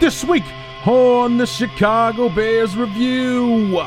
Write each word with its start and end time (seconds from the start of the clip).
This 0.00 0.24
week 0.24 0.44
on 0.86 1.36
the 1.36 1.46
Chicago 1.46 2.30
Bears 2.30 2.74
Review. 2.74 3.84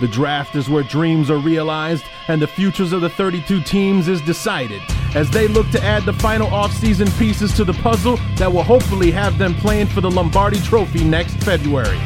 The 0.00 0.06
draft 0.06 0.54
is 0.54 0.70
where 0.70 0.84
dreams 0.84 1.32
are 1.32 1.38
realized 1.38 2.04
and 2.28 2.40
the 2.40 2.46
futures 2.46 2.92
of 2.92 3.00
the 3.00 3.08
32 3.08 3.62
teams 3.62 4.06
is 4.06 4.20
decided 4.20 4.80
as 5.16 5.28
they 5.30 5.48
look 5.48 5.68
to 5.70 5.82
add 5.82 6.04
the 6.04 6.12
final 6.12 6.46
offseason 6.50 7.10
pieces 7.18 7.52
to 7.54 7.64
the 7.64 7.72
puzzle 7.72 8.18
that 8.36 8.52
will 8.52 8.62
hopefully 8.62 9.10
have 9.10 9.36
them 9.36 9.52
playing 9.56 9.88
for 9.88 10.00
the 10.00 10.08
Lombardi 10.08 10.60
Trophy 10.60 11.02
next 11.02 11.34
February. 11.42 11.98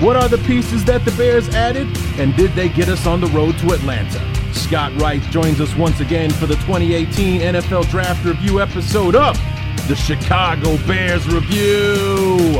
What 0.00 0.16
are 0.16 0.28
the 0.28 0.38
pieces 0.38 0.86
that 0.86 1.04
the 1.04 1.12
Bears 1.12 1.50
added, 1.50 1.86
and 2.18 2.34
did 2.34 2.52
they 2.54 2.70
get 2.70 2.88
us 2.88 3.06
on 3.06 3.20
the 3.20 3.26
road 3.26 3.58
to 3.58 3.74
Atlanta? 3.74 4.54
Scott 4.54 4.98
Wright 4.98 5.20
joins 5.24 5.60
us 5.60 5.76
once 5.76 6.00
again 6.00 6.30
for 6.30 6.46
the 6.46 6.56
2018 6.56 7.42
NFL 7.42 7.90
Draft 7.90 8.24
Review 8.24 8.62
episode 8.62 9.14
of 9.14 9.38
the 9.88 9.94
Chicago 9.94 10.78
Bears 10.86 11.28
Review. 11.28 12.58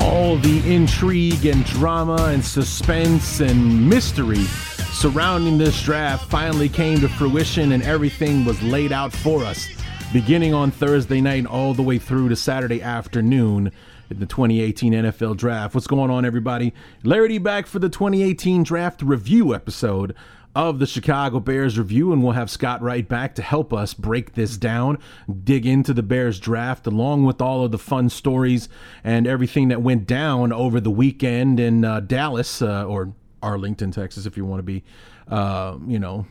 All 0.00 0.36
the 0.36 0.62
intrigue 0.66 1.46
and 1.46 1.64
drama 1.66 2.16
and 2.30 2.44
suspense 2.44 3.38
and 3.38 3.88
mystery 3.88 4.44
surrounding 4.92 5.58
this 5.58 5.80
draft 5.82 6.28
finally 6.28 6.68
came 6.68 6.98
to 7.00 7.08
fruition 7.08 7.70
and 7.70 7.84
everything 7.84 8.44
was 8.44 8.60
laid 8.64 8.90
out 8.90 9.12
for 9.12 9.44
us 9.44 9.68
beginning 10.12 10.52
on 10.52 10.72
Thursday 10.72 11.20
night 11.20 11.38
and 11.38 11.46
all 11.46 11.72
the 11.72 11.84
way 11.84 11.96
through 11.96 12.28
to 12.28 12.34
Saturday 12.34 12.82
afternoon 12.82 13.70
in 14.10 14.18
the 14.18 14.26
2018 14.26 14.92
NFL 14.92 15.36
Draft. 15.36 15.72
What's 15.72 15.86
going 15.86 16.10
on, 16.10 16.24
everybody? 16.24 16.74
Larry 17.04 17.28
D 17.28 17.38
back 17.38 17.68
for 17.68 17.78
the 17.78 17.88
2018 17.88 18.64
Draft 18.64 19.02
Review 19.02 19.54
episode 19.54 20.16
of 20.52 20.80
the 20.80 20.86
Chicago 20.86 21.38
Bears 21.38 21.78
Review, 21.78 22.12
and 22.12 22.24
we'll 22.24 22.32
have 22.32 22.50
Scott 22.50 22.82
Wright 22.82 23.08
back 23.08 23.36
to 23.36 23.42
help 23.42 23.72
us 23.72 23.94
break 23.94 24.34
this 24.34 24.56
down, 24.56 24.98
dig 25.44 25.64
into 25.64 25.94
the 25.94 26.02
Bears 26.02 26.40
draft, 26.40 26.88
along 26.88 27.24
with 27.24 27.40
all 27.40 27.64
of 27.64 27.70
the 27.70 27.78
fun 27.78 28.08
stories 28.08 28.68
and 29.04 29.28
everything 29.28 29.68
that 29.68 29.80
went 29.80 30.08
down 30.08 30.52
over 30.52 30.80
the 30.80 30.90
weekend 30.90 31.60
in 31.60 31.84
uh, 31.84 32.00
Dallas 32.00 32.60
uh, 32.62 32.84
or 32.84 33.12
Arlington, 33.44 33.92
Texas, 33.92 34.26
if 34.26 34.36
you 34.36 34.44
want 34.44 34.58
to 34.58 34.64
be, 34.64 34.82
uh, 35.28 35.78
you 35.86 36.00
know, 36.00 36.26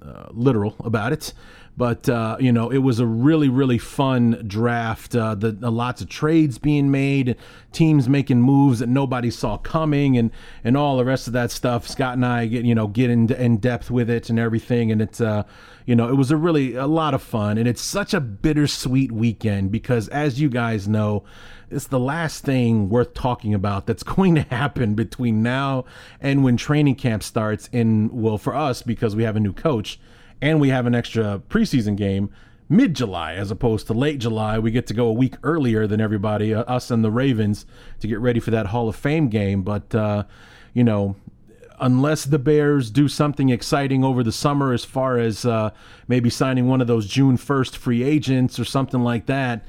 uh, 0.00 0.28
literal 0.30 0.76
about 0.84 1.12
it. 1.12 1.32
But 1.76 2.08
uh, 2.08 2.36
you 2.38 2.52
know, 2.52 2.70
it 2.70 2.78
was 2.78 3.00
a 3.00 3.06
really, 3.06 3.48
really 3.48 3.78
fun 3.78 4.44
draft. 4.46 5.16
Uh, 5.16 5.34
the, 5.34 5.50
the, 5.50 5.72
lots 5.72 6.00
of 6.00 6.08
trades 6.08 6.56
being 6.56 6.90
made, 6.90 7.36
teams 7.72 8.08
making 8.08 8.40
moves 8.42 8.78
that 8.78 8.88
nobody 8.88 9.30
saw 9.30 9.58
coming, 9.58 10.16
and 10.16 10.30
and 10.62 10.76
all 10.76 10.96
the 10.96 11.04
rest 11.04 11.26
of 11.26 11.32
that 11.32 11.50
stuff. 11.50 11.88
Scott 11.88 12.14
and 12.14 12.24
I 12.24 12.46
get 12.46 12.64
you 12.64 12.76
know 12.76 12.86
get 12.86 13.10
in, 13.10 13.32
in 13.32 13.56
depth 13.56 13.90
with 13.90 14.08
it 14.08 14.30
and 14.30 14.38
everything, 14.38 14.92
and 14.92 15.02
it's 15.02 15.20
uh, 15.20 15.42
you 15.84 15.96
know 15.96 16.08
it 16.08 16.14
was 16.14 16.30
a 16.30 16.36
really 16.36 16.76
a 16.76 16.86
lot 16.86 17.12
of 17.12 17.22
fun, 17.22 17.58
and 17.58 17.66
it's 17.66 17.82
such 17.82 18.14
a 18.14 18.20
bittersweet 18.20 19.10
weekend 19.10 19.72
because 19.72 20.06
as 20.08 20.40
you 20.40 20.48
guys 20.48 20.86
know 20.86 21.24
it's 21.70 21.88
the 21.88 21.98
last 21.98 22.44
thing 22.44 22.88
worth 22.88 23.14
talking 23.14 23.52
about 23.52 23.86
that's 23.86 24.02
going 24.04 24.36
to 24.36 24.42
happen 24.42 24.94
between 24.94 25.42
now 25.42 25.84
and 26.20 26.44
when 26.44 26.56
training 26.56 26.94
camp 26.94 27.22
starts 27.22 27.68
in 27.72 28.08
well 28.12 28.38
for 28.38 28.54
us 28.54 28.82
because 28.82 29.16
we 29.16 29.24
have 29.24 29.34
a 29.34 29.40
new 29.40 29.52
coach 29.52 29.98
and 30.40 30.60
we 30.60 30.68
have 30.68 30.86
an 30.86 30.94
extra 30.94 31.42
preseason 31.48 31.96
game 31.96 32.30
mid 32.68 32.94
July 32.94 33.34
as 33.34 33.50
opposed 33.50 33.86
to 33.86 33.92
late 33.92 34.18
July. 34.18 34.58
We 34.58 34.70
get 34.70 34.86
to 34.88 34.94
go 34.94 35.06
a 35.06 35.12
week 35.12 35.34
earlier 35.42 35.86
than 35.86 36.00
everybody, 36.00 36.54
uh, 36.54 36.62
us 36.62 36.90
and 36.90 37.04
the 37.04 37.10
Ravens, 37.10 37.66
to 38.00 38.08
get 38.08 38.20
ready 38.20 38.40
for 38.40 38.50
that 38.50 38.66
Hall 38.66 38.88
of 38.88 38.96
Fame 38.96 39.28
game. 39.28 39.62
But, 39.62 39.94
uh, 39.94 40.24
you 40.72 40.84
know, 40.84 41.16
unless 41.80 42.24
the 42.24 42.38
Bears 42.38 42.90
do 42.90 43.08
something 43.08 43.48
exciting 43.48 44.04
over 44.04 44.22
the 44.22 44.32
summer 44.32 44.72
as 44.72 44.84
far 44.84 45.18
as 45.18 45.44
uh, 45.44 45.70
maybe 46.08 46.30
signing 46.30 46.68
one 46.68 46.80
of 46.80 46.86
those 46.86 47.06
June 47.06 47.36
1st 47.36 47.76
free 47.76 48.02
agents 48.02 48.58
or 48.58 48.64
something 48.64 49.02
like 49.02 49.26
that. 49.26 49.64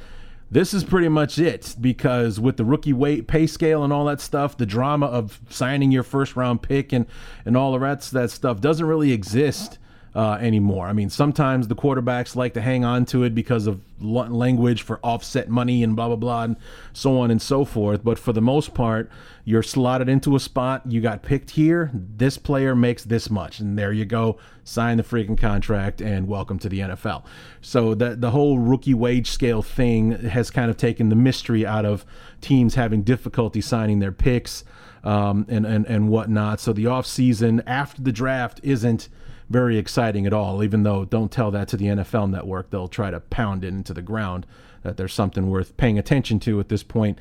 This 0.52 0.76
is 0.76 0.84
pretty 0.84 1.10
much 1.10 1.40
it 1.40 1.76
because 1.82 2.40
with 2.40 2.58
the 2.58 2.64
rookie 2.64 2.94
weight 2.94 3.28
pay 3.28 3.48
scale 3.48 3.84
and 3.84 3.92
all 3.92 4.06
that 4.06 4.22
stuff, 4.22 4.56
the 4.56 4.66
drama 4.66 5.08
of 5.08 5.42
signing 5.50 5.92
your 5.92 6.04
first 6.04 6.36
round 6.36 6.62
pick 6.62 6.94
and, 6.94 7.08
and 7.46 7.58
all 7.58 7.72
the 7.72 7.80
rest 7.80 8.12
that 8.12 8.30
stuff 8.30 8.62
doesn't 8.62 8.86
really 8.86 9.12
exist 9.12 9.80
uh, 10.16 10.38
anymore. 10.40 10.88
I 10.88 10.94
mean, 10.94 11.10
sometimes 11.10 11.68
the 11.68 11.76
quarterbacks 11.76 12.38
like 12.38 12.54
to 12.54 12.62
hang 12.62 12.86
on 12.86 13.06
to 13.08 13.24
it 13.24 13.36
because 13.36 13.68
of 13.68 13.82
language 14.00 14.82
for 14.82 15.00
offset 15.04 15.50
money 15.50 15.84
and 15.84 15.94
blah, 15.94 16.08
blah, 16.08 16.16
blah, 16.16 16.44
and 16.44 16.56
so 16.94 17.20
on 17.20 17.32
and 17.32 17.42
so 17.42 17.66
forth. 17.66 18.02
But 18.02 18.18
for 18.18 18.32
the 18.32 18.42
most 18.42 18.74
part, 18.74 19.10
you're 19.44 19.64
slotted 19.64 20.08
into 20.08 20.36
a 20.38 20.40
spot. 20.40 20.84
You 20.86 21.02
got 21.02 21.22
picked 21.22 21.52
here. 21.52 21.92
This 21.94 22.38
player 22.38 22.76
makes 22.76 23.04
this 23.04 23.30
much. 23.30 23.60
And 23.60 23.78
there 23.78 23.92
you 23.92 24.06
go. 24.06 24.38
Sign 24.64 24.98
the 24.98 25.04
freaking 25.04 25.38
contract 25.38 26.02
and 26.02 26.30
welcome 26.30 26.60
to 26.60 26.70
the 26.70 26.80
NFL. 26.80 27.26
So 27.62 27.94
the, 27.94 28.16
the 28.16 28.32
whole 28.32 28.58
rookie 28.58 28.94
wage 28.94 29.30
scale 29.30 29.62
thing 29.62 30.12
has 30.12 30.50
kind 30.50 30.72
of 30.72 30.78
taken 30.78 31.10
the 31.10 31.16
mystery 31.16 31.66
out 31.66 31.86
of 31.86 32.06
teams 32.40 32.76
having 32.76 33.04
difficulty 33.04 33.60
signing 33.60 34.00
their 34.00 34.14
picks 34.14 34.64
um, 35.04 35.46
and, 35.50 35.66
and, 35.66 35.86
and 35.88 36.08
whatnot. 36.08 36.62
So 36.62 36.72
the 36.72 36.86
offseason 36.86 37.62
after 37.68 38.02
the 38.02 38.14
draft 38.14 38.62
isn't– 38.64 39.10
very 39.50 39.78
exciting 39.78 40.26
at 40.26 40.34
all, 40.34 40.64
even 40.64 40.84
though 40.84 41.06
don't 41.06 41.32
tell 41.32 41.52
that 41.52 41.68
to 41.70 41.78
the 41.78 41.86
NFL 41.86 42.30
network. 42.30 42.70
They'll 42.70 42.88
try 42.88 43.12
to 43.12 43.20
pound 43.20 43.64
it 43.64 43.70
into 43.70 43.94
the 43.94 44.02
ground 44.02 44.46
that 44.84 44.98
there's 44.98 45.14
something 45.14 45.50
worth 45.50 45.76
paying 45.78 45.98
attention 46.00 46.40
to 46.42 46.60
at 46.60 46.70
this 46.70 46.84
point 46.84 47.18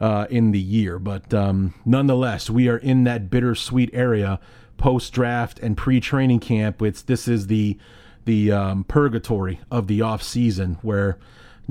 uh, 0.00 0.26
in 0.30 0.50
the 0.52 0.60
year. 0.60 0.98
But 0.98 1.32
um, 1.32 1.74
nonetheless, 1.84 2.50
we 2.50 2.68
are 2.68 2.78
in 2.78 3.04
that 3.04 3.30
bittersweet 3.30 3.90
area 3.92 4.40
post 4.76 5.12
draft 5.12 5.58
and 5.60 5.76
pre 5.76 6.00
training 6.00 6.40
camp. 6.40 6.82
It's, 6.82 7.02
this 7.02 7.28
is 7.28 7.46
the, 7.46 7.78
the 8.24 8.52
um, 8.52 8.84
purgatory 8.84 9.60
of 9.70 9.86
the 9.86 10.02
off 10.02 10.22
season 10.22 10.78
where 10.82 11.18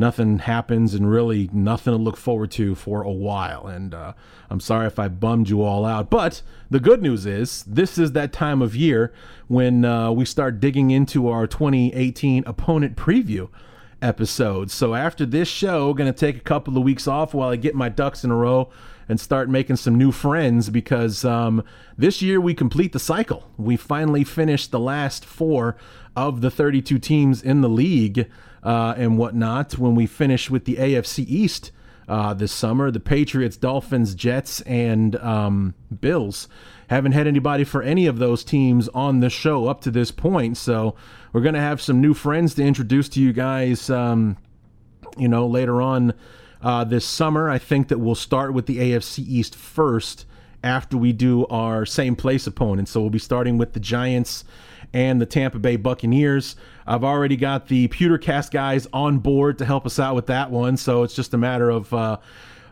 nothing 0.02 0.40
happens 0.40 0.94
and 0.94 1.10
really 1.10 1.50
nothing 1.54 1.94
to 1.94 1.98
look 1.98 2.18
forward 2.18 2.52
to 2.52 2.76
for 2.76 3.04
a 3.04 3.12
while. 3.12 3.68
And 3.68 3.94
uh, 3.94 4.14
I'm 4.50 4.60
sorry 4.60 4.88
if 4.88 5.00
I 5.00 5.08
bummed 5.08 5.48
you 5.48 5.62
all 5.62 5.86
out. 5.86 6.10
But 6.10 6.42
the 6.70 6.82
good 6.82 7.02
news 7.02 7.26
is 7.26 7.64
this 7.64 7.98
is 7.98 8.12
that 8.12 8.34
time 8.34 8.62
of 8.62 8.76
year 8.76 9.14
when 9.48 9.86
uh, 9.86 10.12
we 10.12 10.26
start 10.26 10.60
digging 10.60 10.92
into 10.92 11.30
our 11.30 11.48
2018 11.48 12.44
opponent 12.46 12.98
preview 12.98 13.48
episode. 14.02 14.72
So 14.72 14.96
after 14.96 15.26
this 15.26 15.48
show, 15.48 15.94
going 15.94 16.12
to 16.12 16.20
take 16.20 16.36
a 16.36 16.42
couple 16.42 16.76
of 16.76 16.84
weeks 16.84 17.08
off 17.08 17.34
while 17.34 17.50
I 17.50 17.56
get 17.56 17.76
my 17.76 17.88
ducks 17.88 18.24
in 18.24 18.32
a 18.32 18.36
row 18.36 18.70
and 19.08 19.20
start 19.20 19.50
making 19.50 19.76
some 19.76 19.96
new 19.96 20.12
friends 20.12 20.70
because 20.70 21.24
um, 21.24 21.64
this 21.98 22.22
year 22.22 22.42
we 22.42 22.54
complete 22.54 22.92
the 22.92 23.00
cycle. 23.00 23.50
We 23.58 23.78
finally 23.78 24.24
finished 24.24 24.72
the 24.72 24.80
last 24.80 25.26
four 25.26 25.78
of 26.16 26.42
the 26.42 26.50
32 26.50 26.98
teams 26.98 27.42
in 27.42 27.62
the 27.62 27.70
league 27.70 28.28
uh, 28.64 28.94
and 28.98 29.18
whatnot 29.18 29.78
when 29.78 29.96
we 29.96 30.06
finish 30.06 30.50
with 30.50 30.66
the 30.66 30.76
AFC 30.76 31.26
East 31.28 31.72
uh, 32.08 32.34
this 32.34 32.52
summer. 32.52 32.92
The 32.92 33.00
Patriots, 33.00 33.58
Dolphins, 33.58 34.16
Jets, 34.16 34.62
and 34.62 35.16
um, 35.18 35.74
Bills 36.00 36.48
haven't 36.90 37.14
had 37.14 37.26
anybody 37.26 37.64
for 37.64 37.82
any 37.82 38.06
of 38.06 38.20
those 38.20 38.44
teams 38.44 38.90
on 38.90 39.22
the 39.22 39.30
show 39.30 39.68
up 39.68 39.82
to 39.82 39.92
this 39.92 40.12
point. 40.12 40.58
So 40.58 40.96
we're 41.32 41.42
going 41.42 41.56
to 41.56 41.62
have 41.62 41.82
some 41.82 42.02
new 42.02 42.14
friends 42.14 42.54
to 42.56 42.64
introduce 42.64 43.08
to 43.10 43.22
you 43.22 43.32
guys, 43.32 43.90
um, 43.90 44.38
you 45.18 45.30
know, 45.30 45.48
later 45.48 45.82
on 45.82 46.14
uh, 46.62 46.84
this 46.84 47.06
summer. 47.06 47.50
I 47.50 47.58
think 47.58 47.88
that 47.88 48.00
we'll 48.00 48.16
start 48.16 48.54
with 48.54 48.66
the 48.66 48.78
AFC 48.80 49.20
East 49.20 49.56
first 49.56 50.26
after 50.64 50.98
we 50.98 51.14
do 51.14 51.48
our 51.48 51.86
same 51.86 52.16
place 52.16 52.46
opponents. 52.46 52.92
So 52.92 53.02
we'll 53.02 53.10
be 53.10 53.20
starting 53.20 53.58
with 53.58 53.74
the 53.74 53.80
Giants 53.80 54.44
and 54.94 55.22
the 55.22 55.26
Tampa 55.26 55.60
Bay 55.60 55.76
Buccaneers. 55.76 56.56
I've 56.86 57.04
already 57.04 57.38
got 57.38 57.68
the 57.68 57.88
Pewtercast 57.88 58.52
guys 58.52 58.88
on 58.92 59.20
board 59.20 59.58
to 59.60 59.66
help 59.66 59.86
us 59.86 60.00
out 60.00 60.16
with 60.16 60.28
that 60.28 60.52
one, 60.52 60.78
so 60.78 61.04
it's 61.04 61.16
just 61.16 61.34
a 61.34 61.38
matter 61.38 61.70
of 61.70 61.94
uh, 61.94 62.18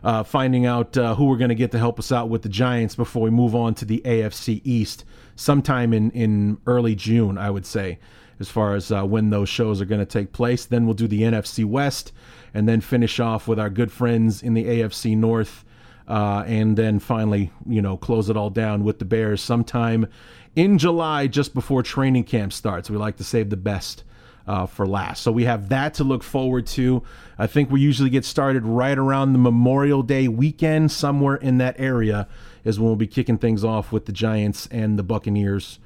uh, 0.02 0.22
finding 0.22 0.66
out 0.66 0.96
uh, 0.96 1.14
who 1.14 1.26
we're 1.26 1.36
going 1.36 1.50
to 1.50 1.54
get 1.54 1.72
to 1.72 1.78
help 1.78 1.98
us 1.98 2.12
out 2.12 2.28
with 2.28 2.42
the 2.42 2.48
Giants 2.48 2.94
before 2.94 3.22
we 3.22 3.30
move 3.30 3.54
on 3.54 3.74
to 3.76 3.84
the 3.84 4.02
AFC 4.04 4.60
East 4.64 5.04
sometime 5.36 5.92
in, 5.92 6.10
in 6.10 6.58
early 6.66 6.94
June, 6.94 7.38
I 7.38 7.50
would 7.50 7.66
say. 7.66 7.98
as 8.40 8.48
far 8.48 8.74
as 8.74 8.90
uh, 8.90 9.04
when 9.04 9.30
those 9.30 9.48
shows 9.48 9.80
are 9.80 9.84
going 9.84 10.00
to 10.00 10.06
take 10.06 10.32
place. 10.32 10.64
Then 10.64 10.86
we'll 10.86 10.94
do 10.94 11.06
the 11.06 11.22
NFC 11.22 11.64
West 11.64 12.12
and 12.54 12.68
then 12.68 12.80
finish 12.80 13.20
off 13.20 13.46
with 13.46 13.60
our 13.60 13.70
good 13.70 13.92
friends 13.92 14.42
in 14.42 14.54
the 14.54 14.64
AFC 14.64 15.16
North. 15.16 15.64
Uh, 16.08 16.42
and 16.46 16.76
then 16.76 16.98
finally, 16.98 17.52
you 17.68 17.80
know, 17.80 17.96
close 17.96 18.28
it 18.28 18.36
all 18.36 18.50
down 18.50 18.82
with 18.82 18.98
the 18.98 19.04
Bears 19.04 19.40
sometime 19.40 20.08
in 20.56 20.78
July, 20.78 21.26
just 21.26 21.54
before 21.54 21.82
training 21.82 22.24
camp 22.24 22.52
starts. 22.52 22.90
We 22.90 22.96
like 22.96 23.16
to 23.18 23.24
save 23.24 23.50
the 23.50 23.56
best 23.56 24.04
uh, 24.46 24.66
for 24.66 24.86
last. 24.86 25.22
So 25.22 25.30
we 25.30 25.44
have 25.44 25.68
that 25.68 25.94
to 25.94 26.04
look 26.04 26.22
forward 26.22 26.66
to. 26.68 27.02
I 27.38 27.46
think 27.46 27.70
we 27.70 27.80
usually 27.80 28.10
get 28.10 28.24
started 28.24 28.64
right 28.64 28.98
around 28.98 29.32
the 29.32 29.38
Memorial 29.38 30.02
Day 30.02 30.28
weekend, 30.28 30.90
somewhere 30.90 31.36
in 31.36 31.58
that 31.58 31.78
area 31.78 32.26
is 32.64 32.78
when 32.78 32.88
we'll 32.88 32.96
be 32.96 33.06
kicking 33.06 33.38
things 33.38 33.64
off 33.64 33.92
with 33.92 34.06
the 34.06 34.12
Giants 34.12 34.66
and 34.70 34.98
the 34.98 35.02
Buccaneers. 35.02 35.78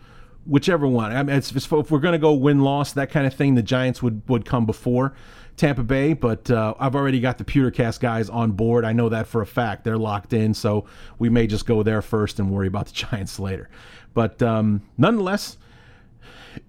Whichever 0.46 0.86
one. 0.86 1.12
I 1.12 1.22
mean, 1.22 1.36
if 1.36 1.70
we're 1.70 1.98
going 1.98 2.12
to 2.12 2.18
go 2.18 2.32
win 2.34 2.60
loss, 2.60 2.92
that 2.92 3.10
kind 3.10 3.26
of 3.26 3.34
thing, 3.34 3.54
the 3.54 3.62
Giants 3.62 4.02
would, 4.02 4.22
would 4.28 4.44
come 4.44 4.66
before 4.66 5.14
Tampa 5.56 5.82
Bay, 5.82 6.12
but 6.12 6.50
uh, 6.50 6.74
I've 6.78 6.96
already 6.96 7.20
got 7.20 7.38
the 7.38 7.44
Pewtercast 7.44 8.00
guys 8.00 8.28
on 8.28 8.52
board. 8.52 8.84
I 8.84 8.92
know 8.92 9.08
that 9.08 9.26
for 9.26 9.40
a 9.40 9.46
fact. 9.46 9.84
They're 9.84 9.98
locked 9.98 10.32
in, 10.32 10.54
so 10.54 10.84
we 11.18 11.28
may 11.28 11.46
just 11.46 11.66
go 11.66 11.82
there 11.82 12.02
first 12.02 12.38
and 12.38 12.50
worry 12.50 12.66
about 12.66 12.86
the 12.86 12.92
Giants 12.94 13.38
later. 13.38 13.68
But 14.14 14.42
um, 14.42 14.82
nonetheless, 14.98 15.56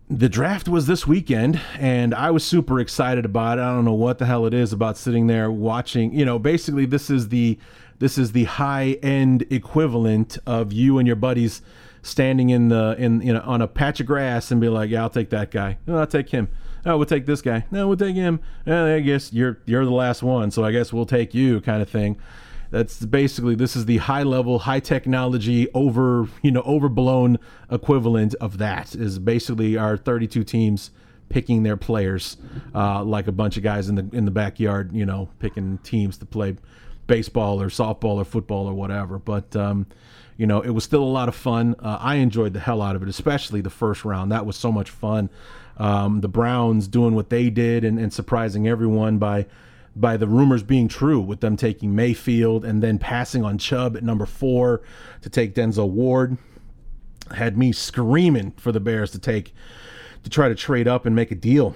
the 0.09 0.29
draft 0.29 0.67
was 0.67 0.85
this 0.87 1.07
weekend 1.07 1.59
and 1.79 2.13
I 2.13 2.29
was 2.31 2.43
super 2.43 2.79
excited 2.79 3.25
about 3.25 3.57
it. 3.57 3.61
I 3.61 3.73
don't 3.73 3.85
know 3.85 3.93
what 3.93 4.19
the 4.19 4.25
hell 4.25 4.45
it 4.45 4.53
is 4.53 4.71
about 4.71 4.97
sitting 4.97 5.27
there 5.27 5.51
watching, 5.51 6.13
you 6.13 6.25
know, 6.25 6.37
basically 6.37 6.85
this 6.85 7.09
is 7.09 7.29
the 7.29 7.57
this 7.97 8.17
is 8.17 8.33
the 8.33 8.43
high 8.43 8.97
end 9.01 9.45
equivalent 9.49 10.37
of 10.45 10.73
you 10.73 10.97
and 10.99 11.07
your 11.07 11.15
buddies 11.15 11.61
standing 12.01 12.49
in 12.49 12.67
the 12.67 12.95
in 12.99 13.21
you 13.21 13.33
know 13.33 13.41
on 13.45 13.61
a 13.61 13.67
patch 13.67 13.99
of 13.99 14.05
grass 14.05 14.51
and 14.51 14.61
be 14.61 14.69
like, 14.69 14.89
"Yeah, 14.89 15.03
I'll 15.03 15.09
take 15.09 15.29
that 15.31 15.49
guy. 15.49 15.77
I'll 15.87 16.05
take 16.05 16.29
him. 16.29 16.49
No, 16.85 16.97
we'll 16.97 17.07
take 17.07 17.25
this 17.25 17.41
guy. 17.41 17.65
No, 17.71 17.87
we'll 17.87 17.97
take 17.97 18.15
him. 18.15 18.39
I 18.67 18.99
guess 18.99 19.33
you're 19.33 19.59
you're 19.65 19.85
the 19.85 19.91
last 19.91 20.21
one, 20.21 20.51
so 20.51 20.63
I 20.63 20.71
guess 20.71 20.93
we'll 20.93 21.05
take 21.05 21.33
you," 21.33 21.61
kind 21.61 21.81
of 21.81 21.89
thing. 21.89 22.17
That's 22.71 23.05
basically 23.05 23.55
this 23.55 23.75
is 23.75 23.85
the 23.85 23.97
high 23.97 24.23
level, 24.23 24.59
high 24.59 24.79
technology, 24.79 25.67
over 25.73 26.27
you 26.41 26.51
know 26.51 26.61
overblown 26.61 27.39
equivalent 27.71 28.35
of 28.35 28.57
that. 28.59 28.93
Is 28.95 29.17
basically 29.19 29.77
our 29.77 29.97
32 29.97 30.43
teams 30.43 30.91
picking 31.29 31.63
their 31.63 31.77
players 31.77 32.37
uh, 32.75 33.03
like 33.03 33.27
a 33.27 33.31
bunch 33.31 33.57
of 33.57 33.63
guys 33.63 33.89
in 33.89 33.95
the 33.95 34.07
in 34.13 34.25
the 34.25 34.31
backyard, 34.31 34.91
you 34.93 35.05
know, 35.05 35.29
picking 35.39 35.79
teams 35.79 36.17
to 36.17 36.25
play 36.25 36.55
baseball 37.07 37.61
or 37.61 37.69
softball 37.69 38.15
or 38.17 38.25
football 38.25 38.67
or 38.67 38.73
whatever. 38.73 39.17
But 39.17 39.55
um, 39.55 39.87
you 40.37 40.45
know, 40.45 40.61
it 40.61 40.71
was 40.71 40.83
still 40.83 41.03
a 41.03 41.05
lot 41.05 41.29
of 41.29 41.35
fun. 41.35 41.75
Uh, 41.79 41.97
I 41.99 42.15
enjoyed 42.15 42.53
the 42.53 42.59
hell 42.59 42.81
out 42.81 42.95
of 42.95 43.03
it, 43.03 43.09
especially 43.09 43.61
the 43.61 43.69
first 43.69 44.05
round. 44.05 44.31
That 44.31 44.45
was 44.45 44.55
so 44.55 44.71
much 44.71 44.89
fun. 44.89 45.29
Um, 45.77 46.21
the 46.21 46.29
Browns 46.29 46.87
doing 46.87 47.15
what 47.15 47.29
they 47.29 47.49
did 47.49 47.83
and, 47.83 47.99
and 47.99 48.13
surprising 48.13 48.67
everyone 48.67 49.17
by 49.17 49.45
by 49.97 50.17
the 50.17 50.27
rumors 50.27 50.61
being 50.61 50.89
true 50.89 51.21
with 51.21 51.39
them 51.39 51.55
taking 51.55 51.95
Mayfield 51.95 52.65
and 52.65 52.83
then 52.83 52.99
passing 52.99 53.45
on 53.45 53.57
Chubb 53.57 53.95
at 53.95 54.03
number 54.03 54.25
four 54.25 54.81
to 55.21 55.29
take 55.29 55.55
Denzel 55.55 55.89
Ward 55.89 56.37
had 57.33 57.57
me 57.57 57.71
screaming 57.71 58.51
for 58.57 58.71
the 58.71 58.79
Bears 58.79 59.11
to 59.11 59.19
take 59.19 59.53
to 60.23 60.29
try 60.29 60.49
to 60.49 60.55
trade 60.55 60.87
up 60.87 61.05
and 61.05 61.15
make 61.15 61.31
a 61.31 61.35
deal 61.35 61.75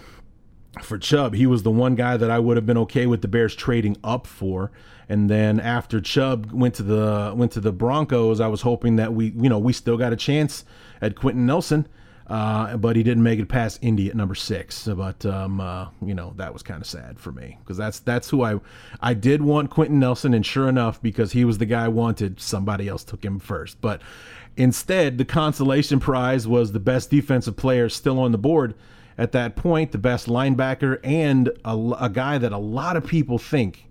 for 0.84 0.98
Chubb. 0.98 1.34
He 1.34 1.46
was 1.46 1.63
the 1.63 1.72
one 1.72 1.96
guy 1.96 2.18
that 2.18 2.30
I 2.30 2.40
would 2.40 2.57
have 2.57 2.66
been 2.66 2.78
okay 2.80 3.06
with 3.06 3.22
the 3.22 3.28
Bears 3.28 3.56
trading 3.56 3.98
up 4.04 4.28
for. 4.28 4.72
And 5.07 5.30
then 5.30 5.60
after 5.60 6.00
Chubb 6.00 6.51
went 6.51 6.75
to 6.75 6.84
the 6.84 7.34
went 7.36 7.51
to 7.54 7.62
the 7.62 7.72
Broncos, 7.72 8.40
I 8.40 8.48
was 8.48 8.62
hoping 8.62 8.98
that 8.98 9.13
we 9.13 9.34
you 9.38 9.50
know 9.50 9.60
we 9.60 9.74
still 9.74 9.98
got 9.98 10.13
a 10.13 10.18
chance 10.18 10.66
at 11.01 11.16
Quenton 11.16 11.46
Nelson 11.46 11.88
uh, 12.29 12.77
but 12.77 12.95
he 12.95 13.01
didn't 13.01 13.23
make 13.23 13.39
it 13.39 13.47
past 13.47 13.79
Indy 13.81 14.09
at 14.09 14.15
number 14.15 14.35
six. 14.35 14.87
But 14.87 15.25
um, 15.25 15.59
uh, 15.59 15.87
you 16.05 16.13
know 16.13 16.33
that 16.37 16.53
was 16.53 16.61
kind 16.61 16.81
of 16.81 16.87
sad 16.87 17.19
for 17.19 17.31
me 17.31 17.57
because 17.61 17.77
that's 17.77 17.99
that's 17.99 18.29
who 18.29 18.43
I 18.43 18.59
I 19.01 19.13
did 19.13 19.41
want 19.41 19.71
Quenton 19.71 19.99
Nelson, 19.99 20.33
and 20.33 20.45
sure 20.45 20.69
enough, 20.69 21.01
because 21.01 21.31
he 21.31 21.43
was 21.43 21.57
the 21.57 21.65
guy 21.65 21.85
I 21.85 21.89
wanted, 21.89 22.39
somebody 22.39 22.87
else 22.87 23.03
took 23.03 23.25
him 23.25 23.39
first. 23.39 23.81
But 23.81 24.01
instead, 24.55 25.17
the 25.17 25.25
consolation 25.25 25.99
prize 25.99 26.47
was 26.47 26.71
the 26.71 26.79
best 26.79 27.09
defensive 27.09 27.57
player 27.57 27.89
still 27.89 28.19
on 28.19 28.31
the 28.31 28.37
board 28.37 28.75
at 29.17 29.33
that 29.33 29.55
point, 29.55 29.91
the 29.91 29.97
best 29.97 30.27
linebacker, 30.27 30.99
and 31.03 31.49
a, 31.65 31.75
a 31.99 32.09
guy 32.09 32.37
that 32.37 32.53
a 32.53 32.57
lot 32.57 32.95
of 32.95 33.05
people 33.05 33.37
think, 33.37 33.89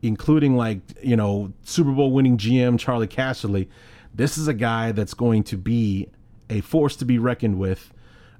including 0.00 0.56
like 0.56 0.78
you 1.02 1.16
know 1.16 1.52
Super 1.64 1.90
Bowl 1.90 2.12
winning 2.12 2.38
GM 2.38 2.78
Charlie 2.78 3.08
Casserly, 3.08 3.68
this 4.14 4.38
is 4.38 4.46
a 4.46 4.54
guy 4.54 4.92
that's 4.92 5.12
going 5.14 5.42
to 5.44 5.56
be 5.56 6.08
a 6.50 6.60
force 6.60 6.96
to 6.96 7.04
be 7.04 7.18
reckoned 7.18 7.58
with. 7.58 7.92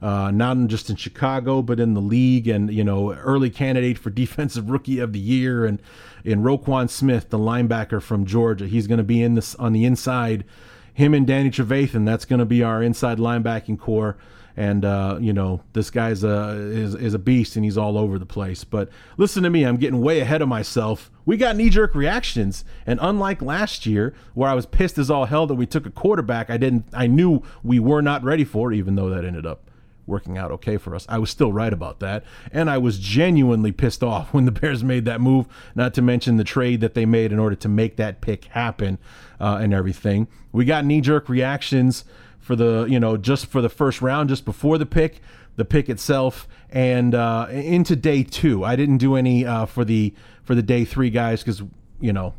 Uh, 0.02 0.30
not 0.30 0.56
just 0.68 0.88
in 0.88 0.96
Chicago, 0.96 1.60
but 1.60 1.78
in 1.78 1.92
the 1.92 2.00
league, 2.00 2.48
and 2.48 2.72
you 2.72 2.82
know, 2.82 3.12
early 3.12 3.50
candidate 3.50 3.98
for 3.98 4.08
defensive 4.24 4.70
rookie 4.70 4.98
of 4.98 5.12
the 5.12 5.18
year, 5.18 5.66
and 5.66 5.80
in 6.24 6.42
Roquan 6.42 6.88
Smith, 6.88 7.28
the 7.28 7.38
linebacker 7.38 8.00
from 8.02 8.24
Georgia, 8.24 8.66
he's 8.66 8.86
going 8.86 8.98
to 8.98 9.04
be 9.04 9.22
in 9.22 9.34
this 9.34 9.54
on 9.56 9.72
the 9.72 9.84
inside. 9.84 10.44
Him 10.92 11.14
and 11.14 11.26
Danny 11.26 11.50
Trevathan, 11.50 12.04
that's 12.04 12.24
going 12.24 12.40
to 12.40 12.46
be 12.46 12.62
our 12.62 12.82
inside 12.82 13.18
linebacking 13.18 13.78
core 13.78 14.16
and 14.60 14.84
uh, 14.84 15.16
you 15.18 15.32
know 15.32 15.62
this 15.72 15.90
guy's 15.90 16.22
a 16.22 16.50
is, 16.50 16.94
is 16.94 17.14
a 17.14 17.18
beast 17.18 17.56
and 17.56 17.64
he's 17.64 17.78
all 17.78 17.96
over 17.96 18.18
the 18.18 18.26
place 18.26 18.62
but 18.62 18.90
listen 19.16 19.42
to 19.42 19.48
me 19.48 19.64
i'm 19.64 19.78
getting 19.78 20.02
way 20.02 20.20
ahead 20.20 20.42
of 20.42 20.48
myself 20.48 21.10
we 21.24 21.38
got 21.38 21.56
knee-jerk 21.56 21.94
reactions 21.94 22.62
and 22.84 22.98
unlike 23.02 23.40
last 23.40 23.86
year 23.86 24.12
where 24.34 24.50
i 24.50 24.54
was 24.54 24.66
pissed 24.66 24.98
as 24.98 25.10
all 25.10 25.24
hell 25.24 25.46
that 25.46 25.54
we 25.54 25.64
took 25.64 25.86
a 25.86 25.90
quarterback 25.90 26.50
i 26.50 26.58
didn't 26.58 26.84
i 26.92 27.06
knew 27.06 27.42
we 27.64 27.80
were 27.80 28.02
not 28.02 28.22
ready 28.22 28.44
for 28.44 28.70
even 28.70 28.96
though 28.96 29.08
that 29.08 29.24
ended 29.24 29.46
up 29.46 29.70
working 30.06 30.36
out 30.36 30.50
okay 30.50 30.76
for 30.76 30.96
us. 30.96 31.06
I 31.08 31.18
was 31.18 31.30
still 31.30 31.52
right 31.52 31.72
about 31.72 32.00
that. 32.00 32.24
And 32.50 32.68
I 32.68 32.78
was 32.78 32.98
genuinely 32.98 33.70
pissed 33.70 34.02
off 34.02 34.34
when 34.34 34.44
the 34.44 34.50
Bears 34.50 34.82
made 34.82 35.04
that 35.04 35.20
move, 35.20 35.46
not 35.76 35.94
to 35.94 36.02
mention 36.02 36.36
the 36.36 36.42
trade 36.42 36.80
that 36.80 36.94
they 36.94 37.06
made 37.06 37.30
in 37.30 37.38
order 37.38 37.54
to 37.54 37.68
make 37.68 37.94
that 37.96 38.20
pick 38.20 38.46
happen 38.46 38.98
uh, 39.38 39.60
and 39.62 39.72
everything. 39.72 40.26
We 40.50 40.64
got 40.64 40.84
knee 40.84 41.00
jerk 41.00 41.28
reactions 41.28 42.04
for 42.40 42.56
the 42.56 42.86
you 42.88 42.98
know 42.98 43.16
just 43.16 43.46
for 43.46 43.60
the 43.60 43.68
first 43.68 44.02
round, 44.02 44.28
just 44.28 44.44
before 44.44 44.78
the 44.78 44.86
pick, 44.86 45.20
the 45.56 45.64
pick 45.64 45.88
itself, 45.88 46.48
and 46.70 47.14
uh, 47.14 47.46
into 47.50 47.94
day 47.94 48.22
two. 48.22 48.64
I 48.64 48.76
didn't 48.76 48.98
do 48.98 49.16
any 49.16 49.44
uh, 49.46 49.66
for 49.66 49.84
the 49.84 50.14
for 50.42 50.54
the 50.54 50.62
day 50.62 50.84
three 50.84 51.10
guys 51.10 51.42
because 51.42 51.62
you 52.00 52.12
know 52.12 52.34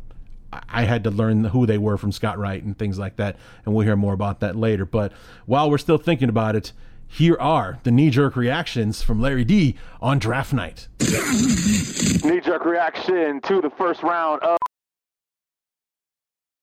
I 0.68 0.84
had 0.84 1.04
to 1.04 1.10
learn 1.10 1.44
who 1.44 1.66
they 1.66 1.78
were 1.78 1.96
from 1.96 2.12
Scott 2.12 2.38
Wright 2.38 2.62
and 2.62 2.76
things 2.76 2.98
like 2.98 3.16
that, 3.16 3.36
and 3.64 3.74
we'll 3.74 3.86
hear 3.86 3.96
more 3.96 4.12
about 4.12 4.40
that 4.40 4.56
later. 4.56 4.84
But 4.84 5.12
while 5.46 5.70
we're 5.70 5.78
still 5.78 5.98
thinking 5.98 6.28
about 6.28 6.56
it, 6.56 6.72
here 7.06 7.36
are 7.38 7.78
the 7.82 7.90
knee 7.90 8.10
jerk 8.10 8.36
reactions 8.36 9.02
from 9.02 9.20
Larry 9.20 9.44
D 9.44 9.76
on 10.00 10.18
draft 10.18 10.52
night. 10.52 10.88
knee 11.00 12.40
jerk 12.40 12.64
reaction 12.64 13.40
to 13.42 13.60
the 13.60 13.70
first 13.76 14.02
round 14.02 14.42
of. 14.42 14.58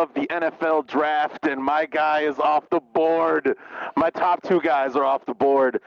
Of 0.00 0.12
the 0.14 0.26
NFL 0.26 0.88
draft, 0.88 1.46
and 1.46 1.62
my 1.62 1.86
guy 1.86 2.22
is 2.22 2.40
off 2.40 2.68
the 2.68 2.80
board. 2.80 3.56
My 3.96 4.10
top 4.10 4.42
two 4.42 4.60
guys 4.60 4.96
are 4.96 5.04
off 5.04 5.24
the 5.24 5.34
board. 5.34 5.80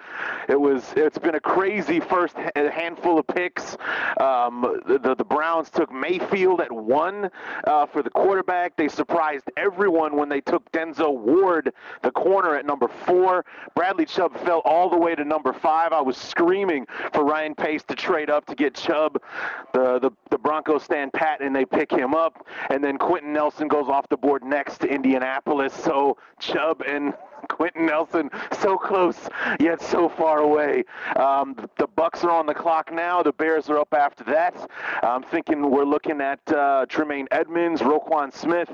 It 0.47 0.55
was 0.55 0.93
it's 0.95 1.17
been 1.17 1.35
a 1.35 1.41
crazy 1.41 1.99
first 1.99 2.37
handful 2.55 3.19
of 3.19 3.27
picks. 3.27 3.75
Um, 4.21 4.81
the 4.87 5.13
the 5.13 5.25
Browns 5.25 5.69
took 5.69 5.91
Mayfield 5.91 6.61
at 6.61 6.71
one 6.71 7.29
uh, 7.65 7.85
for 7.85 8.01
the 8.01 8.09
quarterback. 8.09 8.77
They 8.77 8.87
surprised 8.87 9.43
everyone 9.57 10.15
when 10.15 10.29
they 10.29 10.39
took 10.39 10.71
Denzel 10.71 11.17
Ward, 11.17 11.73
the 12.01 12.11
corner, 12.11 12.55
at 12.55 12.65
number 12.65 12.87
four. 12.87 13.43
Bradley 13.75 14.05
Chubb 14.05 14.37
fell 14.45 14.61
all 14.63 14.89
the 14.89 14.97
way 14.97 15.15
to 15.15 15.25
number 15.25 15.51
five. 15.51 15.91
I 15.91 15.99
was 15.99 16.15
screaming 16.15 16.87
for 17.11 17.25
Ryan 17.25 17.55
Pace 17.55 17.83
to 17.89 17.93
trade 17.93 18.29
up 18.29 18.45
to 18.45 18.55
get 18.55 18.73
Chubb. 18.73 19.21
The 19.73 19.99
the, 19.99 20.11
the 20.29 20.37
Broncos 20.37 20.83
stand 20.83 21.11
pat 21.11 21.41
and 21.41 21.53
they 21.53 21.65
pick 21.65 21.91
him 21.91 22.15
up, 22.15 22.47
and 22.69 22.81
then 22.81 22.97
Quenton 22.97 23.33
Nelson 23.33 23.67
goes 23.67 23.89
off 23.97 24.07
the 24.09 24.17
board 24.17 24.43
next 24.43 24.77
to 24.77 24.87
Indianapolis. 24.87 25.73
So 25.73 26.17
Chubb 26.39 26.81
and 26.81 27.15
Quenton 27.49 27.87
Nelson 27.87 28.29
so 28.59 28.77
close 28.77 29.17
yet 29.59 29.81
so 29.81 30.07
far 30.07 30.39
away. 30.39 30.83
Um, 31.15 31.55
the 31.77 31.87
Bucks 31.87 32.23
are 32.23 32.29
on 32.29 32.45
the 32.45 32.53
clock 32.53 32.91
now. 32.93 33.23
The 33.23 33.33
Bears 33.33 33.69
are 33.71 33.79
up 33.79 33.93
after 33.93 34.23
that. 34.25 34.69
I'm 35.01 35.23
thinking 35.23 35.71
we're 35.71 35.83
looking 35.83 36.21
at 36.21 36.39
uh, 36.51 36.85
Tremaine 36.87 37.27
Edmunds, 37.31 37.81
Roquan 37.81 38.31
Smith, 38.31 38.71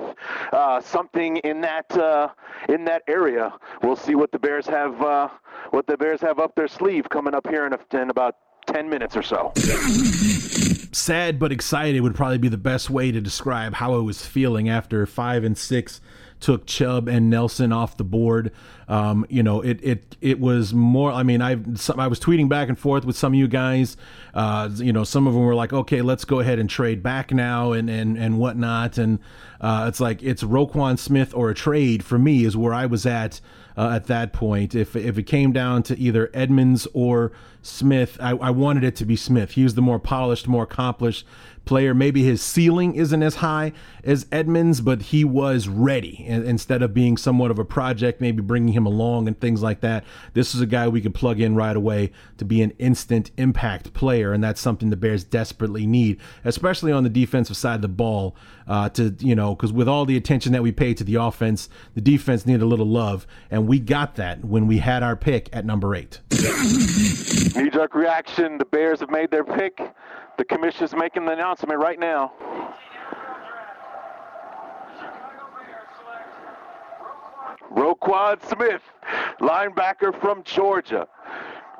uh, 0.52 0.80
something 0.82 1.38
in 1.38 1.62
that 1.62 1.90
uh, 1.96 2.28
in 2.68 2.84
that 2.84 3.02
area. 3.08 3.52
We'll 3.82 3.96
see 3.96 4.14
what 4.14 4.30
the 4.30 4.38
Bears 4.38 4.66
have 4.66 5.00
uh, 5.00 5.28
what 5.70 5.86
the 5.86 5.96
Bears 5.96 6.20
have 6.20 6.38
up 6.38 6.54
their 6.54 6.68
sleeve 6.68 7.08
coming 7.08 7.34
up 7.34 7.48
here 7.48 7.66
in, 7.66 7.72
a, 7.72 8.02
in 8.02 8.10
about 8.10 8.36
10 8.66 8.88
minutes 8.88 9.16
or 9.16 9.22
so 9.22 9.52
sad 10.94 11.38
but 11.38 11.52
excited 11.52 12.00
would 12.00 12.14
probably 12.14 12.38
be 12.38 12.48
the 12.48 12.56
best 12.56 12.90
way 12.90 13.10
to 13.12 13.20
describe 13.20 13.74
how 13.74 13.94
I 13.94 13.98
was 13.98 14.24
feeling 14.24 14.68
after 14.68 15.06
five 15.06 15.44
and 15.44 15.56
six 15.56 16.00
took 16.44 16.66
Chubb 16.66 17.08
and 17.08 17.30
Nelson 17.30 17.72
off 17.72 17.96
the 17.96 18.04
board. 18.04 18.52
Um, 18.86 19.24
you 19.30 19.42
know, 19.42 19.62
it 19.62 19.80
it 19.82 20.16
it 20.20 20.38
was 20.40 20.74
more. 20.74 21.10
I 21.10 21.22
mean, 21.22 21.40
I 21.40 21.52
I 21.96 22.06
was 22.06 22.20
tweeting 22.20 22.50
back 22.50 22.68
and 22.68 22.78
forth 22.78 23.06
with 23.06 23.16
some 23.16 23.32
of 23.32 23.38
you 23.38 23.48
guys. 23.48 23.96
Uh, 24.34 24.68
you 24.74 24.92
know, 24.92 25.04
some 25.04 25.26
of 25.26 25.32
them 25.32 25.42
were 25.42 25.54
like, 25.54 25.72
"Okay, 25.72 26.02
let's 26.02 26.26
go 26.26 26.40
ahead 26.40 26.58
and 26.58 26.68
trade 26.68 27.02
back 27.02 27.32
now," 27.32 27.72
and 27.72 27.88
and 27.88 28.18
and 28.18 28.38
whatnot. 28.38 28.98
And 28.98 29.20
uh, 29.60 29.86
it's 29.88 30.00
like 30.00 30.22
it's 30.22 30.42
Roquan 30.42 30.98
Smith 30.98 31.32
or 31.34 31.48
a 31.48 31.54
trade 31.54 32.04
for 32.04 32.18
me 32.18 32.44
is 32.44 32.56
where 32.58 32.74
I 32.74 32.84
was 32.84 33.06
at 33.06 33.40
uh, 33.76 33.90
at 33.90 34.06
that 34.06 34.32
point. 34.32 34.74
If 34.74 34.96
if 34.96 35.18
it 35.18 35.24
came 35.24 35.52
down 35.52 35.82
to 35.84 35.98
either 35.98 36.30
Edmunds 36.34 36.86
or 36.92 37.32
Smith, 37.62 38.16
I, 38.20 38.30
I 38.30 38.50
wanted 38.50 38.84
it 38.84 38.96
to 38.96 39.04
be 39.04 39.16
Smith. 39.16 39.52
He 39.52 39.62
was 39.62 39.74
the 39.74 39.82
more 39.82 39.98
polished, 39.98 40.46
more 40.46 40.64
accomplished 40.64 41.26
player. 41.64 41.94
Maybe 41.94 42.22
his 42.22 42.42
ceiling 42.42 42.94
isn't 42.94 43.22
as 43.22 43.36
high 43.36 43.72
as 44.02 44.26
Edmunds, 44.30 44.80
but 44.80 45.02
he 45.02 45.24
was 45.24 45.68
ready 45.68 46.24
instead 46.26 46.82
of 46.82 46.94
being 46.94 47.16
somewhat 47.16 47.50
of 47.50 47.58
a 47.58 47.64
project, 47.64 48.20
maybe 48.20 48.42
bringing 48.42 48.74
him 48.74 48.86
along 48.86 49.28
and 49.28 49.38
things 49.40 49.62
like 49.62 49.80
that. 49.80 50.04
This 50.34 50.54
is 50.54 50.60
a 50.60 50.66
guy 50.66 50.88
we 50.88 51.00
could 51.00 51.14
plug 51.14 51.40
in 51.40 51.54
right 51.54 51.76
away 51.76 52.12
to 52.38 52.44
be 52.44 52.62
an 52.62 52.72
instant 52.78 53.30
impact 53.36 53.92
player, 53.94 54.32
and 54.32 54.42
that's 54.42 54.60
something 54.60 54.90
the 54.90 54.96
Bears 54.96 55.24
desperately 55.24 55.86
need, 55.86 56.20
especially 56.44 56.92
on 56.92 57.04
the 57.04 57.10
defensive 57.10 57.56
side 57.56 57.76
of 57.76 57.82
the 57.82 57.88
ball. 57.88 58.36
Uh, 58.66 58.88
to 58.88 59.14
you 59.18 59.34
know, 59.34 59.54
because 59.54 59.74
with 59.74 59.86
all 59.86 60.06
the 60.06 60.16
attention 60.16 60.52
that 60.52 60.62
we 60.62 60.72
paid 60.72 60.96
to 60.96 61.04
the 61.04 61.16
offense, 61.16 61.68
the 61.94 62.00
defense 62.00 62.46
needed 62.46 62.62
a 62.62 62.66
little 62.66 62.86
love, 62.86 63.26
and 63.50 63.68
we 63.68 63.78
got 63.78 64.14
that 64.14 64.42
when 64.42 64.66
we 64.66 64.78
had 64.78 65.02
our 65.02 65.16
pick 65.16 65.50
at 65.52 65.66
number 65.66 65.94
eight. 65.94 66.20
Knee 66.30 67.70
jerk 67.70 67.94
reaction. 67.94 68.56
The 68.56 68.64
Bears 68.64 69.00
have 69.00 69.10
made 69.10 69.30
their 69.30 69.44
pick. 69.44 69.78
The 70.36 70.44
commission 70.44 70.84
is 70.84 70.94
making 70.94 71.26
the 71.26 71.32
announcement 71.32 71.78
right 71.78 71.98
now. 71.98 72.32
Roquan 77.70 78.42
Smith, 78.44 78.82
linebacker 79.40 80.18
from 80.20 80.42
Georgia. 80.44 81.08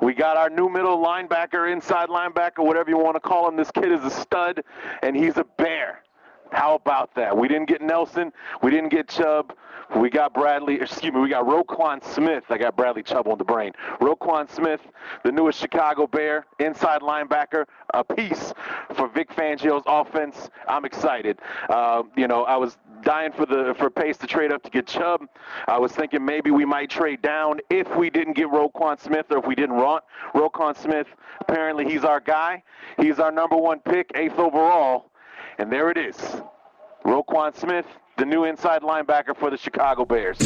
We 0.01 0.13
got 0.13 0.37
our 0.37 0.49
new 0.49 0.69
middle 0.69 0.97
linebacker, 0.97 1.71
inside 1.71 2.09
linebacker, 2.09 2.65
whatever 2.65 2.89
you 2.89 2.97
want 2.97 3.15
to 3.15 3.21
call 3.21 3.47
him. 3.47 3.55
This 3.55 3.71
kid 3.71 3.91
is 3.91 4.03
a 4.03 4.09
stud, 4.09 4.63
and 5.03 5.15
he's 5.15 5.37
a 5.37 5.45
bear. 5.57 6.04
How 6.55 6.75
about 6.75 7.13
that? 7.15 7.35
We 7.37 7.49
didn't 7.49 7.67
get 7.67 7.81
Nelson. 7.81 8.31
We 8.63 8.71
didn't 8.71 8.87
get 8.87 9.09
Chubb. 9.09 9.53
We 9.97 10.09
got 10.09 10.33
Bradley, 10.33 10.75
excuse 10.81 11.13
me, 11.13 11.19
we 11.19 11.29
got 11.29 11.45
Roquan 11.45 12.01
Smith. 12.01 12.45
I 12.49 12.57
got 12.57 12.77
Bradley 12.77 13.03
Chubb 13.03 13.27
on 13.27 13.37
the 13.37 13.43
brain. 13.43 13.73
Roquan 13.99 14.49
Smith, 14.49 14.79
the 15.23 15.33
newest 15.33 15.59
Chicago 15.59 16.07
Bear, 16.07 16.45
inside 16.59 17.01
linebacker, 17.01 17.65
a 17.93 18.03
piece 18.05 18.53
for 18.95 19.09
Vic 19.09 19.29
Fangio's 19.35 19.83
offense. 19.85 20.49
I'm 20.67 20.85
excited. 20.85 21.39
Uh, 21.69 22.03
you 22.15 22.27
know, 22.27 22.45
I 22.45 22.55
was 22.55 22.77
dying 23.03 23.33
for 23.33 23.45
the 23.45 23.75
for 23.77 23.89
Pace 23.89 24.17
to 24.17 24.27
trade 24.27 24.53
up 24.53 24.63
to 24.63 24.69
get 24.69 24.87
Chubb. 24.87 25.27
I 25.67 25.77
was 25.77 25.91
thinking 25.91 26.23
maybe 26.23 26.51
we 26.51 26.63
might 26.63 26.89
trade 26.89 27.21
down 27.21 27.59
if 27.69 27.93
we 27.97 28.09
didn't 28.09 28.33
get 28.33 28.47
Roquan 28.47 28.97
Smith 28.97 29.25
or 29.29 29.39
if 29.39 29.45
we 29.45 29.55
didn't 29.55 29.75
want 29.75 30.05
Roquan 30.33 30.75
Smith. 30.77 31.07
Apparently, 31.41 31.83
he's 31.83 32.05
our 32.05 32.21
guy. 32.21 32.63
He's 32.97 33.19
our 33.19 33.31
number 33.31 33.57
one 33.57 33.79
pick, 33.79 34.09
eighth 34.15 34.39
overall. 34.39 35.11
And 35.57 35.71
there 35.71 35.89
it 35.89 35.97
is. 35.97 36.15
Roquan 37.05 37.55
Smith, 37.55 37.85
the 38.17 38.25
new 38.25 38.45
inside 38.45 38.81
linebacker 38.81 39.37
for 39.37 39.49
the 39.49 39.57
Chicago 39.57 40.05
Bears. 40.05 40.37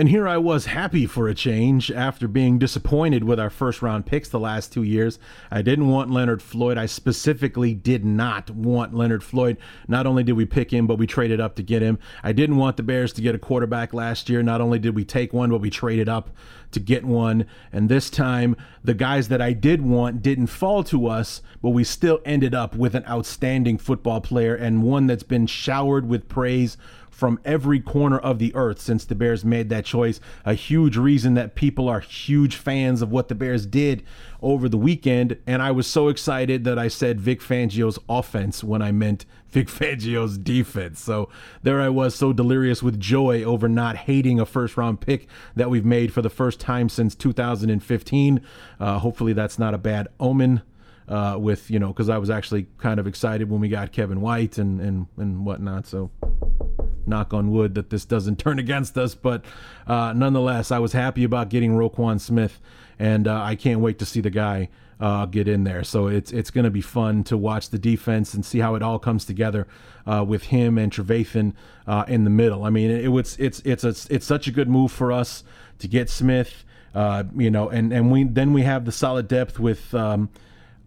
And 0.00 0.08
here 0.08 0.26
I 0.26 0.38
was 0.38 0.64
happy 0.64 1.04
for 1.04 1.28
a 1.28 1.34
change 1.34 1.90
after 1.90 2.26
being 2.26 2.58
disappointed 2.58 3.22
with 3.22 3.38
our 3.38 3.50
first 3.50 3.82
round 3.82 4.06
picks 4.06 4.30
the 4.30 4.40
last 4.40 4.72
two 4.72 4.82
years. 4.82 5.18
I 5.50 5.60
didn't 5.60 5.88
want 5.88 6.10
Leonard 6.10 6.40
Floyd. 6.40 6.78
I 6.78 6.86
specifically 6.86 7.74
did 7.74 8.02
not 8.02 8.48
want 8.48 8.94
Leonard 8.94 9.22
Floyd. 9.22 9.58
Not 9.88 10.06
only 10.06 10.22
did 10.24 10.38
we 10.38 10.46
pick 10.46 10.72
him, 10.72 10.86
but 10.86 10.96
we 10.96 11.06
traded 11.06 11.38
up 11.38 11.54
to 11.56 11.62
get 11.62 11.82
him. 11.82 11.98
I 12.22 12.32
didn't 12.32 12.56
want 12.56 12.78
the 12.78 12.82
Bears 12.82 13.12
to 13.12 13.20
get 13.20 13.34
a 13.34 13.38
quarterback 13.38 13.92
last 13.92 14.30
year. 14.30 14.42
Not 14.42 14.62
only 14.62 14.78
did 14.78 14.96
we 14.96 15.04
take 15.04 15.34
one, 15.34 15.50
but 15.50 15.60
we 15.60 15.68
traded 15.68 16.08
up 16.08 16.30
to 16.70 16.80
get 16.80 17.04
one. 17.04 17.44
And 17.70 17.90
this 17.90 18.08
time, 18.08 18.56
the 18.82 18.94
guys 18.94 19.28
that 19.28 19.42
I 19.42 19.52
did 19.52 19.82
want 19.82 20.22
didn't 20.22 20.46
fall 20.46 20.82
to 20.84 21.08
us, 21.08 21.42
but 21.60 21.70
we 21.70 21.84
still 21.84 22.20
ended 22.24 22.54
up 22.54 22.74
with 22.74 22.94
an 22.94 23.04
outstanding 23.06 23.76
football 23.76 24.22
player 24.22 24.54
and 24.54 24.82
one 24.82 25.06
that's 25.06 25.24
been 25.24 25.46
showered 25.46 26.08
with 26.08 26.28
praise 26.28 26.78
from 27.20 27.38
every 27.44 27.78
corner 27.80 28.18
of 28.18 28.38
the 28.38 28.52
earth 28.54 28.80
since 28.80 29.04
the 29.04 29.14
Bears 29.14 29.44
made 29.44 29.68
that 29.68 29.84
choice. 29.84 30.20
A 30.46 30.54
huge 30.54 30.96
reason 30.96 31.34
that 31.34 31.54
people 31.54 31.86
are 31.86 32.00
huge 32.00 32.56
fans 32.56 33.02
of 33.02 33.12
what 33.12 33.28
the 33.28 33.34
Bears 33.34 33.66
did 33.66 34.02
over 34.40 34.70
the 34.70 34.78
weekend. 34.78 35.36
And 35.46 35.60
I 35.60 35.70
was 35.70 35.86
so 35.86 36.08
excited 36.08 36.64
that 36.64 36.78
I 36.78 36.88
said 36.88 37.20
Vic 37.20 37.42
Fangio's 37.42 37.98
offense 38.08 38.64
when 38.64 38.80
I 38.80 38.90
meant 38.90 39.26
Vic 39.50 39.68
Fangio's 39.68 40.38
defense. 40.38 40.98
So 40.98 41.28
there 41.62 41.78
I 41.82 41.90
was, 41.90 42.14
so 42.14 42.32
delirious 42.32 42.82
with 42.82 42.98
joy 42.98 43.44
over 43.44 43.68
not 43.68 43.96
hating 43.96 44.40
a 44.40 44.46
first 44.46 44.78
round 44.78 45.02
pick 45.02 45.28
that 45.54 45.68
we've 45.68 45.84
made 45.84 46.14
for 46.14 46.22
the 46.22 46.30
first 46.30 46.58
time 46.58 46.88
since 46.88 47.14
2015. 47.14 48.40
Uh, 48.80 48.98
hopefully, 48.98 49.34
that's 49.34 49.58
not 49.58 49.74
a 49.74 49.78
bad 49.78 50.08
omen. 50.18 50.62
Uh, 51.06 51.36
with 51.36 51.72
you 51.72 51.80
know, 51.80 51.88
because 51.88 52.08
I 52.08 52.18
was 52.18 52.30
actually 52.30 52.68
kind 52.78 53.00
of 53.00 53.06
excited 53.08 53.50
when 53.50 53.60
we 53.60 53.68
got 53.68 53.90
Kevin 53.90 54.20
White 54.20 54.58
and 54.58 54.80
and 54.80 55.08
and 55.16 55.44
whatnot. 55.44 55.88
So 55.88 56.12
knock 57.06 57.32
on 57.34 57.50
wood 57.50 57.74
that 57.74 57.90
this 57.90 58.04
doesn't 58.04 58.38
turn 58.38 58.58
against 58.58 58.96
us. 58.98 59.14
But 59.14 59.44
uh, 59.86 60.12
nonetheless, 60.14 60.70
I 60.70 60.78
was 60.78 60.92
happy 60.92 61.24
about 61.24 61.48
getting 61.48 61.72
Roquan 61.72 62.20
Smith, 62.20 62.60
and 62.98 63.26
uh, 63.26 63.42
I 63.42 63.56
can't 63.56 63.80
wait 63.80 63.98
to 63.98 64.06
see 64.06 64.20
the 64.20 64.30
guy 64.30 64.68
uh, 65.00 65.26
get 65.26 65.48
in 65.48 65.64
there. 65.64 65.82
So 65.82 66.08
it's 66.08 66.32
it's 66.32 66.50
going 66.50 66.64
to 66.64 66.70
be 66.70 66.82
fun 66.82 67.24
to 67.24 67.36
watch 67.36 67.70
the 67.70 67.78
defense 67.78 68.34
and 68.34 68.44
see 68.44 68.58
how 68.58 68.74
it 68.74 68.82
all 68.82 68.98
comes 68.98 69.24
together 69.24 69.66
uh, 70.06 70.24
with 70.26 70.44
him 70.44 70.76
and 70.76 70.92
Trevathan 70.92 71.54
uh, 71.86 72.04
in 72.06 72.24
the 72.24 72.30
middle. 72.30 72.64
I 72.64 72.70
mean, 72.70 72.90
it, 72.90 73.08
was 73.08 73.36
it's 73.38 73.60
it's 73.60 73.84
a, 73.84 73.94
it's 74.14 74.26
such 74.26 74.46
a 74.46 74.52
good 74.52 74.68
move 74.68 74.92
for 74.92 75.10
us 75.10 75.42
to 75.78 75.88
get 75.88 76.10
Smith. 76.10 76.64
Uh, 76.94 77.24
you 77.36 77.50
know, 77.50 77.68
and 77.68 77.92
and 77.92 78.10
we 78.10 78.24
then 78.24 78.52
we 78.52 78.62
have 78.62 78.84
the 78.84 78.92
solid 78.92 79.28
depth 79.28 79.58
with. 79.58 79.94
Um, 79.94 80.28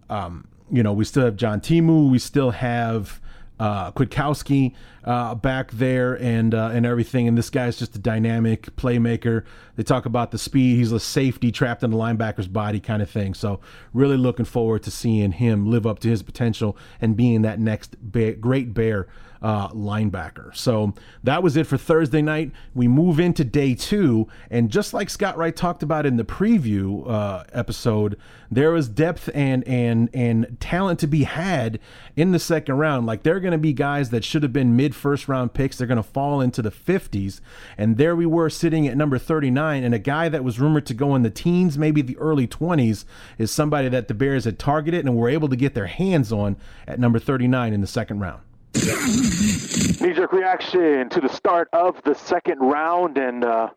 um, 0.09 0.47
you 0.71 0.81
know, 0.81 0.93
we 0.93 1.05
still 1.05 1.25
have 1.25 1.35
John 1.35 1.61
Timu. 1.61 2.09
We 2.09 2.19
still 2.19 2.51
have 2.51 3.21
uh, 3.63 3.93
Kwiatkoski 3.93 4.73
uh, 5.05 5.35
back 5.35 5.71
there 5.71 6.21
and 6.21 6.53
uh, 6.53 6.71
and 6.73 6.85
everything. 6.85 7.29
And 7.29 7.37
this 7.37 7.49
guy's 7.49 7.77
just 7.77 7.95
a 7.95 7.99
dynamic 7.99 8.75
playmaker. 8.75 9.45
They 9.77 9.83
talk 9.83 10.05
about 10.05 10.31
the 10.31 10.37
speed. 10.37 10.75
He's 10.75 10.91
a 10.91 10.99
safety 10.99 11.49
trapped 11.49 11.81
in 11.81 11.91
the 11.91 11.95
linebacker's 11.95 12.49
body 12.49 12.81
kind 12.81 13.01
of 13.01 13.09
thing. 13.09 13.33
So 13.33 13.61
really 13.93 14.17
looking 14.17 14.43
forward 14.43 14.83
to 14.83 14.91
seeing 14.91 15.31
him 15.31 15.71
live 15.71 15.87
up 15.87 15.99
to 15.99 16.09
his 16.09 16.21
potential 16.21 16.75
and 16.99 17.15
being 17.15 17.43
that 17.43 17.57
next 17.57 17.95
ba- 18.01 18.33
great 18.33 18.73
bear 18.73 19.07
uh, 19.43 19.67
linebacker. 19.69 20.55
So 20.55 20.93
that 21.21 21.43
was 21.43 21.57
it 21.57 21.67
for 21.67 21.77
Thursday 21.77 22.21
night. 22.21 22.51
We 22.73 22.87
move 22.87 23.19
into 23.19 23.43
day 23.43 23.75
two, 23.75 24.29
and 24.49 24.69
just 24.69 24.93
like 24.93 25.09
Scott 25.09 25.37
Wright 25.37 25.55
talked 25.55 25.83
about 25.83 26.05
in 26.05 26.15
the 26.15 26.23
preview 26.23 27.07
uh, 27.09 27.43
episode, 27.51 28.17
there 28.49 28.73
is 28.75 28.87
depth 28.87 29.29
and 29.33 29.67
and 29.67 30.09
and 30.13 30.57
talent 30.61 30.99
to 31.01 31.07
be 31.07 31.23
had 31.23 31.79
in 32.15 32.31
the 32.31 32.39
second 32.39 32.77
round. 32.77 33.05
Like 33.05 33.23
there 33.23 33.35
are 33.35 33.41
going 33.41 33.51
to 33.51 33.57
be 33.57 33.73
guys 33.73 34.11
that 34.11 34.23
should 34.23 34.43
have 34.43 34.53
been 34.53 34.77
mid 34.77 34.95
first 34.95 35.27
round 35.27 35.53
picks. 35.53 35.77
They're 35.77 35.87
going 35.87 35.97
to 35.97 36.03
fall 36.03 36.39
into 36.39 36.61
the 36.61 36.71
50s, 36.71 37.41
and 37.77 37.97
there 37.97 38.15
we 38.15 38.25
were 38.25 38.49
sitting 38.49 38.87
at 38.87 38.95
number 38.95 39.17
39, 39.17 39.83
and 39.83 39.93
a 39.93 39.99
guy 39.99 40.29
that 40.29 40.45
was 40.45 40.59
rumored 40.59 40.85
to 40.85 40.93
go 40.93 41.15
in 41.15 41.23
the 41.23 41.29
teens, 41.29 41.77
maybe 41.77 42.01
the 42.01 42.17
early 42.17 42.47
20s, 42.47 43.03
is 43.37 43.51
somebody 43.51 43.89
that 43.89 44.07
the 44.07 44.13
Bears 44.13 44.45
had 44.45 44.57
targeted 44.57 45.05
and 45.05 45.17
were 45.17 45.29
able 45.29 45.49
to 45.49 45.57
get 45.57 45.73
their 45.73 45.87
hands 45.87 46.31
on 46.31 46.55
at 46.87 46.97
number 46.97 47.19
39 47.19 47.73
in 47.73 47.81
the 47.81 47.87
second 47.87 48.21
round. 48.21 48.41
Knee 48.73 50.13
jerk 50.13 50.33
reaction 50.33 51.07
to 51.09 51.21
the 51.21 51.29
start 51.29 51.69
of 51.73 52.01
the 52.03 52.13
second 52.15 52.59
round. 52.59 53.17
And, 53.17 53.45
uh, 53.45 53.69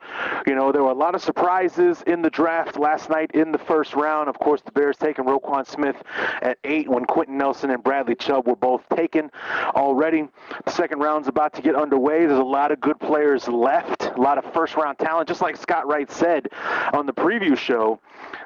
you 0.47 0.55
know, 0.55 0.73
there 0.73 0.83
were 0.83 0.91
a 0.91 0.95
lot 0.95 1.15
of 1.15 1.23
surprises 1.23 2.03
in 2.07 2.23
the 2.23 2.31
draft 2.31 2.79
last 2.79 3.11
night 3.11 3.31
in 3.33 3.53
the 3.53 3.59
first 3.59 3.95
round. 3.95 4.29
Of 4.29 4.38
course, 4.38 4.62
the 4.62 4.73
Bears 4.73 4.97
taking 4.97 5.25
Roquan 5.25 5.67
Smith 5.67 5.97
at 6.43 6.59
eight 6.65 6.88
when 6.88 7.05
Quenton 7.05 7.37
Nelson 7.38 7.71
and 7.71 7.83
Bradley 7.83 8.15
Chubb 8.15 8.49
were 8.49 8.57
both 8.57 8.83
taken 8.95 9.31
already. 9.75 10.26
The 10.65 10.73
second 10.73 11.00
round's 11.00 11.29
about 11.29 11.53
to 11.55 11.62
get 11.62 11.76
underway. 11.76 12.26
There's 12.26 12.38
a 12.38 12.43
lot 12.43 12.73
of 12.73 12.81
good 12.81 12.99
players 12.99 13.47
left, 13.49 14.07
a 14.17 14.21
lot 14.21 14.38
of 14.38 14.53
first 14.53 14.76
round 14.76 14.99
talent. 14.99 15.29
Just 15.29 15.43
like 15.43 15.57
Scott 15.57 15.87
Wright 15.87 16.11
said 16.11 16.49
on 16.93 17.07
the 17.07 17.15
preview 17.15 17.57
show, 17.57 18.00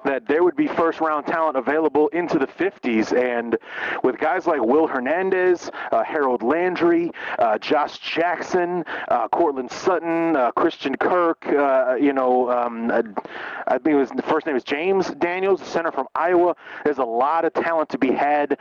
that 0.05 0.27
there 0.27 0.43
would 0.43 0.57
be 0.57 0.67
first 0.67 1.01
round 1.01 1.27
talent 1.27 1.57
available 1.57 2.09
into 2.09 2.39
the 2.39 2.47
50s. 2.47 3.17
And 3.17 3.57
with 4.03 4.19
guys 4.19 4.47
like 4.47 4.61
Will 4.61 4.87
Hernandez, 4.87 5.71
uh, 5.93 6.03
Harold 6.05 6.43
Landry, 6.43 7.11
uh, 7.39 7.59
Josh 7.59 7.99
Jackson, 7.99 8.85
uh, 9.09 9.29
Courtland 9.29 9.71
Sutton, 9.71 10.37
uh, 10.37 10.51
Christian 10.53 10.97
Kirk, 10.97 11.47
uh, 11.47 11.97
you 12.01 12.13
know, 12.13 12.51
um, 12.51 12.91
uh, 12.91 13.03
I 13.67 13.79
think 13.79 13.99
his 13.99 14.11
first 14.25 14.47
name 14.47 14.57
is 14.57 14.65
James 14.65 15.11
Daniels, 15.11 15.61
the 15.61 15.67
center 15.67 15.93
from 15.93 16.07
Iowa. 16.15 16.57
There's 16.85 16.99
a 16.99 17.05
lot 17.05 17.45
of 17.45 17.53
talent 17.53 17.89
to 17.91 17.99
be 17.99 18.13
had 18.13 18.59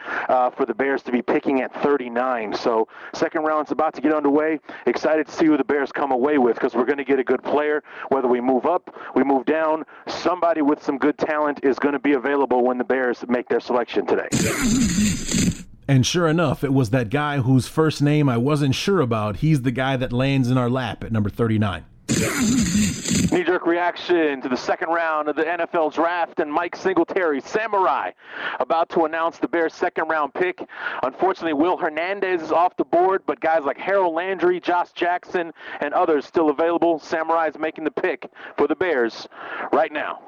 for 0.55 0.65
the 0.65 0.73
Bears 0.73 1.03
to 1.03 1.11
be 1.11 1.21
picking 1.21 1.61
at 1.61 1.73
39. 1.81 2.53
So 2.53 2.87
second 3.13 3.43
round's 3.43 3.71
about 3.71 3.93
to 3.95 4.01
get 4.01 4.13
underway. 4.13 4.59
Excited 4.85 5.27
to 5.27 5.31
see 5.31 5.45
who 5.45 5.57
the 5.57 5.63
Bears 5.63 5.91
come 5.91 6.11
away 6.11 6.37
with 6.37 6.55
because 6.55 6.75
we're 6.75 6.85
going 6.85 6.97
to 6.97 7.03
get 7.03 7.19
a 7.19 7.23
good 7.23 7.43
player. 7.43 7.83
Whether 8.09 8.27
we 8.27 8.41
move 8.41 8.65
up, 8.65 8.95
we 9.15 9.23
move 9.23 9.45
down, 9.45 9.85
somebody 10.07 10.61
with 10.61 10.83
some 10.83 10.97
good 10.97 11.17
talent 11.17 11.28
is 11.63 11.79
going 11.79 11.93
to 11.93 11.99
be 11.99 12.13
available 12.13 12.63
when 12.63 12.77
the 12.77 12.83
Bears 12.83 13.23
make 13.27 13.47
their 13.49 13.59
selection 13.59 14.05
today. 14.05 14.29
And 15.89 16.05
sure 16.05 16.27
enough, 16.27 16.63
it 16.63 16.71
was 16.71 16.91
that 16.91 17.09
guy 17.09 17.39
whose 17.39 17.67
first 17.67 17.99
name 17.99 18.29
I 18.29 18.37
wasn't 18.37 18.75
sure 18.75 19.01
about. 19.01 19.37
He's 19.37 19.63
the 19.63 19.71
guy 19.71 19.97
that 19.97 20.13
lands 20.13 20.51
in 20.51 20.55
our 20.55 20.69
lap 20.69 21.03
at 21.03 21.11
number 21.11 21.31
39. 21.31 21.83
Knee 22.09 23.43
jerk 23.43 23.65
reaction 23.65 24.39
to 24.41 24.49
the 24.49 24.55
second 24.55 24.89
round 24.89 25.29
of 25.29 25.35
the 25.35 25.43
NFL 25.43 25.91
draft 25.93 26.39
and 26.39 26.53
Mike 26.53 26.75
Singletary, 26.75 27.41
Samurai, 27.41 28.11
about 28.59 28.89
to 28.89 29.05
announce 29.05 29.39
the 29.39 29.47
Bears' 29.47 29.73
second 29.73 30.09
round 30.09 30.31
pick. 30.35 30.63
Unfortunately, 31.01 31.53
Will 31.53 31.77
Hernandez 31.77 32.43
is 32.43 32.51
off 32.51 32.77
the 32.77 32.85
board, 32.85 33.23
but 33.25 33.39
guys 33.39 33.63
like 33.63 33.77
Harold 33.79 34.13
Landry, 34.13 34.59
Josh 34.59 34.91
Jackson, 34.91 35.51
and 35.81 35.93
others 35.95 36.23
still 36.23 36.51
available. 36.51 36.99
Samurai 36.99 37.47
is 37.47 37.57
making 37.57 37.83
the 37.83 37.91
pick 37.91 38.29
for 38.57 38.67
the 38.67 38.75
Bears 38.75 39.27
right 39.71 39.91
now. 39.91 40.19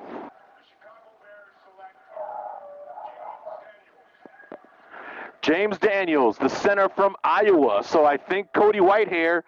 James 5.42 5.78
Daniels, 5.78 6.38
the 6.38 6.50
center 6.50 6.88
from 6.90 7.16
Iowa. 7.24 7.84
So 7.84 8.06
I 8.06 8.18
think 8.18 8.54
Cody 8.54 8.80
Whitehair 8.80 9.44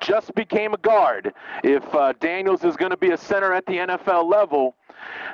just 0.00 0.34
became 0.34 0.74
a 0.74 0.78
guard. 0.78 1.32
If 1.64 1.82
uh, 1.94 2.12
Daniels 2.20 2.64
is 2.64 2.76
going 2.76 2.90
to 2.90 2.96
be 2.96 3.10
a 3.10 3.16
center 3.16 3.52
at 3.54 3.64
the 3.66 3.74
NFL 3.74 4.30
level, 4.30 4.76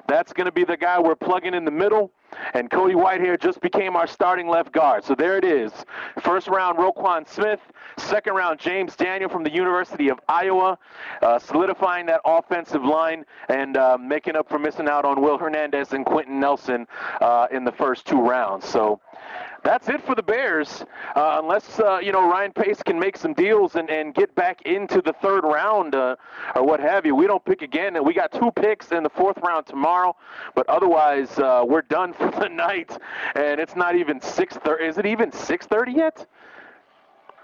that's 0.07 0.33
going 0.33 0.47
to 0.47 0.53
be 0.53 0.65
the 0.65 0.77
guy 0.77 1.01
we're 1.01 1.17
plugging 1.17 1.55
in 1.55 1.65
the 1.65 1.71
middle. 1.71 2.13
And 2.53 2.71
Cody 2.71 2.95
Whitehair 2.95 3.41
just 3.41 3.61
became 3.61 3.95
our 3.97 4.07
starting 4.07 4.49
left 4.49 4.73
guard. 4.73 5.05
So 5.05 5.15
there 5.15 5.39
it 5.39 5.45
is. 5.45 5.73
First 6.21 6.49
round, 6.49 6.79
Roquan 6.79 7.29
Smith. 7.29 7.61
Second 7.97 8.35
round, 8.35 8.59
James 8.59 8.97
Daniel 8.97 9.31
from 9.31 9.45
the 9.45 9.53
University 9.53 10.09
of 10.09 10.19
Iowa, 10.29 10.77
uh, 11.23 11.39
solidifying 11.39 12.07
that 12.07 12.21
offensive 12.25 12.85
line 12.85 13.25
and 13.49 13.77
uh, 13.77 13.97
making 13.99 14.35
up 14.35 14.49
for 14.49 14.59
missing 14.59 14.89
out 14.89 15.05
on 15.05 15.23
Will 15.23 15.39
Hernandez 15.39 15.93
and 15.93 16.05
Quenton 16.05 16.41
Nelson 16.41 16.89
uh, 17.21 17.47
in 17.53 17.65
the 17.65 17.73
first 17.73 18.05
two 18.05 18.21
rounds. 18.21 18.67
So 18.69 19.01
that's 19.65 19.89
it 19.89 20.03
for 20.05 20.15
the 20.15 20.23
Bears. 20.23 20.85
Uh, 21.17 21.41
unless 21.43 21.81
uh, 21.81 21.99
you 21.99 22.13
know 22.13 22.31
Ryan 22.31 22.53
Pace 22.53 22.83
can 22.83 22.99
make 22.99 23.17
some 23.17 23.35
deals 23.35 23.75
and, 23.75 23.91
and 23.91 24.15
get 24.15 24.35
back 24.35 24.63
into 24.63 25.01
the 25.01 25.15
third 25.15 25.45
round 25.45 25.95
uh, 25.95 26.17
or 26.55 26.65
what 26.65 26.81
have 26.81 27.05
you. 27.07 27.15
We 27.15 27.27
don't 27.27 27.45
pick 27.45 27.63
again. 27.63 27.97
And 27.97 28.07
We 28.07 28.15
got 28.15 28.31
two 28.31 28.51
picks 28.53 28.93
in 28.93 29.03
the 29.03 29.11
fourth 29.11 29.39
round 29.39 29.67
tomorrow, 29.67 30.15
but 30.55 30.69
otherwise 30.69 31.39
uh, 31.39 31.65
we're 31.67 31.83
done 31.83 32.13
for 32.19 32.31
the 32.31 32.49
night. 32.49 32.97
And 33.35 33.61
it's 33.61 33.75
not 33.75 33.97
even 33.97 34.21
six 34.21 34.55
thirty. 34.57 34.85
Is 34.85 34.99
it 34.99 35.07
even 35.07 35.33
six 35.33 35.67
thirty 35.67 35.93
yet? 35.93 36.27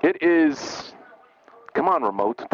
It 0.02 0.22
is. 0.22 0.94
Come 1.74 1.88
on, 1.88 2.02
remote. 2.02 2.44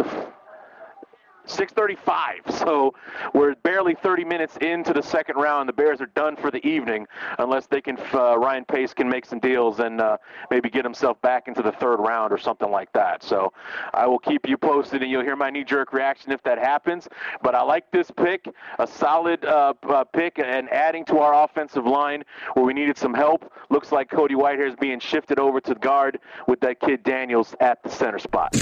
6:35. 1.47 2.55
So 2.67 2.95
we're 3.33 3.55
barely 3.55 3.95
30 3.95 4.25
minutes 4.25 4.57
into 4.57 4.93
the 4.93 5.03
second 5.03 5.37
round. 5.37 5.69
The 5.69 5.73
Bears 5.73 6.00
are 6.00 6.11
done 6.17 6.35
for 6.35 6.50
the 6.50 6.67
evening, 6.67 7.07
unless 7.38 7.67
they 7.67 7.81
can 7.81 7.97
uh, 8.12 8.37
Ryan 8.37 8.65
Pace 8.65 8.93
can 8.93 9.09
make 9.09 9.25
some 9.25 9.38
deals 9.38 9.79
and 9.79 10.00
uh, 10.00 10.17
maybe 10.50 10.69
get 10.69 10.85
himself 10.85 11.21
back 11.21 11.47
into 11.47 11.62
the 11.62 11.71
third 11.71 11.99
round 11.99 12.33
or 12.33 12.38
something 12.38 12.71
like 12.71 12.93
that. 12.93 13.23
So 13.23 13.53
I 13.95 14.07
will 14.07 14.19
keep 14.19 14.49
you 14.49 14.57
posted, 14.57 15.03
and 15.03 15.11
you'll 15.11 15.23
hear 15.23 15.37
my 15.37 15.50
knee-jerk 15.50 15.93
reaction 15.93 16.33
if 16.33 16.43
that 16.43 16.59
happens. 16.59 17.09
But 17.43 17.55
I 17.55 17.62
like 17.62 17.88
this 17.93 18.11
pick, 18.11 18.49
a 18.81 18.87
solid 18.87 19.45
uh, 19.45 19.75
uh 19.88 20.05
pick, 20.05 20.39
and 20.39 20.69
adding 20.71 21.04
to 21.04 21.19
our 21.19 21.45
offensive 21.45 21.87
line 21.87 22.25
where 22.54 22.65
we 22.65 22.73
needed 22.73 22.99
some 22.99 23.15
help. 23.15 23.52
Looks 23.71 23.93
like 23.93 24.11
Cody 24.11 24.35
Whitehair 24.35 24.69
is 24.69 24.76
being 24.76 24.99
shifted 24.99 25.39
over 25.39 25.61
to 25.61 25.75
the 25.75 25.80
guard 25.80 26.19
with 26.49 26.59
that 26.61 26.80
kid 26.80 27.04
Daniels 27.04 27.54
at 27.61 27.82
the 27.82 27.91
center 27.91 28.19
spot. 28.19 28.52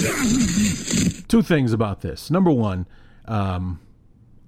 Two 1.29 1.43
things 1.43 1.73
about 1.73 2.01
this. 2.01 2.31
Number 2.31 2.51
one, 2.51 2.74
um, 3.27 3.81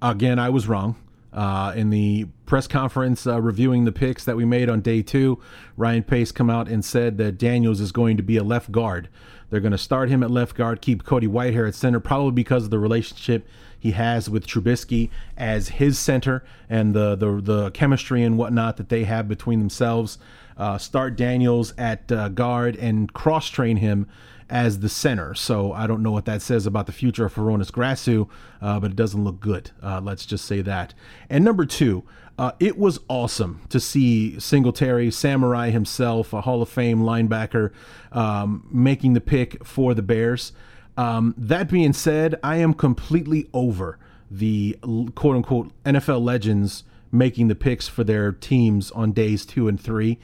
again, 0.03 0.39
I 0.39 0.51
was 0.51 0.67
wrong. 0.69 0.97
Uh, 1.33 1.75
in 1.77 1.91
the 1.91 2.27
press 2.47 2.67
conference 2.67 3.27
uh, 3.27 3.39
reviewing 3.39 3.85
the 3.85 3.93
picks 3.93 4.25
that 4.25 4.37
we 4.37 4.47
made 4.47 4.71
on 4.71 4.81
day 4.81 5.03
two, 5.03 5.39
Ryan 5.77 6.03
Pace 6.03 6.33
come 6.33 6.49
out 6.49 6.67
and 6.67 6.83
said 6.83 7.19
that 7.19 7.33
Daniels 7.37 7.79
is 7.79 7.93
going 7.93 8.17
to 8.17 8.23
be 8.23 8.39
a 8.39 8.43
left 8.43 8.73
guard. 8.73 9.11
They're 9.51 9.61
going 9.61 9.73
to 9.73 9.79
start 9.79 10.09
him 10.09 10.23
at 10.23 10.31
left 10.31 10.57
guard, 10.57 10.81
keep 10.81 11.05
Cody 11.05 11.27
Whitehair 11.27 11.69
at 11.69 11.75
center, 11.75 12.01
probably 12.01 12.33
because 12.33 12.65
of 12.65 12.71
the 12.71 12.79
relationship 12.79 13.47
he 13.79 13.93
has 13.93 14.31
with 14.31 14.47
Trubisky 14.47 15.11
as 15.37 15.69
his 15.69 15.99
center 15.99 16.43
and 16.69 16.95
the 16.95 17.15
the, 17.15 17.41
the 17.41 17.71
chemistry 17.73 18.23
and 18.23 18.39
whatnot 18.39 18.79
that 18.79 18.89
they 18.89 19.05
have 19.05 19.29
between 19.29 19.59
themselves. 19.59 20.19
Uh, 20.57 20.79
start 20.79 21.17
Daniels 21.17 21.75
at 21.77 22.11
uh, 22.11 22.31
guard 22.31 22.77
and 22.77 23.13
cross 23.13 23.49
train 23.49 23.77
him 23.77 24.09
as 24.49 24.81
the 24.81 24.89
center. 24.89 25.35
So 25.35 25.73
I 25.73 25.87
don't 25.87 26.03
know 26.03 26.13
what 26.13 26.25
that 26.27 26.43
says 26.43 26.67
about 26.67 26.87
the 26.87 26.93
future 26.93 27.27
of 27.27 27.35
Hroniss 27.35 27.71
Grasu, 27.71 28.29
uh, 28.61 28.81
but 28.81 28.93
it 28.93 28.97
doesn't 28.97 29.23
look 29.23 29.41
good. 29.41 29.71
Uh, 29.83 30.01
let's 30.01 30.27
just 30.27 30.45
say 30.45 30.63
that. 30.63 30.95
And 31.29 31.45
number 31.45 31.67
two, 31.67 32.05
uh, 32.39 32.53
it 32.61 32.79
was 32.79 33.01
awesome 33.09 33.63
to 33.71 33.81
see 33.81 34.39
Singletary, 34.39 35.11
Samurai 35.11 35.71
himself, 35.71 36.33
a 36.33 36.43
Hall 36.43 36.63
of 36.63 36.69
Fame 36.69 37.01
linebacker, 37.01 37.73
um, 38.13 38.69
making 38.71 39.15
the 39.15 39.21
pick 39.21 39.65
for 39.65 39.95
the 39.95 40.03
Bears. 40.03 40.53
Um, 40.97 41.35
that 41.37 41.69
being 41.69 41.93
said, 41.93 42.39
I 42.43 42.57
am 42.57 42.75
completely 42.75 43.49
over 43.53 43.99
the 44.31 44.79
quote 45.15 45.37
unquote 45.37 45.71
NFL 45.85 46.23
legends 46.23 46.85
making 47.13 47.49
the 47.49 47.55
picks 47.55 47.89
for 47.89 48.05
their 48.05 48.33
teams 48.33 48.91
on 48.91 49.13
days 49.13 49.47
two 49.47 49.69
and 49.69 49.81
three 49.81 50.19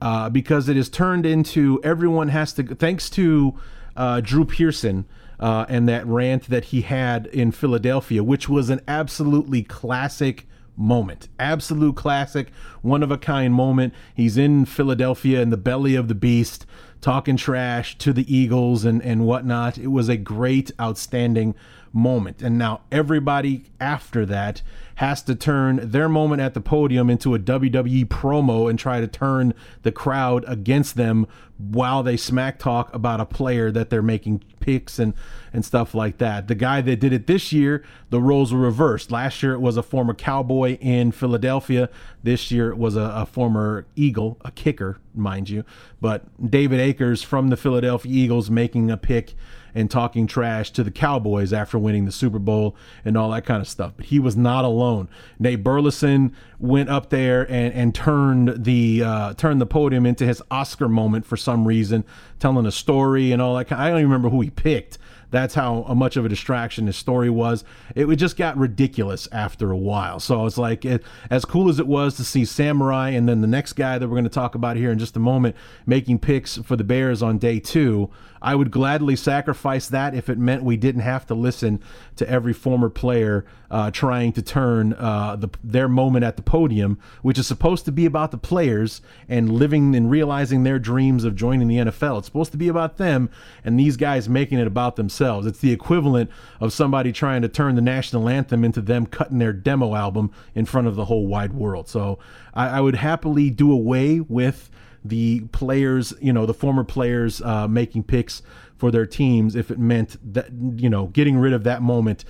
uh, 0.00 0.28
because 0.30 0.68
it 0.68 0.76
has 0.76 0.88
turned 0.88 1.26
into 1.26 1.80
everyone 1.82 2.28
has 2.28 2.52
to, 2.54 2.62
thanks 2.62 3.10
to 3.10 3.58
uh, 3.96 4.20
Drew 4.20 4.44
Pearson. 4.44 5.06
Uh, 5.38 5.66
and 5.68 5.86
that 5.86 6.06
rant 6.06 6.44
that 6.48 6.64
he 6.64 6.80
had 6.80 7.26
in 7.26 7.52
Philadelphia, 7.52 8.24
which 8.24 8.48
was 8.48 8.70
an 8.70 8.80
absolutely 8.88 9.62
classic 9.62 10.46
moment. 10.76 11.28
Absolute 11.38 11.96
classic, 11.96 12.50
one 12.82 13.02
of 13.02 13.10
a 13.10 13.18
kind 13.18 13.52
moment. 13.52 13.92
He's 14.14 14.36
in 14.36 14.64
Philadelphia 14.64 15.40
in 15.42 15.50
the 15.50 15.56
belly 15.56 15.94
of 15.94 16.08
the 16.08 16.14
beast, 16.14 16.66
talking 17.00 17.36
trash 17.36 17.98
to 17.98 18.12
the 18.12 18.34
Eagles 18.34 18.84
and, 18.84 19.02
and 19.02 19.26
whatnot. 19.26 19.78
It 19.78 19.88
was 19.88 20.08
a 20.08 20.16
great, 20.16 20.70
outstanding 20.80 21.54
moment. 21.96 22.42
And 22.42 22.58
now 22.58 22.82
everybody 22.92 23.64
after 23.80 24.26
that 24.26 24.60
has 24.96 25.22
to 25.22 25.34
turn 25.34 25.80
their 25.82 26.08
moment 26.08 26.42
at 26.42 26.52
the 26.52 26.60
podium 26.60 27.08
into 27.08 27.34
a 27.34 27.38
WWE 27.38 28.04
promo 28.06 28.68
and 28.68 28.78
try 28.78 29.00
to 29.00 29.08
turn 29.08 29.54
the 29.82 29.90
crowd 29.90 30.44
against 30.46 30.96
them 30.96 31.26
while 31.58 32.02
they 32.02 32.16
smack 32.16 32.58
talk 32.58 32.94
about 32.94 33.18
a 33.18 33.24
player 33.24 33.70
that 33.70 33.88
they're 33.88 34.02
making 34.02 34.44
picks 34.60 34.98
and 34.98 35.14
and 35.54 35.64
stuff 35.64 35.94
like 35.94 36.18
that. 36.18 36.48
The 36.48 36.54
guy 36.54 36.82
that 36.82 37.00
did 37.00 37.14
it 37.14 37.26
this 37.26 37.50
year, 37.50 37.82
the 38.10 38.20
roles 38.20 38.52
were 38.52 38.60
reversed. 38.60 39.10
Last 39.10 39.42
year 39.42 39.54
it 39.54 39.60
was 39.60 39.78
a 39.78 39.82
former 39.82 40.12
Cowboy 40.12 40.76
in 40.78 41.12
Philadelphia. 41.12 41.88
This 42.22 42.50
year 42.50 42.70
it 42.70 42.76
was 42.76 42.94
a, 42.94 43.12
a 43.14 43.24
former 43.24 43.86
Eagle, 43.96 44.36
a 44.44 44.50
kicker, 44.50 44.98
mind 45.14 45.48
you. 45.48 45.64
But 45.98 46.50
David 46.50 46.78
Akers 46.78 47.22
from 47.22 47.48
the 47.48 47.56
Philadelphia 47.56 48.12
Eagles 48.12 48.50
making 48.50 48.90
a 48.90 48.98
pick 48.98 49.34
and 49.74 49.90
talking 49.90 50.26
trash 50.26 50.70
to 50.72 50.84
the 50.84 50.90
Cowboys 50.90 51.52
after 51.52 51.78
winning 51.78 52.04
the 52.04 52.12
Super 52.12 52.38
Bowl 52.38 52.76
and 53.04 53.16
all 53.16 53.30
that 53.30 53.44
kind 53.44 53.60
of 53.60 53.68
stuff. 53.68 53.92
But 53.96 54.06
he 54.06 54.18
was 54.18 54.36
not 54.36 54.64
alone. 54.64 55.08
Nate 55.38 55.62
Burleson 55.62 56.34
went 56.58 56.88
up 56.88 57.10
there 57.10 57.42
and, 57.50 57.72
and 57.74 57.94
turned 57.94 58.64
the 58.64 59.02
uh, 59.02 59.34
turned 59.34 59.60
the 59.60 59.66
podium 59.66 60.06
into 60.06 60.26
his 60.26 60.42
Oscar 60.50 60.88
moment 60.88 61.26
for 61.26 61.36
some 61.36 61.66
reason, 61.66 62.04
telling 62.38 62.66
a 62.66 62.72
story 62.72 63.32
and 63.32 63.42
all 63.42 63.56
that. 63.56 63.66
Kind 63.66 63.80
of, 63.80 63.86
I 63.86 63.90
don't 63.90 63.98
even 63.98 64.10
remember 64.10 64.30
who 64.30 64.40
he 64.40 64.50
picked. 64.50 64.98
That's 65.30 65.54
how 65.54 65.82
much 65.94 66.16
of 66.16 66.24
a 66.24 66.28
distraction 66.28 66.86
his 66.86 66.96
story 66.96 67.30
was. 67.30 67.64
It 67.94 68.06
just 68.16 68.36
got 68.36 68.56
ridiculous 68.56 69.28
after 69.32 69.70
a 69.70 69.76
while. 69.76 70.20
So 70.20 70.46
it's 70.46 70.56
like, 70.56 70.84
it, 70.84 71.02
as 71.30 71.44
cool 71.44 71.68
as 71.68 71.78
it 71.80 71.86
was 71.86 72.16
to 72.16 72.24
see 72.24 72.44
Samurai 72.44 73.10
and 73.10 73.28
then 73.28 73.40
the 73.40 73.46
next 73.46 73.72
guy 73.72 73.98
that 73.98 74.06
we're 74.06 74.14
going 74.14 74.24
to 74.24 74.30
talk 74.30 74.54
about 74.54 74.76
here 74.76 74.90
in 74.92 74.98
just 74.98 75.16
a 75.16 75.20
moment 75.20 75.56
making 75.84 76.20
picks 76.20 76.56
for 76.58 76.76
the 76.76 76.84
Bears 76.84 77.22
on 77.22 77.38
day 77.38 77.58
two, 77.58 78.08
I 78.46 78.54
would 78.54 78.70
gladly 78.70 79.16
sacrifice 79.16 79.88
that 79.88 80.14
if 80.14 80.28
it 80.28 80.38
meant 80.38 80.62
we 80.62 80.76
didn't 80.76 81.00
have 81.00 81.26
to 81.26 81.34
listen 81.34 81.82
to 82.14 82.30
every 82.30 82.52
former 82.52 82.88
player 82.88 83.44
uh, 83.72 83.90
trying 83.90 84.32
to 84.34 84.40
turn 84.40 84.92
uh, 84.92 85.34
the, 85.34 85.48
their 85.64 85.88
moment 85.88 86.24
at 86.24 86.36
the 86.36 86.44
podium, 86.44 86.96
which 87.22 87.40
is 87.40 87.46
supposed 87.48 87.84
to 87.86 87.90
be 87.90 88.06
about 88.06 88.30
the 88.30 88.38
players 88.38 89.02
and 89.28 89.50
living 89.50 89.96
and 89.96 90.12
realizing 90.12 90.62
their 90.62 90.78
dreams 90.78 91.24
of 91.24 91.34
joining 91.34 91.66
the 91.66 91.78
NFL. 91.78 92.18
It's 92.18 92.28
supposed 92.28 92.52
to 92.52 92.56
be 92.56 92.68
about 92.68 92.98
them, 92.98 93.30
and 93.64 93.80
these 93.80 93.96
guys 93.96 94.28
making 94.28 94.60
it 94.60 94.68
about 94.68 94.94
themselves. 94.94 95.44
It's 95.44 95.58
the 95.58 95.72
equivalent 95.72 96.30
of 96.60 96.72
somebody 96.72 97.10
trying 97.10 97.42
to 97.42 97.48
turn 97.48 97.74
the 97.74 97.82
national 97.82 98.28
anthem 98.28 98.62
into 98.62 98.80
them 98.80 99.06
cutting 99.06 99.38
their 99.38 99.52
demo 99.52 99.96
album 99.96 100.30
in 100.54 100.66
front 100.66 100.86
of 100.86 100.94
the 100.94 101.06
whole 101.06 101.26
wide 101.26 101.52
world. 101.52 101.88
So 101.88 102.20
I, 102.54 102.68
I 102.68 102.80
would 102.80 102.94
happily 102.94 103.50
do 103.50 103.72
away 103.72 104.20
with 104.20 104.70
the 105.08 105.40
players, 105.52 106.14
you 106.20 106.32
know, 106.32 106.46
the 106.46 106.54
former 106.54 106.84
players 106.84 107.40
uh, 107.42 107.68
making 107.68 108.04
picks 108.04 108.42
for 108.76 108.90
their 108.90 109.06
teams 109.06 109.56
if 109.56 109.70
it 109.70 109.78
meant 109.78 110.16
that, 110.34 110.50
you 110.52 110.90
know, 110.90 111.06
getting 111.06 111.38
rid 111.38 111.52
of 111.52 111.64
that 111.64 111.82
moment, 111.82 112.24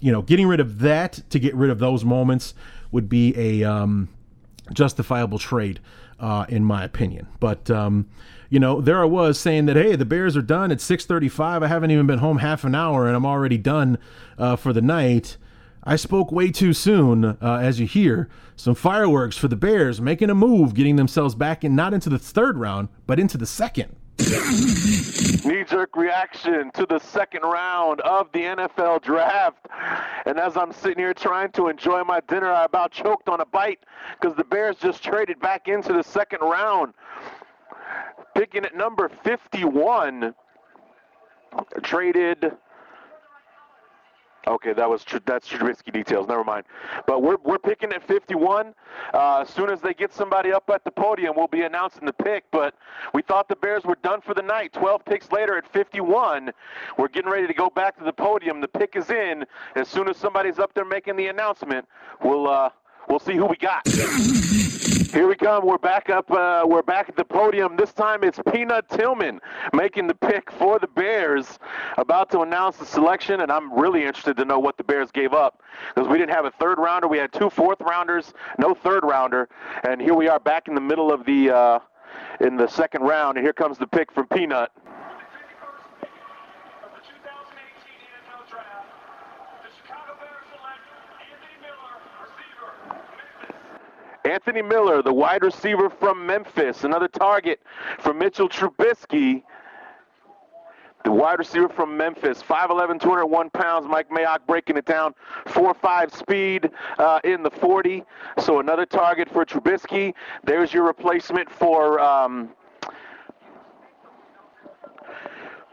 you 0.00 0.10
know, 0.10 0.22
getting 0.22 0.46
rid 0.46 0.60
of 0.60 0.78
that 0.80 1.20
to 1.30 1.38
get 1.38 1.54
rid 1.54 1.70
of 1.70 1.78
those 1.78 2.04
moments 2.04 2.54
would 2.90 3.08
be 3.08 3.34
a 3.36 3.68
um, 3.68 4.08
justifiable 4.72 5.38
trade, 5.38 5.80
uh, 6.20 6.46
in 6.48 6.64
my 6.64 6.84
opinion. 6.84 7.26
But, 7.40 7.70
um, 7.70 8.08
you 8.50 8.58
know, 8.58 8.80
there 8.80 9.00
I 9.00 9.04
was 9.04 9.38
saying 9.38 9.66
that, 9.66 9.76
hey, 9.76 9.94
the 9.94 10.06
Bears 10.06 10.36
are 10.36 10.42
done 10.42 10.72
at 10.72 10.78
6:35. 10.78 11.62
I 11.62 11.66
haven't 11.66 11.90
even 11.90 12.06
been 12.06 12.18
home 12.18 12.38
half 12.38 12.64
an 12.64 12.74
hour, 12.74 13.06
and 13.06 13.14
I'm 13.14 13.26
already 13.26 13.58
done 13.58 13.98
uh, 14.38 14.56
for 14.56 14.72
the 14.72 14.80
night. 14.80 15.36
I 15.88 15.96
spoke 15.96 16.30
way 16.30 16.50
too 16.50 16.74
soon, 16.74 17.24
uh, 17.24 17.36
as 17.40 17.80
you 17.80 17.86
hear. 17.86 18.28
Some 18.56 18.74
fireworks 18.74 19.38
for 19.38 19.48
the 19.48 19.56
Bears 19.56 20.02
making 20.02 20.28
a 20.28 20.34
move, 20.34 20.74
getting 20.74 20.96
themselves 20.96 21.34
back 21.34 21.64
in 21.64 21.74
not 21.74 21.94
into 21.94 22.10
the 22.10 22.18
third 22.18 22.58
round, 22.58 22.90
but 23.06 23.18
into 23.18 23.38
the 23.38 23.46
second. 23.46 23.96
Knee 24.18 25.64
jerk 25.64 25.96
reaction 25.96 26.70
to 26.72 26.84
the 26.84 26.98
second 26.98 27.40
round 27.40 28.02
of 28.02 28.30
the 28.32 28.40
NFL 28.40 29.00
draft. 29.00 29.66
And 30.26 30.38
as 30.38 30.58
I'm 30.58 30.74
sitting 30.74 30.98
here 30.98 31.14
trying 31.14 31.52
to 31.52 31.68
enjoy 31.68 32.04
my 32.04 32.20
dinner, 32.28 32.52
I 32.52 32.66
about 32.66 32.92
choked 32.92 33.30
on 33.30 33.40
a 33.40 33.46
bite 33.46 33.80
because 34.20 34.36
the 34.36 34.44
Bears 34.44 34.76
just 34.76 35.02
traded 35.02 35.40
back 35.40 35.68
into 35.68 35.94
the 35.94 36.02
second 36.02 36.40
round. 36.42 36.92
Picking 38.34 38.66
at 38.66 38.76
number 38.76 39.10
51, 39.24 40.34
traded 41.82 42.52
Okay, 44.48 44.72
that 44.72 44.88
was 44.88 45.04
that's 45.26 45.46
Trubisky 45.46 45.92
details. 45.92 46.26
Never 46.26 46.42
mind. 46.42 46.64
But 47.06 47.22
we're 47.22 47.36
we're 47.44 47.58
picking 47.58 47.92
at 47.92 48.02
51. 48.02 48.74
Uh, 49.12 49.40
as 49.40 49.50
soon 49.50 49.68
as 49.68 49.80
they 49.82 49.92
get 49.92 50.12
somebody 50.12 50.52
up 50.52 50.68
at 50.72 50.84
the 50.84 50.90
podium, 50.90 51.34
we'll 51.36 51.48
be 51.48 51.62
announcing 51.62 52.06
the 52.06 52.14
pick. 52.14 52.44
But 52.50 52.74
we 53.12 53.20
thought 53.20 53.48
the 53.48 53.56
Bears 53.56 53.84
were 53.84 53.98
done 54.02 54.22
for 54.22 54.32
the 54.32 54.42
night. 54.42 54.72
12 54.72 55.04
picks 55.04 55.30
later 55.30 55.58
at 55.58 55.70
51, 55.70 56.50
we're 56.96 57.08
getting 57.08 57.30
ready 57.30 57.46
to 57.46 57.54
go 57.54 57.68
back 57.68 57.98
to 57.98 58.04
the 58.04 58.12
podium. 58.12 58.60
The 58.62 58.68
pick 58.68 58.96
is 58.96 59.10
in. 59.10 59.44
As 59.76 59.86
soon 59.88 60.08
as 60.08 60.16
somebody's 60.16 60.58
up 60.58 60.72
there 60.72 60.86
making 60.86 61.16
the 61.16 61.26
announcement, 61.26 61.86
we'll 62.24 62.48
uh, 62.48 62.70
we'll 63.08 63.20
see 63.20 63.34
who 63.34 63.44
we 63.44 63.56
got. 63.56 63.86
Here 65.10 65.26
we 65.26 65.36
come. 65.36 65.64
We're 65.64 65.78
back 65.78 66.10
up. 66.10 66.30
Uh, 66.30 66.64
we're 66.66 66.82
back 66.82 67.08
at 67.08 67.16
the 67.16 67.24
podium. 67.24 67.76
This 67.76 67.94
time 67.94 68.22
it's 68.22 68.38
Peanut 68.52 68.86
Tillman 68.90 69.40
making 69.72 70.06
the 70.06 70.14
pick 70.14 70.50
for 70.52 70.78
the 70.78 70.86
Bears. 70.86 71.58
About 71.96 72.30
to 72.32 72.40
announce 72.40 72.76
the 72.76 72.84
selection, 72.84 73.40
and 73.40 73.50
I'm 73.50 73.72
really 73.72 74.04
interested 74.04 74.36
to 74.36 74.44
know 74.44 74.58
what 74.58 74.76
the 74.76 74.84
Bears 74.84 75.10
gave 75.10 75.32
up 75.32 75.62
because 75.94 76.10
we 76.10 76.18
didn't 76.18 76.34
have 76.34 76.44
a 76.44 76.50
third 76.50 76.78
rounder. 76.78 77.08
We 77.08 77.16
had 77.16 77.32
two 77.32 77.48
fourth 77.48 77.80
rounders, 77.80 78.34
no 78.58 78.74
third 78.74 79.02
rounder, 79.02 79.48
and 79.88 79.98
here 79.98 80.14
we 80.14 80.28
are 80.28 80.38
back 80.38 80.68
in 80.68 80.74
the 80.74 80.80
middle 80.80 81.10
of 81.10 81.24
the 81.24 81.50
uh, 81.50 81.78
in 82.40 82.56
the 82.56 82.66
second 82.66 83.00
round. 83.00 83.38
And 83.38 83.46
here 83.46 83.54
comes 83.54 83.78
the 83.78 83.86
pick 83.86 84.12
from 84.12 84.26
Peanut. 84.26 84.70
Anthony 94.28 94.60
Miller, 94.60 95.02
the 95.02 95.12
wide 95.12 95.42
receiver 95.42 95.88
from 95.88 96.26
Memphis, 96.26 96.84
another 96.84 97.08
target 97.08 97.60
for 97.98 98.12
Mitchell 98.12 98.48
Trubisky. 98.48 99.42
The 101.04 101.12
wide 101.12 101.38
receiver 101.38 101.68
from 101.68 101.96
Memphis, 101.96 102.42
5'11", 102.42 103.00
201 103.00 103.50
pounds. 103.50 103.86
Mike 103.88 104.10
Mayock 104.10 104.40
breaking 104.46 104.76
it 104.76 104.84
down, 104.84 105.14
4'5 105.46 106.12
speed 106.12 106.70
uh, 106.98 107.20
in 107.24 107.42
the 107.42 107.50
40. 107.50 108.02
So 108.40 108.58
another 108.58 108.84
target 108.84 109.30
for 109.30 109.46
Trubisky. 109.46 110.12
There's 110.44 110.74
your 110.74 110.84
replacement 110.84 111.48
for 111.48 111.98
um, 112.00 112.50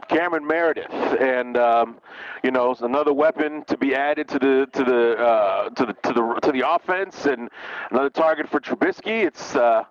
Cameron 0.07 0.45
Meredith, 0.45 0.91
and 0.91 1.57
um, 1.57 1.97
you 2.43 2.51
know, 2.51 2.75
another 2.81 3.13
weapon 3.13 3.63
to 3.65 3.77
be 3.77 3.95
added 3.95 4.27
to 4.29 4.39
the 4.39 4.67
to 4.73 4.83
the 4.83 5.17
uh, 5.17 5.69
to 5.69 5.85
the 5.85 5.93
to 5.93 6.13
the 6.13 6.39
to 6.41 6.51
the 6.51 6.69
offense, 6.69 7.25
and 7.25 7.49
another 7.91 8.09
target 8.09 8.49
for 8.49 8.59
Trubisky. 8.59 9.25
It's 9.25 9.55
uh, 9.55 9.83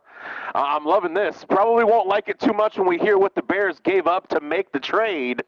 I'm 0.54 0.84
loving 0.84 1.14
this. 1.14 1.44
Probably 1.48 1.84
won't 1.84 2.06
like 2.06 2.28
it 2.28 2.38
too 2.38 2.52
much 2.52 2.78
when 2.78 2.86
we 2.86 2.98
hear 2.98 3.18
what 3.18 3.34
the 3.34 3.42
Bears 3.42 3.80
gave 3.80 4.06
up 4.06 4.28
to 4.28 4.40
make 4.40 4.72
the 4.72 4.80
trade, 4.80 5.42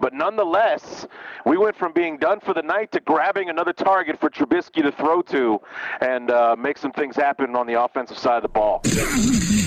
but 0.00 0.12
nonetheless, 0.14 1.06
we 1.44 1.56
went 1.56 1.76
from 1.76 1.92
being 1.92 2.16
done 2.16 2.40
for 2.40 2.54
the 2.54 2.62
night 2.62 2.92
to 2.92 3.00
grabbing 3.00 3.50
another 3.50 3.72
target 3.72 4.18
for 4.20 4.30
Trubisky 4.30 4.82
to 4.82 4.92
throw 4.92 5.22
to, 5.22 5.60
and 6.00 6.30
uh, 6.30 6.56
make 6.58 6.78
some 6.78 6.92
things 6.92 7.16
happen 7.16 7.56
on 7.56 7.66
the 7.66 7.82
offensive 7.82 8.18
side 8.18 8.36
of 8.36 8.42
the 8.42 8.48
ball. 8.48 8.82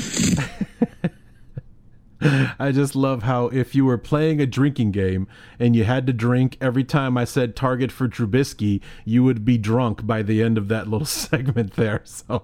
I 2.60 2.72
just 2.72 2.96
love 2.96 3.24
how 3.24 3.48
if 3.48 3.76
you 3.76 3.86
were 3.86 3.98
playing 3.98 4.42
a 4.42 4.46
drinking 4.46 4.92
game 4.92 5.28
and 5.60 5.76
you 5.76 5.84
had 5.84 6.08
to 6.08 6.14
drink 6.14 6.58
every 6.60 6.84
time 6.84 7.18
I 7.18 7.26
said 7.26 7.56
target 7.56 7.92
for 7.92 8.08
Trubisky, 8.08 8.82
you 9.04 9.24
would 9.24 9.46
be 9.46 9.58
drunk 9.58 10.06
by 10.06 10.22
the 10.22 10.42
end 10.42 10.58
of 10.58 10.68
that 10.70 10.88
little 10.88 11.06
segment 11.06 11.74
there. 11.74 12.04
So 12.28 12.44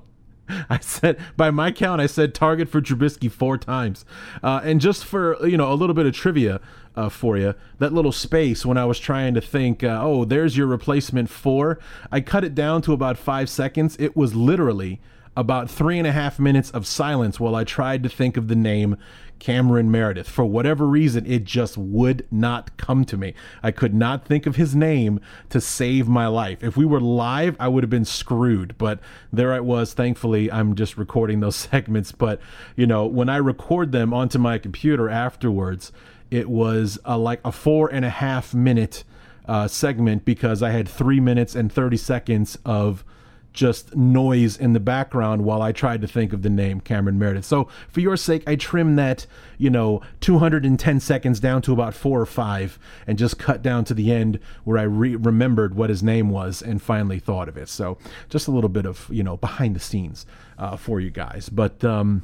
I 0.69 0.79
said, 0.79 1.17
by 1.37 1.49
my 1.49 1.71
count, 1.71 2.01
I 2.01 2.07
said 2.07 2.35
target 2.35 2.67
for 2.67 2.81
Trubisky 2.81 3.31
four 3.31 3.57
times. 3.57 4.03
Uh, 4.43 4.59
and 4.63 4.81
just 4.81 5.05
for 5.05 5.45
you 5.47 5.55
know 5.55 5.71
a 5.71 5.75
little 5.75 5.93
bit 5.93 6.05
of 6.05 6.13
trivia 6.13 6.59
uh, 6.95 7.07
for 7.07 7.37
you, 7.37 7.55
that 7.79 7.93
little 7.93 8.11
space 8.11 8.65
when 8.65 8.77
I 8.77 8.83
was 8.83 8.99
trying 8.99 9.33
to 9.35 9.41
think, 9.41 9.81
uh, 9.83 9.99
oh, 10.01 10.25
there's 10.25 10.57
your 10.57 10.67
replacement 10.67 11.29
for, 11.29 11.79
I 12.11 12.19
cut 12.19 12.43
it 12.43 12.53
down 12.53 12.81
to 12.83 12.93
about 12.93 13.17
five 13.17 13.49
seconds. 13.49 13.95
It 13.97 14.15
was 14.15 14.35
literally 14.35 14.99
about 15.35 15.69
three 15.69 15.97
and 15.97 16.07
a 16.07 16.11
half 16.11 16.39
minutes 16.39 16.71
of 16.71 16.85
silence 16.85 17.39
while 17.39 17.55
I 17.55 17.63
tried 17.63 18.03
to 18.03 18.09
think 18.09 18.35
of 18.35 18.47
the 18.47 18.55
name 18.55 18.97
Cameron 19.41 19.89
Meredith. 19.89 20.29
For 20.29 20.45
whatever 20.45 20.85
reason, 20.85 21.25
it 21.25 21.45
just 21.45 21.75
would 21.75 22.27
not 22.29 22.77
come 22.77 23.03
to 23.05 23.17
me. 23.17 23.33
I 23.63 23.71
could 23.71 23.91
not 23.91 24.23
think 24.23 24.45
of 24.45 24.55
his 24.55 24.75
name 24.75 25.19
to 25.49 25.59
save 25.59 26.07
my 26.07 26.27
life. 26.27 26.63
If 26.63 26.77
we 26.77 26.85
were 26.85 27.01
live, 27.01 27.57
I 27.59 27.67
would 27.67 27.83
have 27.83 27.89
been 27.89 28.05
screwed. 28.05 28.77
But 28.77 28.99
there 29.33 29.51
I 29.51 29.59
was. 29.59 29.93
Thankfully, 29.93 30.51
I'm 30.51 30.75
just 30.75 30.95
recording 30.95 31.39
those 31.39 31.55
segments. 31.71 32.11
But, 32.11 32.39
you 32.75 32.85
know, 32.85 33.07
when 33.07 33.29
I 33.29 33.37
record 33.37 33.91
them 33.91 34.13
onto 34.13 34.37
my 34.37 34.59
computer 34.59 35.09
afterwards, 35.09 35.91
it 36.29 36.47
was 36.47 36.99
a, 37.03 37.17
like 37.17 37.41
a 37.43 37.51
four 37.51 37.91
and 37.91 38.05
a 38.05 38.11
half 38.11 38.53
minute 38.53 39.03
uh, 39.47 39.67
segment 39.67 40.23
because 40.23 40.61
I 40.61 40.69
had 40.69 40.87
three 40.87 41.19
minutes 41.19 41.55
and 41.55 41.73
30 41.73 41.97
seconds 41.97 42.59
of 42.63 43.03
just 43.53 43.95
noise 43.95 44.57
in 44.57 44.73
the 44.73 44.79
background 44.79 45.43
while 45.43 45.61
I 45.61 45.71
tried 45.71 46.01
to 46.01 46.07
think 46.07 46.31
of 46.33 46.41
the 46.41 46.49
name 46.49 46.79
Cameron 46.79 47.19
Meredith. 47.19 47.45
So 47.45 47.67
for 47.89 47.99
your 47.99 48.15
sake, 48.15 48.43
I 48.47 48.55
trimmed 48.55 48.97
that, 48.97 49.25
you 49.57 49.69
know, 49.69 50.01
210 50.21 50.99
seconds 50.99 51.39
down 51.39 51.61
to 51.63 51.73
about 51.73 51.93
four 51.93 52.21
or 52.21 52.25
five 52.25 52.79
and 53.05 53.17
just 53.17 53.37
cut 53.37 53.61
down 53.61 53.83
to 53.85 53.93
the 53.93 54.11
end 54.11 54.39
where 54.63 54.77
I 54.77 54.83
re- 54.83 55.15
remembered 55.15 55.75
what 55.75 55.89
his 55.89 56.01
name 56.01 56.29
was 56.29 56.61
and 56.61 56.81
finally 56.81 57.19
thought 57.19 57.49
of 57.49 57.57
it. 57.57 57.67
So 57.67 57.97
just 58.29 58.47
a 58.47 58.51
little 58.51 58.69
bit 58.69 58.85
of, 58.85 59.07
you 59.11 59.23
know, 59.23 59.37
behind 59.37 59.75
the 59.75 59.79
scenes 59.79 60.25
uh, 60.57 60.77
for 60.77 60.99
you 60.99 61.09
guys. 61.09 61.49
But 61.49 61.83
um, 61.83 62.23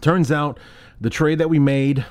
turns 0.00 0.30
out 0.30 0.58
the 1.00 1.10
trade 1.10 1.38
that 1.38 1.50
we 1.50 1.58
made, 1.58 2.04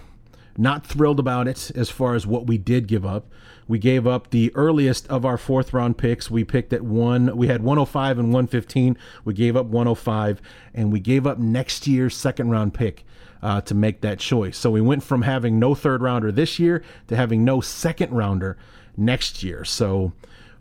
not 0.57 0.85
thrilled 0.85 1.19
about 1.19 1.47
it 1.47 1.71
as 1.75 1.89
far 1.89 2.15
as 2.15 2.27
what 2.27 2.45
we 2.45 2.57
did 2.57 2.87
give 2.87 3.05
up. 3.05 3.27
We 3.67 3.79
gave 3.79 4.05
up 4.05 4.29
the 4.29 4.51
earliest 4.55 5.07
of 5.07 5.25
our 5.25 5.37
fourth 5.37 5.73
round 5.73 5.97
picks. 5.97 6.29
We 6.29 6.43
picked 6.43 6.73
at 6.73 6.81
one, 6.81 7.35
we 7.35 7.47
had 7.47 7.63
105 7.63 8.19
and 8.19 8.27
115. 8.27 8.97
We 9.25 9.33
gave 9.33 9.55
up 9.55 9.67
105, 9.67 10.41
and 10.73 10.91
we 10.91 10.99
gave 10.99 11.25
up 11.25 11.37
next 11.37 11.87
year's 11.87 12.15
second 12.15 12.49
round 12.49 12.73
pick. 12.73 13.05
Uh, 13.41 13.59
to 13.59 13.75
make 13.75 13.99
that 13.99 14.19
choice. 14.19 14.57
So 14.57 14.71
we 14.71 14.79
went 14.79 15.03
from 15.03 15.23
having 15.23 15.59
no 15.59 15.75
third 15.75 16.01
rounder 16.01 16.31
this 16.31 16.59
year 16.59 16.81
to 17.09 17.17
having 17.17 17.43
no 17.43 17.59
second 17.59 18.13
rounder 18.13 18.55
next 18.95 19.43
year. 19.43 19.65
So 19.65 20.13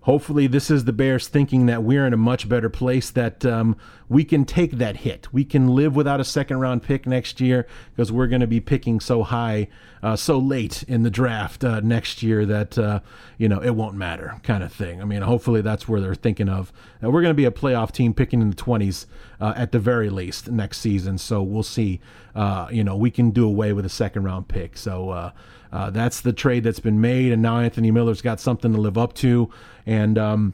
hopefully 0.03 0.47
this 0.47 0.71
is 0.71 0.85
the 0.85 0.93
Bears 0.93 1.29
thinking 1.29 1.67
that 1.67 1.83
we're 1.83 2.07
in 2.07 2.13
a 2.13 2.17
much 2.17 2.49
better 2.49 2.69
place 2.69 3.11
that 3.11 3.45
um, 3.45 3.77
we 4.13 4.25
can 4.25 4.45
take 4.45 4.73
that 4.73 4.99
hit. 4.99 5.33
We 5.33 5.43
can 5.43 5.75
live 5.75 5.97
without 5.97 6.21
a 6.21 6.25
second 6.25 6.61
round 6.61 6.83
pick 6.83 7.07
next 7.07 7.41
year 7.41 7.67
because 7.95 8.13
we're 8.13 8.27
going 8.27 8.43
to 8.43 8.47
be 8.47 8.61
picking 8.61 9.01
so 9.01 9.23
high, 9.23 9.69
uh, 10.03 10.17
so 10.17 10.39
late 10.39 10.83
in 10.83 11.03
the 11.03 11.11
draft 11.11 11.65
uh, 11.65 11.81
next 11.81 12.23
year 12.23 12.45
that 12.45 12.77
uh, 12.77 13.01
you 13.39 13.49
know 13.49 13.61
it 13.61 13.71
won't 13.71 13.95
matter, 13.97 14.39
kind 14.43 14.63
of 14.63 14.71
thing. 14.71 15.01
I 15.01 15.07
mean, 15.07 15.23
hopefully 15.23 15.63
that's 15.63 15.89
where 15.89 15.99
they're 15.99 16.15
thinking 16.15 16.51
of. 16.51 16.73
We're 17.01 17.23
going 17.23 17.31
to 17.31 17.35
be 17.35 17.47
a 17.47 17.51
playoff 17.51 17.91
team 17.91 18.13
picking 18.13 18.43
in 18.43 18.51
the 18.51 18.57
20s 18.57 19.07
uh, 19.41 19.55
at 19.57 19.73
the 19.73 19.79
very 19.79 20.11
least 20.11 20.51
next 20.51 20.79
season, 20.79 21.17
so 21.17 21.43
we'll 21.43 21.63
see. 21.63 21.99
Uh, 22.35 22.69
you 22.71 22.85
know, 22.85 22.97
we 22.97 23.11
can 23.11 23.31
do 23.31 23.47
away 23.47 23.73
with 23.73 23.87
a 23.87 23.91
second 23.91 24.25
round 24.25 24.47
pick. 24.47 24.77
So 24.77 25.11
uh, 25.11 25.91
that's 25.91 26.21
the 26.21 26.35
trade 26.35 26.65
that's 26.65 26.81
been 26.81 27.01
made, 27.01 27.33
and 27.33 27.41
now 27.41 27.59
Anthony 27.61 27.91
Miller's 27.91 28.21
got 28.21 28.41
something 28.41 28.75
to 28.75 28.81
live 28.81 28.99
up 28.99 29.15
to. 29.15 29.49
And 29.87 30.19
um, 30.19 30.53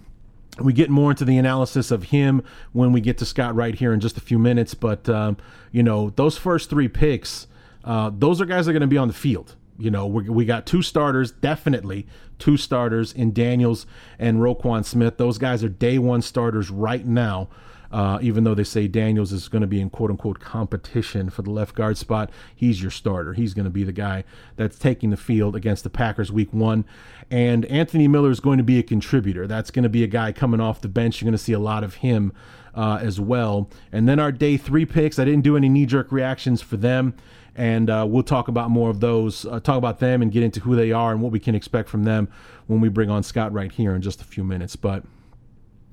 we 0.61 0.73
get 0.73 0.91
more 0.91 1.11
into 1.11 1.25
the 1.25 1.39
analysis 1.39 1.91
of 1.91 2.05
him 2.05 2.43
when 2.73 2.93
we 2.93 3.01
get 3.01 3.19
to 3.19 3.25
Scott 3.25 3.55
Wright 3.55 3.75
here 3.75 3.93
in 3.93 4.01
just 4.01 4.17
a 4.17 4.21
few 4.21 4.39
minutes. 4.39 4.75
But 4.75 5.09
um, 5.09 5.37
you 5.73 5.83
know, 5.83 6.11
those 6.11 6.37
first 6.37 6.71
three 6.71 6.89
picks, 6.89 7.47
uh, 7.85 8.11
those 8.13 8.41
are 8.41 8.47
guys 8.47 8.67
that 8.67 8.71
are 8.71 8.75
going 8.75 8.81
to 8.83 8.87
be 8.87 8.99
on 8.99 9.09
the 9.09 9.15
field. 9.15 9.55
You 9.79 9.91
know, 9.91 10.07
we, 10.07 10.29
we 10.29 10.45
got 10.45 10.67
two 10.67 10.83
starters, 10.83 11.31
definitely 11.31 12.07
two 12.39 12.57
starters 12.57 13.13
in 13.13 13.33
Daniels 13.33 13.87
and 14.19 14.39
Roquan 14.39 14.85
Smith. 14.85 15.17
Those 15.17 15.39
guys 15.39 15.63
are 15.63 15.69
day 15.69 15.99
one 15.99 16.23
starters 16.23 16.71
right 16.71 17.07
now. 17.07 17.49
Uh, 17.91 18.19
even 18.21 18.45
though 18.45 18.55
they 18.55 18.65
say 18.65 18.87
Daniels 18.87 19.33
is 19.33 19.49
going 19.49 19.63
to 19.63 19.67
be 19.67 19.81
in 19.81 19.89
quote 19.89 20.11
unquote 20.11 20.41
competition 20.41 21.31
for 21.31 21.43
the 21.43 21.51
left 21.51 21.75
guard 21.75 21.97
spot, 21.97 22.31
he's 22.55 22.83
your 22.83 22.91
starter. 22.91 23.33
He's 23.33 23.55
going 23.55 23.65
to 23.65 23.71
be 23.71 23.85
the 23.85 23.93
guy 23.93 24.25
that's 24.57 24.79
taking 24.79 25.11
the 25.11 25.17
field 25.17 25.57
against 25.57 25.85
the 25.85 25.91
Packers 25.91 26.31
week 26.31 26.53
one. 26.53 26.85
And 27.31 27.65
Anthony 27.67 28.09
Miller 28.09 28.31
is 28.31 28.41
going 28.41 28.59
to 28.59 28.65
be 28.65 28.79
a 28.79 28.83
contributor. 28.83 29.47
That's 29.47 29.71
going 29.71 29.85
to 29.85 29.89
be 29.89 30.05
a 30.05 30.09
guy 30.09 30.33
coming 30.33 30.61
off 30.61 30.81
the 30.81 30.89
bench. 30.89 31.21
You're 31.21 31.27
going 31.27 31.39
to 31.39 31.43
see 31.43 31.53
a 31.53 31.59
lot 31.59 31.83
of 31.83 31.97
him 31.97 32.33
uh, 32.75 32.99
as 33.01 33.19
well. 33.21 33.69
And 33.91 34.09
then 34.09 34.19
our 34.19 34.33
day 34.33 34.57
three 34.57 34.87
picks, 34.87 35.19
I 35.19 35.25
didn't 35.25 35.43
do 35.43 35.57
any 35.57 35.69
knee 35.69 35.87
jerk 35.87 36.13
reactions 36.13 36.63
for 36.63 36.77
them. 36.77 37.15
And 37.57 37.91
uh, 37.91 38.07
we'll 38.09 38.23
talk 38.23 38.47
about 38.47 38.71
more 38.71 38.89
of 38.89 39.01
those, 39.01 39.45
uh, 39.45 39.59
talk 39.59 39.79
about 39.79 39.99
them 39.99 40.23
and 40.23 40.31
get 40.31 40.45
into 40.45 40.61
who 40.61 40.77
they 40.77 40.93
are 40.93 41.11
and 41.11 41.21
what 41.21 41.33
we 41.33 41.41
can 41.41 41.57
expect 41.57 41.89
from 41.89 42.05
them 42.05 42.29
when 42.69 42.81
we 42.81 42.89
bring 42.89 43.11
on 43.11 43.25
Scott 43.25 43.53
Wright 43.53 43.73
here 43.73 43.97
in 43.97 44.01
just 44.03 44.21
a 44.21 44.25
few 44.25 44.45
minutes. 44.45 44.77
But 44.77 45.03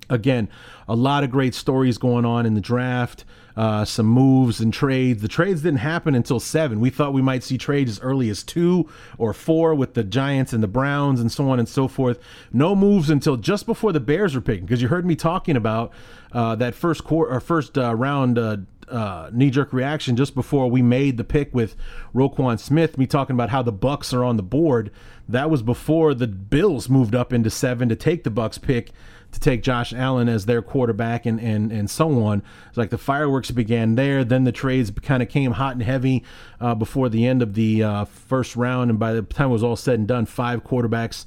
again, 0.10 0.50
a 0.88 0.96
lot 0.96 1.24
of 1.24 1.32
great 1.32 1.56
stories 1.56 1.98
going 1.98 2.26
on 2.26 2.46
in 2.46 2.54
the 2.54 2.62
draft. 2.62 3.26
Uh, 3.56 3.86
some 3.86 4.06
moves 4.06 4.60
and 4.60 4.74
trades. 4.74 5.22
The 5.22 5.30
trades 5.30 5.62
didn't 5.62 5.80
happen 5.80 6.14
until 6.14 6.42
seven. 6.42 6.82
We 6.82 6.90
thought 6.90 7.14
we 7.14 7.22
might 7.22 7.42
see 7.42 7.58
trades 7.58 7.90
as 7.90 8.00
early 8.02 8.30
as 8.30 8.44
two 8.44 8.90
or 9.18 9.34
four 9.34 9.74
with 9.74 9.94
the 9.94 10.04
Giants 10.04 10.52
and 10.52 10.62
the 10.62 10.68
Browns 10.68 11.22
and 11.22 11.32
so 11.32 11.50
on 11.50 11.58
and 11.58 11.70
so 11.70 11.88
forth. 11.88 12.20
No 12.52 12.76
moves 12.76 13.10
until 13.10 13.38
just 13.38 13.66
before 13.66 13.94
the 13.94 14.02
Bears 14.02 14.36
were 14.36 14.42
picking. 14.42 14.66
Because 14.66 14.82
you 14.82 14.90
heard 14.90 15.06
me 15.06 15.16
talking 15.16 15.56
about 15.56 15.94
uh, 16.34 16.56
that 16.56 16.76
first 16.76 17.06
quarter 17.06 17.32
or 17.32 17.40
first 17.40 17.78
uh, 17.78 17.96
round 17.96 18.38
uh, 18.38 18.58
uh, 18.90 19.30
knee-jerk 19.32 19.72
reaction 19.72 20.18
just 20.18 20.36
before 20.36 20.70
we 20.70 20.82
made 20.82 21.16
the 21.16 21.24
pick 21.24 21.54
with 21.56 21.78
Roquan 22.14 22.60
Smith. 22.60 22.98
Me 22.98 23.08
talking 23.08 23.36
about 23.36 23.52
how 23.52 23.62
the 23.62 23.72
Bucks 23.72 24.14
are 24.14 24.24
on 24.26 24.36
the 24.36 24.44
board. 24.44 24.92
That 25.30 25.50
was 25.50 25.64
before 25.64 26.14
the 26.14 26.28
Bills 26.28 26.90
moved 26.90 27.16
up 27.16 27.32
into 27.32 27.50
seven 27.50 27.88
to 27.88 27.96
take 27.96 28.26
the 28.26 28.30
Bucks 28.30 28.58
pick 28.58 28.92
to 29.36 29.40
take 29.40 29.62
Josh 29.62 29.94
Allen 29.94 30.28
as 30.28 30.46
their 30.46 30.62
quarterback 30.62 31.26
and 31.26 31.40
and 31.40 31.72
and 31.72 31.90
so 31.90 32.24
on. 32.24 32.42
It's 32.68 32.78
like 32.78 32.90
the 32.90 32.98
fireworks 32.98 33.52
began 33.52 33.96
there. 33.96 34.24
Then 34.24 34.44
the 34.44 34.52
trades 34.52 34.92
kind 34.92 35.22
of 35.22 35.30
came 35.30 35.52
hot 35.52 35.74
and 35.74 35.84
heavy 35.84 36.24
uh, 36.60 36.76
before 36.76 37.10
the 37.10 37.28
end 37.28 37.42
of 37.42 37.54
the 37.54 37.84
uh, 37.84 38.06
first 38.06 38.56
round, 38.56 38.90
and 38.90 39.00
by 39.00 39.14
the 39.14 39.22
time 39.22 39.50
it 39.50 39.54
was 39.54 39.64
all 39.64 39.76
said 39.76 40.00
and 40.00 40.08
done, 40.08 40.26
five 40.26 40.64
quarterbacks 40.64 41.26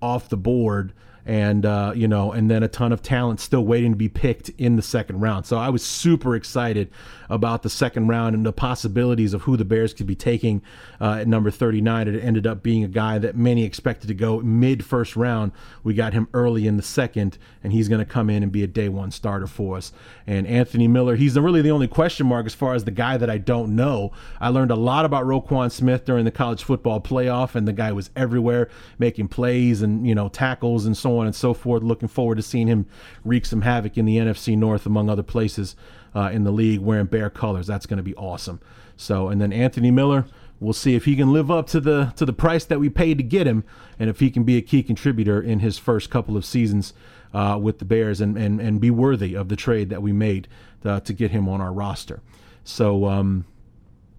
off 0.00 0.28
the 0.28 0.36
board 0.36 0.92
and 1.28 1.66
uh, 1.66 1.92
you 1.94 2.08
know, 2.08 2.32
and 2.32 2.50
then 2.50 2.62
a 2.62 2.68
ton 2.68 2.90
of 2.90 3.02
talent 3.02 3.38
still 3.38 3.64
waiting 3.64 3.92
to 3.92 3.96
be 3.96 4.08
picked 4.08 4.48
in 4.56 4.76
the 4.76 4.82
second 4.82 5.20
round. 5.20 5.44
So 5.44 5.58
I 5.58 5.68
was 5.68 5.84
super 5.84 6.34
excited 6.34 6.90
about 7.28 7.62
the 7.62 7.70
second 7.70 8.08
round 8.08 8.34
and 8.34 8.44
the 8.44 8.52
possibilities 8.52 9.34
of 9.34 9.42
who 9.42 9.56
the 9.56 9.64
Bears 9.64 9.92
could 9.92 10.06
be 10.06 10.14
taking 10.14 10.62
uh, 11.00 11.18
at 11.20 11.28
number 11.28 11.50
39. 11.50 12.08
It 12.08 12.22
ended 12.22 12.46
up 12.46 12.62
being 12.62 12.84
a 12.84 12.88
guy 12.88 13.18
that 13.18 13.36
many 13.36 13.64
expected 13.64 14.08
to 14.08 14.14
go 14.14 14.40
mid 14.40 14.84
first 14.84 15.16
round. 15.16 15.52
We 15.82 15.94
got 15.94 16.12
him 16.12 16.28
early 16.32 16.66
in 16.66 16.76
the 16.76 16.82
second, 16.82 17.38
and 17.62 17.72
he's 17.72 17.88
going 17.88 18.00
to 18.00 18.10
come 18.10 18.30
in 18.30 18.42
and 18.42 18.52
be 18.52 18.62
a 18.62 18.66
day 18.66 18.88
one 18.88 19.10
starter 19.10 19.46
for 19.46 19.76
us. 19.76 19.92
And 20.26 20.46
Anthony 20.46 20.88
Miller, 20.88 21.16
he's 21.16 21.38
really 21.38 21.62
the 21.62 21.70
only 21.70 21.88
question 21.88 22.26
mark 22.26 22.46
as 22.46 22.54
far 22.54 22.74
as 22.74 22.84
the 22.84 22.90
guy 22.90 23.16
that 23.16 23.30
I 23.30 23.38
don't 23.38 23.76
know. 23.76 24.12
I 24.40 24.48
learned 24.48 24.70
a 24.70 24.76
lot 24.76 25.04
about 25.04 25.24
Roquan 25.24 25.70
Smith 25.70 26.04
during 26.04 26.24
the 26.24 26.30
college 26.30 26.62
football 26.62 27.00
playoff, 27.00 27.54
and 27.54 27.66
the 27.66 27.72
guy 27.72 27.92
was 27.92 28.10
everywhere 28.16 28.68
making 28.98 29.28
plays 29.28 29.82
and 29.82 30.06
you 30.06 30.14
know 30.14 30.28
tackles 30.28 30.86
and 30.86 30.96
so 30.96 31.18
on 31.18 31.26
and 31.26 31.34
so 31.34 31.54
forth. 31.54 31.82
Looking 31.82 32.08
forward 32.08 32.36
to 32.36 32.42
seeing 32.42 32.66
him 32.66 32.86
wreak 33.24 33.46
some 33.46 33.62
havoc 33.62 33.96
in 33.96 34.04
the 34.04 34.16
NFC 34.16 34.56
North, 34.56 34.86
among 34.86 35.08
other 35.08 35.22
places 35.22 35.76
uh, 36.14 36.30
in 36.32 36.44
the 36.44 36.50
league, 36.50 36.80
wearing 36.80 37.06
bear 37.06 37.30
colors. 37.30 37.66
That's 37.66 37.86
going 37.86 37.98
to 37.98 38.02
be 38.02 38.14
awesome. 38.14 38.60
So, 38.96 39.28
and 39.28 39.40
then 39.40 39.52
Anthony 39.52 39.90
Miller, 39.90 40.26
we'll 40.60 40.72
see 40.72 40.94
if 40.94 41.04
he 41.04 41.16
can 41.16 41.32
live 41.32 41.50
up 41.50 41.66
to 41.68 41.80
the 41.80 42.12
to 42.16 42.24
the 42.24 42.32
price 42.32 42.64
that 42.64 42.80
we 42.80 42.88
paid 42.88 43.18
to 43.18 43.24
get 43.24 43.46
him, 43.46 43.64
and 43.98 44.10
if 44.10 44.20
he 44.20 44.30
can 44.30 44.44
be 44.44 44.56
a 44.56 44.62
key 44.62 44.82
contributor 44.82 45.40
in 45.40 45.60
his 45.60 45.78
first 45.78 46.10
couple 46.10 46.36
of 46.36 46.44
seasons 46.44 46.92
uh, 47.32 47.58
with 47.60 47.78
the 47.78 47.84
Bears, 47.84 48.20
and, 48.20 48.36
and 48.36 48.60
and 48.60 48.80
be 48.80 48.90
worthy 48.90 49.34
of 49.34 49.48
the 49.48 49.56
trade 49.56 49.90
that 49.90 50.02
we 50.02 50.12
made 50.12 50.48
uh, 50.84 51.00
to 51.00 51.12
get 51.12 51.30
him 51.30 51.48
on 51.48 51.60
our 51.60 51.72
roster. 51.72 52.20
So. 52.64 53.06
Um, 53.06 53.46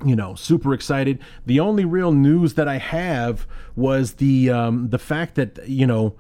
you 0.06 0.16
know, 0.16 0.34
super 0.34 0.74
excited. 0.74 1.20
The 1.46 1.60
only 1.60 1.84
real 1.84 2.14
news 2.14 2.54
that 2.54 2.70
I 2.70 2.78
have 2.78 3.46
was 3.76 4.14
the 4.14 4.50
um, 4.50 4.92
the 4.92 4.98
fact 4.98 5.36
that 5.36 5.68
you 5.68 5.86
know 5.86 6.16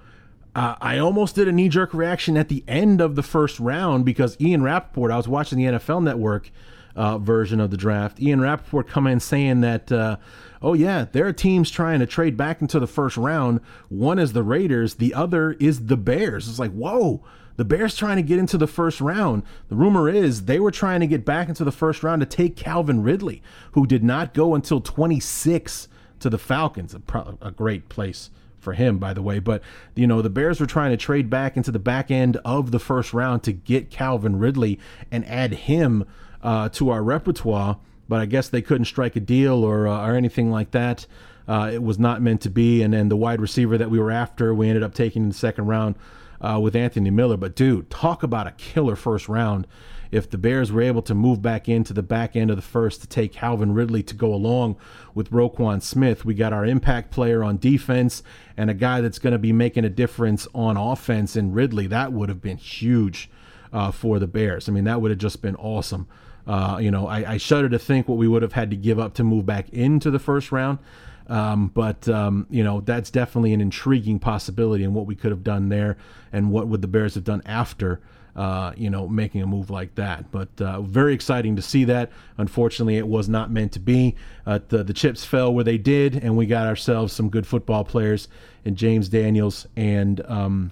uh, 0.55 0.75
I 0.81 0.97
almost 0.97 1.35
did 1.35 1.47
a 1.47 1.51
knee 1.51 1.69
jerk 1.69 1.93
reaction 1.93 2.35
at 2.35 2.49
the 2.49 2.63
end 2.67 3.01
of 3.01 3.15
the 3.15 3.23
first 3.23 3.59
round 3.59 4.05
because 4.05 4.39
Ian 4.41 4.63
Rapoport, 4.63 5.11
I 5.11 5.17
was 5.17 5.27
watching 5.27 5.57
the 5.57 5.65
NFL 5.65 6.03
Network 6.03 6.51
uh, 6.95 7.17
version 7.17 7.59
of 7.59 7.71
the 7.71 7.77
draft. 7.77 8.19
Ian 8.19 8.41
Rapoport 8.41 8.87
come 8.87 9.07
in 9.07 9.19
saying 9.19 9.61
that, 9.61 9.91
uh, 9.91 10.17
oh, 10.61 10.73
yeah, 10.73 11.05
there 11.11 11.27
are 11.27 11.33
teams 11.33 11.69
trying 11.69 11.99
to 11.99 12.05
trade 12.05 12.35
back 12.35 12.61
into 12.61 12.79
the 12.79 12.87
first 12.87 13.15
round. 13.15 13.61
One 13.89 14.17
is 14.17 14.33
the 14.33 14.43
Raiders, 14.43 14.95
the 14.95 15.13
other 15.13 15.53
is 15.53 15.85
the 15.85 15.97
Bears. 15.97 16.47
It's 16.47 16.59
like, 16.59 16.71
whoa. 16.71 17.23
The 17.57 17.65
Bears 17.65 17.93
trying 17.93 18.15
to 18.15 18.23
get 18.23 18.39
into 18.39 18.57
the 18.57 18.67
first 18.67 19.01
round. 19.01 19.43
The 19.67 19.75
rumor 19.75 20.07
is 20.07 20.45
they 20.45 20.61
were 20.61 20.71
trying 20.71 21.01
to 21.01 21.07
get 21.07 21.25
back 21.25 21.49
into 21.49 21.65
the 21.65 21.73
first 21.73 22.03
round 22.03 22.21
to 22.21 22.25
take 22.25 22.55
Calvin 22.55 23.03
Ridley, 23.03 23.43
who 23.73 23.85
did 23.85 24.01
not 24.01 24.33
go 24.33 24.55
until 24.55 24.79
26 24.79 25.89
to 26.21 26.29
the 26.29 26.37
Falcons. 26.37 26.93
A, 26.93 27.01
pro- 27.01 27.37
a 27.41 27.51
great 27.51 27.89
place 27.89 28.29
for 28.59 28.73
him, 28.73 28.97
by 28.97 29.13
the 29.13 29.21
way. 29.21 29.39
But, 29.39 29.61
you 29.95 30.07
know, 30.07 30.21
the 30.21 30.29
Bears 30.29 30.59
were 30.59 30.65
trying 30.65 30.91
to 30.91 30.97
trade 30.97 31.29
back 31.29 31.57
into 31.57 31.71
the 31.71 31.79
back 31.79 32.11
end 32.11 32.37
of 32.45 32.71
the 32.71 32.79
first 32.79 33.13
round 33.13 33.43
to 33.43 33.51
get 33.51 33.89
Calvin 33.89 34.37
Ridley 34.37 34.79
and 35.11 35.25
add 35.27 35.53
him 35.53 36.05
uh, 36.41 36.69
to 36.69 36.89
our 36.89 37.03
repertoire. 37.03 37.79
But 38.07 38.19
I 38.19 38.25
guess 38.25 38.49
they 38.49 38.61
couldn't 38.61 38.85
strike 38.85 39.15
a 39.15 39.19
deal 39.19 39.63
or, 39.63 39.87
uh, 39.87 40.07
or 40.07 40.15
anything 40.15 40.49
like 40.49 40.71
that. 40.71 41.05
Uh, 41.47 41.71
it 41.73 41.83
was 41.83 41.97
not 41.99 42.21
meant 42.21 42.41
to 42.41 42.49
be. 42.49 42.81
And 42.81 42.93
then 42.93 43.09
the 43.09 43.15
wide 43.15 43.41
receiver 43.41 43.77
that 43.77 43.89
we 43.89 43.99
were 43.99 44.11
after, 44.11 44.53
we 44.53 44.67
ended 44.67 44.83
up 44.83 44.93
taking 44.93 45.23
in 45.23 45.29
the 45.29 45.35
second 45.35 45.67
round 45.67 45.95
uh, 46.41 46.59
with 46.61 46.75
Anthony 46.75 47.09
Miller. 47.09 47.37
But, 47.37 47.55
dude, 47.55 47.89
talk 47.89 48.23
about 48.23 48.47
a 48.47 48.51
killer 48.51 48.95
first 48.95 49.29
round 49.29 49.67
if 50.11 50.29
the 50.29 50.37
Bears 50.37 50.71
were 50.71 50.81
able 50.81 51.01
to 51.03 51.13
move 51.13 51.41
back 51.41 51.69
into 51.69 51.93
the 51.93 52.03
back 52.03 52.35
end 52.35 52.49
of 52.49 52.55
the 52.55 52.61
first 52.61 53.01
to 53.01 53.07
take 53.07 53.33
Calvin 53.33 53.73
Ridley 53.73 54.03
to 54.03 54.15
go 54.15 54.33
along 54.33 54.75
with 55.13 55.31
Roquan 55.31 55.81
Smith, 55.81 56.25
we 56.25 56.33
got 56.33 56.53
our 56.53 56.65
impact 56.65 57.11
player 57.11 57.43
on 57.43 57.57
defense 57.57 58.23
and 58.57 58.69
a 58.69 58.73
guy 58.73 59.01
that's 59.01 59.19
going 59.19 59.33
to 59.33 59.39
be 59.39 59.53
making 59.53 59.85
a 59.85 59.89
difference 59.89 60.47
on 60.53 60.77
offense 60.77 61.35
in 61.35 61.53
Ridley. 61.53 61.87
That 61.87 62.11
would 62.11 62.29
have 62.29 62.41
been 62.41 62.57
huge 62.57 63.29
uh, 63.71 63.91
for 63.91 64.19
the 64.19 64.27
Bears. 64.27 64.67
I 64.67 64.71
mean, 64.71 64.85
that 64.85 65.01
would 65.01 65.11
have 65.11 65.19
just 65.19 65.41
been 65.41 65.55
awesome. 65.55 66.07
Uh, 66.47 66.79
you 66.81 66.89
know, 66.89 67.07
I, 67.07 67.33
I, 67.33 67.37
shudder 67.37 67.69
to 67.69 67.77
think 67.77 68.07
what 68.07 68.17
we 68.17 68.27
would 68.27 68.41
have 68.41 68.53
had 68.53 68.71
to 68.71 68.75
give 68.75 68.97
up 68.97 69.13
to 69.15 69.23
move 69.23 69.45
back 69.45 69.69
into 69.69 70.09
the 70.09 70.17
first 70.17 70.51
round. 70.51 70.79
Um, 71.27 71.67
but 71.67 72.09
um, 72.09 72.47
you 72.49 72.63
know, 72.63 72.81
that's 72.81 73.11
definitely 73.11 73.53
an 73.53 73.61
intriguing 73.61 74.17
possibility 74.17 74.83
and 74.83 74.95
what 74.95 75.05
we 75.05 75.15
could 75.15 75.29
have 75.29 75.43
done 75.43 75.69
there, 75.69 75.95
and 76.33 76.49
what 76.49 76.67
would 76.67 76.81
the 76.81 76.87
Bears 76.87 77.13
have 77.13 77.23
done 77.23 77.43
after 77.45 78.01
uh, 78.39 78.71
you 78.77 78.89
know, 78.89 79.05
making 79.05 79.41
a 79.41 79.45
move 79.45 79.69
like 79.69 79.93
that. 79.95 80.31
But 80.31 80.47
uh, 80.61 80.81
very 80.81 81.13
exciting 81.13 81.57
to 81.57 81.61
see 81.61 81.83
that. 81.83 82.09
Unfortunately, 82.37 82.95
it 82.95 83.05
was 83.05 83.27
not 83.27 83.51
meant 83.51 83.73
to 83.73 83.81
be. 83.81 84.15
Uh, 84.45 84.59
the, 84.69 84.81
the 84.81 84.93
chips 84.93 85.25
fell 85.25 85.53
where 85.53 85.65
they 85.65 85.77
did, 85.77 86.15
and 86.15 86.37
we 86.37 86.45
got 86.45 86.65
ourselves 86.65 87.11
some 87.11 87.27
good 87.27 87.45
football 87.45 87.83
players 87.83 88.29
in 88.63 88.77
James 88.77 89.09
Daniels 89.09 89.67
and 89.75 90.25
um, 90.25 90.71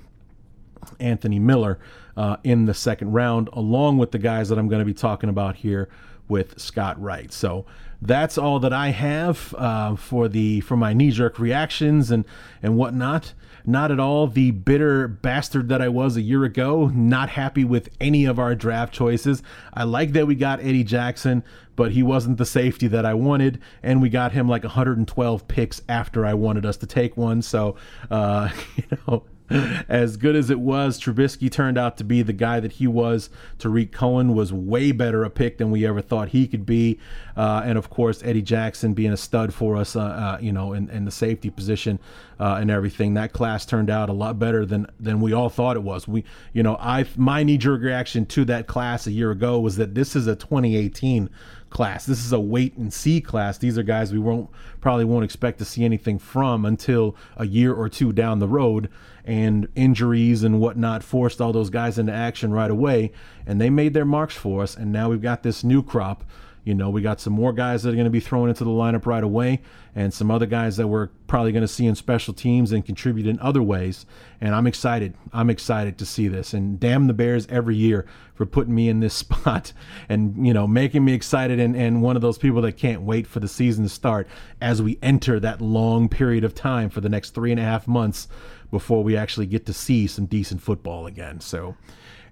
Anthony 1.01 1.39
Miller 1.39 1.77
uh, 2.15 2.37
in 2.45 2.67
the 2.67 2.73
second 2.73 3.11
round, 3.11 3.49
along 3.51 3.97
with 3.97 4.11
the 4.11 4.19
guys 4.19 4.47
that 4.47 4.57
I'm 4.57 4.69
going 4.69 4.79
to 4.79 4.85
be 4.85 4.93
talking 4.93 5.27
about 5.27 5.57
here 5.57 5.89
with 6.29 6.57
Scott 6.57 7.01
Wright. 7.01 7.33
So 7.33 7.65
that's 8.01 8.37
all 8.37 8.59
that 8.59 8.71
I 8.71 8.91
have 8.91 9.53
uh, 9.57 9.97
for 9.97 10.29
the 10.29 10.61
for 10.61 10.77
my 10.77 10.93
knee 10.93 11.11
jerk 11.11 11.37
reactions 11.37 12.11
and 12.11 12.23
and 12.63 12.77
whatnot. 12.77 13.33
Not 13.69 13.91
at 13.91 13.99
all 13.99 14.27
the 14.27 14.51
bitter 14.51 15.09
bastard 15.09 15.67
that 15.67 15.81
I 15.81 15.89
was 15.89 16.15
a 16.15 16.21
year 16.21 16.45
ago. 16.45 16.87
Not 16.87 17.29
happy 17.29 17.65
with 17.65 17.89
any 17.99 18.23
of 18.23 18.39
our 18.39 18.55
draft 18.55 18.93
choices. 18.93 19.43
I 19.73 19.83
like 19.83 20.13
that 20.13 20.25
we 20.25 20.35
got 20.35 20.61
Eddie 20.61 20.85
Jackson, 20.85 21.43
but 21.75 21.91
he 21.91 22.01
wasn't 22.01 22.37
the 22.37 22.45
safety 22.45 22.87
that 22.87 23.05
I 23.05 23.13
wanted, 23.13 23.59
and 23.83 24.01
we 24.01 24.07
got 24.07 24.31
him 24.31 24.47
like 24.47 24.63
112 24.63 25.47
picks 25.49 25.81
after 25.89 26.25
I 26.25 26.33
wanted 26.33 26.65
us 26.65 26.77
to 26.77 26.87
take 26.87 27.17
one. 27.17 27.41
So, 27.41 27.75
uh, 28.09 28.49
you 28.77 28.97
know 29.05 29.23
as 29.49 30.17
good 30.17 30.35
as 30.35 30.49
it 30.49 30.59
was, 30.59 30.99
Trubisky 30.99 31.51
turned 31.51 31.77
out 31.77 31.97
to 31.97 32.03
be 32.03 32.21
the 32.21 32.33
guy 32.33 32.59
that 32.59 32.73
he 32.73 32.87
was. 32.87 33.29
Tarik 33.59 33.91
Cohen 33.91 34.33
was 34.33 34.51
way 34.51 34.91
better 34.91 35.23
a 35.23 35.29
pick 35.29 35.57
than 35.57 35.71
we 35.71 35.85
ever 35.85 36.01
thought 36.01 36.29
he 36.29 36.47
could 36.47 36.65
be. 36.65 36.99
Uh, 37.35 37.61
and 37.63 37.77
of 37.77 37.89
course, 37.89 38.21
Eddie 38.23 38.41
Jackson 38.41 38.93
being 38.93 39.13
a 39.13 39.17
stud 39.17 39.53
for 39.53 39.77
us, 39.77 39.95
uh, 39.95 40.01
uh, 40.01 40.37
you 40.41 40.51
know, 40.51 40.73
in, 40.73 40.89
in, 40.89 41.05
the 41.05 41.11
safety 41.11 41.49
position 41.49 41.99
uh, 42.39 42.57
and 42.59 42.71
everything. 42.71 43.13
That 43.13 43.31
class 43.31 43.65
turned 43.65 43.89
out 43.89 44.09
a 44.09 44.13
lot 44.13 44.39
better 44.39 44.65
than 44.65 44.87
than 44.99 45.21
we 45.21 45.33
all 45.33 45.49
thought 45.49 45.75
it 45.77 45.83
was. 45.83 46.07
We, 46.07 46.23
you 46.51 46.63
know, 46.63 46.75
I 46.79 47.05
my 47.15 47.43
knee 47.43 47.57
jerk 47.57 47.81
reaction 47.81 48.25
to 48.27 48.45
that 48.45 48.67
class 48.67 49.07
a 49.07 49.11
year 49.11 49.31
ago 49.31 49.59
was 49.59 49.77
that 49.77 49.93
this 49.93 50.15
is 50.15 50.27
a 50.27 50.35
2018 50.35 51.29
class. 51.69 52.05
This 52.05 52.25
is 52.25 52.31
a 52.31 52.39
wait 52.39 52.75
and 52.77 52.91
see 52.91 53.21
class. 53.21 53.57
These 53.57 53.77
are 53.77 53.83
guys 53.83 54.11
we 54.11 54.19
won't 54.19 54.49
probably 54.81 55.05
won't 55.05 55.25
expect 55.25 55.59
to 55.59 55.65
see 55.65 55.85
anything 55.85 56.19
from 56.19 56.65
until 56.65 57.15
a 57.35 57.45
year 57.45 57.73
or 57.73 57.89
two 57.89 58.11
down 58.13 58.39
the 58.39 58.47
road. 58.47 58.89
And 59.27 59.67
injuries 59.75 60.41
and 60.43 60.59
whatnot 60.61 61.03
forced 61.03 61.41
all 61.41 61.51
those 61.51 61.69
guys 61.69 61.99
into 61.99 62.13
action 62.13 62.53
right 62.53 62.71
away, 62.71 63.11
and 63.45 63.59
they 63.59 63.69
made 63.69 63.93
their 63.93 64.05
marks 64.05 64.35
for 64.35 64.63
us. 64.63 64.75
And 64.75 64.91
now 64.91 65.09
we've 65.09 65.21
got 65.21 65.43
this 65.43 65.65
new 65.65 65.83
crop 65.83 66.23
you 66.67 66.75
know, 66.75 66.89
we 66.89 67.01
got 67.01 67.21
some 67.21 67.31
more 67.31 67.53
guys 67.53 67.83
that 67.83 67.91
are 67.91 67.93
going 67.93 68.03
to 68.03 68.11
be 68.11 68.19
thrown 68.19 68.49
into 68.49 68.65
the 68.65 68.69
lineup 68.69 69.05
right 69.05 69.23
away, 69.23 69.61
and 69.95 70.13
some 70.13 70.29
other 70.29 70.45
guys 70.45 70.75
that 70.75 70.87
we're 70.87 71.07
probably 71.25 71.53
going 71.53 71.61
to 71.61 71.67
see 71.67 71.85
in 71.85 71.95
special 71.95 72.33
teams 72.33 72.73
and 72.73 72.85
contribute 72.85 73.25
in 73.25 73.39
other 73.39 73.63
ways. 73.63 74.05
And 74.41 74.53
I'm 74.53 74.67
excited. 74.67 75.13
I'm 75.31 75.49
excited 75.49 75.97
to 75.97 76.05
see 76.05 76.27
this. 76.27 76.53
And 76.53 76.77
damn 76.77 77.07
the 77.07 77.13
Bears 77.13 77.47
every 77.49 77.77
year 77.77 78.05
for 78.35 78.45
putting 78.45 78.75
me 78.75 78.89
in 78.89 78.99
this 78.99 79.13
spot 79.23 79.71
and, 80.09 80.45
you 80.45 80.53
know, 80.53 80.67
making 80.67 81.05
me 81.05 81.13
excited 81.13 81.57
and, 81.57 81.73
and 81.73 82.01
one 82.01 82.17
of 82.17 82.21
those 82.21 82.37
people 82.37 82.61
that 82.63 82.73
can't 82.73 83.01
wait 83.01 83.27
for 83.27 83.39
the 83.39 83.47
season 83.47 83.85
to 83.85 83.89
start 83.89 84.27
as 84.59 84.81
we 84.81 84.99
enter 85.01 85.39
that 85.39 85.61
long 85.61 86.09
period 86.09 86.43
of 86.43 86.53
time 86.53 86.89
for 86.89 86.99
the 86.99 87.09
next 87.09 87.33
three 87.33 87.51
and 87.51 87.61
a 87.61 87.63
half 87.63 87.87
months 87.87 88.27
before 88.71 89.05
we 89.05 89.15
actually 89.15 89.45
get 89.45 89.65
to 89.65 89.73
see 89.73 90.05
some 90.05 90.25
decent 90.25 90.61
football 90.61 91.07
again. 91.07 91.39
So, 91.39 91.77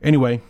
anyway, 0.03 0.41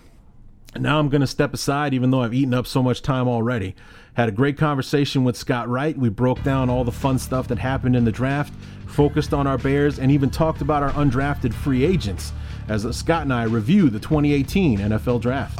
now 0.79 0.99
I'm 0.99 1.09
going 1.09 1.21
to 1.21 1.27
step 1.27 1.53
aside, 1.53 1.93
even 1.93 2.11
though 2.11 2.21
I've 2.21 2.33
eaten 2.33 2.53
up 2.53 2.67
so 2.67 2.83
much 2.83 3.01
time 3.01 3.27
already. 3.27 3.75
Had 4.13 4.29
a 4.29 4.31
great 4.31 4.57
conversation 4.57 5.23
with 5.23 5.35
Scott 5.35 5.69
Wright. 5.69 5.97
We 5.97 6.09
broke 6.09 6.41
down 6.43 6.69
all 6.69 6.83
the 6.83 6.91
fun 6.91 7.19
stuff 7.19 7.47
that 7.49 7.57
happened 7.57 7.95
in 7.95 8.05
the 8.05 8.11
draft, 8.11 8.53
focused 8.87 9.33
on 9.33 9.47
our 9.47 9.57
Bears, 9.57 9.99
and 9.99 10.11
even 10.11 10.29
talked 10.29 10.61
about 10.61 10.83
our 10.83 10.91
undrafted 10.91 11.53
free 11.53 11.83
agents 11.83 12.31
as 12.67 12.83
Scott 12.95 13.23
and 13.23 13.33
I 13.33 13.43
review 13.43 13.89
the 13.89 13.99
2018 13.99 14.79
NFL 14.79 15.21
Draft. 15.21 15.59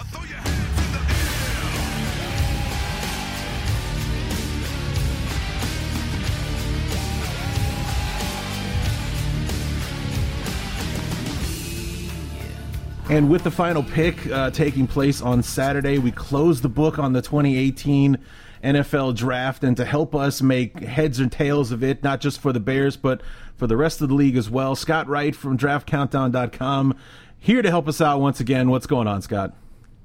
And 13.07 13.29
with 13.29 13.43
the 13.43 13.51
final 13.51 13.83
pick 13.83 14.25
uh, 14.31 14.49
taking 14.49 14.87
place 14.87 15.21
on 15.21 15.43
Saturday, 15.43 15.99
we 15.99 16.11
close 16.11 16.61
the 16.61 16.69
book 16.69 16.97
on 16.97 17.13
the 17.13 17.21
2018 17.21 18.17
NFL 18.63 19.15
draft. 19.15 19.63
And 19.63 19.77
to 19.77 19.85
help 19.85 20.15
us 20.15 20.41
make 20.41 20.79
heads 20.79 21.19
and 21.19 21.31
tails 21.31 21.71
of 21.71 21.83
it, 21.83 22.03
not 22.03 22.19
just 22.19 22.41
for 22.41 22.51
the 22.51 22.59
Bears, 22.59 22.97
but 22.97 23.21
for 23.57 23.67
the 23.67 23.77
rest 23.77 24.01
of 24.01 24.09
the 24.09 24.15
league 24.15 24.35
as 24.35 24.49
well, 24.49 24.75
Scott 24.75 25.07
Wright 25.07 25.35
from 25.35 25.55
draftcountdown.com 25.55 26.97
here 27.37 27.61
to 27.61 27.69
help 27.69 27.87
us 27.87 28.01
out 28.01 28.21
once 28.21 28.39
again. 28.39 28.71
What's 28.71 28.87
going 28.87 29.07
on, 29.07 29.21
Scott? 29.21 29.53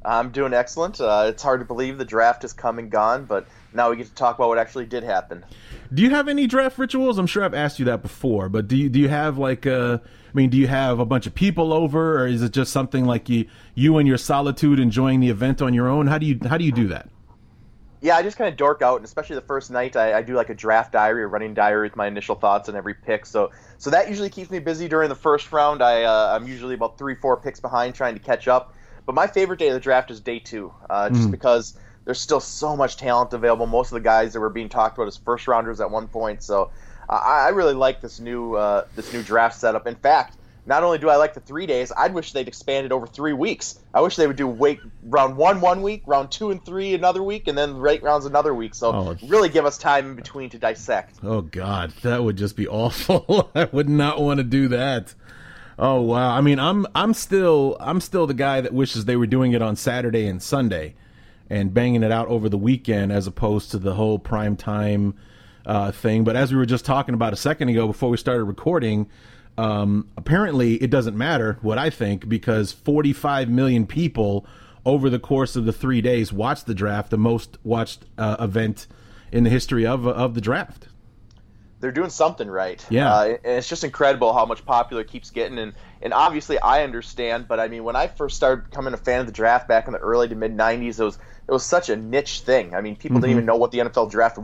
I'm 0.04 0.30
doing 0.30 0.52
excellent. 0.52 1.00
Uh, 1.00 1.24
it's 1.28 1.42
hard 1.42 1.60
to 1.60 1.66
believe 1.66 1.96
the 1.96 2.04
draft 2.04 2.44
is 2.44 2.52
come 2.52 2.78
and 2.78 2.90
gone, 2.90 3.24
but 3.24 3.46
now 3.72 3.90
we 3.90 3.96
get 3.96 4.06
to 4.06 4.14
talk 4.14 4.36
about 4.36 4.48
what 4.48 4.58
actually 4.58 4.86
did 4.86 5.04
happen. 5.04 5.44
Do 5.92 6.02
you 6.02 6.10
have 6.10 6.28
any 6.28 6.46
draft 6.46 6.78
rituals? 6.78 7.18
I'm 7.18 7.26
sure 7.26 7.44
I've 7.44 7.54
asked 7.54 7.78
you 7.78 7.86
that 7.86 8.02
before, 8.02 8.50
but 8.50 8.68
do 8.68 8.76
you 8.76 8.88
do 8.88 8.98
you 8.98 9.08
have 9.08 9.38
like 9.38 9.66
uh 9.66 9.98
I 10.30 10.36
mean, 10.36 10.48
do 10.48 10.56
you 10.56 10.68
have 10.68 11.00
a 11.00 11.04
bunch 11.04 11.26
of 11.26 11.34
people 11.34 11.72
over 11.72 12.20
or 12.20 12.26
is 12.26 12.42
it 12.42 12.52
just 12.52 12.72
something 12.72 13.04
like 13.04 13.28
you 13.28 13.46
you 13.74 13.98
and 13.98 14.06
your 14.06 14.18
solitude 14.18 14.78
enjoying 14.78 15.20
the 15.20 15.28
event 15.28 15.60
on 15.60 15.74
your 15.74 15.88
own? 15.88 16.06
How 16.06 16.18
do 16.18 16.26
you 16.26 16.38
how 16.48 16.56
do 16.56 16.64
you 16.64 16.72
do 16.72 16.86
that? 16.88 17.08
Yeah, 18.02 18.16
I 18.16 18.22
just 18.22 18.38
kind 18.38 18.48
of 18.48 18.56
dork 18.56 18.80
out, 18.80 18.96
and 18.96 19.04
especially 19.04 19.36
the 19.36 19.42
first 19.42 19.70
night, 19.70 19.94
I, 19.94 20.18
I 20.18 20.22
do 20.22 20.34
like 20.34 20.48
a 20.48 20.54
draft 20.54 20.92
diary, 20.92 21.22
a 21.22 21.26
running 21.26 21.52
diary 21.52 21.86
with 21.86 21.96
my 21.96 22.06
initial 22.06 22.34
thoughts 22.34 22.70
on 22.70 22.74
every 22.74 22.94
pick. 22.94 23.26
So, 23.26 23.50
so 23.76 23.90
that 23.90 24.08
usually 24.08 24.30
keeps 24.30 24.50
me 24.50 24.58
busy 24.58 24.88
during 24.88 25.10
the 25.10 25.14
first 25.14 25.52
round. 25.52 25.82
I, 25.82 26.04
uh, 26.04 26.34
I'm 26.34 26.48
usually 26.48 26.74
about 26.74 26.96
three, 26.96 27.14
four 27.14 27.36
picks 27.36 27.60
behind, 27.60 27.94
trying 27.94 28.14
to 28.14 28.20
catch 28.20 28.48
up. 28.48 28.74
But 29.04 29.14
my 29.14 29.26
favorite 29.26 29.58
day 29.58 29.68
of 29.68 29.74
the 29.74 29.80
draft 29.80 30.10
is 30.10 30.18
day 30.18 30.38
two, 30.38 30.72
uh, 30.88 31.10
just 31.10 31.28
mm. 31.28 31.30
because 31.30 31.78
there's 32.06 32.20
still 32.20 32.40
so 32.40 32.74
much 32.74 32.96
talent 32.96 33.34
available. 33.34 33.66
Most 33.66 33.92
of 33.92 33.94
the 33.94 34.00
guys 34.00 34.32
that 34.32 34.40
were 34.40 34.48
being 34.48 34.70
talked 34.70 34.96
about 34.96 35.06
as 35.06 35.18
first 35.18 35.46
rounders 35.46 35.80
at 35.80 35.90
one 35.90 36.08
point. 36.08 36.42
So 36.42 36.70
I, 37.10 37.46
I 37.46 37.48
really 37.48 37.74
like 37.74 38.00
this 38.00 38.20
new 38.20 38.54
uh, 38.54 38.86
this 38.94 39.12
new 39.12 39.22
draft 39.22 39.58
setup. 39.58 39.86
In 39.86 39.96
fact, 39.96 40.36
not 40.66 40.84
only 40.84 40.98
do 40.98 41.08
I 41.08 41.16
like 41.16 41.34
the 41.34 41.40
three 41.40 41.66
days, 41.66 41.90
I'd 41.96 42.14
wish 42.14 42.32
they'd 42.32 42.46
expanded 42.46 42.92
over 42.92 43.06
three 43.06 43.32
weeks. 43.32 43.80
I 43.92 44.00
wish 44.00 44.16
they 44.16 44.26
would 44.26 44.36
do 44.36 44.46
wait 44.46 44.80
round 45.02 45.36
one 45.36 45.60
one 45.60 45.82
week, 45.82 46.02
round 46.06 46.30
two 46.30 46.50
and 46.50 46.64
three 46.64 46.94
another 46.94 47.22
week, 47.22 47.48
and 47.48 47.58
then 47.58 47.76
rate 47.76 48.02
rounds 48.02 48.26
another 48.26 48.54
week. 48.54 48.74
So 48.74 48.92
oh, 48.92 49.16
really 49.26 49.48
give 49.48 49.64
us 49.64 49.78
time 49.78 50.10
in 50.10 50.14
between 50.14 50.50
to 50.50 50.58
dissect. 50.58 51.18
Oh 51.22 51.40
God, 51.42 51.92
that 52.02 52.22
would 52.22 52.36
just 52.36 52.56
be 52.56 52.68
awful. 52.68 53.50
I 53.54 53.64
would 53.72 53.88
not 53.88 54.20
want 54.20 54.38
to 54.38 54.44
do 54.44 54.68
that. 54.68 55.14
Oh 55.78 56.02
wow. 56.02 56.36
I 56.36 56.40
mean, 56.40 56.58
I'm 56.58 56.86
I'm 56.94 57.14
still 57.14 57.76
I'm 57.80 58.00
still 58.00 58.26
the 58.26 58.34
guy 58.34 58.60
that 58.60 58.72
wishes 58.72 59.06
they 59.06 59.16
were 59.16 59.26
doing 59.26 59.52
it 59.52 59.62
on 59.62 59.76
Saturday 59.76 60.26
and 60.26 60.42
Sunday 60.42 60.94
and 61.48 61.74
banging 61.74 62.04
it 62.04 62.12
out 62.12 62.28
over 62.28 62.48
the 62.48 62.58
weekend 62.58 63.10
as 63.10 63.26
opposed 63.26 63.72
to 63.72 63.78
the 63.78 63.94
whole 63.94 64.18
prime 64.18 64.56
time 64.56 65.14
uh, 65.66 65.92
thing. 65.92 66.24
But 66.24 66.36
as 66.36 66.52
we 66.52 66.58
were 66.58 66.66
just 66.66 66.84
talking 66.84 67.14
about 67.14 67.32
a 67.32 67.36
second 67.36 67.68
ago 67.68 67.86
before 67.86 68.10
we 68.10 68.16
started 68.16 68.44
recording, 68.44 69.08
um, 69.58 70.08
apparently 70.16 70.74
it 70.74 70.90
doesn't 70.90 71.16
matter 71.16 71.58
what 71.62 71.78
I 71.78 71.90
think 71.90 72.28
because 72.28 72.72
45 72.72 73.48
million 73.48 73.86
people 73.86 74.46
over 74.84 75.10
the 75.10 75.18
course 75.18 75.56
of 75.56 75.64
the 75.64 75.72
three 75.72 76.00
days 76.00 76.32
watched 76.32 76.66
the 76.66 76.74
draft, 76.74 77.10
the 77.10 77.18
most 77.18 77.58
watched 77.62 78.06
uh, 78.16 78.36
event 78.40 78.86
in 79.32 79.44
the 79.44 79.50
history 79.50 79.86
of 79.86 80.06
of 80.06 80.34
the 80.34 80.40
draft. 80.40 80.88
They're 81.80 81.92
doing 81.92 82.10
something 82.10 82.48
right. 82.48 82.84
Yeah, 82.90 83.12
uh, 83.12 83.24
and 83.24 83.56
it's 83.56 83.68
just 83.68 83.84
incredible 83.84 84.34
how 84.34 84.44
much 84.44 84.64
popular 84.66 85.02
it 85.02 85.08
keeps 85.08 85.30
getting. 85.30 85.58
And 85.58 85.72
and 86.02 86.12
obviously 86.12 86.58
I 86.58 86.82
understand, 86.84 87.48
but 87.48 87.60
I 87.60 87.68
mean 87.68 87.84
when 87.84 87.96
I 87.96 88.06
first 88.06 88.36
started 88.36 88.70
becoming 88.70 88.94
a 88.94 88.98
fan 88.98 89.20
of 89.20 89.26
the 89.26 89.32
draft 89.32 89.68
back 89.68 89.86
in 89.86 89.92
the 89.92 89.98
early 89.98 90.28
to 90.28 90.34
mid 90.34 90.56
'90s, 90.56 91.00
it 91.00 91.04
was 91.04 91.18
it 91.48 91.52
was 91.52 91.64
such 91.64 91.88
a 91.88 91.96
niche 91.96 92.40
thing. 92.40 92.74
I 92.74 92.80
mean, 92.80 92.96
people 92.96 93.16
mm-hmm. 93.16 93.22
didn't 93.22 93.30
even 93.32 93.46
know 93.46 93.56
what 93.56 93.72
the 93.72 93.78
NFL 93.78 94.10
draft 94.10 94.38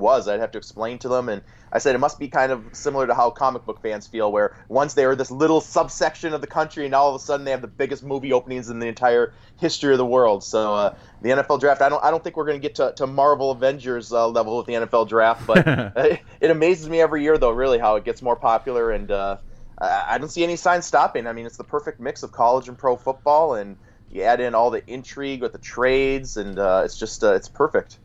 was. 0.00 0.26
I'd 0.26 0.40
have 0.40 0.50
to 0.52 0.58
explain 0.58 0.98
to 0.98 1.08
them, 1.08 1.28
and 1.28 1.42
I 1.72 1.78
said 1.78 1.94
it 1.94 1.98
must 1.98 2.18
be 2.18 2.28
kind 2.28 2.50
of 2.50 2.64
similar 2.72 3.06
to 3.06 3.14
how 3.14 3.30
comic 3.30 3.64
book 3.64 3.80
fans 3.82 4.06
feel, 4.06 4.32
where 4.32 4.56
once 4.68 4.94
they 4.94 5.06
were 5.06 5.14
this 5.14 5.30
little 5.30 5.60
subsection 5.60 6.34
of 6.34 6.40
the 6.40 6.46
country, 6.46 6.84
and 6.84 6.94
all 6.94 7.10
of 7.10 7.20
a 7.20 7.24
sudden 7.24 7.44
they 7.44 7.52
have 7.52 7.62
the 7.62 7.68
biggest 7.68 8.02
movie 8.02 8.32
openings 8.32 8.70
in 8.70 8.78
the 8.78 8.86
entire 8.86 9.32
history 9.58 9.92
of 9.92 9.98
the 9.98 10.06
world. 10.06 10.42
So 10.42 10.74
uh, 10.74 10.94
the 11.22 11.30
NFL 11.30 11.60
draft, 11.60 11.82
I 11.82 11.88
don't, 11.88 12.02
I 12.02 12.10
don't 12.10 12.24
think 12.24 12.36
we're 12.36 12.46
going 12.46 12.60
to 12.60 12.66
get 12.66 12.76
to, 12.76 12.92
to 12.96 13.06
Marvel 13.06 13.50
Avengers 13.50 14.12
uh, 14.12 14.26
level 14.28 14.56
with 14.56 14.66
the 14.66 14.74
NFL 14.74 15.08
draft, 15.08 15.46
but 15.46 15.66
it 16.40 16.50
amazes 16.50 16.88
me 16.88 17.00
every 17.00 17.22
year, 17.22 17.38
though, 17.38 17.50
really 17.50 17.78
how 17.78 17.96
it 17.96 18.04
gets 18.04 18.22
more 18.22 18.36
popular, 18.36 18.90
and 18.90 19.10
uh, 19.10 19.36
I 19.80 20.18
don't 20.18 20.28
see 20.28 20.44
any 20.44 20.56
signs 20.56 20.84
stopping. 20.84 21.26
I 21.26 21.32
mean, 21.32 21.46
it's 21.46 21.56
the 21.56 21.64
perfect 21.64 22.00
mix 22.00 22.22
of 22.22 22.32
college 22.32 22.68
and 22.68 22.76
pro 22.76 22.96
football, 22.96 23.54
and 23.54 23.76
you 24.10 24.22
add 24.22 24.40
in 24.40 24.54
all 24.54 24.70
the 24.70 24.82
intrigue 24.86 25.40
with 25.40 25.52
the 25.52 25.58
trades, 25.58 26.36
and 26.36 26.58
uh, 26.58 26.82
it's 26.84 26.98
just 26.98 27.24
uh, 27.24 27.34
it's 27.34 27.48
perfect. 27.48 27.98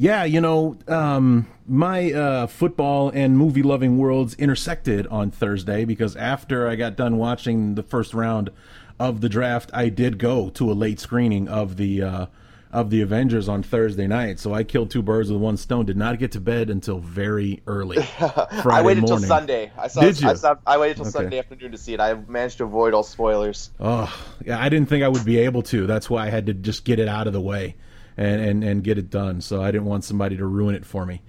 Yeah, 0.00 0.24
you 0.24 0.40
know, 0.40 0.78
um, 0.88 1.46
my 1.68 2.10
uh, 2.10 2.46
football 2.46 3.10
and 3.10 3.36
movie 3.36 3.62
loving 3.62 3.98
worlds 3.98 4.32
intersected 4.36 5.06
on 5.08 5.30
Thursday 5.30 5.84
because 5.84 6.16
after 6.16 6.66
I 6.66 6.76
got 6.76 6.96
done 6.96 7.18
watching 7.18 7.74
the 7.74 7.82
first 7.82 8.14
round 8.14 8.48
of 8.98 9.20
the 9.20 9.28
draft, 9.28 9.70
I 9.74 9.90
did 9.90 10.16
go 10.16 10.48
to 10.48 10.70
a 10.70 10.72
late 10.72 11.00
screening 11.00 11.48
of 11.48 11.76
the 11.76 12.02
uh, 12.02 12.26
of 12.72 12.88
the 12.88 13.02
Avengers 13.02 13.46
on 13.46 13.62
Thursday 13.62 14.06
night. 14.06 14.38
So 14.38 14.54
I 14.54 14.64
killed 14.64 14.90
two 14.90 15.02
birds 15.02 15.30
with 15.30 15.42
one 15.42 15.58
stone. 15.58 15.84
Did 15.84 15.98
not 15.98 16.18
get 16.18 16.32
to 16.32 16.40
bed 16.40 16.70
until 16.70 16.98
very 16.98 17.60
early. 17.66 18.02
Friday 18.02 18.70
I 18.70 18.80
waited 18.80 19.02
until 19.02 19.18
Sunday. 19.18 19.70
I 19.76 19.88
saw. 19.88 20.00
Did 20.00 20.18
you? 20.18 20.30
I, 20.30 20.32
saw, 20.32 20.54
I 20.66 20.78
waited 20.78 20.96
until 20.96 21.08
okay. 21.08 21.24
Sunday 21.24 21.38
afternoon 21.40 21.72
to 21.72 21.78
see 21.78 21.92
it. 21.92 22.00
I 22.00 22.14
managed 22.14 22.56
to 22.56 22.64
avoid 22.64 22.94
all 22.94 23.02
spoilers. 23.02 23.70
Oh, 23.78 24.10
yeah. 24.46 24.58
I 24.58 24.70
didn't 24.70 24.88
think 24.88 25.04
I 25.04 25.08
would 25.08 25.26
be 25.26 25.40
able 25.40 25.60
to. 25.64 25.86
That's 25.86 26.08
why 26.08 26.26
I 26.26 26.30
had 26.30 26.46
to 26.46 26.54
just 26.54 26.86
get 26.86 26.98
it 26.98 27.06
out 27.06 27.26
of 27.26 27.34
the 27.34 27.40
way 27.42 27.76
and 28.16 28.40
and, 28.40 28.64
and 28.64 28.84
get 28.84 28.98
it 28.98 29.10
done. 29.10 29.40
So 29.40 29.62
I 29.62 29.70
didn't 29.70 29.86
want 29.86 30.04
somebody 30.04 30.36
to 30.36 30.46
ruin 30.46 30.74
it 30.74 30.84
for 30.84 31.06
me 31.06 31.22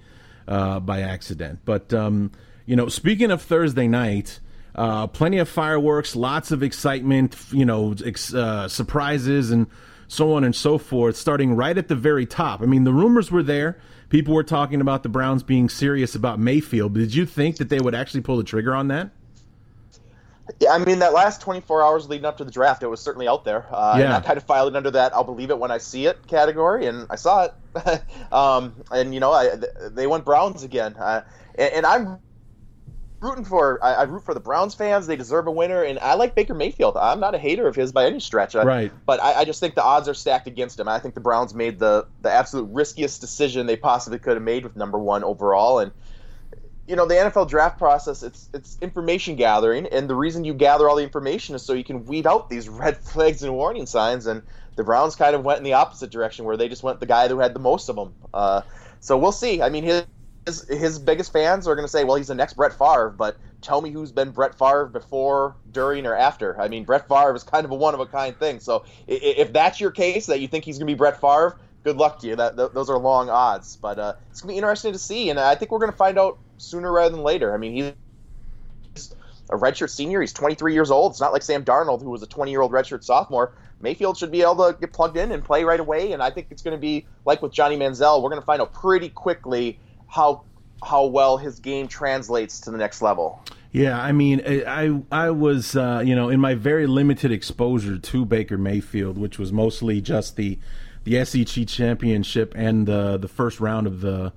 uh, 0.48 0.80
by 0.80 1.00
accident. 1.02 1.60
But 1.64 1.92
um, 1.92 2.32
you 2.66 2.76
know, 2.76 2.88
speaking 2.88 3.30
of 3.30 3.42
Thursday 3.42 3.88
night. 3.88 4.40
Uh, 4.74 5.06
plenty 5.06 5.36
of 5.36 5.50
fireworks, 5.50 6.16
lots 6.16 6.50
of 6.50 6.62
excitement, 6.62 7.36
you 7.52 7.66
know, 7.66 7.94
ex- 8.06 8.32
uh, 8.32 8.66
surprises, 8.66 9.50
and 9.50 9.66
so 10.12 10.34
on 10.34 10.44
and 10.44 10.54
so 10.54 10.78
forth, 10.78 11.16
starting 11.16 11.54
right 11.54 11.76
at 11.76 11.88
the 11.88 11.94
very 11.94 12.26
top. 12.26 12.62
I 12.62 12.64
mean, 12.66 12.84
the 12.84 12.92
rumors 12.92 13.30
were 13.30 13.42
there. 13.42 13.78
People 14.10 14.34
were 14.34 14.44
talking 14.44 14.82
about 14.82 15.02
the 15.02 15.08
Browns 15.08 15.42
being 15.42 15.70
serious 15.70 16.14
about 16.14 16.38
Mayfield. 16.38 16.94
Did 16.94 17.14
you 17.14 17.24
think 17.24 17.56
that 17.56 17.70
they 17.70 17.80
would 17.80 17.94
actually 17.94 18.20
pull 18.20 18.36
the 18.36 18.44
trigger 18.44 18.74
on 18.74 18.88
that? 18.88 19.10
Yeah, 20.60 20.72
I 20.72 20.78
mean 20.78 20.98
that 21.00 21.12
last 21.12 21.40
24 21.40 21.82
hours 21.82 22.08
leading 22.08 22.24
up 22.24 22.38
to 22.38 22.44
the 22.44 22.50
draft, 22.50 22.82
it 22.82 22.86
was 22.86 23.00
certainly 23.00 23.28
out 23.28 23.44
there. 23.44 23.66
Uh, 23.70 23.96
yeah. 23.98 24.04
And 24.04 24.12
I 24.14 24.20
kind 24.20 24.36
of 24.36 24.44
filed 24.44 24.72
it 24.72 24.76
under 24.76 24.90
that 24.90 25.14
"I'll 25.14 25.24
believe 25.24 25.50
it 25.50 25.58
when 25.58 25.70
I 25.70 25.78
see 25.78 26.06
it" 26.06 26.26
category, 26.26 26.86
and 26.86 27.06
I 27.10 27.16
saw 27.16 27.44
it. 27.44 28.02
um, 28.32 28.74
and 28.90 29.14
you 29.14 29.20
know, 29.20 29.32
I, 29.32 29.50
they 29.90 30.06
went 30.06 30.24
Browns 30.24 30.62
again, 30.62 30.94
uh, 30.98 31.22
and, 31.54 31.72
and, 31.72 31.86
I'm 31.86 32.18
rooting 33.20 33.44
for 33.44 33.82
I, 33.82 33.94
I, 33.94 34.02
root 34.02 34.24
for 34.24 34.34
the 34.34 34.40
Browns 34.40 34.74
fans. 34.74 35.06
They 35.06 35.16
deserve 35.16 35.46
a 35.46 35.50
winner, 35.50 35.82
and 35.82 35.98
I 36.00 36.14
like 36.14 36.34
Baker 36.34 36.54
Mayfield. 36.54 36.96
I'm 36.96 37.20
not 37.20 37.34
a 37.34 37.38
hater 37.38 37.66
of 37.66 37.74
his 37.74 37.92
by 37.92 38.06
any 38.06 38.20
stretch. 38.20 38.54
Right. 38.54 38.92
But 39.06 39.22
I, 39.22 39.40
I, 39.40 39.44
just 39.44 39.60
think 39.60 39.74
the 39.74 39.82
odds 39.82 40.08
are 40.08 40.14
stacked 40.14 40.46
against 40.46 40.78
him. 40.78 40.88
I 40.88 40.98
think 40.98 41.14
the 41.14 41.20
Browns 41.20 41.54
made 41.54 41.78
the 41.78 42.06
the 42.20 42.30
absolute 42.30 42.68
riskiest 42.70 43.20
decision 43.20 43.66
they 43.66 43.76
possibly 43.76 44.18
could 44.18 44.34
have 44.34 44.42
made 44.42 44.64
with 44.64 44.76
number 44.76 44.98
one 44.98 45.24
overall, 45.24 45.78
and 45.78 45.92
you 46.92 46.96
know 46.96 47.06
the 47.06 47.14
NFL 47.14 47.48
draft 47.48 47.78
process 47.78 48.22
it's 48.22 48.50
it's 48.52 48.76
information 48.82 49.34
gathering 49.34 49.86
and 49.86 50.10
the 50.10 50.14
reason 50.14 50.44
you 50.44 50.52
gather 50.52 50.90
all 50.90 50.96
the 50.96 51.02
information 51.02 51.54
is 51.54 51.62
so 51.62 51.72
you 51.72 51.84
can 51.84 52.04
weed 52.04 52.26
out 52.26 52.50
these 52.50 52.68
red 52.82 52.98
flags 52.98 53.42
and 53.42 53.54
warning 53.54 53.86
signs 53.86 54.26
and 54.26 54.42
the 54.76 54.84
Browns 54.84 55.16
kind 55.16 55.34
of 55.34 55.42
went 55.42 55.56
in 55.56 55.64
the 55.64 55.72
opposite 55.72 56.10
direction 56.10 56.44
where 56.44 56.58
they 56.58 56.68
just 56.68 56.82
went 56.82 57.00
the 57.00 57.06
guy 57.06 57.28
who 57.28 57.38
had 57.38 57.54
the 57.54 57.60
most 57.60 57.88
of 57.88 57.96
them. 57.96 58.14
Uh, 58.32 58.60
so 59.00 59.16
we'll 59.16 59.32
see. 59.32 59.62
I 59.62 59.70
mean 59.70 59.84
his 59.84 60.04
his, 60.68 60.98
biggest 60.98 61.32
fans 61.32 61.66
are 61.68 61.76
going 61.76 61.86
to 61.86 61.90
say, 61.90 62.02
well, 62.04 62.16
he's 62.16 62.26
the 62.26 62.34
next 62.34 62.54
Brett 62.54 62.76
Favre, 62.76 63.14
but 63.16 63.36
tell 63.60 63.80
me 63.80 63.90
who's 63.90 64.10
been 64.10 64.32
Brett 64.32 64.58
Favre 64.58 64.86
before, 64.86 65.54
during, 65.70 66.04
or 66.04 66.16
after. 66.16 66.60
I 66.60 66.66
mean, 66.66 66.82
Brett 66.82 67.06
Favre 67.06 67.36
is 67.36 67.44
kind 67.44 67.64
of 67.64 67.70
a 67.70 67.76
one 67.76 67.94
of 67.94 68.00
a 68.00 68.06
kind 68.06 68.36
thing. 68.36 68.58
So 68.58 68.84
if 69.06 69.52
that's 69.52 69.80
your 69.80 69.92
case, 69.92 70.26
that 70.26 70.40
you 70.40 70.48
think 70.48 70.64
he's 70.64 70.78
going 70.78 70.88
to 70.88 70.92
be 70.92 70.98
Brett 70.98 71.20
Favre, 71.20 71.56
good 71.84 71.96
luck 71.96 72.18
to 72.20 72.26
you. 72.26 72.34
That, 72.34 72.56
those 72.56 72.90
are 72.90 72.98
long 72.98 73.30
odds, 73.30 73.76
but 73.76 74.00
uh, 74.00 74.14
it's 74.32 74.40
going 74.40 74.48
to 74.48 74.54
be 74.54 74.58
interesting 74.58 74.92
to 74.92 74.98
see, 74.98 75.30
and 75.30 75.38
I 75.38 75.54
think 75.54 75.70
we're 75.70 75.78
going 75.78 75.92
to 75.92 75.96
find 75.96 76.18
out 76.18 76.38
sooner 76.62 76.92
rather 76.92 77.14
than 77.14 77.24
later. 77.24 77.54
I 77.54 77.58
mean, 77.58 77.94
he's 78.94 79.14
a 79.50 79.56
redshirt 79.56 79.90
senior. 79.90 80.20
He's 80.20 80.32
23 80.32 80.72
years 80.72 80.90
old. 80.90 81.12
It's 81.12 81.20
not 81.20 81.32
like 81.32 81.42
Sam 81.42 81.64
Darnold, 81.64 82.02
who 82.02 82.10
was 82.10 82.22
a 82.22 82.26
20 82.26 82.50
year 82.50 82.60
old 82.60 82.72
redshirt 82.72 83.04
sophomore. 83.04 83.52
Mayfield 83.80 84.16
should 84.16 84.30
be 84.30 84.42
able 84.42 84.72
to 84.72 84.78
get 84.78 84.92
plugged 84.92 85.16
in 85.16 85.32
and 85.32 85.44
play 85.44 85.64
right 85.64 85.80
away, 85.80 86.12
and 86.12 86.22
I 86.22 86.30
think 86.30 86.46
it's 86.50 86.62
going 86.62 86.76
to 86.76 86.80
be 86.80 87.04
like 87.24 87.42
with 87.42 87.52
Johnny 87.52 87.76
Manziel. 87.76 88.22
We're 88.22 88.30
going 88.30 88.40
to 88.40 88.46
find 88.46 88.62
out 88.62 88.72
pretty 88.72 89.08
quickly 89.08 89.78
how 90.08 90.44
how 90.84 91.06
well 91.06 91.36
his 91.36 91.58
game 91.58 91.88
translates 91.88 92.60
to 92.60 92.70
the 92.70 92.78
next 92.78 93.02
level. 93.02 93.42
Yeah, 93.72 94.00
I 94.00 94.12
mean, 94.12 94.40
I 94.46 95.02
I 95.10 95.30
was 95.30 95.74
uh, 95.74 96.02
you 96.04 96.14
know 96.14 96.28
in 96.28 96.38
my 96.38 96.54
very 96.54 96.86
limited 96.86 97.32
exposure 97.32 97.98
to 97.98 98.24
Baker 98.24 98.56
Mayfield, 98.56 99.18
which 99.18 99.38
was 99.38 99.52
mostly 99.52 100.00
just 100.00 100.36
the 100.36 100.58
the 101.02 101.24
SEC 101.24 101.66
championship 101.66 102.54
and 102.56 102.86
the 102.86 103.18
the 103.18 103.28
first 103.28 103.58
round 103.58 103.88
of 103.88 104.00
the 104.00 104.32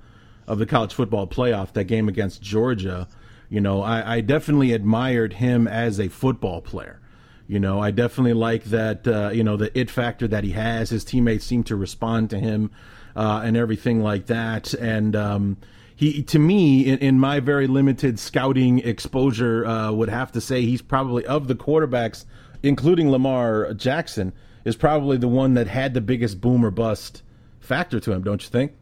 of 0.46 0.58
the 0.58 0.66
college 0.66 0.94
football 0.94 1.26
playoff, 1.26 1.72
that 1.72 1.84
game 1.84 2.08
against 2.08 2.42
Georgia. 2.42 3.08
You 3.48 3.60
know, 3.60 3.82
I, 3.82 4.16
I 4.16 4.20
definitely 4.20 4.72
admired 4.72 5.34
him 5.34 5.68
as 5.68 6.00
a 6.00 6.08
football 6.08 6.60
player. 6.60 7.00
You 7.48 7.60
know, 7.60 7.80
I 7.80 7.92
definitely 7.92 8.32
like 8.32 8.64
that. 8.64 9.06
Uh, 9.06 9.30
you 9.32 9.44
know, 9.44 9.56
the 9.56 9.76
it 9.78 9.90
factor 9.90 10.26
that 10.28 10.42
he 10.42 10.50
has. 10.50 10.90
His 10.90 11.04
teammates 11.04 11.44
seem 11.44 11.62
to 11.64 11.76
respond 11.76 12.30
to 12.30 12.38
him 12.38 12.70
uh, 13.14 13.42
and 13.44 13.56
everything 13.56 14.02
like 14.02 14.26
that. 14.26 14.74
And 14.74 15.14
um, 15.14 15.56
he 15.96 16.22
to 16.24 16.38
me 16.38 16.86
in, 16.86 16.98
in, 16.98 17.18
my 17.18 17.40
very 17.40 17.66
limited 17.66 18.18
scouting 18.18 18.78
exposure 18.80 19.66
uh, 19.66 19.90
would 19.90 20.10
have 20.10 20.30
to 20.32 20.40
say 20.40 20.62
he's 20.62 20.82
probably 20.82 21.24
of 21.26 21.48
the 21.48 21.54
quarterbacks 21.54 22.26
including 22.62 23.10
lamar 23.10 23.72
jackson 23.74 24.32
is 24.64 24.76
probably 24.76 25.16
the 25.16 25.28
one 25.28 25.54
that 25.54 25.66
had 25.66 25.94
the 25.94 26.00
biggest 26.00 26.40
boom 26.40 26.64
or 26.64 26.70
bust 26.70 27.22
factor 27.58 27.98
to 27.98 28.12
him 28.12 28.22
don't 28.22 28.42
you 28.42 28.50
think 28.50 28.72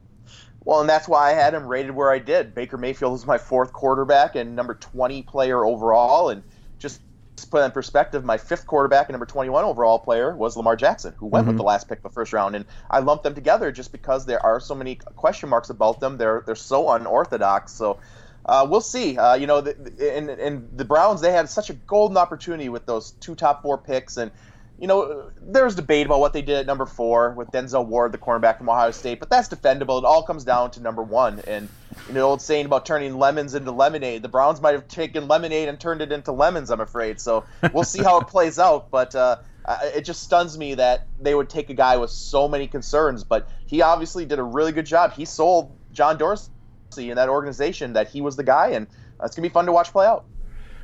well 0.65 0.81
and 0.81 0.89
that's 0.89 1.09
why 1.09 1.31
i 1.31 1.33
had 1.33 1.55
him 1.55 1.67
rated 1.67 1.95
where 1.95 2.11
i 2.11 2.19
did 2.19 2.55
baker 2.55 2.77
mayfield 2.77 3.15
is 3.19 3.27
my 3.27 3.39
fourth 3.39 3.73
quarterback 3.73 4.35
and 4.35 4.55
number 4.57 4.75
20 4.75 5.23
player 5.23 5.65
overall 5.65 6.31
and 6.31 6.43
just 6.79 7.01
to 7.37 7.47
put 7.47 7.65
in 7.65 7.71
perspective, 7.71 8.25
my 8.25 8.39
fifth 8.39 8.67
quarterback 8.67 9.09
and 9.09 9.15
number 9.15 9.27
21 9.27 9.65
overall 9.65 9.99
player 9.99 10.35
was 10.35 10.57
Lamar 10.57 10.77
Jackson, 10.77 11.15
who 11.19 11.27
went 11.27 11.43
mm-hmm. 11.43 11.51
with 11.51 11.57
the 11.57 11.62
last 11.62 11.89
pick 11.89 12.03
the 12.03 12.11
first 12.11 12.33
round. 12.33 12.55
And 12.55 12.65
I 12.91 13.01
lumped 13.01 13.25
them 13.25 13.35
together 13.35 13.73
just 13.73 13.93
because 13.93 14.27
there 14.27 14.45
are 14.45 14.61
so 14.61 14.75
many 14.75 14.97
question 15.17 15.49
marks 15.49 15.71
about 15.71 16.01
them. 16.01 16.17
They're 16.17 16.43
they're 16.47 16.55
so 16.55 16.91
unorthodox. 16.91 17.73
So 17.73 17.99
uh, 18.47 18.67
we'll 18.69 18.81
see. 18.81 19.19
Uh, 19.19 19.35
you 19.35 19.47
know, 19.47 19.61
the, 19.61 20.17
and, 20.17 20.31
and 20.31 20.69
the 20.77 20.85
Browns 20.85 21.21
they 21.21 21.33
had 21.33 21.49
such 21.49 21.71
a 21.71 21.75
golden 21.75 22.17
opportunity 22.17 22.69
with 22.69 22.87
those 22.87 23.12
two 23.12 23.35
top 23.35 23.62
four 23.62 23.79
picks, 23.79 24.17
and 24.17 24.31
you 24.79 24.89
know, 24.89 25.31
there's 25.41 25.77
debate 25.77 26.07
about 26.07 26.20
what 26.20 26.33
they 26.33 26.43
did 26.43 26.57
at 26.57 26.66
number 26.66 26.85
four 26.85 27.31
with 27.33 27.49
Denzel 27.49 27.87
Ward, 27.87 28.12
the 28.12 28.18
cornerback 28.18 28.59
from 28.59 28.68
Ohio 28.68 28.91
State, 28.91 29.20
but 29.20 29.31
that's 29.31 29.49
defendable. 29.49 29.99
It 29.99 30.05
all 30.05 30.22
comes 30.22 30.45
down 30.45 30.72
to 30.72 30.81
number 30.81 31.03
one. 31.03 31.41
And 31.47 31.68
you 32.09 32.14
know, 32.14 32.20
the 32.20 32.27
old 32.27 32.43
saying 32.43 32.66
about 32.66 32.85
turning 32.85 33.16
lemons 33.16 33.55
into 33.55 33.70
lemonade. 33.70 34.22
The 34.22 34.29
Browns 34.29 34.61
might 34.61 34.75
have 34.75 34.89
taken 34.89 35.29
lemonade 35.29 35.68
and 35.68 35.79
turned 35.79 36.03
it 36.03 36.11
into 36.11 36.33
lemons. 36.33 36.70
I'm 36.70 36.81
afraid. 36.81 37.20
So 37.20 37.45
we'll 37.72 37.85
see 37.85 38.03
how 38.03 38.20
it 38.20 38.27
plays 38.27 38.59
out. 38.59 38.91
But 38.91 39.14
uh, 39.14 39.39
it 39.95 40.03
just 40.03 40.22
stuns 40.22 40.57
me 40.57 40.75
that 40.75 41.07
they 41.20 41.35
would 41.35 41.49
take 41.49 41.68
a 41.70 41.75
guy 41.75 41.97
with 41.97 42.11
so 42.11 42.49
many 42.49 42.66
concerns. 42.66 43.25
But 43.25 43.49
he 43.66 43.83
obviously 43.83 44.25
did 44.25 44.39
a 44.39 44.43
really 44.43 44.72
good 44.72 44.87
job. 44.87 45.12
He 45.12 45.25
sold 45.25 45.77
John 45.93 46.16
Dorsey 46.18 46.51
in 46.97 47.16
that 47.16 47.29
organization 47.29 47.95
that 47.95 48.09
he 48.09 48.20
was 48.20 48.37
the 48.37 48.45
guy, 48.45 48.68
and 48.68 48.87
it's 49.22 49.35
gonna 49.35 49.49
be 49.49 49.53
fun 49.53 49.66
to 49.66 49.72
watch 49.72 49.91
play 49.91 50.07
out. 50.07 50.27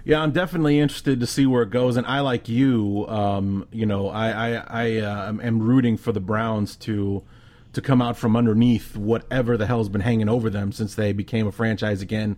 Yeah, 0.04 0.22
I'm 0.22 0.32
definitely 0.32 0.78
interested 0.78 1.20
to 1.20 1.26
see 1.26 1.46
where 1.46 1.62
it 1.62 1.70
goes, 1.70 1.96
and 1.96 2.06
I 2.06 2.20
like 2.20 2.48
you. 2.48 3.06
Um, 3.08 3.66
you 3.70 3.86
know, 3.86 4.08
I 4.08 4.30
I, 4.30 4.64
I 4.68 4.96
uh, 4.98 5.32
am 5.42 5.60
rooting 5.60 5.96
for 5.96 6.12
the 6.12 6.20
Browns 6.20 6.76
to 6.76 7.22
to 7.72 7.80
come 7.80 8.02
out 8.02 8.16
from 8.16 8.36
underneath 8.36 8.96
whatever 8.96 9.56
the 9.56 9.66
hell's 9.66 9.88
been 9.88 10.00
hanging 10.00 10.28
over 10.28 10.50
them 10.50 10.72
since 10.72 10.94
they 10.94 11.12
became 11.12 11.46
a 11.46 11.52
franchise 11.52 12.02
again 12.02 12.36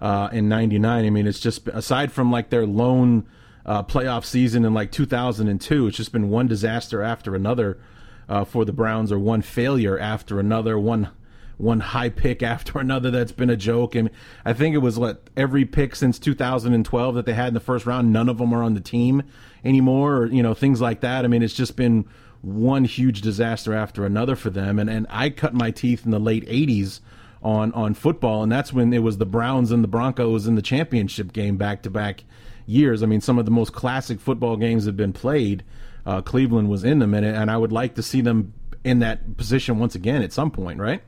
uh, 0.00 0.28
in 0.32 0.48
'99. 0.48 1.04
I 1.04 1.10
mean, 1.10 1.26
it's 1.26 1.40
just 1.40 1.66
aside 1.68 2.12
from 2.12 2.30
like 2.30 2.50
their 2.50 2.66
lone 2.66 3.26
uh, 3.64 3.82
playoff 3.82 4.24
season 4.24 4.64
in 4.64 4.72
like 4.72 4.90
2002, 4.90 5.86
it's 5.86 5.96
just 5.96 6.10
been 6.10 6.30
one 6.30 6.48
disaster 6.48 7.02
after 7.02 7.34
another 7.34 7.78
uh, 8.26 8.44
for 8.44 8.64
the 8.64 8.72
Browns, 8.72 9.12
or 9.12 9.18
one 9.18 9.42
failure 9.42 9.98
after 9.98 10.40
another, 10.40 10.78
one 10.78 11.10
one 11.58 11.80
high 11.80 12.08
pick 12.08 12.42
after 12.42 12.78
another 12.80 13.10
that's 13.10 13.32
been 13.32 13.50
a 13.50 13.56
joke. 13.56 13.94
And 13.94 14.10
I 14.44 14.52
think 14.52 14.74
it 14.74 14.78
was 14.78 14.98
what 14.98 15.28
every 15.36 15.64
pick 15.64 15.94
since 15.94 16.18
2012 16.18 17.14
that 17.14 17.26
they 17.26 17.34
had 17.34 17.48
in 17.48 17.54
the 17.54 17.60
first 17.60 17.84
round, 17.84 18.12
none 18.12 18.28
of 18.28 18.38
them 18.38 18.52
are 18.54 18.62
on 18.62 18.74
the 18.74 18.80
team 18.80 19.22
anymore, 19.64 20.16
or 20.16 20.26
you 20.26 20.42
know 20.42 20.54
things 20.54 20.80
like 20.80 21.00
that. 21.00 21.24
I 21.24 21.28
mean, 21.28 21.42
it's 21.42 21.54
just 21.54 21.76
been 21.76 22.06
one 22.40 22.84
huge 22.84 23.20
disaster 23.20 23.74
after 23.74 24.06
another 24.06 24.36
for 24.36 24.50
them. 24.50 24.78
And 24.78 24.88
and 24.88 25.06
I 25.10 25.30
cut 25.30 25.54
my 25.54 25.70
teeth 25.70 26.04
in 26.04 26.10
the 26.10 26.20
late 26.20 26.46
80s 26.46 27.00
on 27.42 27.72
on 27.72 27.94
football, 27.94 28.42
and 28.42 28.50
that's 28.50 28.72
when 28.72 28.92
it 28.92 29.02
was 29.02 29.18
the 29.18 29.26
Browns 29.26 29.70
and 29.70 29.82
the 29.84 29.88
Broncos 29.88 30.46
in 30.46 30.54
the 30.54 30.62
championship 30.62 31.32
game 31.32 31.56
back 31.56 31.82
to 31.82 31.90
back 31.90 32.24
years. 32.66 33.02
I 33.02 33.06
mean, 33.06 33.20
some 33.20 33.38
of 33.38 33.44
the 33.44 33.50
most 33.50 33.72
classic 33.72 34.20
football 34.20 34.56
games 34.56 34.86
have 34.86 34.96
been 34.96 35.12
played. 35.12 35.64
Uh, 36.06 36.22
Cleveland 36.22 36.68
was 36.68 36.84
in 36.84 37.00
them, 37.00 37.14
and, 37.14 37.24
and 37.24 37.50
I 37.50 37.56
would 37.56 37.72
like 37.72 37.94
to 37.96 38.02
see 38.02 38.20
them 38.20 38.54
in 38.84 39.00
that 39.00 39.36
position 39.36 39.78
once 39.78 39.94
again 39.94 40.22
at 40.22 40.32
some 40.32 40.50
point, 40.50 40.78
right? 40.78 41.02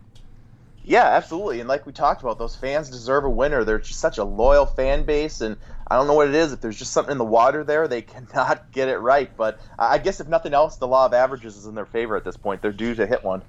Yeah, 0.91 1.05
absolutely. 1.05 1.61
And 1.61 1.68
like 1.68 1.86
we 1.86 1.93
talked 1.93 2.20
about, 2.20 2.41
those 2.41 2.57
fans 2.57 2.91
deserve 2.91 3.22
a 3.22 3.30
winner. 3.30 3.62
They're 3.62 3.78
just 3.78 4.01
such 4.01 4.18
a 4.18 4.24
loyal 4.24 4.66
fan 4.66 5.05
base, 5.05 5.41
and 5.41 5.57
I 5.86 5.95
don't 5.95 6.09
know 6.09 6.14
what 6.14 6.26
it 6.26 6.34
is. 6.34 6.53
If 6.53 6.62
there's 6.62 6.76
just 6.76 6.93
something 6.93 7.12
in 7.12 7.18
the 7.18 7.24
water 7.24 7.62
there, 7.62 7.86
they 7.86 8.03
cannot 8.32 8.72
get 8.72 8.88
it 8.88 8.99
right. 8.99 9.30
But 9.36 9.61
I 9.78 9.99
guess 9.99 10.18
if 10.18 10.26
nothing 10.26 10.53
else, 10.53 10.78
the 10.78 10.88
law 10.88 11.07
of 11.07 11.14
averages 11.14 11.57
is 11.57 11.66
in 11.66 11.76
their 11.76 11.86
favor 11.86 12.16
at 12.16 12.24
this 12.24 12.36
point. 12.36 12.61
They're 12.61 12.72
due 12.72 12.97
to 12.97 13.07
hit 13.07 13.22
one. 13.22 13.43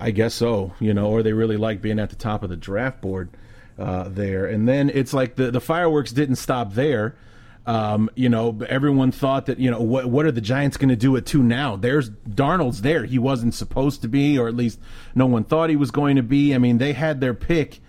I 0.00 0.10
guess 0.10 0.34
so. 0.34 0.72
You 0.80 0.94
know, 0.94 1.06
or 1.06 1.22
they 1.22 1.32
really 1.32 1.56
like 1.56 1.80
being 1.80 2.00
at 2.00 2.10
the 2.10 2.16
top 2.16 2.42
of 2.42 2.50
the 2.50 2.56
draft 2.56 3.00
board 3.00 3.28
uh, 3.78 4.08
there. 4.08 4.46
And 4.46 4.66
then 4.68 4.90
it's 4.92 5.14
like 5.14 5.36
the 5.36 5.52
the 5.52 5.60
fireworks 5.60 6.10
didn't 6.10 6.36
stop 6.36 6.74
there. 6.74 7.14
Um, 7.66 8.10
you 8.14 8.28
know, 8.28 8.58
everyone 8.68 9.10
thought 9.10 9.46
that, 9.46 9.58
you 9.58 9.70
know, 9.70 9.80
what 9.80 10.06
what 10.06 10.26
are 10.26 10.32
the 10.32 10.42
Giants 10.42 10.76
going 10.76 10.90
to 10.90 10.96
do 10.96 11.16
at 11.16 11.24
two 11.24 11.42
now? 11.42 11.76
There's 11.76 12.10
Darnold's 12.10 12.82
there. 12.82 13.04
He 13.04 13.18
wasn't 13.18 13.54
supposed 13.54 14.02
to 14.02 14.08
be, 14.08 14.38
or 14.38 14.48
at 14.48 14.54
least 14.54 14.78
no 15.14 15.24
one 15.26 15.44
thought 15.44 15.70
he 15.70 15.76
was 15.76 15.90
going 15.90 16.16
to 16.16 16.22
be. 16.22 16.54
I 16.54 16.58
mean, 16.58 16.78
they 16.78 16.92
had 16.92 17.20
their 17.20 17.32
pick. 17.32 17.80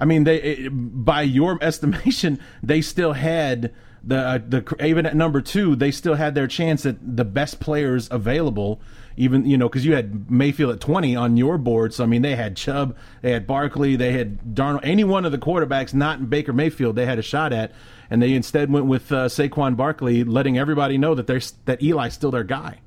I 0.00 0.04
mean, 0.04 0.24
they 0.24 0.68
by 0.68 1.22
your 1.22 1.58
estimation, 1.62 2.40
they 2.62 2.80
still 2.80 3.12
had 3.12 3.72
the 4.02 4.16
uh, 4.16 4.38
the 4.46 4.76
even 4.84 5.06
at 5.06 5.14
number 5.14 5.40
two, 5.40 5.76
they 5.76 5.90
still 5.90 6.14
had 6.14 6.34
their 6.34 6.46
chance 6.46 6.86
at 6.86 6.96
the 7.16 7.24
best 7.24 7.60
players 7.60 8.08
available. 8.10 8.80
Even 9.16 9.44
you 9.44 9.58
know 9.58 9.68
because 9.68 9.84
you 9.84 9.94
had 9.94 10.30
Mayfield 10.30 10.72
at 10.72 10.80
twenty 10.80 11.14
on 11.14 11.36
your 11.36 11.58
board, 11.58 11.92
so 11.92 12.04
I 12.04 12.06
mean 12.06 12.22
they 12.22 12.36
had 12.36 12.56
Chubb, 12.56 12.96
they 13.22 13.32
had 13.32 13.46
Barkley, 13.46 13.96
they 13.96 14.12
had 14.12 14.54
Darnold. 14.54 14.80
Any 14.82 15.04
one 15.04 15.24
of 15.24 15.32
the 15.32 15.38
quarterbacks 15.38 15.92
not 15.92 16.30
Baker 16.30 16.52
Mayfield, 16.52 16.96
they 16.96 17.06
had 17.06 17.18
a 17.18 17.22
shot 17.22 17.52
at 17.52 17.72
and 18.10 18.20
they 18.20 18.34
instead 18.34 18.70
went 18.70 18.86
with 18.86 19.10
uh, 19.12 19.26
Saquon 19.26 19.76
Barkley, 19.76 20.24
letting 20.24 20.58
everybody 20.58 20.98
know 20.98 21.14
that 21.14 21.26
there's 21.26 21.52
that 21.64 21.82
Eli's 21.82 22.12
still 22.12 22.30
their 22.30 22.44
guy. 22.44 22.78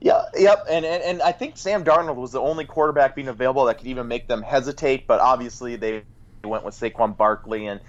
Yeah, 0.00 0.24
yep, 0.34 0.64
and, 0.68 0.84
and 0.84 1.02
and 1.02 1.22
I 1.22 1.32
think 1.32 1.56
Sam 1.56 1.84
Darnold 1.84 2.16
was 2.16 2.32
the 2.32 2.40
only 2.40 2.64
quarterback 2.64 3.14
being 3.14 3.28
available 3.28 3.66
that 3.66 3.78
could 3.78 3.86
even 3.86 4.08
make 4.08 4.26
them 4.26 4.42
hesitate. 4.42 5.06
But 5.06 5.20
obviously, 5.20 5.76
they 5.76 6.02
went 6.42 6.64
with 6.64 6.74
Saquon 6.74 7.16
Barkley, 7.16 7.66
and 7.66 7.80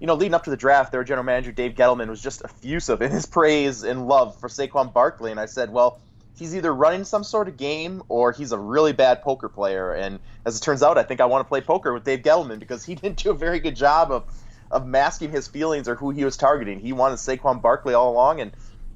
you 0.00 0.06
know, 0.06 0.14
leading 0.14 0.34
up 0.34 0.44
to 0.44 0.50
the 0.50 0.56
draft, 0.56 0.90
their 0.90 1.04
general 1.04 1.24
manager 1.24 1.52
Dave 1.52 1.74
Gettleman 1.74 2.08
was 2.08 2.22
just 2.22 2.42
effusive 2.42 3.02
in 3.02 3.12
his 3.12 3.26
praise 3.26 3.84
and 3.84 4.08
love 4.08 4.40
for 4.40 4.48
Saquon 4.48 4.92
Barkley, 4.92 5.30
and 5.30 5.38
I 5.38 5.46
said, 5.46 5.70
well, 5.70 6.00
he's 6.40 6.56
either 6.56 6.74
running 6.74 7.04
some 7.04 7.22
sort 7.22 7.48
of 7.48 7.56
game 7.58 8.02
or 8.08 8.32
he's 8.32 8.50
a 8.50 8.58
really 8.58 8.94
bad 8.94 9.22
poker 9.22 9.48
player. 9.48 9.92
And 9.92 10.18
as 10.46 10.56
it 10.56 10.62
turns 10.62 10.82
out, 10.82 10.96
I 10.96 11.02
think 11.02 11.20
I 11.20 11.26
want 11.26 11.44
to 11.44 11.48
play 11.48 11.60
poker 11.60 11.92
with 11.92 12.02
Dave 12.02 12.20
Gettleman 12.20 12.58
because 12.58 12.84
he 12.84 12.94
didn't 12.96 13.22
do 13.22 13.30
a 13.30 13.34
very 13.34 13.60
good 13.60 13.76
job 13.76 14.10
of 14.10 14.24
of 14.70 14.86
masking 14.86 15.30
his 15.30 15.48
feelings 15.48 15.88
or 15.88 15.94
who 15.94 16.10
he 16.10 16.24
was 16.24 16.36
targeting. 16.36 16.80
He 16.80 16.92
wanted 16.92 17.16
Saquon 17.16 17.60
Barkley 17.60 17.94
all 17.94 18.12
along, 18.12 18.40
and 18.40 18.52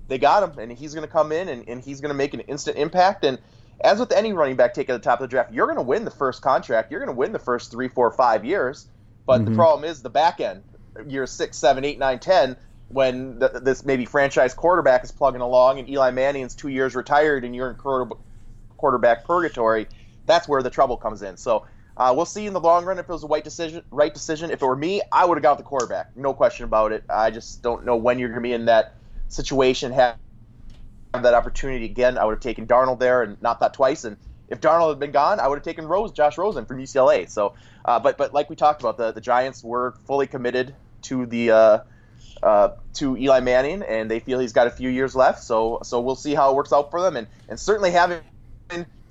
they 0.09 0.19
got 0.19 0.43
him, 0.43 0.59
and 0.59 0.73
he's 0.73 0.95
going 0.95 1.07
to 1.07 1.13
come 1.13 1.33
in 1.33 1.49
and, 1.49 1.69
and 1.69 1.83
he's 1.83 2.01
going 2.01 2.11
to 2.11 2.17
make 2.17 2.35
an 2.35 2.41
instant 2.41 2.77
impact. 2.77 3.25
And 3.25 3.39
as 3.81 3.99
with 3.99 4.13
any 4.13 4.33
running 4.33 4.57
back 4.57 4.75
taken 4.75 4.95
at 4.95 5.03
the 5.03 5.05
top 5.05 5.21
of 5.21 5.25
the 5.25 5.29
draft, 5.29 5.53
you're 5.53 5.67
going 5.67 5.79
to 5.79 5.83
win 5.83 6.05
the 6.05 6.11
first 6.11 6.43
contract. 6.43 6.91
You're 6.91 7.01
going 7.01 7.15
to 7.15 7.19
win 7.19 7.33
the 7.33 7.39
first 7.39 7.71
three, 7.71 7.89
four, 7.89 8.11
five 8.13 8.45
years. 8.45 8.87
But 9.27 9.41
mm-hmm. 9.41 9.51
the 9.51 9.57
problem 9.57 9.89
is 9.89 10.03
the 10.03 10.11
back 10.11 10.41
end, 10.41 10.63
years 11.07 11.31
six, 11.31 11.57
seven, 11.57 11.85
eight, 11.85 11.99
nine, 11.99 12.19
ten, 12.19 12.57
when 12.89 13.39
the, 13.39 13.49
this 13.63 13.85
maybe 13.85 14.05
franchise 14.05 14.55
quarterback 14.55 15.03
is 15.03 15.11
plugging 15.11 15.41
along 15.41 15.79
and 15.79 15.89
Eli 15.89 16.11
Manning's 16.11 16.55
two 16.55 16.69
years 16.69 16.95
retired 16.95 17.45
and 17.45 17.57
you're 17.57 17.71
in 17.71 17.77
quarterback 18.77 19.25
purgatory, 19.25 19.89
that's 20.27 20.47
where 20.47 20.63
the 20.63 20.71
trouble 20.71 20.97
comes 20.97 21.23
in. 21.23 21.37
So 21.37 21.67
uh, 21.97 22.13
we'll 22.15 22.27
see 22.27 22.47
in 22.47 22.53
the 22.53 22.61
long 22.61 22.85
run 22.85 22.99
if 22.99 23.09
it 23.09 23.13
was 23.13 23.25
a 23.25 23.29
right 23.29 23.45
decision. 23.45 23.85
Right 23.91 24.13
decision. 24.13 24.51
If 24.51 24.63
it 24.63 24.67
were 24.67 24.77
me, 24.77 25.01
I 25.13 25.25
would 25.25 25.37
have 25.37 25.43
got 25.43 25.59
the 25.59 25.65
quarterback. 25.65 26.17
No 26.17 26.35
question 26.35 26.65
about 26.65 26.93
it. 26.93 27.05
I 27.09 27.31
just 27.31 27.63
don't 27.63 27.85
know 27.85 27.97
when 27.97 28.19
you're 28.19 28.31
going 28.31 28.43
to 28.43 28.49
be 28.49 28.53
in 28.53 28.65
that 28.65 28.95
situation. 29.29 29.93
Have 29.93 30.17
that 31.13 31.35
opportunity 31.35 31.85
again. 31.85 32.19
I 32.19 32.25
would 32.25 32.33
have 32.33 32.41
taken 32.41 32.67
Darnold 32.67 32.99
there 32.99 33.23
and 33.23 33.41
not 33.41 33.61
that 33.61 33.75
twice. 33.75 34.05
And 34.05 34.17
if 34.49 34.61
Darnold 34.61 34.91
had 34.91 34.99
been 34.99 35.13
gone, 35.13 35.39
I 35.39 35.47
would 35.47 35.57
have 35.57 35.65
taken 35.65 35.87
Rose, 35.87 36.11
Josh 36.11 36.37
Rosen 36.37 36.67
from 36.67 36.79
UCLA. 36.79 37.29
So, 37.31 37.55
uh, 37.85 38.01
but 38.01 38.19
but 38.19 38.35
like 38.35 38.51
we 38.51 38.57
talked 38.57 38.81
about, 38.81 38.97
the 38.97 39.13
the 39.13 39.21
Giants 39.21 39.63
were 39.63 39.95
fully 40.07 40.27
committed 40.27 40.75
to 41.03 41.27
the. 41.27 41.51
Uh, 41.51 41.79
uh, 42.43 42.77
to 42.93 43.17
Eli 43.17 43.41
Manning, 43.41 43.83
and 43.83 44.11
they 44.11 44.21
feel 44.21 44.39
he's 44.39 44.53
got 44.53 44.67
a 44.67 44.71
few 44.71 44.91
years 44.91 45.15
left. 45.15 45.43
So, 45.43 45.79
so 45.83 46.01
we'll 46.01 46.15
see 46.15 46.35
how 46.35 46.51
it 46.51 46.57
works 46.57 46.73
out 46.73 46.91
for 46.91 47.01
them. 47.01 47.17
And 47.17 47.27
and 47.49 47.59
certainly 47.59 47.91
having 47.91 48.21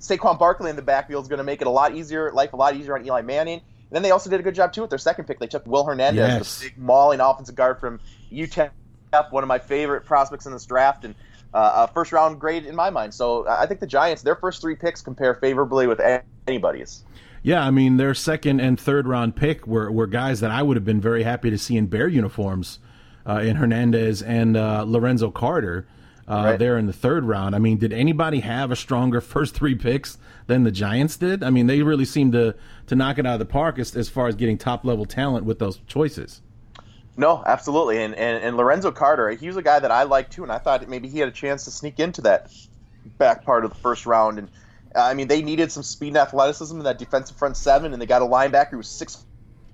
Saquon 0.04 0.38
Barkley 0.38 0.68
in 0.68 0.76
the 0.76 0.82
backfield 0.82 1.24
is 1.24 1.28
going 1.28 1.38
to 1.38 1.44
make 1.44 1.62
it 1.62 1.66
a 1.66 1.70
lot 1.70 1.94
easier, 1.94 2.30
life 2.32 2.52
a 2.52 2.56
lot 2.56 2.76
easier 2.76 2.94
on 2.94 3.06
Eli 3.06 3.22
Manning. 3.22 3.60
And 3.60 3.90
then 3.90 4.02
they 4.02 4.10
also 4.10 4.28
did 4.28 4.38
a 4.38 4.42
good 4.42 4.54
job 4.54 4.72
too 4.72 4.82
with 4.82 4.90
their 4.90 4.98
second 4.98 5.24
pick. 5.24 5.38
They 5.38 5.46
took 5.46 5.66
Will 5.66 5.84
Hernandez, 5.84 6.18
yes. 6.18 6.58
the 6.58 6.68
big 6.68 6.78
mauling 6.78 7.20
offensive 7.20 7.54
guard 7.54 7.80
from 7.80 8.00
UTEP, 8.30 8.70
one 9.30 9.42
of 9.42 9.48
my 9.48 9.58
favorite 9.58 10.04
prospects 10.04 10.44
in 10.44 10.52
this 10.52 10.66
draft, 10.66 11.04
and 11.04 11.14
uh, 11.54 11.86
a 11.88 11.92
first 11.92 12.12
round 12.12 12.38
grade 12.38 12.66
in 12.66 12.74
my 12.74 12.90
mind. 12.90 13.14
So 13.14 13.48
I 13.48 13.64
think 13.66 13.80
the 13.80 13.86
Giants, 13.86 14.22
their 14.22 14.36
first 14.36 14.60
three 14.60 14.74
picks 14.74 15.00
compare 15.00 15.34
favorably 15.34 15.86
with 15.86 16.00
anybody's. 16.46 17.02
Yeah, 17.42 17.64
I 17.64 17.70
mean 17.70 17.96
their 17.96 18.14
second 18.14 18.60
and 18.60 18.78
third 18.78 19.06
round 19.06 19.36
pick 19.36 19.66
were, 19.66 19.90
were 19.90 20.06
guys 20.06 20.40
that 20.40 20.50
I 20.50 20.62
would 20.62 20.76
have 20.76 20.84
been 20.84 21.00
very 21.00 21.22
happy 21.22 21.50
to 21.50 21.58
see 21.58 21.76
in 21.76 21.86
Bear 21.86 22.08
uniforms 22.08 22.78
uh, 23.26 23.38
in 23.38 23.56
Hernandez 23.56 24.22
and 24.22 24.56
uh, 24.56 24.84
Lorenzo 24.86 25.30
Carter 25.30 25.86
uh, 26.28 26.34
right. 26.34 26.58
there 26.58 26.78
in 26.78 26.86
the 26.86 26.92
third 26.92 27.24
round. 27.24 27.54
I 27.54 27.58
mean, 27.58 27.78
did 27.78 27.92
anybody 27.92 28.40
have 28.40 28.70
a 28.70 28.76
stronger 28.76 29.20
first 29.20 29.54
three 29.54 29.74
picks 29.74 30.18
than 30.46 30.64
the 30.64 30.70
Giants 30.70 31.16
did? 31.16 31.42
I 31.42 31.50
mean, 31.50 31.66
they 31.66 31.82
really 31.82 32.04
seemed 32.04 32.32
to 32.32 32.54
to 32.86 32.94
knock 32.94 33.18
it 33.18 33.26
out 33.26 33.34
of 33.34 33.38
the 33.38 33.46
park 33.46 33.78
as, 33.78 33.96
as 33.96 34.08
far 34.08 34.28
as 34.28 34.34
getting 34.34 34.58
top 34.58 34.84
level 34.84 35.06
talent 35.06 35.44
with 35.44 35.58
those 35.58 35.80
choices. 35.86 36.42
No, 37.16 37.42
absolutely. 37.46 38.02
And, 38.02 38.14
and 38.14 38.42
and 38.42 38.56
Lorenzo 38.56 38.90
Carter, 38.90 39.30
he 39.30 39.46
was 39.46 39.56
a 39.56 39.62
guy 39.62 39.78
that 39.78 39.90
I 39.90 40.02
liked 40.02 40.32
too, 40.32 40.42
and 40.42 40.52
I 40.52 40.58
thought 40.58 40.88
maybe 40.88 41.08
he 41.08 41.18
had 41.18 41.28
a 41.28 41.32
chance 41.32 41.64
to 41.64 41.70
sneak 41.70 42.00
into 42.00 42.22
that 42.22 42.50
back 43.18 43.44
part 43.44 43.64
of 43.64 43.72
the 43.72 43.78
first 43.78 44.06
round. 44.06 44.38
And 44.38 44.50
I 44.94 45.14
mean, 45.14 45.28
they 45.28 45.42
needed 45.42 45.70
some 45.70 45.82
speed 45.82 46.08
and 46.08 46.16
athleticism 46.16 46.76
in 46.76 46.84
that 46.84 46.98
defensive 46.98 47.36
front 47.36 47.56
seven, 47.56 47.92
and 47.92 48.02
they 48.02 48.06
got 48.06 48.22
a 48.22 48.26
linebacker 48.26 48.70
who 48.70 48.76
was 48.78 48.88
six 48.88 49.24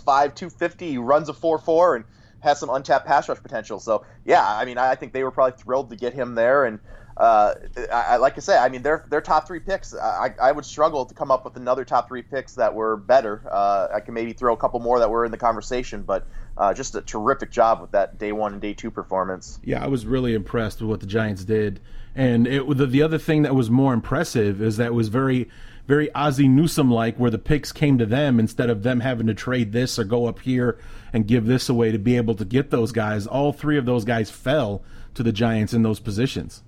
five, 0.05 0.34
two 0.34 0.51
fifty, 0.51 0.90
he 0.90 0.98
runs 0.98 1.28
a 1.28 1.34
four 1.34 1.59
four, 1.59 1.96
and 1.96 2.05
has 2.41 2.59
some 2.59 2.70
untapped 2.70 3.07
pass 3.07 3.28
rush 3.28 3.43
potential. 3.43 3.78
So 3.78 4.05
yeah, 4.24 4.45
I 4.45 4.64
mean, 4.64 4.78
I 4.78 4.95
think 4.95 5.12
they 5.12 5.24
were 5.24 5.30
probably 5.30 5.59
thrilled 5.59 5.91
to 5.91 5.97
get 5.97 6.12
him 6.14 6.34
there. 6.34 6.64
And 6.64 6.80
uh, 7.16 7.55
I, 7.93 8.16
like 8.16 8.36
I 8.36 8.41
say, 8.41 8.57
I 8.57 8.68
mean, 8.68 8.82
their 8.82 9.05
their 9.11 9.20
top 9.20 9.47
three 9.47 9.61
picks. 9.61 9.95
I, 9.95 10.34
I 10.41 10.53
would 10.53 10.64
struggle 10.64 11.05
to 11.05 11.14
come 11.14 11.30
up 11.30 11.45
with 11.45 11.57
another 11.57 11.84
top 11.84 12.09
three 12.09 12.22
picks 12.22 12.55
that 12.55 12.74
were 12.74 12.97
better. 12.97 13.43
Uh, 13.51 13.88
I 13.95 14.01
can 14.01 14.14
maybe 14.14 14.32
throw 14.32 14.55
a 14.55 14.57
couple 14.57 14.80
more 14.80 14.99
that 15.01 15.11
were 15.11 15.24
in 15.24 15.30
the 15.30 15.38
conversation, 15.38 16.03
but 16.03 16.26
uh, 16.57 16.72
just 16.72 16.95
a 16.95 17.03
terrific 17.03 17.51
job 17.51 17.82
with 17.82 17.91
that 17.91 18.18
day 18.18 18.32
one 18.32 18.53
and 18.55 18.62
day 18.62 18.72
two 18.72 18.91
performance. 18.91 19.59
Yeah, 19.62 19.84
I 19.84 19.88
was 19.88 20.07
really 20.07 20.34
impressed 20.34 20.80
with 20.80 20.88
what 20.88 21.01
the 21.01 21.07
Giants 21.07 21.45
did. 21.45 21.80
And 22.14 22.47
it, 22.47 22.66
the, 22.76 22.86
the 22.86 23.03
other 23.03 23.18
thing 23.18 23.43
that 23.43 23.55
was 23.55 23.70
more 23.70 23.93
impressive 23.93 24.61
is 24.61 24.78
that 24.78 24.86
it 24.86 24.95
was 24.95 25.09
very 25.09 25.49
very 25.86 26.12
Ozzie 26.14 26.48
Newsome 26.48 26.90
like, 26.90 27.16
where 27.16 27.30
the 27.30 27.38
picks 27.38 27.72
came 27.72 27.98
to 27.98 28.06
them 28.06 28.38
instead 28.38 28.70
of 28.70 28.82
them 28.82 29.00
having 29.00 29.26
to 29.26 29.34
trade 29.34 29.72
this 29.72 29.98
or 29.98 30.04
go 30.04 30.26
up 30.26 30.40
here 30.40 30.78
and 31.12 31.26
give 31.26 31.46
this 31.46 31.68
away 31.68 31.92
to 31.92 31.98
be 31.98 32.16
able 32.16 32.34
to 32.36 32.44
get 32.44 32.70
those 32.70 32.92
guys. 32.92 33.26
All 33.26 33.52
three 33.52 33.76
of 33.76 33.86
those 33.86 34.04
guys 34.04 34.30
fell 34.30 34.82
to 35.14 35.22
the 35.22 35.32
Giants 35.32 35.72
in 35.72 35.82
those 35.82 36.00
positions. 36.00 36.62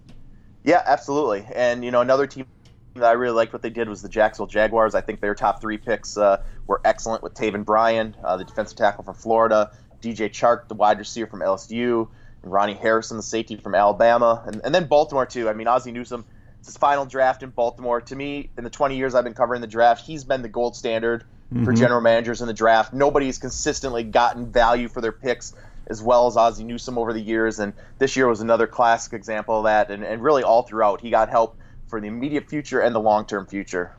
Yeah, 0.64 0.82
absolutely. 0.86 1.46
And 1.54 1.84
you 1.84 1.90
know, 1.90 2.00
another 2.00 2.26
team 2.26 2.46
that 2.94 3.04
I 3.04 3.12
really 3.12 3.34
liked 3.34 3.52
what 3.52 3.62
they 3.62 3.70
did 3.70 3.88
was 3.88 4.02
the 4.02 4.08
Jacksonville 4.08 4.48
Jaguars. 4.48 4.94
I 4.94 5.00
think 5.00 5.20
their 5.20 5.34
top 5.34 5.60
three 5.60 5.78
picks 5.78 6.16
uh, 6.16 6.42
were 6.66 6.80
excellent 6.84 7.22
with 7.22 7.34
Taven 7.34 7.64
Bryan, 7.64 8.14
uh, 8.22 8.36
the 8.36 8.44
defensive 8.44 8.76
tackle 8.76 9.04
from 9.04 9.14
Florida, 9.14 9.72
DJ 10.00 10.28
Chark, 10.28 10.68
the 10.68 10.74
wide 10.74 10.98
receiver 10.98 11.28
from 11.28 11.40
LSU, 11.40 12.08
and 12.42 12.52
Ronnie 12.52 12.74
Harrison, 12.74 13.16
the 13.16 13.22
safety 13.22 13.56
from 13.56 13.74
Alabama, 13.74 14.42
and, 14.46 14.60
and 14.64 14.74
then 14.74 14.86
Baltimore 14.86 15.26
too. 15.26 15.48
I 15.48 15.54
mean, 15.54 15.68
Ozzie 15.68 15.92
Newsome 15.92 16.24
it's 16.62 16.68
his 16.68 16.76
final 16.76 17.04
draft 17.04 17.42
in 17.42 17.50
Baltimore. 17.50 18.00
To 18.00 18.14
me, 18.14 18.48
in 18.56 18.62
the 18.62 18.70
20 18.70 18.96
years 18.96 19.16
I've 19.16 19.24
been 19.24 19.34
covering 19.34 19.60
the 19.60 19.66
draft, 19.66 20.06
he's 20.06 20.22
been 20.22 20.42
the 20.42 20.48
gold 20.48 20.76
standard 20.76 21.24
mm-hmm. 21.52 21.64
for 21.64 21.72
general 21.72 22.00
managers 22.00 22.40
in 22.40 22.46
the 22.46 22.54
draft. 22.54 22.92
Nobody's 22.92 23.36
consistently 23.36 24.04
gotten 24.04 24.46
value 24.46 24.86
for 24.86 25.00
their 25.00 25.10
picks 25.10 25.54
as 25.88 26.00
well 26.00 26.28
as 26.28 26.36
Ozzie 26.36 26.62
Newsome 26.62 26.98
over 26.98 27.12
the 27.12 27.20
years, 27.20 27.58
and 27.58 27.72
this 27.98 28.14
year 28.14 28.28
was 28.28 28.40
another 28.40 28.68
classic 28.68 29.12
example 29.12 29.58
of 29.58 29.64
that. 29.64 29.90
And, 29.90 30.04
and 30.04 30.22
really, 30.22 30.44
all 30.44 30.62
throughout, 30.62 31.00
he 31.00 31.10
got 31.10 31.28
help 31.28 31.56
for 31.88 32.00
the 32.00 32.06
immediate 32.06 32.48
future 32.48 32.78
and 32.78 32.94
the 32.94 33.00
long 33.00 33.26
term 33.26 33.44
future. 33.44 33.96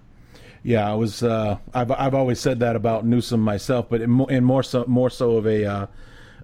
Yeah, 0.64 0.90
I 0.90 0.94
was. 0.94 1.22
Uh, 1.22 1.58
I've 1.74 1.92
I've 1.92 2.16
always 2.16 2.40
said 2.40 2.62
that 2.62 2.78
about 2.78 3.06
Newsome 3.06 3.42
myself, 3.42 3.90
but 3.90 4.00
in, 4.00 4.22
in 4.30 4.46
more 4.46 4.64
so 4.64 4.86
more 4.88 5.10
so 5.10 5.36
of 5.36 5.46
a 5.46 5.66
uh, 5.66 5.88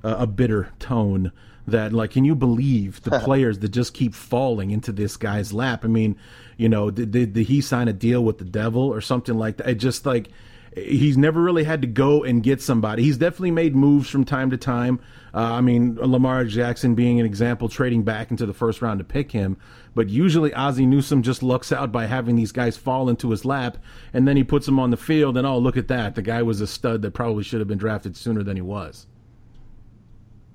a 0.04 0.28
bitter 0.28 0.74
tone 0.80 1.32
that 1.68 1.94
like 1.94 2.12
can 2.12 2.26
you 2.26 2.36
believe 2.36 3.02
the 3.04 3.20
players 3.24 3.60
that 3.60 3.70
just 3.70 3.94
keep 3.94 4.14
falling 4.14 4.72
into 4.72 4.92
this 4.92 5.18
guy's 5.18 5.54
lap? 5.54 5.86
I 5.86 5.88
mean 5.88 6.16
you 6.58 6.70
know 6.70 6.92
did, 6.92 7.12
did, 7.12 7.34
did, 7.34 7.48
he 7.48 7.62
sign 7.62 7.88
a 7.88 7.94
deal 7.94 8.24
with 8.24 8.38
the 8.38 8.46
devil 8.46 8.84
or 8.84 9.02
something 9.02 9.38
like 9.38 9.58
that? 9.58 9.70
It 9.70 9.76
just 9.76 10.06
like 10.06 10.30
he's 10.76 11.18
never 11.18 11.42
really 11.42 11.64
had 11.64 11.82
to 11.82 11.88
go 11.88 12.24
and 12.24 12.44
get 12.44 12.62
somebody. 12.62 13.04
He's 13.04 13.18
definitely 13.18 13.52
made 13.52 13.76
moves 13.76 14.10
from 14.10 14.24
time 14.24 14.52
to 14.52 14.58
time. 14.58 15.00
Uh, 15.32 15.42
i 15.42 15.62
mean 15.62 15.96
lamar 15.96 16.44
jackson 16.44 16.96
being 16.96 17.20
an 17.20 17.26
example 17.26 17.70
trading 17.70 18.02
back 18.02 18.32
into 18.32 18.48
the 18.48 18.54
first 18.54 18.82
round 18.82 18.98
to 19.00 19.04
pick 19.04 19.32
him. 19.32 19.58
But 19.94 20.10
usually 20.10 20.54
ozzie 20.54 20.86
newsome 20.86 21.22
just 21.22 21.44
lucks 21.44 21.72
out 21.72 21.92
by 21.92 22.08
having 22.08 22.36
these 22.36 22.52
guys 22.52 22.78
fall 22.78 23.10
into 23.10 23.30
his 23.30 23.46
lap 23.46 23.78
and 24.12 24.28
then 24.28 24.38
he 24.38 24.44
puts 24.44 24.66
them 24.66 24.80
on 24.80 24.90
the 24.90 24.98
field 24.98 25.38
and 25.38 25.46
oh 25.46 25.58
look 25.60 25.78
at 25.78 25.88
that. 25.90 26.16
The 26.16 26.22
guy 26.22 26.42
was 26.42 26.62
a 26.62 26.68
stud 26.68 27.04
that 27.04 27.12
probably 27.12 27.44
should 27.44 27.60
have 27.60 27.68
been 27.68 27.78
drafted 27.78 28.18
sooner 28.18 28.42
than 28.42 28.56
he 28.56 28.62
was 28.62 29.06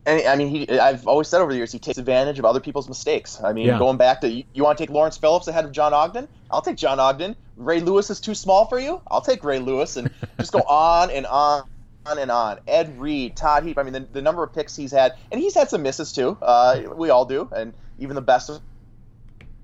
and 0.06 0.26
I 0.26 0.36
mean, 0.36 0.48
he, 0.48 0.68
I've 0.78 1.06
always 1.06 1.28
said 1.28 1.40
over 1.40 1.50
the 1.50 1.56
years 1.56 1.72
he 1.72 1.78
takes 1.78 1.98
advantage 1.98 2.38
of 2.38 2.44
other 2.44 2.60
people's 2.60 2.88
mistakes. 2.88 3.40
I 3.42 3.52
mean, 3.52 3.66
yeah. 3.66 3.78
going 3.78 3.96
back 3.96 4.20
to 4.20 4.28
you, 4.28 4.44
you, 4.52 4.62
want 4.62 4.76
to 4.76 4.82
take 4.82 4.90
Lawrence 4.90 5.16
Phillips 5.16 5.48
ahead 5.48 5.64
of 5.64 5.72
John 5.72 5.94
Ogden? 5.94 6.28
I'll 6.50 6.62
take 6.62 6.76
John 6.76 7.00
Ogden. 7.00 7.36
Ray 7.56 7.80
Lewis 7.80 8.10
is 8.10 8.20
too 8.20 8.34
small 8.34 8.66
for 8.66 8.78
you? 8.78 9.00
I'll 9.10 9.22
take 9.22 9.42
Ray 9.44 9.60
Lewis, 9.60 9.96
and 9.96 10.10
just 10.38 10.52
go 10.52 10.60
on 10.60 11.10
and 11.10 11.26
on. 11.26 11.64
and 12.06 12.30
on. 12.30 12.60
Ed 12.66 12.98
Reed, 12.98 13.34
Todd 13.36 13.64
Heap. 13.64 13.78
I 13.78 13.82
mean, 13.82 13.94
the, 13.94 14.00
the 14.00 14.22
number 14.22 14.42
of 14.42 14.52
picks 14.52 14.76
he's 14.76 14.92
had, 14.92 15.14
and 15.32 15.40
he's 15.40 15.54
had 15.54 15.70
some 15.70 15.82
misses 15.82 16.12
too. 16.12 16.36
Uh, 16.42 16.82
we 16.94 17.08
all 17.08 17.24
do, 17.24 17.48
and 17.56 17.72
even 17.98 18.14
the 18.14 18.22
best 18.22 18.50
of 18.50 18.60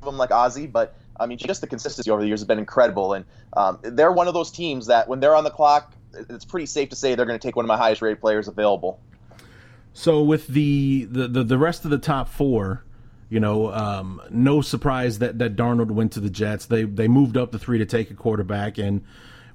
them, 0.02 0.16
like 0.16 0.30
Ozzie. 0.30 0.66
But 0.66 0.96
I 1.18 1.26
mean, 1.26 1.36
just 1.36 1.60
the 1.60 1.66
consistency 1.66 2.10
over 2.10 2.22
the 2.22 2.28
years 2.28 2.40
has 2.40 2.46
been 2.46 2.58
incredible. 2.58 3.12
And 3.12 3.26
um, 3.52 3.78
they're 3.82 4.12
one 4.12 4.26
of 4.26 4.32
those 4.32 4.50
teams 4.50 4.86
that 4.86 5.06
when 5.06 5.20
they're 5.20 5.36
on 5.36 5.44
the 5.44 5.50
clock, 5.50 5.92
it's 6.14 6.46
pretty 6.46 6.66
safe 6.66 6.88
to 6.88 6.96
say 6.96 7.14
they're 7.14 7.26
going 7.26 7.38
to 7.38 7.46
take 7.46 7.56
one 7.56 7.64
of 7.64 7.68
my 7.68 7.76
highest 7.76 8.00
rated 8.00 8.20
players 8.20 8.48
available. 8.48 9.00
So 9.92 10.22
with 10.22 10.46
the, 10.46 11.04
the, 11.04 11.28
the, 11.28 11.44
the 11.44 11.58
rest 11.58 11.84
of 11.84 11.90
the 11.90 11.98
top 11.98 12.28
four, 12.28 12.84
you 13.30 13.38
know, 13.38 13.72
um, 13.72 14.20
no 14.28 14.60
surprise 14.60 15.20
that, 15.20 15.38
that 15.38 15.56
Darnold 15.56 15.92
went 15.92 16.12
to 16.12 16.20
the 16.20 16.28
Jets. 16.28 16.66
They 16.66 16.82
they 16.82 17.06
moved 17.06 17.36
up 17.36 17.52
the 17.52 17.60
three 17.60 17.78
to 17.78 17.86
take 17.86 18.10
a 18.10 18.14
quarterback, 18.14 18.76
and 18.76 19.02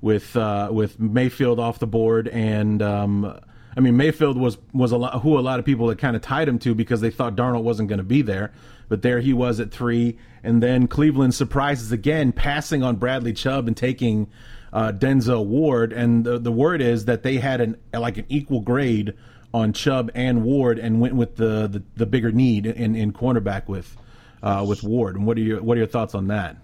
with 0.02 0.36
uh, 0.38 0.70
with 0.72 0.98
Mayfield 0.98 1.60
off 1.60 1.80
the 1.80 1.88
board, 1.88 2.30
and 2.30 2.82
um, 2.82 3.38
I 3.76 3.82
mean 3.82 3.98
Mayfield 3.98 4.38
was 4.38 4.58
was 4.74 4.94
a 4.94 4.98
lot, 4.98 5.22
who 5.22 5.38
a 5.38 5.42
lot 5.42 5.60
of 5.60 5.66
people 5.66 5.90
had 5.90 5.98
kind 5.98 6.16
of 6.16 6.22
tied 6.22 6.48
him 6.48 6.58
to 6.60 6.74
because 6.74 7.02
they 7.02 7.12
thought 7.12 7.36
Darnold 7.36 7.64
wasn't 7.64 7.90
going 7.90 7.98
to 7.98 8.04
be 8.04 8.22
there, 8.22 8.54
but 8.88 9.02
there 9.02 9.20
he 9.20 9.34
was 9.34 9.60
at 9.60 9.72
three, 9.72 10.18
and 10.42 10.64
then 10.64 10.88
Cleveland 10.88 11.36
surprises 11.36 11.92
again, 11.92 12.32
passing 12.32 12.82
on 12.82 12.96
Bradley 12.96 13.34
Chubb 13.34 13.68
and 13.68 13.76
taking 13.76 14.28
uh, 14.72 14.94
Denzel 14.94 15.46
Ward, 15.46 15.92
and 15.92 16.24
the 16.24 16.40
the 16.40 16.52
word 16.52 16.82
is 16.82 17.06
that 17.06 17.24
they 17.24 17.38
had 17.38 17.60
an 17.60 17.76
like 17.94 18.18
an 18.18 18.26
equal 18.30 18.62
grade 18.62 19.14
on 19.56 19.72
Chubb 19.72 20.12
and 20.14 20.44
Ward 20.44 20.78
and 20.78 21.00
went 21.00 21.16
with 21.16 21.38
the 21.38 21.68
the, 21.68 21.82
the 21.96 22.06
bigger 22.06 22.32
need 22.32 22.66
in, 22.66 22.94
in 22.94 23.14
cornerback 23.14 23.70
with 23.70 23.96
uh, 24.44 24.66
with 24.68 24.84
Ward. 24.84 25.16
And 25.16 25.26
what 25.26 25.38
are 25.38 25.42
your 25.42 25.64
what 25.64 25.76
are 25.76 25.80
your 25.80 25.88
thoughts 25.88 26.14
on 26.14 26.28
that? 26.28 26.58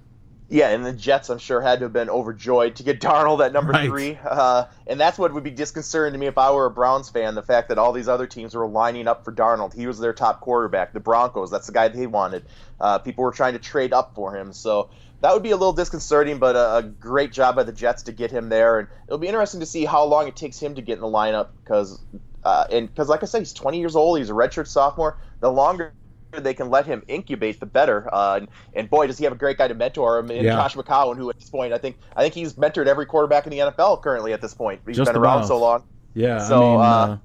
Yeah, 0.49 0.67
and 0.71 0.85
the 0.85 0.91
Jets, 0.91 1.29
I'm 1.29 1.37
sure, 1.37 1.61
had 1.61 1.79
to 1.79 1.85
have 1.85 1.93
been 1.93 2.09
overjoyed 2.09 2.75
to 2.75 2.83
get 2.83 2.99
Darnold 3.01 3.43
at 3.43 3.53
number 3.53 3.71
right. 3.71 3.87
three. 3.87 4.19
Uh, 4.21 4.65
and 4.85 4.99
that's 4.99 5.17
what 5.17 5.33
would 5.33 5.45
be 5.45 5.51
disconcerting 5.51 6.11
to 6.11 6.19
me 6.19 6.27
if 6.27 6.37
I 6.37 6.51
were 6.51 6.65
a 6.65 6.69
Browns 6.69 7.09
fan 7.09 7.35
the 7.35 7.41
fact 7.41 7.69
that 7.69 7.77
all 7.77 7.93
these 7.93 8.09
other 8.09 8.27
teams 8.27 8.53
were 8.53 8.67
lining 8.67 9.07
up 9.07 9.23
for 9.23 9.31
Darnold. 9.31 9.73
He 9.73 9.87
was 9.87 9.97
their 9.97 10.11
top 10.11 10.41
quarterback. 10.41 10.91
The 10.91 10.99
Broncos, 10.99 11.49
that's 11.49 11.67
the 11.67 11.73
guy 11.73 11.87
they 11.87 12.05
wanted. 12.05 12.43
Uh, 12.81 12.99
people 12.99 13.23
were 13.23 13.31
trying 13.31 13.53
to 13.53 13.59
trade 13.59 13.93
up 13.93 14.13
for 14.13 14.35
him. 14.35 14.51
So 14.51 14.89
that 15.21 15.33
would 15.33 15.43
be 15.43 15.51
a 15.51 15.55
little 15.55 15.73
disconcerting, 15.73 16.39
but 16.39 16.55
a, 16.55 16.77
a, 16.77 16.83
great 16.83 17.31
job 17.31 17.55
by 17.55 17.63
the 17.63 17.71
Jets 17.71 18.03
to 18.03 18.11
get 18.11 18.31
him 18.31 18.49
there. 18.49 18.79
And 18.79 18.87
it'll 19.07 19.19
be 19.19 19.27
interesting 19.27 19.59
to 19.59 19.65
see 19.65 19.85
how 19.85 20.03
long 20.03 20.27
it 20.27 20.35
takes 20.35 20.59
him 20.59 20.75
to 20.75 20.81
get 20.81 20.95
in 20.95 21.01
the 21.01 21.07
lineup 21.07 21.49
because 21.63 22.01
uh, 22.43 22.65
and 22.71 22.87
because, 22.89 23.07
like 23.07 23.23
I 23.23 23.25
said, 23.25 23.39
he's 23.39 23.53
20 23.53 23.79
years 23.79 23.95
old. 23.95 24.17
He's 24.17 24.29
a 24.29 24.33
redshirt 24.33 24.67
sophomore. 24.67 25.17
The 25.39 25.51
longer 25.51 25.93
they 26.31 26.53
can 26.53 26.69
let 26.69 26.85
him 26.85 27.03
incubate, 27.07 27.59
the 27.59 27.65
better. 27.65 28.09
Uh, 28.13 28.37
and, 28.37 28.47
and, 28.73 28.89
boy, 28.89 29.05
does 29.07 29.17
he 29.17 29.25
have 29.25 29.33
a 29.33 29.37
great 29.37 29.57
guy 29.57 29.67
to 29.67 29.73
mentor 29.73 30.17
him 30.17 30.31
in 30.31 30.45
yeah. 30.45 30.55
Josh 30.55 30.75
McCown, 30.75 31.17
who 31.17 31.29
at 31.29 31.37
this 31.37 31.49
point 31.49 31.73
I 31.73 31.77
think 31.77 31.97
I 32.15 32.23
think 32.23 32.33
he's 32.33 32.53
mentored 32.53 32.87
every 32.87 33.05
quarterback 33.05 33.45
in 33.45 33.51
the 33.51 33.59
NFL 33.59 34.01
currently 34.01 34.33
at 34.33 34.41
this 34.41 34.53
point. 34.53 34.81
He's 34.87 34.97
Just 34.97 35.11
been 35.11 35.21
around 35.21 35.45
so 35.45 35.59
long. 35.59 35.83
Yeah. 36.13 36.39
So 36.39 36.55
I, 36.55 36.59
mean, 36.59 36.79
uh, 36.79 36.83
uh, 36.83 37.17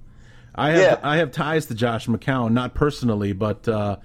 I 0.54 0.70
have 0.70 0.80
yeah. 0.80 0.98
I 1.02 1.16
have 1.16 1.30
ties 1.30 1.66
to 1.66 1.74
Josh 1.74 2.06
McCown, 2.06 2.52
not 2.52 2.74
personally, 2.74 3.32
but 3.32 3.66
uh, 3.68 3.96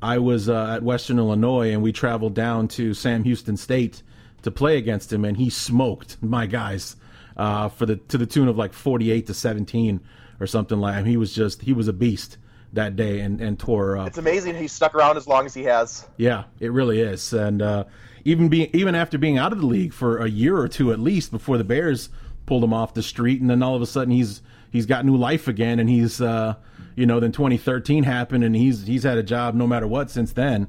I 0.00 0.18
was 0.18 0.48
uh, 0.48 0.74
at 0.76 0.82
Western 0.82 1.18
Illinois 1.18 1.72
and 1.72 1.82
we 1.82 1.92
traveled 1.92 2.34
down 2.34 2.68
to 2.68 2.94
Sam 2.94 3.24
Houston 3.24 3.56
State 3.56 4.02
to 4.42 4.50
play 4.50 4.76
against 4.76 5.12
him, 5.12 5.24
and 5.24 5.36
he 5.36 5.50
smoked 5.50 6.22
my 6.22 6.46
guys 6.46 6.96
uh, 7.36 7.68
for 7.68 7.86
the 7.86 7.96
to 7.96 8.18
the 8.18 8.26
tune 8.26 8.48
of 8.48 8.56
like 8.56 8.72
48 8.72 9.26
to 9.26 9.34
17 9.34 10.00
or 10.40 10.46
something 10.46 10.78
like. 10.78 11.04
He 11.04 11.16
was 11.16 11.32
just 11.32 11.62
he 11.62 11.72
was 11.72 11.88
a 11.88 11.92
beast 11.92 12.38
that 12.72 12.96
day 12.96 13.20
and 13.20 13.40
and 13.40 13.58
tore 13.58 13.96
up. 13.96 14.08
It's 14.08 14.18
amazing 14.18 14.54
he 14.54 14.68
stuck 14.68 14.94
around 14.94 15.16
as 15.16 15.26
long 15.26 15.46
as 15.46 15.54
he 15.54 15.64
has. 15.64 16.06
Yeah, 16.16 16.44
it 16.60 16.72
really 16.72 17.00
is. 17.00 17.32
And 17.32 17.62
uh, 17.62 17.84
even 18.24 18.48
being 18.48 18.70
even 18.72 18.94
after 18.94 19.18
being 19.18 19.38
out 19.38 19.52
of 19.52 19.60
the 19.60 19.66
league 19.66 19.92
for 19.92 20.18
a 20.18 20.28
year 20.28 20.56
or 20.56 20.68
two 20.68 20.92
at 20.92 21.00
least 21.00 21.30
before 21.30 21.58
the 21.58 21.64
Bears 21.64 22.08
pulled 22.46 22.64
him 22.64 22.72
off 22.72 22.94
the 22.94 23.02
street, 23.02 23.40
and 23.40 23.50
then 23.50 23.62
all 23.62 23.74
of 23.74 23.82
a 23.82 23.86
sudden 23.86 24.12
he's 24.12 24.42
he's 24.70 24.86
got 24.86 25.04
new 25.04 25.16
life 25.16 25.48
again, 25.48 25.78
and 25.78 25.88
he's 25.88 26.20
uh, 26.20 26.54
you 26.98 27.06
know 27.06 27.20
then 27.20 27.32
2013 27.32 28.02
happened, 28.04 28.44
and 28.44 28.54
he's 28.56 28.86
he's 28.86 29.04
had 29.04 29.16
a 29.18 29.22
job 29.22 29.54
no 29.54 29.66
matter 29.66 29.86
what 29.86 30.10
since 30.10 30.32
then. 30.32 30.66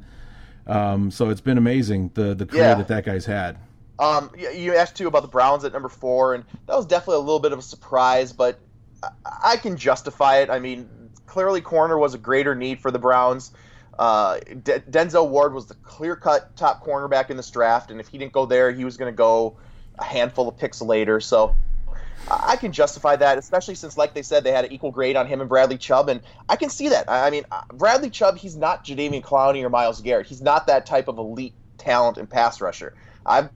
Um, 0.68 1.10
so 1.10 1.30
it's 1.30 1.42
been 1.42 1.58
amazing 1.58 2.12
the 2.14 2.36
the 2.36 2.46
career 2.46 2.62
Yeah. 2.64 2.76
that 2.76 2.88
that 2.90 3.06
guy's 3.06 3.26
had. 3.26 3.58
Um, 3.98 4.32
you 4.56 4.76
asked 4.76 4.96
too 4.96 5.08
about 5.08 5.24
the 5.24 5.28
Browns 5.28 5.66
at 5.66 5.74
number 5.74 5.90
four, 5.90 6.34
and 6.36 6.46
that 6.68 6.76
was 6.76 6.86
definitely 6.86 7.16
a 7.18 7.20
little 7.26 7.40
bit 7.40 7.52
of 7.52 7.60
a 7.60 7.64
surprise, 7.64 8.32
but 8.32 8.60
I- 9.44 9.58
can 9.58 9.76
justify 9.76 10.38
it. 10.38 10.50
I 10.50 10.60
mean, 10.60 10.88
clearly 11.26 11.60
corner 11.60 11.98
was 11.98 12.14
a 12.14 12.18
greater 12.18 12.56
need 12.56 12.80
for 12.80 12.92
the 12.92 13.00
Browns. 13.00 13.52
Uh, 13.98 14.40
De- 14.64 14.80
Denzel 14.80 15.28
Ward 15.28 15.54
was 15.54 15.66
the 15.66 15.74
clear-cut 15.74 16.56
top 16.56 16.86
cornerback 16.86 17.30
in 17.30 17.36
this 17.36 17.50
draft, 17.52 17.92
and 17.92 18.00
if 18.00 18.08
he 18.08 18.18
didn't 18.18 18.32
go 18.32 18.46
there, 18.46 18.72
he 18.72 18.86
was 18.86 18.96
going 18.96 19.12
to 19.12 19.16
go 19.18 19.58
a 19.98 20.04
handful 20.06 20.48
of 20.48 20.58
picks 20.58 20.82
later. 20.82 21.20
So 21.20 21.54
I 22.30 22.56
can 22.58 22.72
justify 22.72 23.16
that, 23.16 23.38
especially 23.38 23.76
since, 23.76 23.98
like 23.98 24.14
they 24.14 24.22
said, 24.22 24.44
they 24.44 24.52
had 24.52 24.66
an 24.66 24.72
equal 24.72 24.92
grade 24.92 25.16
on 25.16 25.28
him 25.28 25.42
and 25.42 25.50
Bradley 25.50 25.78
Chubb, 25.78 26.10
and 26.10 26.22
I 26.48 26.56
can 26.56 26.70
see 26.70 26.90
that. 26.90 27.10
I 27.10 27.30
mean, 27.30 27.44
Bradley 27.74 28.10
Chubb, 28.10 28.38
he's 28.38 28.56
not 28.56 28.86
Jadeveon 28.86 29.24
Clowney 29.24 29.64
or 29.64 29.70
Myles 29.70 30.02
Garrett. 30.02 30.28
He's 30.28 30.42
not 30.42 30.68
that 30.68 30.86
type 30.86 31.08
of 31.08 31.18
elite 31.18 31.54
talent 31.78 32.18
and 32.18 32.30
pass 32.30 32.62
rusher. 32.62 32.96
I've 33.26 33.50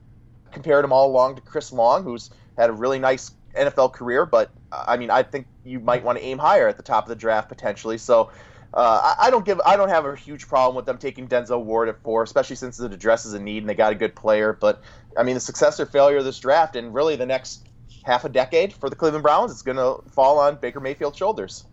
compared 0.52 0.84
him 0.84 0.92
all 0.92 1.08
along 1.10 1.36
to 1.36 1.42
Chris 1.42 1.72
Long, 1.72 2.04
who's 2.04 2.30
had 2.58 2.70
a 2.70 2.72
really 2.72 2.98
nice 2.98 3.32
NFL 3.56 3.92
career, 3.92 4.26
but 4.26 4.50
uh, 4.72 4.84
I 4.88 4.96
mean, 4.96 5.10
I 5.10 5.22
think 5.22 5.46
you 5.64 5.78
might 5.78 6.02
want 6.02 6.18
to 6.18 6.24
aim 6.24 6.38
higher 6.38 6.66
at 6.68 6.76
the 6.76 6.82
top 6.82 7.04
of 7.04 7.08
the 7.08 7.16
draft 7.16 7.48
potentially. 7.48 7.98
So. 7.98 8.30
Uh, 8.76 9.14
I, 9.16 9.28
I 9.28 9.30
don't 9.30 9.44
give. 9.44 9.60
I 9.64 9.76
don't 9.76 9.88
have 9.88 10.04
a 10.04 10.16
huge 10.16 10.48
problem 10.48 10.74
with 10.74 10.84
them 10.84 10.98
taking 10.98 11.28
Denzel 11.28 11.62
Ward 11.62 11.88
at 11.88 12.02
four, 12.02 12.24
especially 12.24 12.56
since 12.56 12.80
it 12.80 12.92
addresses 12.92 13.32
a 13.32 13.38
need 13.38 13.58
and 13.58 13.70
they 13.70 13.74
got 13.76 13.92
a 13.92 13.94
good 13.94 14.16
player. 14.16 14.52
But 14.52 14.82
I 15.16 15.22
mean, 15.22 15.34
the 15.34 15.40
success 15.40 15.78
or 15.78 15.86
failure 15.86 16.16
of 16.16 16.24
this 16.24 16.40
draft, 16.40 16.74
and 16.74 16.92
really 16.92 17.14
the 17.14 17.24
next 17.24 17.68
half 18.04 18.24
a 18.24 18.28
decade 18.28 18.72
for 18.72 18.88
the 18.88 18.96
Cleveland 18.96 19.22
Browns, 19.24 19.50
it's 19.50 19.62
going 19.62 19.76
to 19.76 20.08
fall 20.10 20.38
on 20.38 20.56
Baker 20.56 20.78
Mayfield's 20.80 21.18
shoulders. 21.18 21.64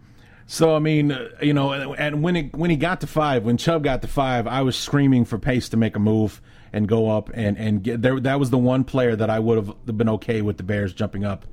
So 0.48 0.76
I 0.76 0.80
mean, 0.80 1.12
uh, 1.12 1.30
you 1.42 1.54
know, 1.54 1.72
and- 1.72 1.96
and 1.98 2.24
when 2.24 2.36
it 2.36 2.56
when 2.56 2.70
he 2.72 2.76
got 2.76 3.02
to 3.02 3.08
five, 3.08 3.44
when 3.44 3.58
Chubb 3.58 3.84
got 3.84 4.02
to 4.02 4.08
five, 4.08 4.48
I 4.48 4.64
was 4.64 4.76
screaming 4.76 5.24
for 5.26 5.38
Pace 5.38 5.70
to 5.70 5.78
make 5.78 5.96
a 5.96 6.00
move 6.00 6.42
and 6.74 6.88
go 6.88 7.10
up 7.10 7.30
and 7.34 7.58
and 7.58 7.84
get 7.84 8.02
there. 8.02 8.20
That 8.20 8.40
was 8.40 8.50
the 8.50 8.58
one 8.58 8.84
player 8.84 9.16
that 9.16 9.30
I 9.30 9.40
would 9.40 9.58
have 9.86 9.98
been 9.98 10.10
okay 10.10 10.42
with 10.42 10.58
the 10.58 10.64
Bears 10.64 10.94
jumping 10.94 11.24
up 11.24 11.46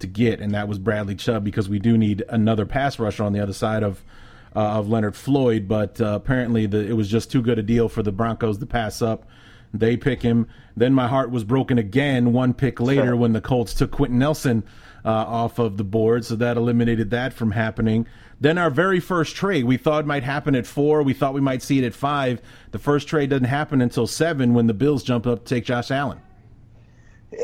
to 0.00 0.06
get, 0.06 0.40
and 0.40 0.52
that 0.52 0.68
was 0.68 0.78
Bradley 0.78 1.14
Chubb 1.14 1.44
because 1.44 1.68
we 1.68 1.78
do 1.78 1.96
need 1.96 2.24
another 2.28 2.66
pass 2.66 2.98
rusher 2.98 3.22
on 3.22 3.32
the 3.32 3.40
other 3.40 3.52
side 3.52 3.82
of 3.82 4.02
uh, 4.54 4.60
of 4.60 4.88
Leonard 4.88 5.16
Floyd. 5.16 5.66
But 5.68 6.00
uh, 6.00 6.06
apparently, 6.14 6.66
the, 6.66 6.78
it 6.86 6.94
was 6.94 7.08
just 7.08 7.30
too 7.30 7.40
good 7.40 7.58
a 7.58 7.62
deal 7.62 7.88
for 7.88 8.02
the 8.02 8.12
Broncos 8.12 8.58
to 8.58 8.66
pass 8.66 9.00
up. 9.00 9.24
They 9.74 9.96
pick 9.96 10.22
him. 10.22 10.48
Then 10.76 10.92
my 10.94 11.08
heart 11.08 11.30
was 11.30 11.44
broken 11.44 11.78
again 11.78 12.32
one 12.32 12.54
pick 12.54 12.80
later 12.80 13.16
when 13.16 13.32
the 13.32 13.40
Colts 13.40 13.74
took 13.74 13.90
Quenton 13.90 14.18
Nelson 14.18 14.64
uh, 15.04 15.10
off 15.10 15.58
of 15.58 15.76
the 15.76 15.84
board, 15.84 16.24
so 16.24 16.36
that 16.36 16.56
eliminated 16.56 17.10
that 17.10 17.32
from 17.32 17.52
happening. 17.52 18.06
Then 18.40 18.58
our 18.58 18.70
very 18.70 19.00
first 19.00 19.36
trade, 19.36 19.64
we 19.64 19.76
thought 19.76 20.04
might 20.06 20.24
happen 20.24 20.54
at 20.54 20.66
four. 20.66 21.02
We 21.02 21.14
thought 21.14 21.32
we 21.32 21.40
might 21.40 21.62
see 21.62 21.78
it 21.78 21.84
at 21.84 21.94
five. 21.94 22.40
The 22.72 22.78
first 22.78 23.08
trade 23.08 23.30
doesn't 23.30 23.44
happen 23.44 23.80
until 23.80 24.06
seven 24.06 24.52
when 24.52 24.66
the 24.66 24.74
Bills 24.74 25.02
jump 25.02 25.26
up 25.26 25.44
to 25.44 25.54
take 25.54 25.64
Josh 25.64 25.90
Allen. 25.90 26.20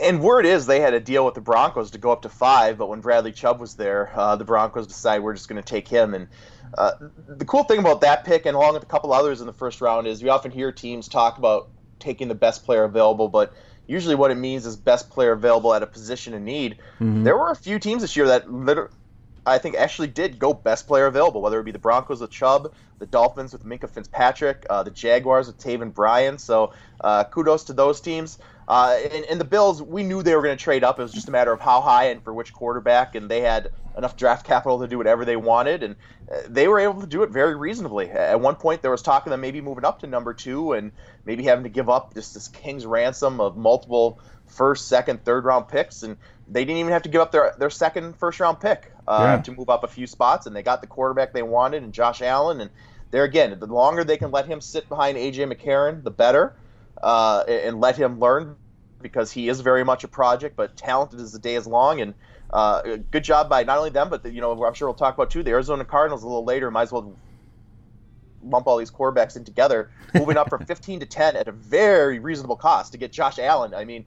And 0.02 0.20
word 0.20 0.44
is 0.44 0.66
they 0.66 0.80
had 0.80 0.92
a 0.92 1.00
deal 1.00 1.24
with 1.24 1.34
the 1.34 1.40
Broncos 1.40 1.90
to 1.92 1.98
go 1.98 2.12
up 2.12 2.22
to 2.22 2.28
five, 2.28 2.76
but 2.76 2.88
when 2.88 3.00
Bradley 3.00 3.32
Chubb 3.32 3.58
was 3.58 3.74
there, 3.74 4.12
uh, 4.14 4.36
the 4.36 4.44
Broncos 4.44 4.86
decided 4.86 5.22
we're 5.22 5.34
just 5.34 5.48
going 5.48 5.62
to 5.62 5.66
take 5.66 5.88
him. 5.88 6.14
And 6.14 6.28
uh, 6.76 6.92
the 7.26 7.44
cool 7.46 7.64
thing 7.64 7.78
about 7.78 8.02
that 8.02 8.24
pick, 8.24 8.44
and 8.44 8.54
along 8.54 8.74
with 8.74 8.82
a 8.82 8.86
couple 8.86 9.12
others 9.12 9.40
in 9.40 9.46
the 9.46 9.52
first 9.52 9.80
round, 9.80 10.06
is 10.06 10.20
you 10.20 10.30
often 10.30 10.50
hear 10.50 10.72
teams 10.72 11.08
talk 11.08 11.38
about 11.38 11.70
taking 11.98 12.28
the 12.28 12.34
best 12.34 12.64
player 12.64 12.84
available, 12.84 13.28
but 13.28 13.52
usually 13.86 14.14
what 14.14 14.30
it 14.30 14.36
means 14.36 14.66
is 14.66 14.76
best 14.76 15.10
player 15.10 15.32
available 15.32 15.72
at 15.74 15.82
a 15.82 15.86
position 15.86 16.34
in 16.34 16.44
need. 16.44 16.78
There 17.24 17.36
were 17.36 17.50
a 17.50 17.56
few 17.56 17.78
teams 17.78 18.02
this 18.02 18.16
year 18.16 18.26
that 18.26 18.52
literally. 18.52 18.90
I 19.46 19.56
think 19.56 19.76
actually 19.76 20.08
did 20.08 20.38
go 20.38 20.52
best 20.52 20.86
player 20.86 21.06
available, 21.06 21.40
whether 21.40 21.58
it 21.58 21.64
be 21.64 21.72
the 21.72 21.78
Broncos 21.78 22.20
with 22.20 22.30
Chubb, 22.30 22.74
the 22.98 23.06
Dolphins 23.06 23.54
with 23.54 23.64
Minkah 23.64 23.88
Fitzpatrick, 23.88 24.66
uh, 24.68 24.82
the 24.82 24.90
Jaguars 24.90 25.46
with 25.46 25.58
Taven 25.58 25.94
Bryan. 25.94 26.36
So 26.36 26.74
uh, 27.00 27.24
kudos 27.24 27.64
to 27.64 27.72
those 27.72 28.02
teams. 28.02 28.38
Uh, 28.68 28.98
and, 29.12 29.24
and 29.24 29.40
the 29.40 29.46
Bills, 29.46 29.82
we 29.82 30.02
knew 30.02 30.22
they 30.22 30.36
were 30.36 30.42
going 30.42 30.56
to 30.56 30.62
trade 30.62 30.84
up. 30.84 30.98
It 30.98 31.02
was 31.02 31.12
just 31.12 31.26
a 31.26 31.30
matter 31.30 31.52
of 31.52 31.60
how 31.60 31.80
high 31.80 32.10
and 32.10 32.22
for 32.22 32.34
which 32.34 32.52
quarterback, 32.52 33.14
and 33.14 33.30
they 33.30 33.40
had 33.40 33.70
enough 33.96 34.14
draft 34.14 34.46
capital 34.46 34.78
to 34.80 34.86
do 34.86 34.98
whatever 34.98 35.24
they 35.24 35.36
wanted, 35.36 35.82
and 35.82 35.96
uh, 36.30 36.36
they 36.48 36.68
were 36.68 36.78
able 36.78 37.00
to 37.00 37.06
do 37.06 37.22
it 37.22 37.30
very 37.30 37.56
reasonably. 37.56 38.10
At 38.10 38.40
one 38.42 38.56
point, 38.56 38.82
there 38.82 38.90
was 38.90 39.00
talk 39.00 39.24
of 39.26 39.30
them 39.30 39.40
maybe 39.40 39.62
moving 39.62 39.86
up 39.86 40.00
to 40.00 40.06
number 40.06 40.34
two 40.34 40.74
and 40.74 40.92
maybe 41.24 41.44
having 41.44 41.64
to 41.64 41.70
give 41.70 41.88
up 41.88 42.12
just 42.12 42.34
this 42.34 42.48
king's 42.48 42.84
ransom 42.84 43.40
of 43.40 43.56
multiple 43.56 44.20
first, 44.46 44.86
second, 44.86 45.24
third 45.24 45.46
round 45.46 45.68
picks, 45.68 46.02
and 46.02 46.18
they 46.46 46.66
didn't 46.66 46.78
even 46.78 46.92
have 46.92 47.02
to 47.02 47.08
give 47.08 47.22
up 47.22 47.32
their, 47.32 47.54
their 47.58 47.70
second 47.70 48.16
first 48.18 48.38
round 48.38 48.60
pick 48.60 48.92
uh, 49.08 49.22
Yeah. 49.22 49.42
to 49.42 49.52
move 49.52 49.70
up 49.70 49.82
a 49.82 49.88
few 49.88 50.06
spots, 50.06 50.46
and 50.46 50.54
they 50.54 50.62
got 50.62 50.82
the 50.82 50.86
quarterback 50.86 51.32
they 51.32 51.42
wanted, 51.42 51.82
and 51.82 51.94
Josh 51.94 52.20
Allen, 52.20 52.60
and 52.60 52.70
there 53.10 53.24
again, 53.24 53.58
the 53.58 53.66
longer 53.66 54.04
they 54.04 54.18
can 54.18 54.30
let 54.30 54.44
him 54.46 54.60
sit 54.60 54.90
behind 54.90 55.16
AJ 55.16 55.50
McCarron, 55.50 56.04
the 56.04 56.10
better, 56.10 56.54
uh, 57.02 57.44
and 57.46 57.80
let 57.80 57.96
him 57.96 58.18
learn 58.18 58.56
because 59.00 59.30
he 59.30 59.48
is 59.48 59.60
very 59.60 59.84
much 59.84 60.04
a 60.04 60.08
project, 60.08 60.56
but 60.56 60.76
talented 60.76 61.20
as 61.20 61.32
the 61.32 61.38
day 61.38 61.54
is 61.54 61.66
long. 61.66 62.00
And 62.00 62.14
uh, 62.50 62.98
good 63.10 63.24
job 63.24 63.48
by 63.48 63.62
not 63.64 63.78
only 63.78 63.90
them, 63.90 64.08
but 64.08 64.22
the, 64.22 64.30
you 64.30 64.40
know 64.40 64.64
I'm 64.64 64.74
sure 64.74 64.88
we'll 64.88 64.94
talk 64.94 65.14
about 65.14 65.30
too 65.30 65.42
the 65.42 65.50
Arizona 65.50 65.84
Cardinals 65.84 66.22
a 66.22 66.26
little 66.26 66.44
later. 66.44 66.70
Might 66.70 66.82
as 66.82 66.92
well 66.92 67.14
lump 68.42 68.66
all 68.66 68.78
these 68.78 68.90
quarterbacks 68.90 69.36
in 69.36 69.44
together, 69.44 69.90
moving 70.14 70.36
up 70.36 70.48
from 70.48 70.64
15 70.66 71.00
to 71.00 71.06
10 71.06 71.36
at 71.36 71.48
a 71.48 71.52
very 71.52 72.18
reasonable 72.18 72.56
cost 72.56 72.92
to 72.92 72.98
get 72.98 73.12
Josh 73.12 73.38
Allen. 73.38 73.74
I 73.74 73.84
mean. 73.84 74.04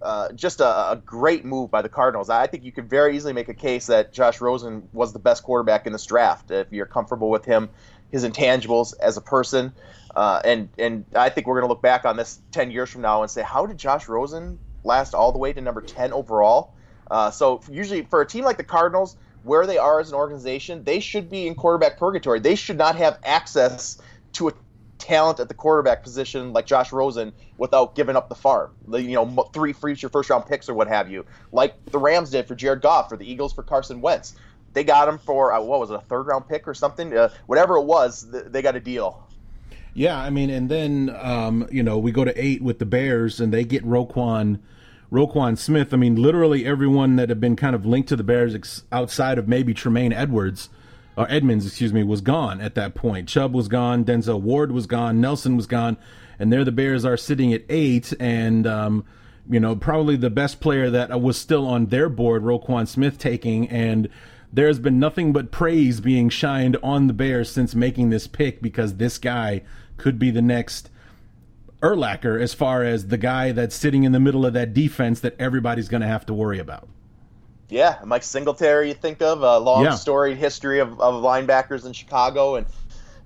Uh, 0.00 0.32
just 0.32 0.60
a, 0.60 0.90
a 0.90 0.96
great 0.96 1.44
move 1.44 1.70
by 1.70 1.80
the 1.80 1.88
Cardinals. 1.88 2.28
I 2.28 2.48
think 2.48 2.64
you 2.64 2.72
could 2.72 2.90
very 2.90 3.14
easily 3.14 3.32
make 3.32 3.48
a 3.48 3.54
case 3.54 3.86
that 3.86 4.12
Josh 4.12 4.40
Rosen 4.40 4.88
was 4.92 5.12
the 5.12 5.20
best 5.20 5.44
quarterback 5.44 5.86
in 5.86 5.92
this 5.92 6.04
draft 6.04 6.50
if 6.50 6.72
you're 6.72 6.86
comfortable 6.86 7.30
with 7.30 7.44
him, 7.44 7.70
his 8.10 8.24
intangibles 8.24 8.94
as 9.00 9.16
a 9.16 9.20
person, 9.20 9.72
uh, 10.14 10.40
and 10.44 10.68
and 10.78 11.04
I 11.14 11.28
think 11.28 11.46
we're 11.46 11.60
going 11.60 11.68
to 11.68 11.72
look 11.72 11.82
back 11.82 12.04
on 12.04 12.16
this 12.16 12.40
10 12.52 12.70
years 12.70 12.90
from 12.90 13.02
now 13.02 13.22
and 13.22 13.30
say, 13.30 13.42
how 13.42 13.66
did 13.66 13.78
Josh 13.78 14.08
Rosen 14.08 14.58
last 14.84 15.14
all 15.14 15.32
the 15.32 15.38
way 15.38 15.52
to 15.52 15.60
number 15.60 15.80
10 15.80 16.12
overall? 16.12 16.74
Uh, 17.10 17.30
so 17.30 17.60
usually 17.70 18.02
for 18.02 18.20
a 18.20 18.26
team 18.26 18.44
like 18.44 18.56
the 18.56 18.64
Cardinals, 18.64 19.16
where 19.42 19.66
they 19.66 19.78
are 19.78 20.00
as 20.00 20.08
an 20.08 20.14
organization, 20.14 20.84
they 20.84 21.00
should 21.00 21.30
be 21.30 21.46
in 21.46 21.54
quarterback 21.54 21.98
purgatory. 21.98 22.40
They 22.40 22.54
should 22.54 22.78
not 22.78 22.96
have 22.96 23.18
access 23.24 23.98
to 24.34 24.48
a 24.48 24.52
talent 24.98 25.40
at 25.40 25.48
the 25.48 25.54
quarterback 25.54 26.02
position 26.02 26.52
like 26.52 26.64
Josh 26.64 26.92
Rosen 26.92 27.32
without 27.58 27.94
giving 27.94 28.16
up 28.16 28.28
the 28.28 28.34
farm. 28.34 28.70
The, 28.86 29.02
you 29.02 29.14
know, 29.14 29.50
three 29.52 29.72
future 29.72 30.08
first 30.08 30.30
round 30.30 30.46
picks 30.46 30.68
or 30.68 30.74
what 30.74 30.88
have 30.88 31.10
you, 31.10 31.26
like 31.50 31.84
the 31.86 31.98
Rams 31.98 32.30
did 32.30 32.46
for 32.46 32.54
Jared 32.54 32.82
Goff 32.82 33.10
or 33.10 33.16
the 33.16 33.30
Eagles 33.30 33.52
for 33.52 33.62
Carson 33.62 34.00
Wentz. 34.00 34.34
They 34.74 34.84
got 34.84 35.08
him 35.08 35.18
for 35.18 35.52
uh, 35.52 35.60
what 35.60 35.80
was 35.80 35.90
it, 35.90 35.94
a 35.94 36.00
third 36.00 36.22
round 36.22 36.48
pick 36.48 36.66
or 36.66 36.72
something? 36.74 37.14
Uh, 37.14 37.28
whatever 37.46 37.76
it 37.76 37.84
was, 37.84 38.30
th- 38.30 38.44
they 38.48 38.62
got 38.62 38.76
a 38.76 38.80
deal. 38.80 39.28
Yeah, 39.94 40.18
I 40.18 40.30
mean, 40.30 40.48
and 40.50 40.70
then 40.70 41.14
um, 41.20 41.66
you 41.70 41.82
know 41.82 41.98
we 41.98 42.12
go 42.12 42.24
to 42.24 42.42
eight 42.42 42.62
with 42.62 42.78
the 42.78 42.86
Bears, 42.86 43.40
and 43.40 43.52
they 43.52 43.64
get 43.64 43.84
Roquan, 43.84 44.58
Roquan 45.10 45.58
Smith. 45.58 45.92
I 45.92 45.96
mean, 45.98 46.16
literally 46.16 46.64
everyone 46.64 47.16
that 47.16 47.28
had 47.28 47.40
been 47.40 47.56
kind 47.56 47.74
of 47.74 47.84
linked 47.84 48.08
to 48.08 48.16
the 48.16 48.24
Bears 48.24 48.54
ex- 48.54 48.84
outside 48.90 49.38
of 49.38 49.48
maybe 49.48 49.74
Tremaine 49.74 50.12
Edwards 50.12 50.70
or 51.14 51.30
Edmunds, 51.30 51.66
excuse 51.66 51.92
me, 51.92 52.02
was 52.02 52.22
gone 52.22 52.60
at 52.60 52.74
that 52.74 52.94
point. 52.94 53.28
Chubb 53.28 53.54
was 53.54 53.68
gone, 53.68 54.02
Denzel 54.04 54.40
Ward 54.40 54.72
was 54.72 54.86
gone, 54.86 55.20
Nelson 55.20 55.56
was 55.56 55.66
gone, 55.66 55.98
and 56.38 56.50
there 56.50 56.64
the 56.64 56.72
Bears 56.72 57.04
are 57.04 57.18
sitting 57.18 57.52
at 57.52 57.62
eight, 57.68 58.14
and 58.18 58.66
um, 58.66 59.04
you 59.50 59.60
know 59.60 59.76
probably 59.76 60.16
the 60.16 60.30
best 60.30 60.60
player 60.60 60.88
that 60.88 61.20
was 61.20 61.36
still 61.36 61.66
on 61.66 61.86
their 61.86 62.08
board, 62.08 62.42
Roquan 62.42 62.88
Smith, 62.88 63.18
taking 63.18 63.68
and. 63.68 64.08
There's 64.54 64.78
been 64.78 64.98
nothing 64.98 65.32
but 65.32 65.50
praise 65.50 66.02
being 66.02 66.28
shined 66.28 66.76
on 66.82 67.06
the 67.06 67.14
Bears 67.14 67.50
since 67.50 67.74
making 67.74 68.10
this 68.10 68.26
pick 68.26 68.60
because 68.60 68.96
this 68.96 69.16
guy 69.16 69.62
could 70.02 70.18
be 70.18 70.30
the 70.32 70.42
next 70.42 70.90
Urlacher 71.80 72.40
as 72.40 72.52
far 72.54 72.82
as 72.82 73.06
the 73.06 73.16
guy 73.16 73.52
that's 73.52 73.74
sitting 73.74 74.02
in 74.04 74.12
the 74.12 74.20
middle 74.20 74.44
of 74.44 74.52
that 74.52 74.74
defense 74.74 75.20
that 75.20 75.34
everybody's 75.38 75.88
going 75.88 76.00
to 76.00 76.06
have 76.06 76.26
to 76.26 76.34
worry 76.34 76.58
about. 76.58 76.88
Yeah, 77.68 77.98
Mike 78.04 78.22
Singletary, 78.22 78.88
you 78.88 78.94
think 78.94 79.22
of 79.22 79.42
a 79.42 79.58
long 79.58 79.84
Yeah. 79.84 79.94
storied 79.94 80.36
history 80.36 80.78
of, 80.80 81.00
of 81.00 81.22
linebackers 81.22 81.86
in 81.86 81.92
Chicago, 81.92 82.56
and 82.56 82.66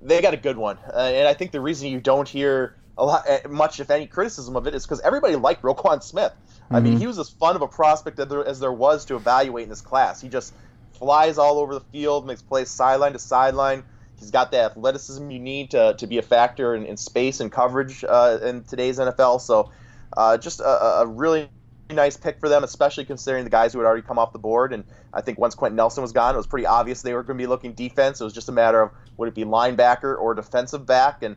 they 0.00 0.22
got 0.22 0.34
a 0.34 0.36
good 0.36 0.56
one. 0.56 0.78
Uh, 0.94 0.98
and 0.98 1.26
I 1.26 1.34
think 1.34 1.50
the 1.50 1.60
reason 1.60 1.88
you 1.88 2.00
don't 2.00 2.28
hear 2.28 2.76
a 2.96 3.04
lot, 3.04 3.24
eh, 3.26 3.40
much, 3.48 3.80
if 3.80 3.90
any, 3.90 4.06
criticism 4.06 4.54
of 4.56 4.66
it 4.66 4.74
is 4.74 4.84
because 4.84 5.00
everybody 5.00 5.34
liked 5.36 5.62
Roquan 5.62 6.02
Smith. 6.02 6.32
I 6.70 6.80
mean, 6.80 6.98
he 6.98 7.06
was 7.06 7.18
as 7.18 7.28
fun 7.30 7.54
of 7.56 7.62
a 7.62 7.68
prospect 7.68 8.18
as 8.18 8.28
there, 8.28 8.44
as 8.44 8.58
there 8.58 8.72
was 8.72 9.04
to 9.06 9.14
evaluate 9.16 9.64
in 9.64 9.68
this 9.70 9.80
class. 9.80 10.20
He 10.20 10.28
just 10.28 10.52
flies 10.98 11.38
all 11.38 11.58
over 11.58 11.74
the 11.74 11.80
field, 11.92 12.26
makes 12.26 12.42
plays 12.42 12.68
sideline 12.70 13.12
to 13.12 13.18
sideline. 13.20 13.84
He's 14.18 14.30
got 14.30 14.50
the 14.50 14.58
athleticism 14.58 15.30
you 15.30 15.38
need 15.38 15.70
to, 15.72 15.94
to 15.98 16.06
be 16.06 16.18
a 16.18 16.22
factor 16.22 16.74
in, 16.74 16.86
in 16.86 16.96
space 16.96 17.40
and 17.40 17.52
coverage 17.52 18.04
uh, 18.04 18.38
in 18.42 18.64
today's 18.64 18.98
NFL. 18.98 19.40
So, 19.40 19.70
uh, 20.16 20.38
just 20.38 20.60
a, 20.60 21.00
a 21.00 21.06
really 21.06 21.50
nice 21.90 22.16
pick 22.16 22.40
for 22.40 22.48
them, 22.48 22.64
especially 22.64 23.04
considering 23.04 23.44
the 23.44 23.50
guys 23.50 23.72
who 23.72 23.78
had 23.78 23.86
already 23.86 24.02
come 24.02 24.18
off 24.18 24.32
the 24.32 24.38
board. 24.38 24.72
And 24.72 24.84
I 25.12 25.20
think 25.20 25.38
once 25.38 25.54
Quenton 25.54 25.76
Nelson 25.76 26.02
was 26.02 26.12
gone, 26.12 26.34
it 26.34 26.38
was 26.38 26.46
pretty 26.46 26.66
obvious 26.66 27.02
they 27.02 27.12
were 27.12 27.22
going 27.22 27.38
to 27.38 27.42
be 27.42 27.46
looking 27.46 27.74
defense. 27.74 28.20
It 28.20 28.24
was 28.24 28.32
just 28.32 28.48
a 28.48 28.52
matter 28.52 28.82
of 28.82 28.90
would 29.16 29.28
it 29.28 29.34
be 29.34 29.44
linebacker 29.44 30.18
or 30.18 30.34
defensive 30.34 30.86
back. 30.86 31.22
And 31.22 31.36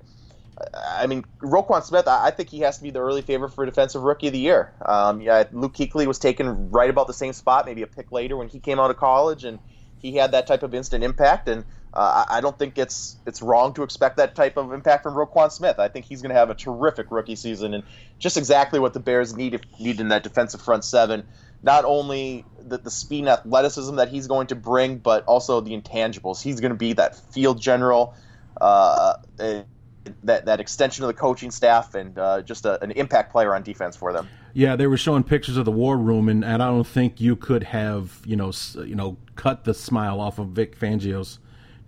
I 0.75 1.07
mean, 1.07 1.23
Roquan 1.41 1.83
Smith, 1.83 2.07
I 2.07 2.31
think 2.31 2.49
he 2.49 2.59
has 2.61 2.77
to 2.77 2.83
be 2.83 2.91
the 2.91 2.99
early 2.99 3.21
favorite 3.21 3.49
for 3.49 3.65
defensive 3.65 4.01
rookie 4.01 4.27
of 4.27 4.33
the 4.33 4.39
year. 4.39 4.73
Um, 4.85 5.21
yeah, 5.21 5.43
Luke 5.51 5.73
Kuechly 5.73 6.05
was 6.05 6.19
taken 6.19 6.69
right 6.71 6.89
about 6.89 7.07
the 7.07 7.13
same 7.13 7.33
spot, 7.33 7.65
maybe 7.65 7.81
a 7.81 7.87
pick 7.87 8.11
later 8.11 8.35
when 8.35 8.49
he 8.49 8.59
came 8.59 8.79
out 8.79 8.89
of 8.89 8.97
college, 8.97 9.43
and 9.43 9.59
he 9.99 10.15
had 10.15 10.31
that 10.31 10.47
type 10.47 10.63
of 10.63 10.73
instant 10.73 11.03
impact. 11.03 11.47
And 11.47 11.63
uh, 11.93 12.25
I 12.29 12.41
don't 12.41 12.57
think 12.57 12.77
it's 12.77 13.17
it's 13.25 13.41
wrong 13.41 13.73
to 13.73 13.83
expect 13.83 14.17
that 14.17 14.35
type 14.35 14.57
of 14.57 14.71
impact 14.73 15.03
from 15.03 15.15
Roquan 15.15 15.51
Smith. 15.51 15.79
I 15.79 15.87
think 15.87 16.05
he's 16.05 16.21
going 16.21 16.29
to 16.29 16.35
have 16.35 16.49
a 16.49 16.55
terrific 16.55 17.07
rookie 17.09 17.35
season 17.35 17.73
and 17.73 17.83
just 18.19 18.37
exactly 18.37 18.79
what 18.79 18.93
the 18.93 18.99
Bears 18.99 19.35
need 19.35 19.59
need 19.79 19.99
in 19.99 20.09
that 20.09 20.21
defensive 20.21 20.61
front 20.61 20.85
seven. 20.85 21.25
Not 21.63 21.85
only 21.85 22.45
the, 22.59 22.77
the 22.77 22.91
speed 22.91 23.19
and 23.19 23.29
athleticism 23.29 23.95
that 23.95 24.09
he's 24.09 24.27
going 24.27 24.47
to 24.47 24.55
bring, 24.55 24.97
but 24.97 25.25
also 25.25 25.61
the 25.61 25.71
intangibles. 25.71 26.41
He's 26.41 26.59
going 26.59 26.71
to 26.71 26.77
be 26.77 26.93
that 26.93 27.15
field 27.33 27.59
general, 27.59 28.13
uh, 28.61 29.15
that 29.37 30.45
that 30.45 30.59
extension 30.59 31.03
of 31.03 31.07
the 31.07 31.15
coaching 31.15 31.49
staff, 31.49 31.95
and 31.95 32.17
uh, 32.19 32.43
just 32.43 32.65
a, 32.65 32.81
an 32.83 32.91
impact 32.91 33.31
player 33.31 33.55
on 33.55 33.63
defense 33.63 33.95
for 33.95 34.13
them. 34.13 34.29
Yeah, 34.53 34.75
they 34.75 34.85
were 34.85 34.97
showing 34.97 35.23
pictures 35.23 35.57
of 35.57 35.65
the 35.65 35.71
war 35.71 35.97
room, 35.97 36.29
and, 36.29 36.45
and 36.45 36.61
I 36.61 36.67
don't 36.67 36.87
think 36.87 37.19
you 37.19 37.35
could 37.35 37.63
have 37.63 38.21
you 38.25 38.35
know 38.35 38.51
you 38.75 38.95
know 38.95 39.17
cut 39.35 39.63
the 39.63 39.73
smile 39.73 40.21
off 40.21 40.37
of 40.37 40.49
Vic 40.49 40.79
Fangio's 40.79 41.39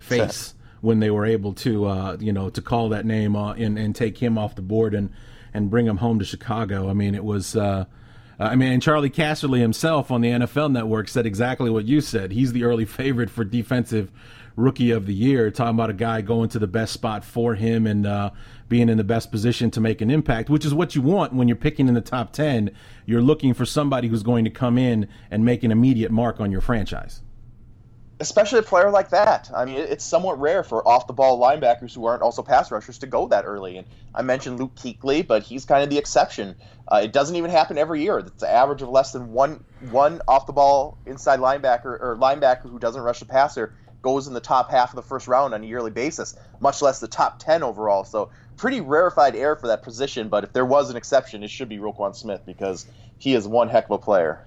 face 0.02 0.54
when 0.82 0.98
they 0.98 1.10
were 1.10 1.24
able 1.24 1.54
to 1.54 1.86
uh, 1.86 2.16
you 2.20 2.32
know 2.32 2.50
to 2.50 2.60
call 2.60 2.90
that 2.90 3.06
name 3.06 3.34
uh, 3.34 3.54
and 3.54 3.78
and 3.78 3.96
take 3.96 4.18
him 4.18 4.36
off 4.36 4.54
the 4.54 4.62
board 4.62 4.94
and 4.94 5.10
and 5.54 5.70
bring 5.70 5.86
him 5.86 5.98
home 5.98 6.18
to 6.18 6.24
Chicago. 6.24 6.90
I 6.90 6.92
mean, 6.92 7.14
it 7.14 7.24
was. 7.24 7.56
Uh, 7.56 7.86
I 8.38 8.56
mean, 8.56 8.72
and 8.72 8.82
Charley 8.82 9.10
Casserly 9.10 9.60
himself 9.60 10.10
on 10.10 10.20
the 10.20 10.30
NFL 10.30 10.72
Network 10.72 11.08
said 11.08 11.26
exactly 11.26 11.70
what 11.70 11.84
you 11.84 12.00
said. 12.00 12.32
He's 12.32 12.52
the 12.52 12.64
early 12.64 12.84
favorite 13.00 13.30
for 13.30 13.44
defensive 13.44 14.10
rookie 14.56 14.90
of 14.90 15.06
the 15.06 15.14
year. 15.14 15.50
Talking 15.50 15.74
about 15.74 15.90
a 15.90 15.94
guy 15.94 16.22
going 16.22 16.48
to 16.50 16.58
the 16.58 16.66
best 16.66 16.92
spot 16.92 17.24
for 17.24 17.54
him 17.54 17.86
and 17.86 18.06
uh, 18.06 18.30
being 18.68 18.88
in 18.88 18.96
the 18.98 19.04
best 19.04 19.30
position 19.30 19.70
to 19.72 19.80
make 19.80 20.00
an 20.00 20.10
impact, 20.10 20.50
which 20.50 20.64
is 20.64 20.74
what 20.74 20.96
you 20.96 21.02
want 21.02 21.34
when 21.34 21.46
you're 21.46 21.56
picking 21.56 21.86
in 21.86 21.94
the 21.94 22.00
top 22.00 22.32
ten. 22.32 22.70
You're 23.06 23.22
looking 23.22 23.54
for 23.54 23.66
somebody 23.66 24.08
who's 24.08 24.24
going 24.24 24.44
to 24.44 24.50
come 24.50 24.78
in 24.78 25.08
and 25.30 25.44
make 25.44 25.62
an 25.62 25.70
immediate 25.70 26.10
mark 26.10 26.40
on 26.40 26.50
your 26.50 26.62
franchise 26.62 27.20
especially 28.22 28.60
a 28.60 28.62
player 28.62 28.90
like 28.90 29.10
that. 29.10 29.50
I 29.54 29.64
mean, 29.64 29.76
it's 29.76 30.04
somewhat 30.04 30.40
rare 30.40 30.62
for 30.62 30.86
off 30.86 31.06
the 31.06 31.12
ball 31.12 31.40
linebackers 31.40 31.94
who 31.94 32.06
aren't 32.06 32.22
also 32.22 32.42
pass 32.42 32.70
rushers 32.70 32.98
to 32.98 33.06
go 33.06 33.26
that 33.28 33.44
early. 33.44 33.76
And 33.76 33.86
I 34.14 34.22
mentioned 34.22 34.58
Luke 34.58 34.74
Kuechly, 34.76 35.26
but 35.26 35.42
he's 35.42 35.64
kind 35.64 35.82
of 35.82 35.90
the 35.90 35.98
exception. 35.98 36.54
Uh, 36.86 37.00
it 37.02 37.12
doesn't 37.12 37.34
even 37.34 37.50
happen 37.50 37.78
every 37.78 38.02
year. 38.02 38.18
It's 38.18 38.42
average 38.42 38.80
of 38.80 38.88
less 38.88 39.12
than 39.12 39.32
one 39.32 39.64
one 39.90 40.22
off 40.28 40.46
the 40.46 40.52
ball 40.52 40.98
inside 41.04 41.40
linebacker 41.40 41.84
or 41.84 42.16
linebacker 42.20 42.70
who 42.70 42.78
doesn't 42.78 43.02
rush 43.02 43.18
the 43.18 43.26
passer 43.26 43.74
goes 44.02 44.26
in 44.26 44.34
the 44.34 44.40
top 44.40 44.70
half 44.70 44.90
of 44.90 44.96
the 44.96 45.02
first 45.02 45.28
round 45.28 45.54
on 45.54 45.62
a 45.62 45.66
yearly 45.66 45.90
basis, 45.90 46.36
much 46.60 46.82
less 46.82 47.00
the 47.00 47.08
top 47.08 47.38
10 47.38 47.62
overall. 47.62 48.04
So 48.04 48.30
pretty 48.56 48.80
rarefied 48.80 49.36
air 49.36 49.56
for 49.56 49.68
that 49.68 49.82
position. 49.82 50.28
But 50.28 50.44
if 50.44 50.52
there 50.52 50.66
was 50.66 50.90
an 50.90 50.96
exception, 50.96 51.42
it 51.42 51.50
should 51.50 51.68
be 51.68 51.78
Roquan 51.78 52.14
Smith 52.14 52.42
because 52.44 52.86
he 53.18 53.34
is 53.34 53.46
one 53.46 53.68
heck 53.68 53.84
of 53.84 53.92
a 53.92 53.98
player. 53.98 54.44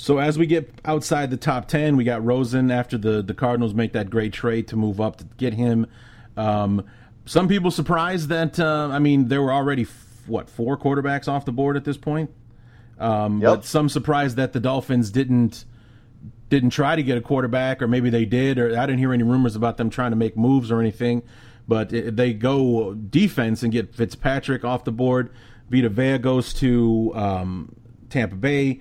So 0.00 0.18
as 0.18 0.38
we 0.38 0.46
get 0.46 0.70
outside 0.84 1.30
the 1.30 1.36
top 1.36 1.66
ten, 1.66 1.96
we 1.96 2.04
got 2.04 2.24
Rosen 2.24 2.70
after 2.70 2.96
the 2.96 3.20
the 3.20 3.34
Cardinals 3.34 3.74
make 3.74 3.92
that 3.94 4.08
great 4.08 4.32
trade 4.32 4.68
to 4.68 4.76
move 4.76 5.00
up 5.00 5.16
to 5.16 5.24
get 5.36 5.54
him. 5.54 5.88
Um, 6.36 6.86
some 7.26 7.48
people 7.48 7.72
surprised 7.72 8.28
that 8.28 8.60
uh, 8.60 8.90
I 8.92 9.00
mean 9.00 9.26
there 9.26 9.42
were 9.42 9.52
already 9.52 9.82
f- 9.82 10.22
what 10.28 10.48
four 10.48 10.78
quarterbacks 10.78 11.26
off 11.26 11.44
the 11.44 11.52
board 11.52 11.76
at 11.76 11.84
this 11.84 11.96
point. 11.96 12.30
Um, 13.00 13.40
yep. 13.40 13.56
But 13.56 13.64
some 13.64 13.88
surprised 13.88 14.36
that 14.36 14.52
the 14.52 14.60
Dolphins 14.60 15.10
didn't 15.10 15.64
didn't 16.48 16.70
try 16.70 16.94
to 16.94 17.02
get 17.02 17.18
a 17.18 17.20
quarterback, 17.20 17.82
or 17.82 17.88
maybe 17.88 18.08
they 18.08 18.24
did, 18.24 18.56
or 18.56 18.78
I 18.78 18.86
didn't 18.86 19.00
hear 19.00 19.12
any 19.12 19.24
rumors 19.24 19.56
about 19.56 19.78
them 19.78 19.90
trying 19.90 20.12
to 20.12 20.16
make 20.16 20.36
moves 20.36 20.70
or 20.70 20.78
anything. 20.78 21.24
But 21.66 21.92
it, 21.92 22.14
they 22.14 22.34
go 22.34 22.94
defense 22.94 23.64
and 23.64 23.72
get 23.72 23.96
Fitzpatrick 23.96 24.64
off 24.64 24.84
the 24.84 24.92
board. 24.92 25.30
Vita 25.68 25.88
Vea 25.88 26.18
goes 26.18 26.54
to 26.54 27.10
um, 27.16 27.74
Tampa 28.10 28.36
Bay. 28.36 28.80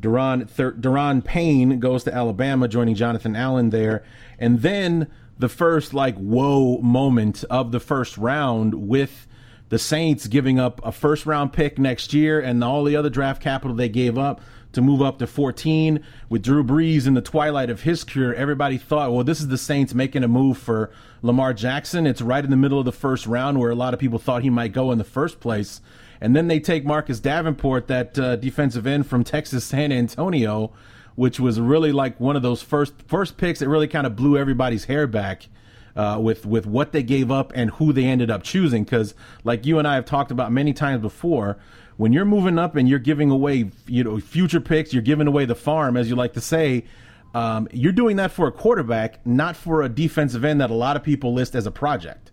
Da'Ron, 0.00 0.48
Thir- 0.48 1.22
Payne 1.22 1.80
goes 1.80 2.04
to 2.04 2.14
Alabama, 2.14 2.68
joining 2.68 2.94
Jonathan 2.94 3.34
Allen 3.34 3.70
there. 3.70 4.04
And 4.38 4.60
then 4.62 5.08
the 5.38 5.48
first, 5.48 5.94
like, 5.94 6.16
whoa 6.16 6.78
moment 6.78 7.44
of 7.50 7.72
the 7.72 7.80
first 7.80 8.16
round 8.18 8.74
with 8.74 9.26
the 9.68 9.78
Saints 9.78 10.26
giving 10.26 10.58
up 10.58 10.80
a 10.84 10.92
first 10.92 11.26
round 11.26 11.52
pick 11.52 11.78
next 11.78 12.14
year 12.14 12.40
and 12.40 12.62
all 12.62 12.84
the 12.84 12.96
other 12.96 13.10
draft 13.10 13.42
capital 13.42 13.74
they 13.76 13.88
gave 13.88 14.16
up 14.16 14.40
to 14.72 14.82
move 14.82 15.00
up 15.00 15.18
to 15.18 15.26
14 15.26 16.04
with 16.28 16.42
Drew 16.42 16.62
Brees 16.62 17.06
in 17.06 17.14
the 17.14 17.22
twilight 17.22 17.70
of 17.70 17.82
his 17.82 18.04
career. 18.04 18.34
Everybody 18.34 18.78
thought, 18.78 19.12
well, 19.12 19.24
this 19.24 19.40
is 19.40 19.48
the 19.48 19.58
Saints 19.58 19.94
making 19.94 20.22
a 20.22 20.28
move 20.28 20.58
for 20.58 20.90
Lamar 21.22 21.54
Jackson. 21.54 22.06
It's 22.06 22.20
right 22.20 22.44
in 22.44 22.50
the 22.50 22.56
middle 22.56 22.78
of 22.78 22.84
the 22.84 22.92
first 22.92 23.26
round 23.26 23.58
where 23.58 23.70
a 23.70 23.74
lot 23.74 23.94
of 23.94 24.00
people 24.00 24.18
thought 24.18 24.42
he 24.42 24.50
might 24.50 24.72
go 24.72 24.92
in 24.92 24.98
the 24.98 25.04
first 25.04 25.40
place. 25.40 25.80
And 26.20 26.34
then 26.34 26.48
they 26.48 26.60
take 26.60 26.84
Marcus 26.84 27.20
Davenport, 27.20 27.88
that 27.88 28.18
uh, 28.18 28.36
defensive 28.36 28.86
end 28.86 29.06
from 29.06 29.24
Texas 29.24 29.64
San 29.64 29.92
Antonio, 29.92 30.72
which 31.14 31.40
was 31.40 31.60
really 31.60 31.92
like 31.92 32.18
one 32.20 32.36
of 32.36 32.42
those 32.42 32.62
first 32.62 32.94
first 33.06 33.36
picks 33.36 33.60
that 33.60 33.68
really 33.68 33.88
kind 33.88 34.06
of 34.06 34.16
blew 34.16 34.36
everybody's 34.36 34.84
hair 34.84 35.06
back. 35.06 35.48
Uh, 35.94 36.18
with 36.20 36.44
with 36.44 36.66
what 36.66 36.92
they 36.92 37.02
gave 37.02 37.30
up 37.30 37.52
and 37.54 37.70
who 37.70 37.90
they 37.90 38.04
ended 38.04 38.30
up 38.30 38.42
choosing, 38.42 38.84
because 38.84 39.14
like 39.44 39.64
you 39.64 39.78
and 39.78 39.88
I 39.88 39.94
have 39.94 40.04
talked 40.04 40.30
about 40.30 40.52
many 40.52 40.74
times 40.74 41.00
before, 41.00 41.56
when 41.96 42.12
you're 42.12 42.26
moving 42.26 42.58
up 42.58 42.76
and 42.76 42.86
you're 42.86 42.98
giving 42.98 43.30
away 43.30 43.70
you 43.86 44.04
know 44.04 44.20
future 44.20 44.60
picks, 44.60 44.92
you're 44.92 45.00
giving 45.00 45.26
away 45.26 45.46
the 45.46 45.54
farm, 45.54 45.96
as 45.96 46.10
you 46.10 46.14
like 46.14 46.34
to 46.34 46.40
say. 46.42 46.84
Um, 47.34 47.68
you're 47.72 47.92
doing 47.92 48.16
that 48.16 48.30
for 48.30 48.46
a 48.46 48.52
quarterback, 48.52 49.26
not 49.26 49.56
for 49.56 49.82
a 49.82 49.88
defensive 49.88 50.44
end 50.44 50.60
that 50.60 50.70
a 50.70 50.74
lot 50.74 50.96
of 50.96 51.02
people 51.02 51.34
list 51.34 51.54
as 51.54 51.66
a 51.66 51.70
project. 51.70 52.30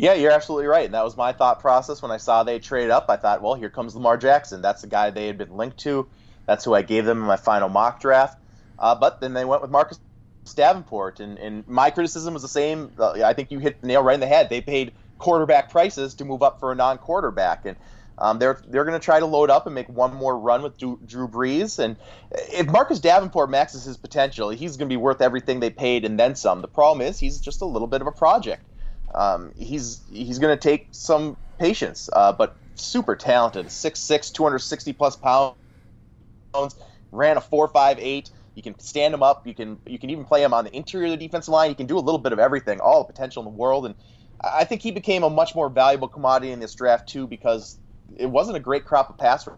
Yeah, 0.00 0.14
you're 0.14 0.30
absolutely 0.30 0.66
right. 0.66 0.86
And 0.86 0.94
that 0.94 1.04
was 1.04 1.14
my 1.14 1.34
thought 1.34 1.60
process 1.60 2.00
when 2.00 2.10
I 2.10 2.16
saw 2.16 2.42
they 2.42 2.58
trade 2.58 2.88
up. 2.88 3.10
I 3.10 3.18
thought, 3.18 3.42
well, 3.42 3.52
here 3.52 3.68
comes 3.68 3.94
Lamar 3.94 4.16
Jackson. 4.16 4.62
That's 4.62 4.80
the 4.80 4.86
guy 4.86 5.10
they 5.10 5.26
had 5.26 5.36
been 5.36 5.54
linked 5.58 5.76
to. 5.80 6.08
That's 6.46 6.64
who 6.64 6.72
I 6.72 6.80
gave 6.80 7.04
them 7.04 7.18
in 7.20 7.26
my 7.26 7.36
final 7.36 7.68
mock 7.68 8.00
draft. 8.00 8.40
Uh, 8.78 8.94
but 8.94 9.20
then 9.20 9.34
they 9.34 9.44
went 9.44 9.60
with 9.60 9.70
Marcus 9.70 10.00
Davenport. 10.54 11.20
And, 11.20 11.38
and 11.38 11.68
my 11.68 11.90
criticism 11.90 12.32
was 12.32 12.40
the 12.40 12.48
same. 12.48 12.92
Uh, 12.98 13.22
I 13.22 13.34
think 13.34 13.50
you 13.50 13.58
hit 13.58 13.82
the 13.82 13.88
nail 13.88 14.02
right 14.02 14.14
in 14.14 14.20
the 14.20 14.26
head. 14.26 14.48
They 14.48 14.62
paid 14.62 14.92
quarterback 15.18 15.70
prices 15.70 16.14
to 16.14 16.24
move 16.24 16.42
up 16.42 16.60
for 16.60 16.72
a 16.72 16.74
non 16.74 16.96
quarterback. 16.96 17.66
And 17.66 17.76
um, 18.16 18.38
they're 18.38 18.58
they're 18.68 18.86
going 18.86 18.98
to 18.98 19.04
try 19.04 19.20
to 19.20 19.26
load 19.26 19.50
up 19.50 19.66
and 19.66 19.74
make 19.74 19.90
one 19.90 20.14
more 20.14 20.38
run 20.38 20.62
with 20.62 20.78
Drew, 20.78 20.98
Drew 21.04 21.28
Brees. 21.28 21.78
And 21.78 21.96
if 22.30 22.66
Marcus 22.68 23.00
Davenport 23.00 23.50
maxes 23.50 23.84
his 23.84 23.98
potential, 23.98 24.48
he's 24.48 24.78
going 24.78 24.88
to 24.88 24.92
be 24.94 24.96
worth 24.96 25.20
everything 25.20 25.60
they 25.60 25.68
paid 25.68 26.06
and 26.06 26.18
then 26.18 26.36
some. 26.36 26.62
The 26.62 26.68
problem 26.68 27.06
is 27.06 27.18
he's 27.18 27.38
just 27.38 27.60
a 27.60 27.66
little 27.66 27.86
bit 27.86 28.00
of 28.00 28.06
a 28.06 28.12
project. 28.12 28.64
Um, 29.14 29.52
he's 29.56 30.02
he's 30.10 30.38
going 30.38 30.56
to 30.56 30.60
take 30.60 30.88
some 30.92 31.36
patience, 31.58 32.08
uh, 32.12 32.32
but 32.32 32.56
super 32.74 33.16
talented. 33.16 33.66
6'6", 33.66 34.32
260 34.32 34.92
plus 34.92 35.16
pounds. 35.16 35.54
Ran 37.12 37.36
a 37.36 37.40
four 37.40 37.68
five 37.68 37.98
eight. 37.98 38.30
You 38.54 38.62
can 38.62 38.78
stand 38.78 39.14
him 39.14 39.22
up. 39.22 39.46
You 39.46 39.54
can 39.54 39.78
you 39.86 39.98
can 39.98 40.10
even 40.10 40.24
play 40.24 40.42
him 40.42 40.52
on 40.52 40.64
the 40.64 40.76
interior 40.76 41.12
of 41.12 41.18
the 41.18 41.26
defensive 41.26 41.52
line. 41.52 41.70
You 41.70 41.76
can 41.76 41.86
do 41.86 41.98
a 41.98 42.00
little 42.00 42.18
bit 42.18 42.32
of 42.32 42.38
everything. 42.38 42.80
All 42.80 43.02
the 43.02 43.12
potential 43.12 43.42
in 43.42 43.44
the 43.44 43.56
world, 43.56 43.86
and 43.86 43.94
I 44.42 44.64
think 44.64 44.82
he 44.82 44.90
became 44.90 45.22
a 45.22 45.30
much 45.30 45.54
more 45.54 45.68
valuable 45.68 46.08
commodity 46.08 46.52
in 46.52 46.60
this 46.60 46.74
draft 46.74 47.08
too 47.08 47.26
because 47.26 47.78
it 48.16 48.26
wasn't 48.26 48.56
a 48.56 48.60
great 48.60 48.84
crop 48.84 49.10
of 49.10 49.18
pass 49.18 49.48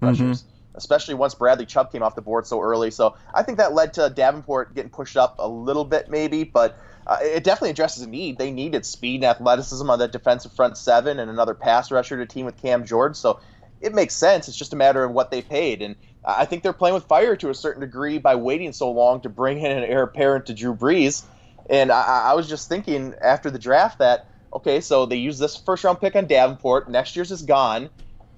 rushers. 0.00 0.42
Mm-hmm 0.42 0.48
especially 0.74 1.14
once 1.14 1.34
Bradley 1.34 1.66
Chubb 1.66 1.92
came 1.92 2.02
off 2.02 2.14
the 2.14 2.22
board 2.22 2.46
so 2.46 2.60
early. 2.60 2.90
So 2.90 3.14
I 3.34 3.42
think 3.42 3.58
that 3.58 3.74
led 3.74 3.94
to 3.94 4.10
Davenport 4.10 4.74
getting 4.74 4.90
pushed 4.90 5.16
up 5.16 5.36
a 5.38 5.48
little 5.48 5.84
bit, 5.84 6.08
maybe, 6.08 6.44
but 6.44 6.78
uh, 7.12 7.18
it 7.22 7.44
definitely 7.44 7.70
addresses 7.70 8.02
a 8.02 8.08
need. 8.08 8.38
They 8.38 8.50
needed 8.50 8.86
speed 8.86 9.16
and 9.16 9.24
athleticism 9.24 9.88
on 9.88 9.98
that 9.98 10.12
defensive 10.12 10.52
front 10.52 10.76
seven 10.76 11.18
and 11.18 11.30
another 11.30 11.54
pass 11.54 11.90
rusher 11.90 12.16
to 12.16 12.26
team 12.26 12.46
with 12.46 12.60
Cam 12.60 12.84
George. 12.84 13.16
So 13.16 13.40
it 13.80 13.94
makes 13.94 14.14
sense. 14.14 14.48
It's 14.48 14.56
just 14.56 14.72
a 14.72 14.76
matter 14.76 15.04
of 15.04 15.12
what 15.12 15.30
they 15.30 15.42
paid. 15.42 15.82
And 15.82 15.96
I 16.24 16.44
think 16.44 16.62
they're 16.62 16.72
playing 16.72 16.94
with 16.94 17.04
fire 17.04 17.36
to 17.36 17.50
a 17.50 17.54
certain 17.54 17.80
degree 17.80 18.18
by 18.18 18.36
waiting 18.36 18.72
so 18.72 18.90
long 18.92 19.20
to 19.22 19.28
bring 19.28 19.58
in 19.58 19.70
an 19.72 19.84
heir 19.84 20.04
apparent 20.04 20.46
to 20.46 20.54
Drew 20.54 20.74
Brees. 20.74 21.24
And 21.68 21.90
I, 21.90 22.30
I 22.30 22.34
was 22.34 22.48
just 22.48 22.68
thinking 22.68 23.14
after 23.20 23.50
the 23.50 23.58
draft 23.58 23.98
that, 23.98 24.28
okay, 24.54 24.80
so 24.80 25.06
they 25.06 25.16
use 25.16 25.38
this 25.38 25.56
first 25.56 25.84
round 25.84 26.00
pick 26.00 26.14
on 26.14 26.26
Davenport. 26.26 26.88
Next 26.88 27.16
year's 27.16 27.32
is 27.32 27.42
gone. 27.42 27.90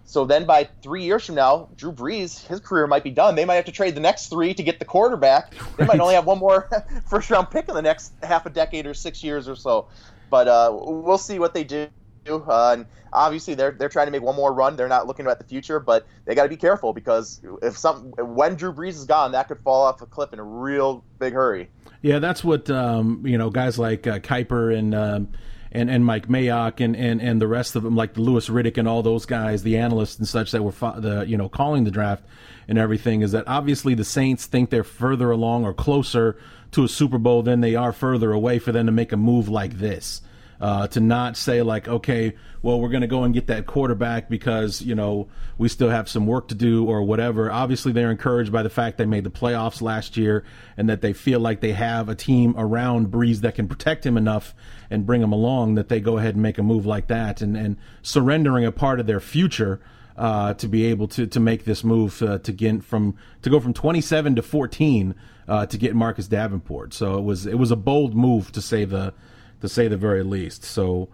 So 0.06 0.24
then 0.24 0.44
by 0.44 0.68
three 0.82 1.02
years 1.04 1.24
from 1.24 1.34
now, 1.36 1.68
Drew 1.76 1.92
Brees, 1.92 2.46
his 2.46 2.60
career 2.60 2.86
might 2.86 3.04
be 3.04 3.10
done. 3.10 3.34
They 3.34 3.44
might 3.44 3.56
have 3.56 3.64
to 3.64 3.72
trade 3.72 3.94
the 3.94 4.00
next 4.00 4.28
three 4.28 4.52
to 4.54 4.62
get 4.62 4.78
the 4.78 4.84
quarterback. 4.84 5.54
They 5.76 5.86
might 5.86 5.98
only 5.98 6.14
have 6.14 6.26
one 6.26 6.38
more 6.38 6.68
first 7.08 7.30
round 7.30 7.50
pick 7.50 7.68
in 7.68 7.74
the 7.74 7.82
next 7.82 8.12
half 8.22 8.46
a 8.46 8.50
decade 8.50 8.86
or 8.86 8.94
six 8.94 9.24
years 9.24 9.48
or 9.48 9.56
so. 9.56 9.88
But 10.30 10.46
uh, 10.48 10.70
we'll 10.74 11.18
see 11.18 11.38
what 11.38 11.54
they 11.54 11.64
do. 11.64 11.88
Uh, 12.26 12.72
and 12.72 12.86
obviously, 13.12 13.54
they're 13.54 13.72
they're 13.72 13.88
trying 13.88 14.06
to 14.06 14.10
make 14.10 14.22
one 14.22 14.36
more 14.36 14.52
run. 14.52 14.76
They're 14.76 14.88
not 14.88 15.06
looking 15.06 15.26
at 15.26 15.38
the 15.38 15.44
future, 15.44 15.78
but 15.78 16.06
they 16.24 16.34
got 16.34 16.44
to 16.44 16.48
be 16.48 16.56
careful 16.56 16.92
because 16.92 17.40
if 17.62 17.76
some 17.76 18.12
when 18.12 18.54
Drew 18.56 18.72
Brees 18.72 18.90
is 18.90 19.04
gone, 19.04 19.32
that 19.32 19.48
could 19.48 19.60
fall 19.60 19.84
off 19.84 20.00
a 20.00 20.06
cliff 20.06 20.32
in 20.32 20.38
a 20.38 20.44
real 20.44 21.04
big 21.18 21.34
hurry. 21.34 21.68
Yeah, 22.02 22.18
that's 22.18 22.42
what 22.42 22.70
um, 22.70 23.22
you 23.26 23.36
know. 23.36 23.50
Guys 23.50 23.78
like 23.78 24.06
uh, 24.06 24.18
Kiper 24.18 24.76
and. 24.76 24.94
Um, 24.94 25.28
and, 25.74 25.90
and 25.90 26.04
Mike 26.04 26.28
Mayock 26.28 26.82
and, 26.82 26.94
and, 26.96 27.20
and 27.20 27.42
the 27.42 27.48
rest 27.48 27.74
of 27.74 27.82
them, 27.82 27.96
like 27.96 28.14
the 28.14 28.20
Louis 28.20 28.48
Riddick 28.48 28.78
and 28.78 28.86
all 28.86 29.02
those 29.02 29.26
guys, 29.26 29.64
the 29.64 29.76
analysts 29.76 30.18
and 30.18 30.26
such 30.26 30.52
that 30.52 30.62
were 30.62 30.72
fo- 30.72 31.00
the 31.00 31.24
you 31.26 31.36
know 31.36 31.48
calling 31.48 31.84
the 31.84 31.90
draft 31.90 32.24
and 32.68 32.78
everything, 32.78 33.20
is 33.20 33.32
that 33.32 33.44
obviously 33.48 33.94
the 33.94 34.04
Saints 34.04 34.46
think 34.46 34.70
they're 34.70 34.84
further 34.84 35.30
along 35.30 35.64
or 35.64 35.74
closer 35.74 36.36
to 36.70 36.84
a 36.84 36.88
Super 36.88 37.18
Bowl 37.18 37.42
than 37.42 37.60
they 37.60 37.74
are 37.74 37.92
further 37.92 38.32
away 38.32 38.58
for 38.58 38.72
them 38.72 38.86
to 38.86 38.92
make 38.92 39.12
a 39.12 39.16
move 39.16 39.48
like 39.48 39.78
this. 39.78 40.22
Uh, 40.60 40.86
to 40.86 41.00
not 41.00 41.36
say 41.36 41.62
like, 41.62 41.88
okay, 41.88 42.34
well, 42.62 42.80
we're 42.80 42.88
going 42.88 43.02
to 43.02 43.06
go 43.06 43.24
and 43.24 43.34
get 43.34 43.48
that 43.48 43.66
quarterback 43.66 44.30
because 44.30 44.80
you 44.80 44.94
know 44.94 45.28
we 45.58 45.68
still 45.68 45.90
have 45.90 46.08
some 46.08 46.26
work 46.26 46.48
to 46.48 46.54
do 46.54 46.86
or 46.86 47.02
whatever. 47.02 47.52
Obviously, 47.52 47.92
they're 47.92 48.10
encouraged 48.10 48.50
by 48.52 48.62
the 48.62 48.70
fact 48.70 48.96
they 48.96 49.04
made 49.04 49.24
the 49.24 49.30
playoffs 49.30 49.82
last 49.82 50.16
year 50.16 50.44
and 50.76 50.88
that 50.88 51.02
they 51.02 51.12
feel 51.12 51.40
like 51.40 51.60
they 51.60 51.72
have 51.72 52.08
a 52.08 52.14
team 52.14 52.54
around 52.56 53.08
Brees 53.08 53.40
that 53.40 53.54
can 53.54 53.68
protect 53.68 54.06
him 54.06 54.16
enough 54.16 54.54
and 54.90 55.04
bring 55.04 55.22
him 55.22 55.32
along 55.32 55.74
that 55.74 55.88
they 55.88 56.00
go 56.00 56.16
ahead 56.16 56.34
and 56.34 56.42
make 56.42 56.56
a 56.56 56.62
move 56.62 56.86
like 56.86 57.08
that 57.08 57.42
and 57.42 57.56
and 57.56 57.76
surrendering 58.02 58.64
a 58.64 58.72
part 58.72 59.00
of 59.00 59.06
their 59.06 59.20
future. 59.20 59.80
Uh, 60.16 60.54
to 60.54 60.68
be 60.68 60.84
able 60.84 61.08
to 61.08 61.26
to 61.26 61.40
make 61.40 61.64
this 61.64 61.82
move 61.82 62.22
uh, 62.22 62.38
to 62.38 62.52
get 62.52 62.84
from 62.84 63.16
to 63.42 63.50
go 63.50 63.58
from 63.58 63.74
27 63.74 64.36
to 64.36 64.42
14 64.42 65.12
uh, 65.48 65.66
to 65.66 65.76
get 65.76 65.94
Marcus 65.96 66.28
Davenport. 66.28 66.94
So 66.94 67.18
it 67.18 67.22
was 67.22 67.46
it 67.46 67.58
was 67.58 67.72
a 67.72 67.76
bold 67.76 68.14
move 68.14 68.52
to 68.52 68.62
say 68.62 68.84
the 68.84 69.12
to 69.64 69.68
say 69.68 69.88
the 69.88 69.96
very 69.96 70.22
least. 70.22 70.64
So, 70.64 71.08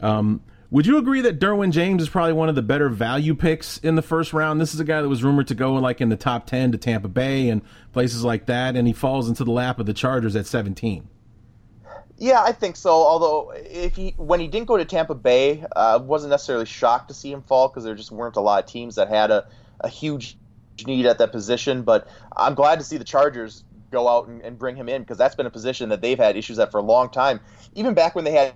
um, 0.00 0.42
would 0.70 0.86
you 0.86 0.98
agree 0.98 1.20
that 1.20 1.38
Derwin 1.38 1.70
James 1.70 2.02
is 2.02 2.08
probably 2.08 2.32
one 2.32 2.48
of 2.48 2.54
the 2.54 2.62
better 2.62 2.88
value 2.88 3.34
picks 3.34 3.78
in 3.78 3.94
the 3.94 4.02
first 4.02 4.32
round? 4.32 4.60
This 4.60 4.74
is 4.74 4.80
a 4.80 4.84
guy 4.84 5.00
that 5.00 5.08
was 5.08 5.22
rumored 5.22 5.46
to 5.48 5.54
go 5.54 5.74
like 5.74 6.00
in 6.00 6.08
the 6.08 6.16
top 6.16 6.46
10 6.46 6.72
to 6.72 6.78
Tampa 6.78 7.08
Bay 7.08 7.48
and 7.48 7.62
places 7.92 8.24
like 8.24 8.46
that, 8.46 8.74
and 8.74 8.86
he 8.86 8.92
falls 8.92 9.28
into 9.28 9.44
the 9.44 9.52
lap 9.52 9.78
of 9.78 9.86
the 9.86 9.94
Chargers 9.94 10.34
at 10.34 10.46
17. 10.46 11.08
Yeah, 12.18 12.42
I 12.42 12.52
think 12.52 12.76
so. 12.76 12.90
Although, 12.90 13.52
if 13.54 13.94
he 13.94 14.14
when 14.16 14.40
he 14.40 14.48
didn't 14.48 14.66
go 14.66 14.76
to 14.76 14.86
Tampa 14.86 15.14
Bay, 15.14 15.64
I 15.74 15.94
uh, 15.94 15.98
wasn't 15.98 16.30
necessarily 16.30 16.64
shocked 16.64 17.08
to 17.08 17.14
see 17.14 17.30
him 17.30 17.42
fall 17.42 17.68
because 17.68 17.84
there 17.84 17.94
just 17.94 18.10
weren't 18.10 18.36
a 18.36 18.40
lot 18.40 18.64
of 18.64 18.70
teams 18.70 18.94
that 18.94 19.08
had 19.08 19.30
a, 19.30 19.46
a 19.80 19.88
huge 19.88 20.38
need 20.86 21.04
at 21.04 21.18
that 21.18 21.30
position. 21.30 21.82
But 21.82 22.08
I'm 22.34 22.54
glad 22.54 22.78
to 22.78 22.84
see 22.86 22.96
the 22.96 23.04
Chargers 23.04 23.64
go 23.90 24.08
out 24.08 24.28
and, 24.28 24.42
and 24.42 24.58
bring 24.58 24.76
him 24.76 24.88
in 24.88 25.02
because 25.02 25.18
that's 25.18 25.34
been 25.34 25.46
a 25.46 25.50
position 25.50 25.88
that 25.90 26.00
they've 26.00 26.18
had 26.18 26.36
issues 26.36 26.58
at 26.58 26.70
for 26.70 26.78
a 26.78 26.82
long 26.82 27.08
time. 27.10 27.40
Even 27.74 27.94
back 27.94 28.14
when 28.14 28.24
they 28.24 28.32
had 28.32 28.54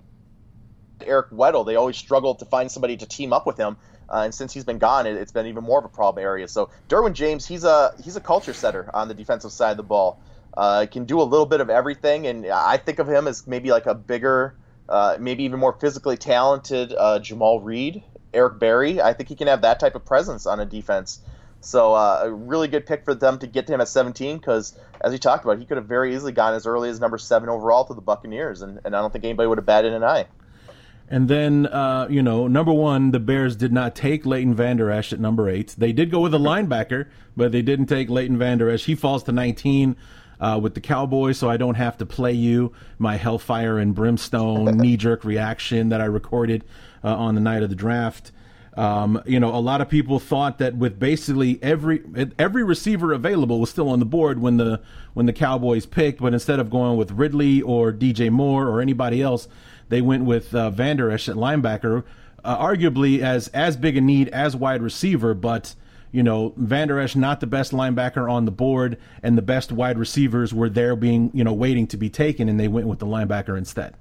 Eric 1.05 1.29
Weddle, 1.31 1.65
they 1.65 1.75
always 1.75 1.97
struggled 1.97 2.39
to 2.39 2.45
find 2.45 2.71
somebody 2.71 2.97
to 2.97 3.05
team 3.05 3.33
up 3.33 3.45
with 3.45 3.57
him. 3.57 3.77
Uh, 4.09 4.23
and 4.25 4.35
since 4.35 4.53
he's 4.53 4.65
been 4.65 4.77
gone, 4.77 5.07
it, 5.07 5.17
has 5.17 5.31
been 5.31 5.47
even 5.47 5.63
more 5.63 5.79
of 5.79 5.85
a 5.85 5.89
problem 5.89 6.23
area. 6.23 6.47
So 6.47 6.69
Derwin 6.89 7.13
James, 7.13 7.47
he's 7.47 7.63
a 7.63 7.93
he's 8.03 8.17
a 8.17 8.21
culture 8.21 8.53
setter 8.53 8.89
on 8.93 9.07
the 9.07 9.13
defensive 9.13 9.51
side 9.51 9.71
of 9.71 9.77
the 9.77 9.83
ball. 9.83 10.21
Uh, 10.55 10.85
can 10.91 11.05
do 11.05 11.21
a 11.21 11.23
little 11.23 11.45
bit 11.45 11.61
of 11.61 11.69
everything, 11.69 12.27
and 12.27 12.45
I 12.45 12.75
think 12.75 12.99
of 12.99 13.07
him 13.07 13.25
as 13.25 13.47
maybe 13.47 13.71
like 13.71 13.85
a 13.85 13.95
bigger, 13.95 14.57
uh, 14.89 15.15
maybe 15.17 15.45
even 15.45 15.61
more 15.61 15.71
physically 15.71 16.17
talented 16.17 16.93
uh, 16.97 17.19
Jamal 17.19 17.61
Reed, 17.61 18.03
Eric 18.33 18.59
Berry. 18.59 19.01
I 19.01 19.13
think 19.13 19.29
he 19.29 19.35
can 19.35 19.47
have 19.47 19.61
that 19.61 19.79
type 19.79 19.95
of 19.95 20.03
presence 20.03 20.45
on 20.45 20.59
a 20.59 20.65
defense. 20.65 21.21
So 21.61 21.93
uh, 21.93 22.21
a 22.23 22.31
really 22.31 22.67
good 22.67 22.85
pick 22.85 23.05
for 23.05 23.13
them 23.13 23.37
to 23.39 23.47
get 23.47 23.67
to 23.67 23.73
him 23.73 23.81
at 23.81 23.87
17 23.87 24.37
because, 24.37 24.77
as 24.99 25.11
we 25.11 25.19
talked 25.19 25.45
about, 25.45 25.59
he 25.59 25.65
could 25.65 25.77
have 25.77 25.85
very 25.85 26.15
easily 26.15 26.31
gone 26.31 26.55
as 26.55 26.65
early 26.65 26.89
as 26.89 26.99
number 26.99 27.19
seven 27.19 27.49
overall 27.49 27.85
to 27.85 27.93
the 27.93 28.01
Buccaneers, 28.01 28.63
and, 28.63 28.79
and 28.83 28.95
I 28.95 28.99
don't 28.99 29.13
think 29.13 29.23
anybody 29.23 29.47
would 29.47 29.59
have 29.59 29.65
batted 29.65 29.93
an 29.93 30.03
eye. 30.03 30.25
And 31.07 31.27
then, 31.27 31.67
uh, 31.67 32.07
you 32.09 32.23
know, 32.23 32.47
number 32.47 32.73
one, 32.73 33.11
the 33.11 33.19
Bears 33.19 33.55
did 33.55 33.71
not 33.71 33.95
take 33.95 34.25
Leighton 34.25 34.55
Vander 34.55 34.89
Esch 34.89 35.13
at 35.13 35.19
number 35.19 35.49
eight. 35.49 35.75
They 35.77 35.91
did 35.91 36.09
go 36.09 36.21
with 36.21 36.33
a 36.33 36.39
linebacker, 36.39 37.09
but 37.37 37.51
they 37.51 37.61
didn't 37.61 37.87
take 37.87 38.09
Leighton 38.09 38.37
Vander 38.37 38.69
Esch. 38.69 38.85
He 38.85 38.95
falls 38.95 39.23
to 39.23 39.31
19 39.31 39.97
uh, 40.39 40.59
with 40.61 40.73
the 40.73 40.81
Cowboys, 40.81 41.37
so 41.37 41.49
I 41.49 41.57
don't 41.57 41.75
have 41.75 41.97
to 41.97 42.05
play 42.05 42.31
you 42.31 42.71
my 42.97 43.17
hellfire 43.17 43.77
and 43.77 43.93
brimstone 43.93 44.65
knee 44.77 44.97
jerk 44.97 45.23
reaction 45.23 45.89
that 45.89 46.01
I 46.01 46.05
recorded 46.05 46.63
uh, 47.03 47.13
on 47.13 47.35
the 47.35 47.41
night 47.41 47.61
of 47.61 47.69
the 47.69 47.75
draft. 47.75 48.31
Um, 48.77 49.21
you 49.25 49.39
know, 49.39 49.53
a 49.53 49.59
lot 49.59 49.81
of 49.81 49.89
people 49.89 50.17
thought 50.19 50.57
that 50.59 50.75
with 50.75 50.97
basically 50.97 51.59
every 51.61 52.03
every 52.39 52.63
receiver 52.63 53.11
available 53.11 53.59
was 53.59 53.69
still 53.69 53.89
on 53.89 53.99
the 53.99 54.05
board 54.05 54.39
when 54.39 54.57
the 54.57 54.81
when 55.13 55.25
the 55.25 55.33
Cowboys 55.33 55.85
picked, 55.85 56.21
but 56.21 56.33
instead 56.33 56.59
of 56.59 56.69
going 56.69 56.97
with 56.97 57.11
Ridley 57.11 57.61
or 57.61 57.91
DJ 57.91 58.29
Moore 58.29 58.67
or 58.69 58.79
anybody 58.79 59.21
else, 59.21 59.49
they 59.89 60.01
went 60.01 60.23
with 60.23 60.55
uh, 60.55 60.69
Vander 60.69 61.11
Esch 61.11 61.27
at 61.27 61.35
linebacker, 61.35 62.05
uh, 62.45 62.57
arguably 62.57 63.19
as 63.19 63.49
as 63.49 63.75
big 63.75 63.97
a 63.97 64.01
need 64.01 64.29
as 64.29 64.55
wide 64.55 64.81
receiver, 64.81 65.33
but 65.33 65.75
you 66.13 66.23
know, 66.23 66.53
Vander 66.57 66.99
Esch 66.99 67.15
not 67.15 67.39
the 67.39 67.47
best 67.47 67.73
linebacker 67.73 68.31
on 68.31 68.45
the 68.45 68.51
board, 68.51 68.97
and 69.21 69.37
the 69.37 69.41
best 69.41 69.71
wide 69.71 69.97
receivers 69.97 70.53
were 70.53 70.69
there 70.69 70.95
being, 70.95 71.31
you 71.33 71.43
know, 71.43 71.53
waiting 71.53 71.87
to 71.87 71.97
be 71.97 72.09
taken, 72.09 72.49
and 72.49 72.59
they 72.59 72.67
went 72.67 72.87
with 72.87 72.99
the 72.99 73.05
linebacker 73.05 73.57
instead. 73.57 73.95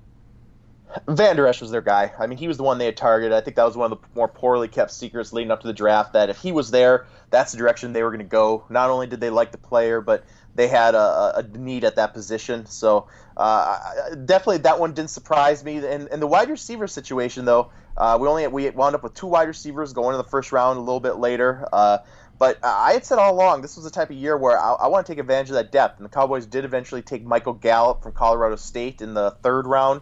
Vander 1.09 1.47
Esch 1.47 1.61
was 1.61 1.71
their 1.71 1.81
guy. 1.81 2.13
I 2.19 2.27
mean, 2.27 2.39
he 2.39 2.49
was 2.49 2.57
the 2.57 2.63
one 2.63 2.79
they 2.79 2.87
had 2.87 2.97
targeted. 2.97 3.33
I 3.33 3.41
think 3.41 3.57
that 3.57 3.65
was 3.65 3.77
one 3.77 3.93
of 3.93 4.01
the 4.01 4.07
more 4.15 4.29
poorly 4.29 4.69
kept 4.69 4.91
secrets 4.91 5.33
leading 5.33 5.51
up 5.51 5.61
to 5.61 5.67
the 5.67 5.73
draft. 5.73 6.15
That 6.15 6.31
if 6.31 6.39
he 6.39 6.53
was 6.53 6.71
there, 6.71 7.07
that's 7.31 7.53
the 7.53 7.59
direction 7.59 7.93
they 7.93 8.03
were 8.03 8.11
going 8.11 8.19
to 8.19 8.25
go. 8.25 8.65
Not 8.69 8.91
only 8.91 9.07
did 9.07 9.21
they 9.21 9.31
like 9.31 9.53
the 9.53 9.59
player, 9.59 10.01
but 10.01 10.25
they 10.55 10.69
had 10.69 10.95
a, 10.95 11.33
a 11.37 11.59
need 11.59 11.85
at 11.85 11.97
that 11.97 12.13
position. 12.13 12.67
So 12.67 13.07
uh, 13.37 14.15
definitely 14.25 14.59
that 14.59 14.81
one 14.81 14.93
didn't 14.93 15.11
surprise 15.11 15.65
me. 15.65 15.77
And, 15.77 16.09
and 16.09 16.21
the 16.21 16.27
wide 16.27 16.51
receiver 16.51 16.87
situation, 16.87 17.45
though, 17.45 17.71
uh, 17.97 18.19
we 18.21 18.27
only 18.29 18.47
we 18.49 18.69
wound 18.71 18.95
up 18.95 19.03
with 19.03 19.15
two 19.15 19.27
wide 19.27 19.49
receivers 19.49 19.93
going 19.93 20.15
in 20.15 20.19
the 20.19 20.29
first 20.29 20.53
round 20.53 20.79
a 20.79 20.81
little 20.81 21.01
bit 21.01 21.17
later. 21.17 21.69
Uh, 21.73 21.99
but 22.39 22.59
I 22.65 22.95
had 22.95 23.05
said 23.05 23.19
all 23.19 23.35
along 23.35 23.61
this 23.61 23.77
was 23.77 23.85
the 23.85 23.91
type 23.91 24.09
of 24.09 24.17
year 24.17 24.37
where 24.37 24.59
I, 24.59 24.73
I, 24.73 24.87
want 24.87 25.07
to 25.07 25.13
take 25.13 25.21
advantage 25.21 25.51
of 25.51 25.57
that 25.57 25.71
depth. 25.71 25.99
And 25.99 26.07
the 26.07 26.11
Cowboys 26.11 26.47
did 26.47 26.65
eventually 26.65 27.03
take 27.03 27.23
Michael 27.23 27.53
Gallup 27.53 28.03
from 28.03 28.13
Colorado 28.13 28.57
State 28.57 29.03
in 29.03 29.13
the 29.13 29.33
third 29.43 29.67
round 29.67 30.01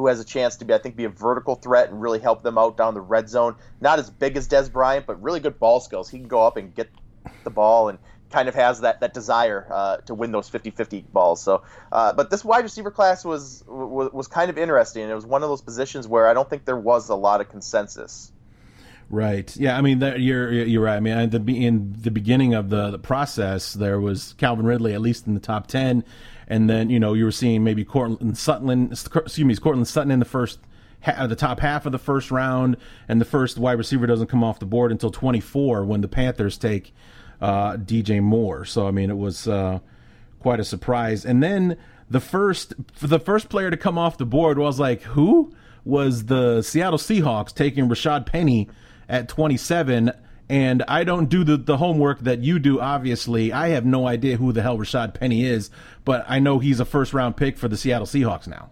who 0.00 0.06
has 0.06 0.18
a 0.18 0.24
chance 0.24 0.56
to 0.56 0.64
be, 0.64 0.72
I 0.72 0.78
think, 0.78 0.96
be 0.96 1.04
a 1.04 1.10
vertical 1.10 1.56
threat 1.56 1.90
and 1.90 2.00
really 2.00 2.18
help 2.18 2.42
them 2.42 2.56
out 2.56 2.78
down 2.78 2.94
the 2.94 3.02
red 3.02 3.28
zone. 3.28 3.54
Not 3.82 3.98
as 3.98 4.08
big 4.08 4.36
as 4.38 4.48
Dez 4.48 4.72
Bryant, 4.72 5.06
but 5.06 5.22
really 5.22 5.40
good 5.40 5.58
ball 5.58 5.78
skills. 5.78 6.08
He 6.08 6.18
can 6.18 6.26
go 6.26 6.46
up 6.46 6.56
and 6.56 6.74
get 6.74 6.88
the 7.44 7.50
ball 7.50 7.90
and 7.90 7.98
kind 8.30 8.48
of 8.48 8.54
has 8.54 8.80
that, 8.80 9.00
that 9.00 9.12
desire 9.12 9.66
uh, 9.70 9.96
to 9.98 10.14
win 10.14 10.32
those 10.32 10.48
50-50 10.48 11.04
balls. 11.12 11.42
So, 11.42 11.62
uh, 11.92 12.14
but 12.14 12.30
this 12.30 12.42
wide 12.42 12.64
receiver 12.64 12.90
class 12.90 13.26
was, 13.26 13.62
was 13.66 14.10
was 14.12 14.26
kind 14.26 14.48
of 14.48 14.56
interesting. 14.56 15.06
It 15.06 15.14
was 15.14 15.26
one 15.26 15.42
of 15.42 15.50
those 15.50 15.60
positions 15.60 16.08
where 16.08 16.26
I 16.26 16.32
don't 16.32 16.48
think 16.48 16.64
there 16.64 16.78
was 16.78 17.10
a 17.10 17.14
lot 17.14 17.42
of 17.42 17.50
consensus. 17.50 18.32
Right. 19.10 19.54
Yeah. 19.56 19.76
I 19.76 19.82
mean, 19.82 19.98
that, 19.98 20.20
you're 20.20 20.50
you're 20.52 20.82
right. 20.82 20.96
I 20.96 21.00
mean, 21.00 21.30
the, 21.30 21.66
in 21.66 21.92
the 21.98 22.12
beginning 22.12 22.54
of 22.54 22.70
the, 22.70 22.90
the 22.90 22.98
process, 22.98 23.74
there 23.74 24.00
was 24.00 24.34
Calvin 24.38 24.64
Ridley 24.64 24.94
at 24.94 25.00
least 25.00 25.26
in 25.26 25.34
the 25.34 25.40
top 25.40 25.66
ten, 25.66 26.04
and 26.50 26.68
then 26.68 26.90
you 26.90 27.00
know 27.00 27.14
you 27.14 27.24
were 27.24 27.32
seeing 27.32 27.64
maybe 27.64 27.84
Courtland 27.84 28.36
Sutton, 28.36 28.90
excuse 28.90 29.44
me, 29.44 29.56
Courtland 29.56 29.88
Sutton 29.88 30.10
in 30.10 30.18
the 30.18 30.26
first. 30.26 30.58
the 31.02 31.36
top 31.36 31.60
half 31.60 31.86
of 31.86 31.92
the 31.92 31.98
first 31.98 32.30
round, 32.30 32.76
and 33.08 33.18
the 33.18 33.24
first 33.24 33.56
wide 33.56 33.78
receiver 33.78 34.06
doesn't 34.06 34.26
come 34.26 34.44
off 34.44 34.58
the 34.58 34.66
board 34.66 34.92
until 34.92 35.10
24 35.10 35.86
when 35.86 36.02
the 36.02 36.08
Panthers 36.08 36.58
take 36.58 36.92
uh, 37.40 37.78
DJ 37.78 38.20
Moore. 38.22 38.66
So 38.66 38.86
I 38.86 38.90
mean, 38.90 39.08
it 39.08 39.16
was 39.16 39.48
uh, 39.48 39.78
quite 40.40 40.60
a 40.60 40.64
surprise. 40.64 41.24
And 41.24 41.42
then 41.42 41.78
the 42.10 42.20
first, 42.20 42.74
the 43.00 43.20
first 43.20 43.48
player 43.48 43.70
to 43.70 43.76
come 43.76 43.96
off 43.96 44.18
the 44.18 44.26
board 44.26 44.58
was 44.58 44.80
like, 44.80 45.02
who 45.02 45.54
was 45.84 46.26
the 46.26 46.62
Seattle 46.62 46.98
Seahawks 46.98 47.54
taking 47.54 47.88
Rashad 47.88 48.26
Penny 48.26 48.68
at 49.08 49.28
27? 49.28 50.12
And 50.50 50.82
I 50.88 51.04
don't 51.04 51.28
do 51.28 51.44
the, 51.44 51.56
the 51.56 51.76
homework 51.76 52.18
that 52.22 52.40
you 52.40 52.58
do, 52.58 52.80
obviously. 52.80 53.52
I 53.52 53.68
have 53.68 53.86
no 53.86 54.08
idea 54.08 54.36
who 54.36 54.52
the 54.52 54.62
hell 54.62 54.76
Rashad 54.76 55.14
Penny 55.14 55.44
is, 55.44 55.70
but 56.04 56.24
I 56.26 56.40
know 56.40 56.58
he's 56.58 56.80
a 56.80 56.84
first 56.84 57.14
round 57.14 57.36
pick 57.36 57.56
for 57.56 57.68
the 57.68 57.76
Seattle 57.76 58.04
Seahawks 58.08 58.48
now. 58.48 58.70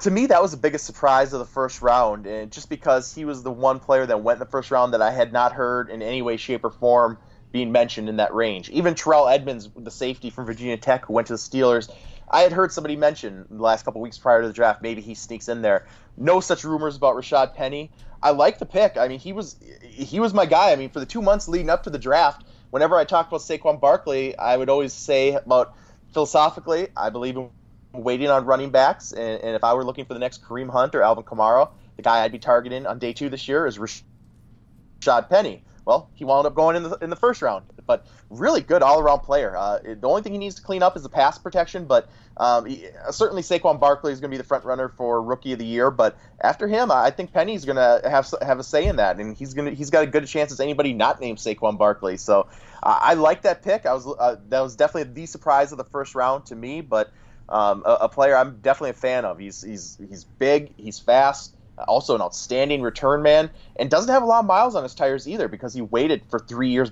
To 0.00 0.10
me, 0.10 0.26
that 0.26 0.42
was 0.42 0.50
the 0.50 0.56
biggest 0.56 0.84
surprise 0.86 1.32
of 1.32 1.38
the 1.38 1.46
first 1.46 1.80
round, 1.80 2.26
and 2.26 2.50
just 2.50 2.68
because 2.68 3.14
he 3.14 3.24
was 3.24 3.44
the 3.44 3.52
one 3.52 3.78
player 3.78 4.04
that 4.04 4.20
went 4.20 4.38
in 4.38 4.40
the 4.40 4.50
first 4.50 4.72
round 4.72 4.92
that 4.92 5.00
I 5.00 5.12
had 5.12 5.32
not 5.32 5.52
heard 5.52 5.90
in 5.90 6.02
any 6.02 6.22
way, 6.22 6.36
shape, 6.36 6.64
or 6.64 6.70
form 6.70 7.18
being 7.52 7.70
mentioned 7.70 8.08
in 8.08 8.16
that 8.16 8.34
range. 8.34 8.68
Even 8.70 8.96
Terrell 8.96 9.28
Edmunds, 9.28 9.68
the 9.76 9.92
safety 9.92 10.28
from 10.28 10.44
Virginia 10.44 10.76
Tech 10.76 11.04
who 11.06 11.12
went 11.12 11.28
to 11.28 11.34
the 11.34 11.38
Steelers, 11.38 11.88
I 12.28 12.40
had 12.40 12.50
heard 12.50 12.72
somebody 12.72 12.96
mention 12.96 13.44
the 13.48 13.62
last 13.62 13.84
couple 13.84 14.00
weeks 14.00 14.18
prior 14.18 14.42
to 14.42 14.48
the 14.48 14.54
draft 14.54 14.82
maybe 14.82 15.02
he 15.02 15.14
sneaks 15.14 15.48
in 15.48 15.62
there. 15.62 15.86
No 16.16 16.40
such 16.40 16.64
rumors 16.64 16.96
about 16.96 17.14
Rashad 17.14 17.54
Penny. 17.54 17.92
I 18.22 18.30
like 18.30 18.58
the 18.58 18.66
pick. 18.66 18.96
I 18.96 19.08
mean, 19.08 19.18
he 19.18 19.32
was 19.32 19.56
he 19.82 20.20
was 20.20 20.34
my 20.34 20.46
guy. 20.46 20.72
I 20.72 20.76
mean, 20.76 20.90
for 20.90 21.00
the 21.00 21.06
two 21.06 21.22
months 21.22 21.48
leading 21.48 21.70
up 21.70 21.84
to 21.84 21.90
the 21.90 21.98
draft, 21.98 22.44
whenever 22.70 22.96
I 22.96 23.04
talked 23.04 23.28
about 23.30 23.40
Saquon 23.40 23.80
Barkley, 23.80 24.36
I 24.36 24.56
would 24.56 24.68
always 24.68 24.92
say 24.92 25.32
about 25.32 25.74
philosophically, 26.12 26.88
I 26.96 27.10
believe 27.10 27.36
in 27.36 27.50
waiting 27.92 28.28
on 28.28 28.44
running 28.44 28.70
backs, 28.70 29.12
and, 29.12 29.42
and 29.42 29.56
if 29.56 29.64
I 29.64 29.74
were 29.74 29.84
looking 29.84 30.04
for 30.04 30.14
the 30.14 30.20
next 30.20 30.44
Kareem 30.44 30.70
Hunt 30.70 30.94
or 30.94 31.02
Alvin 31.02 31.24
Kamara, 31.24 31.70
the 31.96 32.02
guy 32.02 32.22
I'd 32.22 32.32
be 32.32 32.38
targeting 32.38 32.86
on 32.86 32.98
day 32.98 33.12
two 33.12 33.28
this 33.28 33.48
year 33.48 33.66
is 33.66 33.78
Rashad 33.78 35.28
Penny. 35.28 35.62
Well, 35.90 36.08
he 36.14 36.24
wound 36.24 36.46
up 36.46 36.54
going 36.54 36.76
in 36.76 36.84
the 36.84 36.96
in 36.98 37.10
the 37.10 37.16
first 37.16 37.42
round, 37.42 37.66
but 37.84 38.06
really 38.30 38.60
good 38.60 38.80
all 38.80 39.00
around 39.00 39.22
player. 39.22 39.56
Uh, 39.56 39.80
the 39.82 40.06
only 40.06 40.22
thing 40.22 40.30
he 40.30 40.38
needs 40.38 40.54
to 40.54 40.62
clean 40.62 40.84
up 40.84 40.96
is 40.96 41.02
the 41.02 41.08
pass 41.08 41.36
protection, 41.36 41.86
but 41.86 42.08
um, 42.36 42.66
he, 42.66 42.86
certainly 43.10 43.42
Saquon 43.42 43.80
Barkley 43.80 44.12
is 44.12 44.20
going 44.20 44.30
to 44.30 44.32
be 44.32 44.38
the 44.38 44.46
front 44.46 44.64
runner 44.64 44.88
for 44.88 45.20
Rookie 45.20 45.52
of 45.52 45.58
the 45.58 45.66
Year. 45.66 45.90
But 45.90 46.16
after 46.40 46.68
him, 46.68 46.92
I 46.92 47.10
think 47.10 47.32
Penny's 47.32 47.64
going 47.64 47.74
to 47.74 48.08
have 48.08 48.32
have 48.40 48.60
a 48.60 48.62
say 48.62 48.86
in 48.86 48.96
that, 48.96 49.18
and 49.18 49.36
he's 49.36 49.52
going 49.52 49.68
to 49.68 49.74
he's 49.74 49.90
got 49.90 50.04
a 50.04 50.06
good 50.06 50.28
chance 50.28 50.52
as 50.52 50.60
anybody 50.60 50.92
not 50.92 51.20
named 51.20 51.38
Saquon 51.38 51.76
Barkley. 51.76 52.18
So 52.18 52.46
uh, 52.84 52.98
I 53.02 53.14
like 53.14 53.42
that 53.42 53.64
pick. 53.64 53.84
I 53.84 53.92
was 53.92 54.06
uh, 54.06 54.36
that 54.48 54.60
was 54.60 54.76
definitely 54.76 55.12
the 55.12 55.26
surprise 55.26 55.72
of 55.72 55.78
the 55.78 55.84
first 55.84 56.14
round 56.14 56.46
to 56.46 56.54
me, 56.54 56.82
but. 56.82 57.10
um, 57.48 57.82
a, 57.84 57.94
a, 58.02 58.08
player 58.08 58.36
I'm 58.36 58.60
definitely 58.60 58.90
a 58.90 58.92
fan 58.92 59.24
of. 59.24 59.40
He's 59.40 59.60
he's 59.60 59.98
he's 60.08 60.22
big, 60.22 60.72
he's 60.76 61.00
fast, 61.00 61.52
also 61.88 62.14
an 62.14 62.20
outstanding 62.20 62.82
return 62.82 63.22
man, 63.22 63.50
and 63.76 63.90
doesn't 63.90 64.12
have 64.12 64.22
a 64.22 64.26
lot 64.26 64.40
of 64.40 64.46
miles 64.46 64.74
on 64.74 64.82
his 64.82 64.94
tires 64.94 65.28
either 65.28 65.48
because 65.48 65.74
he 65.74 65.82
waited 65.82 66.22
for 66.30 66.38
three 66.38 66.70
years 66.70 66.90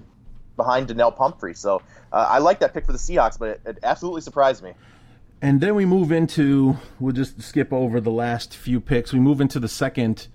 behind 0.57 0.89
Donnel 0.89 1.13
Pumphrey. 1.13 1.55
So 1.55 1.83
uh, 2.13 2.27
I 2.29 2.39
like 2.39 2.61
that 2.61 2.75
pick 2.75 2.85
for 2.85 2.93
the 2.93 2.99
Seahawks, 2.99 3.39
but 3.39 3.49
it, 3.49 3.61
it 3.65 3.79
absolutely 3.83 4.21
surprised 4.21 4.63
me. 4.63 4.73
And 5.41 5.61
then 5.61 5.75
we 5.75 5.85
move 5.85 6.11
into 6.11 6.77
we'll 6.99 7.13
just 7.15 7.41
skip 7.41 7.73
over 7.73 8.01
the 8.01 8.11
last 8.11 8.57
few 8.57 8.81
picks. 8.81 9.13
We 9.13 9.21
move 9.21 9.41
into 9.41 9.61
the 9.61 9.69
second 9.69 10.27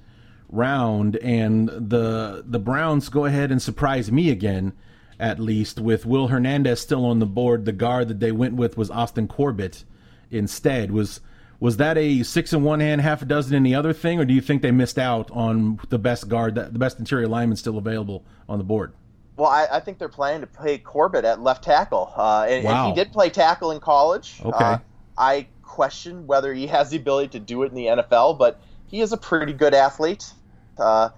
round, 0.50 1.18
and 1.18 1.68
the 1.68 2.44
the 2.48 2.60
Browns 2.60 3.10
go 3.10 3.26
ahead 3.26 3.52
and 3.52 3.62
surprise 3.62 4.12
me 4.12 4.30
again, 4.30 4.72
at 5.20 5.40
least 5.40 5.80
with 5.80 6.06
Will 6.06 6.28
Hernandez 6.28 6.80
still 6.80 7.06
on 7.06 7.20
the 7.20 7.26
board. 7.26 7.66
The 7.66 7.74
guard 7.74 8.08
that 8.08 8.22
they 8.22 8.32
went 8.32 8.56
with 8.56 8.78
was 8.78 8.90
Austin 8.90 9.28
Corbett 9.28 9.84
instead. 10.32 10.92
Was 10.92 11.20
was 11.60 11.78
that 11.78 11.98
a 11.98 12.24
six 12.24 12.54
in 12.54 12.64
one 12.64 12.80
hand, 12.80 13.02
half 13.02 13.22
a 13.22 13.26
dozen 13.26 13.56
in 13.56 13.64
the 13.64 13.76
other 13.76 13.94
thing, 13.94 14.20
or 14.20 14.26
do 14.26 14.34
you 14.34 14.42
think 14.42 14.62
they 14.62 14.72
missed 14.72 15.00
out 15.00 15.30
on 15.32 15.80
the 15.90 16.00
best 16.00 16.28
guard, 16.28 16.56
the 16.56 16.80
best 16.80 17.00
interior 17.00 17.28
lineman 17.28 17.56
still 17.56 17.78
available 17.78 18.24
on 18.50 18.58
the 18.58 18.64
board? 18.64 18.94
Well, 19.36 19.50
I, 19.50 19.68
I 19.72 19.80
think 19.80 19.98
they're 19.98 20.10
planning 20.10 20.42
to 20.42 20.48
play 20.48 20.78
Corbett 20.78 21.26
at 21.26 21.42
left 21.42 21.64
tackle, 21.64 22.14
uh, 22.16 22.46
and, 22.48 22.64
wow. 22.64 22.88
and, 22.88 22.98
he 22.98 23.04
did 23.04 23.12
play 23.12 23.30
tackle 23.30 23.72
in 23.72 23.80
college. 23.80 24.40
Okay. 24.44 24.64
Uh, 24.64 24.78
I 25.18 25.48
question 25.62 26.28
whether 26.28 26.54
he 26.54 26.68
has 26.68 26.92
the 26.92 26.98
ability 26.98 27.30
to 27.30 27.40
do 27.40 27.64
it 27.64 27.70
in 27.70 27.76
the 27.76 27.86
NFL, 27.86 28.38
but 28.38 28.62
he 28.88 29.02
is 29.02 29.12
a 29.12 29.18
pretty 29.18 29.54
good 29.54 29.74
athlete. 29.74 30.32
Uh, 30.78 31.10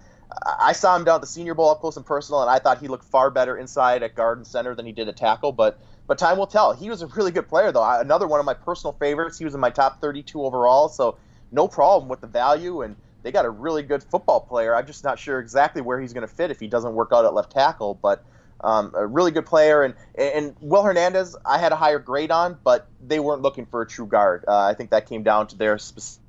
I 0.60 0.72
saw 0.72 0.96
him 0.96 1.04
down 1.04 1.16
at 1.16 1.22
the 1.22 1.28
Senior 1.28 1.54
Bowl 1.54 1.70
up 1.70 1.82
close 1.82 1.98
and 1.98 2.06
personal, 2.06 2.42
and 2.42 2.50
I 2.50 2.60
thought 2.60 2.80
he 2.80 2.88
looked 2.88 3.06
far 3.06 3.30
better 3.30 3.58
inside 3.58 4.04
at 4.04 4.16
guard 4.16 4.38
and 4.38 4.48
center 4.48 4.76
than 4.76 4.86
he 4.86 4.92
did 4.92 5.08
at 5.08 5.18
tackle. 5.18 5.52
But 5.52 5.80
but 6.08 6.18
time 6.18 6.38
will 6.38 6.48
tell. 6.48 6.74
He 6.74 6.90
was 6.90 7.02
a 7.02 7.08
really 7.08 7.32
good 7.32 7.48
player, 7.48 7.72
though. 7.72 7.84
Another 7.84 8.28
one 8.28 8.40
of 8.40 8.46
my 8.46 8.54
personal 8.54 8.94
favorites. 8.94 9.38
He 9.38 9.46
was 9.46 9.54
in 9.54 9.60
my 9.60 9.70
top 9.70 10.02
32 10.02 10.44
overall, 10.44 10.90
so 10.90 11.18
no 11.52 11.68
problem 11.68 12.10
with 12.10 12.22
the 12.22 12.28
value. 12.28 12.82
And 12.82 12.96
they 13.24 13.32
got 13.32 13.46
a 13.46 13.50
really 13.50 13.84
good 13.84 14.04
football 14.04 14.40
player. 14.40 14.76
I'm 14.76 14.86
just 14.86 15.04
not 15.04 15.18
sure 15.18 15.40
exactly 15.40 15.82
where 15.82 16.00
he's 16.00 16.14
going 16.14 16.28
to 16.28 16.34
fit 16.34 16.52
if 16.52 16.60
he 16.60 16.68
doesn't 16.68 16.94
work 16.94 17.10
out 17.12 17.26
at 17.26 17.34
left 17.34 17.52
tackle. 17.52 17.98
But 18.00 18.24
um, 18.62 18.92
a 18.96 19.06
really 19.06 19.32
good 19.32 19.46
player. 19.46 19.84
And 19.84 19.96
and 20.16 20.56
Will 20.62 20.84
Hernandez, 20.84 21.36
I 21.46 21.58
had 21.58 21.72
a 21.72 21.76
higher 21.76 22.00
grade 22.00 22.32
on, 22.32 22.58
but 22.64 22.88
they 23.00 23.20
weren't 23.20 23.42
looking 23.42 23.66
for 23.66 23.82
a 23.82 23.88
true 23.88 24.08
guard. 24.08 24.46
Uh, 24.48 24.60
I 24.60 24.74
think 24.74 24.92
that 24.92 25.08
came 25.08 25.24
down 25.24 25.48
to 25.48 25.58
their 25.58 25.78
specific 25.78 26.20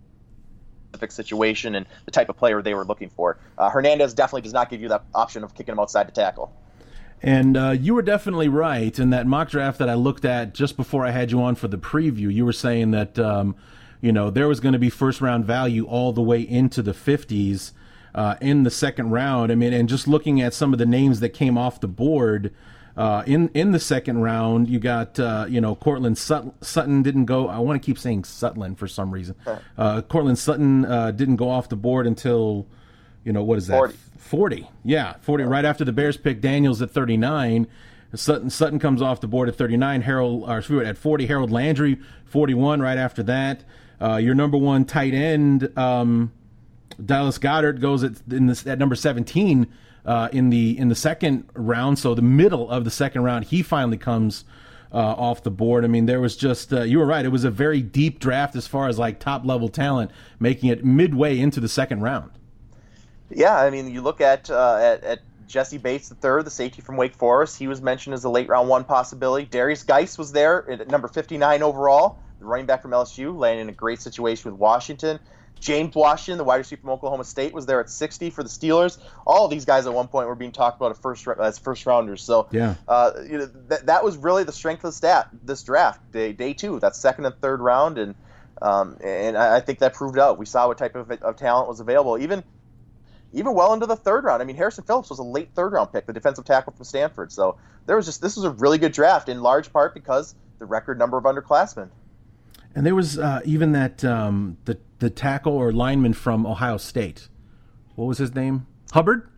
situation 1.09 1.75
and 1.75 1.87
the 2.05 2.11
type 2.11 2.29
of 2.29 2.37
player 2.37 2.63
they 2.63 2.75
were 2.75 2.85
looking 2.85 3.11
for. 3.11 3.39
Uh, 3.59 3.71
Hernandez 3.71 4.15
definitely 4.15 4.43
does 4.43 4.53
not 4.53 4.71
give 4.71 4.81
you 4.81 4.89
that 4.89 5.05
option 5.15 5.45
of 5.45 5.55
kicking 5.55 5.73
him 5.73 5.81
outside 5.81 6.05
to 6.05 6.13
tackle. 6.13 6.53
And 7.23 7.57
uh, 7.57 7.71
you 7.71 7.95
were 7.95 8.03
definitely 8.03 8.49
right 8.49 8.97
in 8.99 9.11
that 9.11 9.27
mock 9.27 9.51
draft 9.51 9.79
that 9.79 9.89
I 9.89 9.95
looked 9.95 10.25
at 10.25 10.55
just 10.55 10.77
before 10.77 11.07
I 11.07 11.11
had 11.11 11.31
you 11.31 11.41
on 11.43 11.55
for 11.55 11.69
the 11.69 11.79
preview. 11.79 12.33
You 12.33 12.45
were 12.45 12.53
saying 12.53 12.91
that 12.93 13.19
um, 13.19 13.57
you 14.01 14.13
know 14.13 14.31
there 14.31 14.49
was 14.49 14.61
going 14.61 14.75
to 14.75 14.79
be 14.79 14.91
first 14.91 15.21
round 15.21 15.45
value 15.45 15.87
all 15.87 16.13
the 16.13 16.23
way 16.23 16.41
into 16.41 16.83
the 16.83 16.93
50s 16.93 17.73
uh, 18.15 18.37
in 18.41 18.63
the 18.65 18.71
second 18.71 19.11
round. 19.11 19.51
I 19.51 19.55
mean, 19.55 19.73
and 19.73 19.89
just 19.89 20.07
looking 20.07 20.41
at 20.41 20.55
some 20.55 20.73
of 20.73 20.79
the 20.79 20.87
names 20.87 21.21
that 21.21 21.31
came 21.31 21.57
off 21.59 21.81
the 21.81 21.89
board. 21.89 22.53
Uh, 22.97 23.23
in 23.27 23.51
in 23.53 23.73
the 23.73 23.79
second 23.79 24.23
round, 24.23 24.69
you 24.69 24.79
got 24.79 25.19
uh, 25.21 25.45
you 25.49 25.61
know 25.61 25.75
Courtland 25.75 26.17
Sut- 26.17 26.55
Sutton 26.63 27.03
didn't 27.03 27.27
go. 27.27 27.47
I 27.47 27.59
want 27.59 27.83
to 27.83 27.85
keep 27.85 27.99
saying 27.99 28.23
Sutland 28.23 28.79
for 28.79 28.89
some 28.89 29.11
reason. 29.11 29.35
Uh, 29.77 30.01
Courtland 30.01 30.39
Sutton 30.39 30.87
uh, 30.87 31.11
didn't 31.11 31.37
go 31.37 31.51
off 31.51 31.69
the 31.69 31.77
board 31.77 32.07
until 32.07 32.67
you 33.23 33.35
know 33.35 33.43
what 33.43 33.59
is 33.59 33.67
that 33.67 33.77
40, 33.77 33.95
40. 34.17 34.69
yeah 34.85 35.15
40 35.21 35.45
right 35.45 35.65
after 35.65 35.85
the 35.85 35.93
Bears 35.93 36.17
pick 36.17 36.41
Daniels 36.41 36.81
at 36.83 36.91
39 36.91 37.67
Sutton 38.15 38.51
Sutton 38.51 38.79
comes 38.79 39.03
off 39.03 39.21
the 39.21 39.29
board 39.29 39.49
at 39.49 39.57
39 39.57 40.03
Harold 40.03 40.45
or 40.49 40.83
at 40.83 40.99
40 40.99 41.27
Harold 41.27 41.51
Landry 41.51 41.99
41 42.25 42.81
right 42.81 42.99
after 42.99 43.23
that 43.25 43.65
uh, 44.01 44.17
your 44.17 44.35
number 44.35 44.57
one 44.57 44.85
tight 44.85 45.15
end 45.15 45.77
um, 45.79 46.33
Dallas 47.05 47.39
Goedert 47.39 47.81
goes 47.81 48.03
at 48.03 48.13
in 48.31 48.47
this, 48.47 48.67
at 48.67 48.79
number 48.79 48.95
17 48.95 49.67
uh, 50.05 50.29
in 50.33 50.51
the 50.51 50.79
in 50.79 50.89
the 50.89 50.95
second 50.95 51.49
round 51.55 51.99
so 51.99 52.15
the 52.15 52.23
middle 52.23 52.71
of 52.71 52.85
the 52.85 52.91
second 52.91 53.23
round 53.23 53.47
he 53.47 53.63
finally 53.63 53.99
comes 53.99 54.45
uh, 54.93 54.99
off 54.99 55.43
the 55.43 55.51
board. 55.51 55.85
I 55.85 55.89
mean, 55.89 56.07
there 56.07 56.21
was 56.21 56.37
just 56.37 56.73
uh, 56.73 56.83
you 56.83 56.99
were 56.99 57.07
right. 57.07 57.25
It 57.25 57.31
was 57.31 57.45
a 57.45 57.51
very 57.51 57.83
deep 57.83 58.19
draft 58.19 58.57
as 58.57 58.67
far 58.67 58.89
as 58.89 58.99
like 58.99 59.19
top 59.19 59.45
level 59.45 59.69
talent, 59.69 60.11
making 60.39 60.71
it 60.71 60.85
midway 60.85 61.39
into 61.39 61.61
the 61.61 61.69
second 61.69 62.01
round. 62.01 62.31
Yeah, 63.31 63.57
I 63.57 63.71
mean, 63.71 63.91
you 63.91 64.03
look 64.03 64.21
at 64.21 64.51
uh, 64.51 64.79
at, 64.81 65.05
at 65.05 65.21
Jessie 65.47 65.79
Bates 65.79 66.11
III, 66.11 66.43
the 66.43 66.51
safety 66.51 66.83
from 66.83 66.97
Wake 66.97 67.15
Forest. 67.15 67.59
He 67.59 67.69
was 67.69 67.81
mentioned 67.81 68.15
as 68.15 68.25
a 68.25 68.31
late 68.31 68.49
round 68.49 68.69
one 68.69 68.85
possibility. 68.85 69.47
Derrius 69.47 69.87
Guice 69.87 70.19
was 70.19 70.33
there 70.33 70.69
at 70.71 70.89
number 70.89 71.09
59 71.09 71.63
overall, 71.63 72.19
the 72.39 72.45
running 72.45 72.67
back 72.67 72.83
from 72.83 72.91
LSU, 72.91 73.37
landing 73.37 73.63
in 73.63 73.69
a 73.69 73.73
great 73.73 74.01
situation 74.01 74.51
with 74.51 74.61
Washington. 74.61 75.19
James 75.59 75.95
Washington, 75.95 76.37
the 76.39 76.45
wide 76.45 76.57
receiver 76.57 76.83
from 76.83 76.91
Oklahoma 76.91 77.25
State, 77.25 77.55
was 77.55 77.65
there 77.65 77.81
at 77.81 77.89
60 77.89 78.31
for 78.31 78.43
the 78.43 78.49
Steelers. 78.49 78.99
All 79.27 79.49
these 79.49 79.65
guys 79.65 79.87
at 79.87 79.95
one 79.95 80.07
point 80.07 80.29
were 80.29 80.35
being 80.35 80.53
talked 80.53 80.79
about 80.79 80.91
as 80.91 80.99
first 80.99 81.27
as 81.27 81.59
first 81.59 81.87
rounders. 81.87 82.23
So 82.23 82.49
yeah, 82.51 82.75
uh, 82.87 83.13
you 83.29 83.39
know 83.39 83.47
that 83.69 83.87
that 83.87 84.05
was 84.05 84.17
really 84.19 84.45
the 84.45 84.53
strength 84.53 84.85
of 84.85 84.91
the 84.91 84.97
stat 84.97 85.29
this 85.43 85.63
draft 85.63 86.13
day 86.13 86.33
day 86.33 86.53
two. 86.53 86.79
That 86.81 86.95
second 86.95 87.25
and 87.25 87.35
third 87.41 87.61
round, 87.61 87.97
and 87.97 88.15
um, 88.61 88.99
and 89.03 89.37
I 89.37 89.61
think 89.61 89.79
that 89.79 89.95
proved 89.95 90.19
out. 90.19 90.39
We 90.39 90.47
saw 90.47 90.69
what 90.69 90.77
type 90.77 90.95
of, 90.95 91.11
of 91.11 91.37
talent 91.37 91.69
was 91.69 91.81
available. 91.81 92.19
Even 92.19 92.45
even 93.37 93.55
well 93.55 93.75
into 93.75 93.87
the 93.87 93.97
third 93.97 94.25
round. 94.25 94.43
I 94.43 94.47
mean, 94.47 94.57
Harrison 94.57 94.85
Phillips 94.85 95.11
was 95.11 95.19
a 95.19 95.23
late 95.23 95.51
third 95.55 95.73
round 95.73 95.93
pick, 95.93 96.07
the 96.07 96.13
defensive 96.13 96.45
tackle 96.45 96.73
from 96.73 96.85
Stanford. 96.85 97.31
So 97.31 97.57
there 97.85 97.95
was 97.95 98.07
just 98.07 98.21
this 98.21 98.35
was 98.35 98.45
a 98.45 98.51
really 98.51 98.79
good 98.79 98.93
draft 98.93 99.29
in 99.29 99.43
large 99.43 99.73
part 99.73 99.95
because 99.95 100.35
the 100.59 100.67
record 100.67 100.99
number 100.99 101.19
of 101.19 101.25
underclassmen. 101.25 101.91
And 102.75 102.85
there 102.85 102.95
was 102.95 103.19
uh, 103.19 103.41
even 103.45 103.73
that 103.73 104.05
um, 104.05 104.57
the 104.65 104.79
the 104.99 105.11
tackle 105.11 105.53
or 105.53 105.71
lineman 105.71 106.15
from 106.15 106.47
Ohio 106.47 106.79
State. 106.79 107.29
What 107.95 108.07
was 108.07 108.19
his 108.19 108.35
name? 108.35 108.67
Hubbard. 108.93 109.29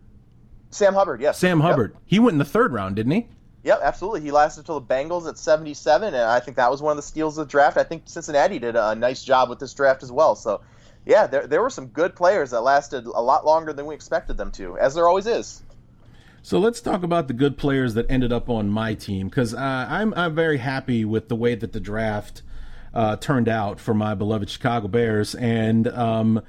Sam 0.71 0.93
Hubbard. 0.93 1.21
Yes. 1.21 1.37
Sam 1.37 1.59
Hubbard. 1.59 1.91
Yep. 1.93 2.01
He 2.05 2.19
went 2.19 2.33
in 2.33 2.39
the 2.39 2.45
third 2.45 2.71
round, 2.71 2.95
didn't 2.95 3.11
he? 3.11 3.27
Yep, 3.63 3.79
absolutely. 3.83 4.21
He 4.21 4.31
lasted 4.31 4.61
until 4.61 4.79
the 4.79 4.85
Bengals 4.85 5.27
at 5.27 5.37
77, 5.37 6.13
and 6.13 6.23
I 6.23 6.39
think 6.39 6.55
that 6.57 6.71
was 6.71 6.81
one 6.81 6.91
of 6.91 6.95
the 6.95 7.03
steals 7.03 7.37
of 7.37 7.47
the 7.47 7.51
draft. 7.51 7.75
I 7.75 7.83
think 7.83 8.03
Cincinnati 8.05 8.57
did 8.57 8.77
a 8.77 8.95
nice 8.95 9.21
job 9.21 9.49
with 9.49 9.59
this 9.59 9.73
draft 9.73 10.01
as 10.01 10.11
well. 10.11 10.35
So 10.35 10.61
yeah, 11.09 11.25
there, 11.25 11.47
there 11.47 11.61
were 11.61 11.71
some 11.71 11.87
good 11.87 12.15
players 12.15 12.51
that 12.51 12.61
lasted 12.61 13.07
a 13.07 13.21
lot 13.21 13.43
longer 13.43 13.73
than 13.73 13.87
we 13.87 13.95
expected 13.95 14.37
them 14.37 14.51
to, 14.51 14.77
as 14.77 14.93
there 14.93 15.07
always 15.07 15.25
is. 15.25 15.63
So 16.43 16.59
let's 16.59 16.81
talk 16.81 17.01
about 17.01 17.27
the 17.27 17.33
good 17.33 17.57
players 17.57 17.95
that 17.95 18.05
ended 18.09 18.31
up 18.31 18.47
on 18.47 18.69
my 18.69 18.93
team 18.93 19.27
because 19.27 19.53
uh, 19.55 19.87
I'm 19.89 20.13
I'm 20.13 20.35
very 20.35 20.57
happy 20.57 21.03
with 21.03 21.27
the 21.27 21.35
way 21.35 21.55
that 21.55 21.73
the 21.73 21.79
draft 21.79 22.43
uh, 22.93 23.15
turned 23.17 23.49
out 23.49 23.79
for 23.79 23.93
my 23.93 24.13
beloved 24.13 24.49
Chicago 24.49 24.87
Bears, 24.87 25.33
and 25.35 25.87
um, 25.89 26.41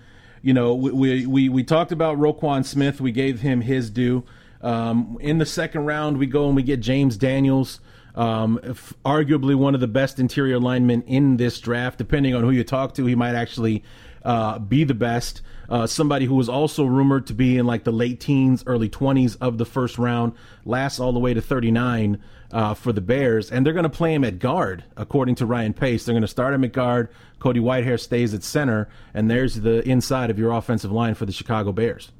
you 0.43 0.53
know 0.53 0.75
we, 0.75 1.27
we 1.27 1.49
we 1.49 1.65
talked 1.65 1.91
about 1.91 2.19
Roquan 2.19 2.65
Smith, 2.65 3.01
we 3.01 3.13
gave 3.13 3.41
him 3.41 3.63
his 3.63 3.91
due. 3.91 4.25
Um, 4.61 5.17
in 5.21 5.39
the 5.39 5.47
second 5.47 5.87
round, 5.87 6.19
we 6.19 6.27
go 6.27 6.47
and 6.47 6.55
we 6.55 6.63
get 6.63 6.81
James 6.81 7.17
Daniels. 7.17 7.81
Um, 8.15 8.59
arguably 9.05 9.55
one 9.55 9.75
of 9.75 9.81
the 9.81 9.87
best 9.89 10.19
interior 10.19 10.59
linemen 10.59 11.03
in 11.03 11.37
this 11.37 11.61
draft. 11.61 11.97
Depending 11.97 12.35
on 12.35 12.43
who 12.43 12.51
you 12.51 12.65
talk 12.65 12.95
to, 12.95 13.07
he 13.07 13.15
might 13.15 13.35
actually 13.35 13.85
uh, 14.25 14.59
be 14.59 14.85
the 14.85 14.95
best. 14.95 15.43
Uh, 15.68 15.87
somebody 15.87 16.27
who 16.27 16.35
was 16.35 16.49
also 16.49 16.85
rumored 16.85 17.29
to 17.29 17.33
be 17.33 17.57
in 17.57 17.64
like 17.64 17.85
the 17.85 17.93
late 17.93 18.18
teens, 18.18 18.64
early 18.66 18.89
20s 18.89 19.37
of 19.41 19.57
the 19.57 19.64
first 19.64 19.99
round, 19.99 20.33
lasts 20.64 20.99
all 20.99 21.12
the 21.12 21.21
way 21.21 21.33
to 21.33 21.41
39 21.41 22.21
uh, 22.51 22.75
for 22.75 22.93
the 22.93 23.01
Bears. 23.01 23.53
And 23.53 23.64
they're 23.64 23.73
going 23.73 23.85
to 23.85 23.89
play 23.89 24.12
him 24.12 24.25
at 24.25 24.41
guard, 24.41 24.83
according 24.97 25.37
to 25.37 25.47
Ryan 25.47 25.73
Pace. 25.73 26.05
They're 26.05 26.12
going 26.12 26.23
to 26.23 26.29
start 26.29 26.55
him 26.55 26.64
at 26.64 26.73
guard. 26.73 27.09
Cody 27.39 27.61
Whitehair 27.61 28.01
stays 28.01 28.35
at 28.35 28.43
center. 28.43 28.89
And 29.14 29.31
there's 29.31 29.55
the 29.55 29.89
inside 29.89 30.29
of 30.29 30.41
your 30.41 30.51
offensive 30.51 30.91
line 30.91 31.14
for 31.14 31.25
the 31.25 31.33
Chicago 31.33 31.71
Bears. 31.71 32.11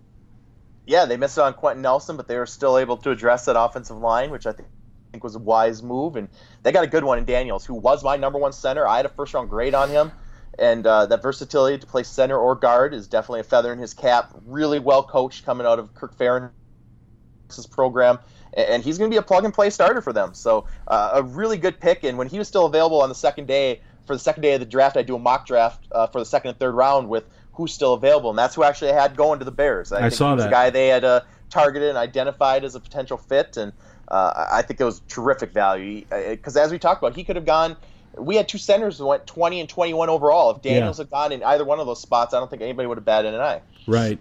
Yeah, 0.87 1.05
they 1.05 1.17
missed 1.17 1.39
on 1.39 1.55
Quenton 1.55 1.83
Nelson, 1.83 2.17
but 2.17 2.29
they 2.29 2.37
were 2.37 2.47
still 2.47 2.79
able 2.79 2.97
to 2.99 3.11
address 3.11 3.47
that 3.47 3.61
offensive 3.61 3.99
line, 3.99 4.31
which 4.31 4.47
I 4.47 4.53
think 4.53 5.25
was 5.25 5.35
a 5.35 5.41
wise 5.41 5.83
move. 5.83 6.15
And 6.15 6.29
they 6.63 6.71
got 6.71 6.85
a 6.85 6.89
good 6.89 7.03
one 7.03 7.19
in 7.19 7.25
Daniels, 7.25 7.67
who 7.67 7.75
was 7.75 8.05
my 8.05 8.17
number 8.17 8.39
one 8.39 8.53
center. 8.53 8.87
I 8.87 8.97
had 8.97 9.07
a 9.07 9.11
first 9.11 9.35
round 9.35 9.51
grade 9.51 9.75
on 9.75 9.89
him 9.89 10.13
and 10.61 10.87
uh, 10.87 11.07
that 11.07 11.23
versatility 11.23 11.79
to 11.79 11.87
play 11.87 12.03
center 12.03 12.39
or 12.39 12.55
guard 12.55 12.93
is 12.93 13.09
definitely 13.09 13.41
a 13.41 13.45
feather 13.45 13.73
in 13.73 13.79
his 13.79 13.95
cap. 13.95 14.31
Really 14.45 14.79
well 14.79 15.03
coached 15.03 15.45
coming 15.45 15.67
out 15.67 15.79
of 15.79 15.95
Kirk 15.95 16.17
Ferentz's 16.17 17.67
program, 17.67 18.19
and 18.53 18.83
he's 18.83 18.99
going 18.99 19.11
to 19.11 19.15
be 19.15 19.19
a 19.19 19.23
plug 19.23 19.45
and 19.45 19.55
play 19.55 19.71
starter 19.71 20.03
for 20.03 20.13
them. 20.13 20.35
So 20.35 20.67
uh, 20.87 21.13
a 21.15 21.23
really 21.23 21.57
good 21.57 21.81
pick. 21.81 22.05
And 22.05 22.19
when 22.19 22.29
he 22.29 22.39
was 22.39 22.47
still 22.47 22.67
available 22.67 23.01
on 23.01 23.09
the 23.09 23.15
second 23.15 23.49
day 23.49 23.81
for 24.07 24.15
the 24.15 24.21
second 24.21 24.43
day 24.43 24.53
of 24.53 24.61
the 24.61 24.67
draft, 24.67 24.99
I 24.99 25.03
do 25.03 25.17
a 25.17 25.19
mock 25.19 25.47
draft 25.47 25.87
uh, 25.93 26.07
for 26.07 26.19
the 26.19 26.27
second 26.27 26.51
and 26.51 26.59
third 26.59 26.75
round 26.75 27.09
with 27.09 27.25
who's 27.53 27.73
still 27.73 27.95
available, 27.95 28.31
and 28.31 28.39
that's 28.39 28.55
who 28.55 28.63
actually 28.63 28.91
I 28.91 29.01
had 29.01 29.17
going 29.17 29.39
to 29.39 29.45
the 29.45 29.51
Bears. 29.51 29.93
I, 29.93 30.07
I 30.07 30.09
saw 30.11 30.35
that 30.35 30.45
the 30.45 30.51
guy 30.51 30.71
they 30.71 30.89
had 30.89 31.05
uh, 31.05 31.23
targeted 31.49 31.89
and 31.89 31.99
identified 31.99 32.65
as 32.65 32.75
a 32.75 32.81
potential 32.81 33.17
fit, 33.17 33.57
and 33.57 33.73
uh, 34.09 34.47
I 34.51 34.63
think 34.63 34.81
it 34.81 34.85
was 34.85 35.01
terrific 35.09 35.53
value 35.53 36.05
because 36.11 36.57
as 36.57 36.71
we 36.71 36.79
talked 36.79 37.03
about, 37.03 37.17
he 37.17 37.25
could 37.25 37.37
have 37.37 37.47
gone 37.47 37.77
we 38.17 38.37
had 38.37 38.49
two 38.49 38.59
centers 38.59 38.99
that 38.99 39.07
went 39.07 39.27
20 39.27 39.61
and 39.61 39.69
21 39.69 40.09
overall. 40.09 40.51
If 40.51 40.63
Daniels 40.63 40.99
yeah. 40.99 41.05
had 41.05 41.11
gone 41.11 41.33
in 41.33 41.43
either 41.43 41.65
one 41.65 41.81
of 41.81 41.87
those 41.87 42.01
spots, 42.01 42.35
I 42.35 42.39
don't 42.39 42.51
think 42.51 42.63
anybody 42.63 42.87
would 42.87 42.99
have 42.99 43.05
batted 43.05 43.35
an 43.35 43.41
eye. 43.41 43.61
Right. 43.87 44.19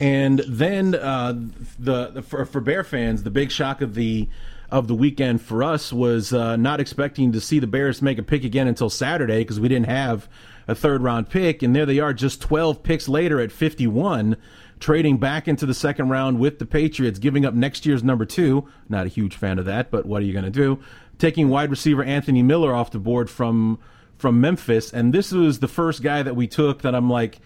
And 0.00 0.40
then 0.40 0.94
uh, 0.94 1.34
the, 1.78 2.08
the 2.08 2.22
for, 2.22 2.44
for 2.44 2.60
Bear 2.60 2.84
fans, 2.84 3.22
the 3.22 3.30
big 3.30 3.50
shock 3.50 3.80
of 3.80 3.94
the 3.94 4.28
of 4.70 4.86
the 4.86 4.94
weekend 4.94 5.40
for 5.40 5.62
us 5.62 5.92
was 5.92 6.32
uh, 6.32 6.54
not 6.56 6.78
expecting 6.78 7.32
to 7.32 7.40
see 7.40 7.58
the 7.58 7.66
Bears 7.66 8.02
make 8.02 8.18
a 8.18 8.22
pick 8.22 8.44
again 8.44 8.68
until 8.68 8.90
Saturday 8.90 9.38
because 9.38 9.58
we 9.58 9.66
didn't 9.66 9.86
have 9.88 10.28
a 10.66 10.74
third 10.74 11.02
round 11.02 11.30
pick. 11.30 11.62
And 11.62 11.74
there 11.74 11.86
they 11.86 11.98
are, 11.98 12.12
just 12.12 12.42
12 12.42 12.82
picks 12.82 13.08
later 13.08 13.40
at 13.40 13.50
51, 13.50 14.36
trading 14.78 15.16
back 15.16 15.48
into 15.48 15.64
the 15.64 15.72
second 15.72 16.10
round 16.10 16.38
with 16.38 16.58
the 16.58 16.66
Patriots, 16.66 17.18
giving 17.18 17.46
up 17.46 17.54
next 17.54 17.86
year's 17.86 18.04
number 18.04 18.26
two. 18.26 18.68
Not 18.90 19.06
a 19.06 19.08
huge 19.08 19.36
fan 19.36 19.58
of 19.58 19.64
that, 19.64 19.90
but 19.90 20.04
what 20.04 20.22
are 20.22 20.26
you 20.26 20.34
going 20.34 20.44
to 20.44 20.50
do? 20.50 20.78
Taking 21.18 21.48
wide 21.48 21.70
receiver 21.70 22.04
Anthony 22.04 22.42
Miller 22.42 22.74
off 22.74 22.90
the 22.90 22.98
board 22.98 23.28
from 23.28 23.78
from 24.16 24.40
Memphis, 24.40 24.92
and 24.92 25.12
this 25.12 25.30
was 25.30 25.60
the 25.60 25.68
first 25.68 26.02
guy 26.02 26.22
that 26.24 26.34
we 26.34 26.48
took 26.48 26.82
that 26.82 26.92
I'm 26.94 27.08
like, 27.08 27.38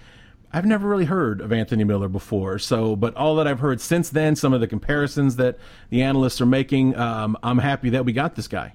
I've 0.55 0.65
never 0.65 0.89
really 0.89 1.05
heard 1.05 1.43
of 1.43 1.53
Anthony 1.53 1.85
Miller 1.85 2.09
before. 2.09 2.59
So, 2.59 2.97
but 2.97 3.15
all 3.15 3.37
that 3.37 3.47
I've 3.47 3.61
heard 3.61 3.81
since 3.81 4.09
then, 4.09 4.37
some 4.37 4.53
of 4.55 4.61
the 4.61 4.67
comparisons 4.67 5.37
that 5.37 5.59
the 5.91 6.03
analysts 6.03 6.41
are 6.41 6.47
making, 6.47 6.97
um, 6.97 7.37
I'm 7.43 7.59
happy 7.59 7.91
that 7.91 8.05
we 8.05 8.13
got 8.13 8.37
this 8.37 8.49
guy. 8.49 8.73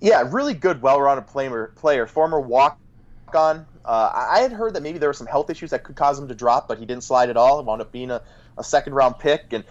Yeah, 0.00 0.28
really 0.30 0.54
good, 0.54 0.82
well-rounded 0.82 1.26
player. 1.28 1.72
Player, 1.76 2.06
former 2.06 2.40
walk-on. 2.40 3.66
Uh, 3.84 4.26
I 4.30 4.40
had 4.40 4.52
heard 4.52 4.74
that 4.74 4.82
maybe 4.82 4.98
there 4.98 5.08
were 5.08 5.14
some 5.14 5.26
health 5.26 5.48
issues 5.48 5.70
that 5.70 5.84
could 5.84 5.96
cause 5.96 6.18
him 6.18 6.28
to 6.28 6.34
drop, 6.34 6.68
but 6.68 6.78
he 6.78 6.86
didn't 6.86 7.04
slide 7.04 7.30
at 7.30 7.36
all. 7.36 7.60
It 7.60 7.66
wound 7.66 7.80
up 7.80 7.92
being 7.92 8.10
a, 8.10 8.20
a 8.58 8.64
second-round 8.64 9.18
pick, 9.18 9.52
and 9.52 9.64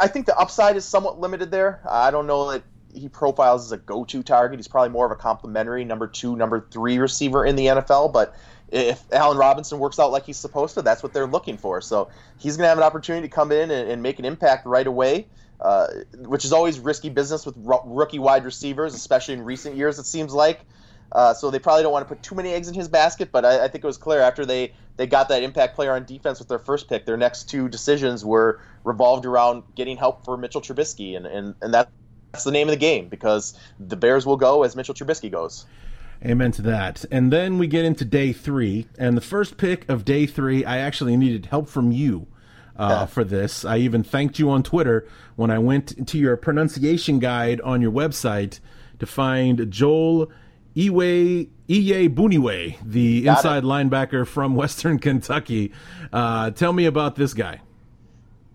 I 0.00 0.08
think 0.08 0.26
the 0.26 0.36
upside 0.38 0.76
is 0.76 0.84
somewhat 0.84 1.20
limited 1.20 1.50
there. 1.50 1.80
I 1.88 2.10
don't 2.10 2.26
know 2.26 2.50
that 2.52 2.62
he 2.96 3.08
profiles 3.08 3.64
as 3.64 3.72
a 3.72 3.76
go-to 3.76 4.22
target. 4.22 4.58
He's 4.58 4.68
probably 4.68 4.90
more 4.90 5.06
of 5.06 5.12
a 5.12 5.16
complementary 5.16 5.84
number 5.84 6.06
two, 6.06 6.36
number 6.36 6.66
three 6.70 6.98
receiver 6.98 7.44
in 7.44 7.56
the 7.56 7.66
NFL, 7.66 8.12
but 8.12 8.34
if 8.70 9.04
Allen 9.12 9.38
Robinson 9.38 9.78
works 9.78 9.98
out 9.98 10.10
like 10.10 10.24
he's 10.24 10.38
supposed 10.38 10.74
to, 10.74 10.82
that's 10.82 11.02
what 11.02 11.12
they're 11.12 11.26
looking 11.26 11.56
for. 11.56 11.80
So 11.80 12.08
he's 12.38 12.56
going 12.56 12.64
to 12.64 12.68
have 12.68 12.78
an 12.78 12.84
opportunity 12.84 13.28
to 13.28 13.34
come 13.34 13.52
in 13.52 13.70
and, 13.70 13.88
and 13.88 14.02
make 14.02 14.18
an 14.18 14.24
impact 14.24 14.66
right 14.66 14.86
away, 14.86 15.28
uh, 15.60 15.86
which 16.14 16.44
is 16.44 16.52
always 16.52 16.80
risky 16.80 17.08
business 17.08 17.46
with 17.46 17.56
r- 17.66 17.82
rookie 17.84 18.18
wide 18.18 18.44
receivers, 18.44 18.94
especially 18.94 19.34
in 19.34 19.42
recent 19.42 19.76
years, 19.76 19.98
it 19.98 20.06
seems 20.06 20.32
like. 20.32 20.60
Uh, 21.12 21.32
so 21.32 21.52
they 21.52 21.60
probably 21.60 21.84
don't 21.84 21.92
want 21.92 22.06
to 22.06 22.12
put 22.12 22.22
too 22.22 22.34
many 22.34 22.52
eggs 22.52 22.66
in 22.66 22.74
his 22.74 22.88
basket, 22.88 23.30
but 23.30 23.44
I, 23.44 23.64
I, 23.64 23.68
think 23.68 23.84
it 23.84 23.86
was 23.86 23.96
clear 23.96 24.20
after 24.20 24.44
they, 24.44 24.72
they 24.96 25.06
got 25.06 25.28
that 25.28 25.44
impact 25.44 25.76
player 25.76 25.92
on 25.92 26.04
defense 26.04 26.40
with 26.40 26.48
their 26.48 26.58
first 26.58 26.88
pick, 26.88 27.06
their 27.06 27.16
next 27.16 27.44
two 27.44 27.68
decisions 27.68 28.24
were 28.24 28.60
revolved 28.82 29.24
around 29.24 29.62
getting 29.76 29.96
help 29.96 30.24
for 30.24 30.36
Mitchell 30.36 30.60
Trubisky, 30.60 31.16
and, 31.16 31.24
and, 31.24 31.54
and 31.62 31.72
that's 31.72 31.90
the 32.44 32.50
name 32.50 32.68
of 32.68 32.72
the 32.72 32.78
game 32.78 33.08
because 33.08 33.54
the 33.78 33.96
Bears 33.96 34.26
will 34.26 34.36
go 34.36 34.62
as 34.62 34.76
Mitchell 34.76 34.94
Trubisky 34.94 35.30
goes. 35.30 35.66
Amen 36.24 36.50
to 36.52 36.62
that. 36.62 37.04
And 37.10 37.32
then 37.32 37.58
we 37.58 37.66
get 37.66 37.84
into 37.84 38.04
day 38.04 38.32
three. 38.32 38.86
And 38.98 39.16
the 39.16 39.22
first 39.22 39.56
pick 39.56 39.88
of 39.88 40.04
day 40.04 40.26
three, 40.26 40.64
I 40.64 40.78
actually 40.78 41.16
needed 41.16 41.46
help 41.46 41.68
from 41.68 41.92
you 41.92 42.26
uh, 42.78 42.88
yeah. 42.90 43.06
for 43.06 43.24
this. 43.24 43.64
I 43.64 43.78
even 43.78 44.02
thanked 44.02 44.38
you 44.38 44.50
on 44.50 44.62
Twitter 44.62 45.06
when 45.36 45.50
I 45.50 45.58
went 45.58 46.06
to 46.08 46.18
your 46.18 46.36
pronunciation 46.36 47.18
guide 47.18 47.60
on 47.60 47.82
your 47.82 47.92
website 47.92 48.60
to 48.98 49.06
find 49.06 49.70
Joel 49.70 50.30
Iwe 50.74 51.48
Iyiegbuniwe, 51.68 52.76
the 52.82 53.22
Got 53.22 53.38
inside 53.38 53.64
it. 53.64 53.66
linebacker 53.66 54.26
from 54.26 54.54
Western 54.56 54.98
Kentucky. 54.98 55.72
Uh, 56.12 56.50
tell 56.50 56.72
me 56.72 56.86
about 56.86 57.16
this 57.16 57.34
guy 57.34 57.60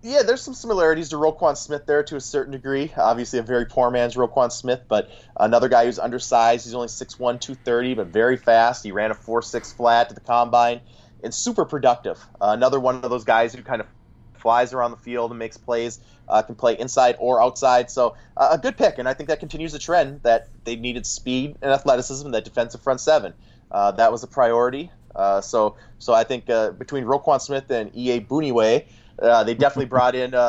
yeah, 0.03 0.23
there's 0.23 0.41
some 0.41 0.53
similarities 0.53 1.09
to 1.09 1.15
Roquan 1.15 1.55
Smith 1.55 1.85
there 1.85 2.03
to 2.03 2.15
a 2.15 2.21
certain 2.21 2.51
degree. 2.51 2.91
Obviously, 2.97 3.39
a 3.39 3.43
very 3.43 3.65
poor 3.65 3.91
man's 3.91 4.15
Roquan 4.15 4.51
Smith, 4.51 4.81
but 4.87 5.11
another 5.37 5.69
guy 5.69 5.85
who's 5.85 5.99
undersized. 5.99 6.65
He's 6.65 6.73
only 6.73 6.87
6'1", 6.87 7.17
230, 7.17 7.93
but 7.93 8.07
very 8.07 8.37
fast. 8.37 8.83
He 8.83 8.91
ran 8.91 9.11
a 9.11 9.15
4.6 9.15 9.75
flat 9.75 10.09
to 10.09 10.15
the 10.15 10.21
combine 10.21 10.81
and 11.23 11.33
super 11.33 11.65
productive. 11.65 12.17
Uh, 12.41 12.49
another 12.49 12.79
one 12.79 12.95
of 12.95 13.09
those 13.09 13.23
guys 13.23 13.53
who 13.53 13.61
kind 13.61 13.81
of 13.81 13.87
flies 14.33 14.73
around 14.73 14.91
the 14.91 14.97
field 14.97 15.31
and 15.31 15.37
makes 15.37 15.57
plays, 15.57 15.99
uh, 16.27 16.41
can 16.41 16.55
play 16.55 16.77
inside 16.77 17.15
or 17.19 17.41
outside. 17.41 17.91
So 17.91 18.15
uh, 18.35 18.49
a 18.51 18.57
good 18.57 18.77
pick, 18.77 18.97
and 18.97 19.07
I 19.07 19.13
think 19.13 19.29
that 19.29 19.39
continues 19.39 19.71
the 19.71 19.79
trend 19.79 20.21
that 20.23 20.47
they 20.63 20.75
needed 20.75 21.05
speed 21.05 21.57
and 21.61 21.71
athleticism 21.71 22.25
in 22.25 22.31
that 22.31 22.43
defensive 22.43 22.81
front 22.81 23.01
seven. 23.01 23.33
Uh, 23.69 23.91
that 23.91 24.11
was 24.11 24.23
a 24.23 24.27
priority. 24.27 24.91
Uh, 25.15 25.41
so, 25.41 25.75
so 25.99 26.13
I 26.13 26.23
think 26.23 26.49
uh, 26.49 26.71
between 26.71 27.03
Roquan 27.03 27.39
Smith 27.41 27.69
and 27.69 27.93
Iyiegbuniwe, 27.93 28.85
uh, 29.21 29.43
they 29.43 29.53
definitely 29.53 29.85
brought 29.85 30.15
in 30.15 30.33
uh, 30.33 30.39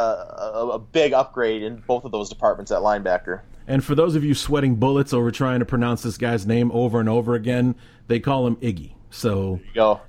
a, 0.54 0.68
a, 0.74 0.78
big 0.78 1.12
upgrade 1.12 1.62
in 1.62 1.76
both 1.86 2.04
of 2.04 2.12
those 2.12 2.28
departments 2.28 2.72
at 2.72 2.78
linebacker. 2.78 3.42
And 3.66 3.84
for 3.84 3.94
those 3.94 4.14
of 4.16 4.24
you 4.24 4.34
sweating 4.34 4.76
bullets 4.76 5.12
over 5.12 5.30
trying 5.30 5.60
to 5.60 5.64
pronounce 5.64 6.02
this 6.02 6.16
guy's 6.16 6.46
name 6.46 6.72
over 6.72 6.98
and 6.98 7.08
over 7.08 7.34
again, 7.34 7.76
they 8.08 8.18
call 8.18 8.46
him 8.46 8.56
Iggy. 8.56 8.94
So 9.10 9.60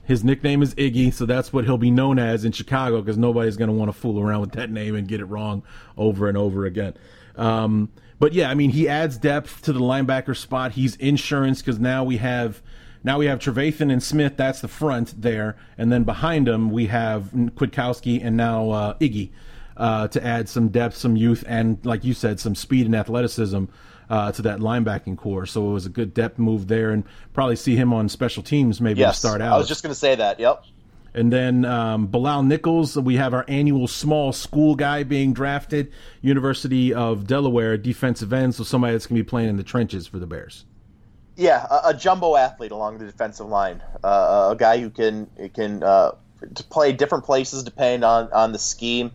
his 0.05 0.23
nickname 0.23 0.63
is 0.63 0.73
Iggy, 0.75 1.13
so 1.13 1.25
that's 1.25 1.51
what 1.51 1.65
he'll 1.65 1.77
be 1.77 1.91
known 1.91 2.17
as 2.19 2.45
in 2.45 2.53
Chicago 2.53 3.01
because 3.01 3.17
nobody's 3.17 3.57
going 3.57 3.67
to 3.67 3.73
want 3.73 3.89
to 3.89 3.93
fool 3.93 4.19
around 4.19 4.39
with 4.39 4.53
that 4.53 4.71
name 4.71 4.95
and 4.95 5.07
get 5.07 5.19
it 5.19 5.25
wrong 5.25 5.61
over 5.97 6.29
and 6.29 6.37
over 6.37 6.65
again. 6.65 6.93
Um, 7.35 7.91
but 8.17 8.31
yeah, 8.31 8.49
I 8.49 8.53
mean, 8.53 8.69
he 8.69 8.87
adds 8.87 9.17
depth 9.17 9.63
to 9.63 9.73
the 9.73 9.81
linebacker 9.81 10.37
spot. 10.37 10.71
He's 10.71 10.95
insurance 10.95 11.61
because 11.61 11.79
now 11.79 12.05
we 12.05 12.17
have– 12.17 12.61
now 13.03 13.17
we 13.17 13.25
have 13.25 13.39
Trevathan 13.39 13.91
and 13.91 14.01
Smith. 14.01 14.37
That's 14.37 14.61
the 14.61 14.67
front 14.67 15.21
there, 15.21 15.57
and 15.77 15.91
then 15.91 16.03
behind 16.03 16.47
them 16.47 16.71
we 16.71 16.87
have 16.87 17.29
Kwiatkoski 17.33 18.23
and 18.23 18.37
now 18.37 18.69
uh, 18.71 18.93
Iggy 18.99 19.31
uh, 19.77 20.07
to 20.09 20.23
add 20.25 20.49
some 20.49 20.69
depth, 20.69 20.97
some 20.97 21.15
youth, 21.15 21.43
and 21.47 21.83
like 21.85 22.03
you 22.03 22.13
said, 22.13 22.39
some 22.39 22.55
speed 22.55 22.85
and 22.85 22.95
athleticism. 22.95 23.65
Uh, 24.09 24.31
to 24.33 24.41
that 24.43 24.59
linebacking 24.59 25.17
core, 25.17 25.45
so 25.45 25.69
it 25.69 25.73
was 25.73 25.85
a 25.85 25.89
good 25.89 26.13
depth 26.13 26.37
move 26.37 26.67
there, 26.67 26.91
and 26.91 27.05
probably 27.31 27.55
see 27.55 27.75
him 27.75 27.93
on 27.93 28.09
special 28.09 28.43
teams 28.43 28.81
maybe 28.81 28.99
yes, 28.99 29.15
to 29.15 29.27
start 29.27 29.41
out. 29.41 29.53
I 29.53 29.57
was 29.57 29.67
just 29.67 29.81
going 29.81 29.93
to 29.93 29.99
say 29.99 30.13
that. 30.13 30.39
Yep. 30.41 30.65
And 31.13 31.31
then 31.31 31.63
um, 31.65 32.07
Bilal 32.07 32.43
Nichols, 32.43 32.97
we 32.97 33.15
have 33.15 33.33
our 33.33 33.45
annual 33.47 33.87
small 33.87 34.33
school 34.33 34.75
guy 34.75 35.03
being 35.03 35.33
drafted, 35.33 35.91
University 36.21 36.93
of 36.93 37.27
Delaware 37.27 37.77
defensive 37.77 38.33
end, 38.33 38.55
so 38.55 38.63
somebody 38.63 38.93
that's 38.93 39.07
going 39.07 39.17
to 39.17 39.23
be 39.23 39.27
playing 39.27 39.49
in 39.49 39.57
the 39.57 39.63
trenches 39.63 40.05
for 40.05 40.19
the 40.19 40.27
Bears. 40.27 40.65
Yeah, 41.35 41.65
a, 41.69 41.89
a 41.89 41.93
jumbo 41.93 42.35
athlete 42.35 42.71
along 42.71 42.99
the 42.99 43.05
defensive 43.05 43.47
line, 43.47 43.81
uh, 44.03 44.49
a 44.51 44.55
guy 44.55 44.79
who 44.79 44.89
can 44.89 45.27
can 45.53 45.81
uh, 45.83 46.11
play 46.69 46.91
different 46.91 47.23
places 47.25 47.63
depending 47.63 48.03
on, 48.03 48.31
on 48.31 48.51
the 48.51 48.59
scheme, 48.59 49.11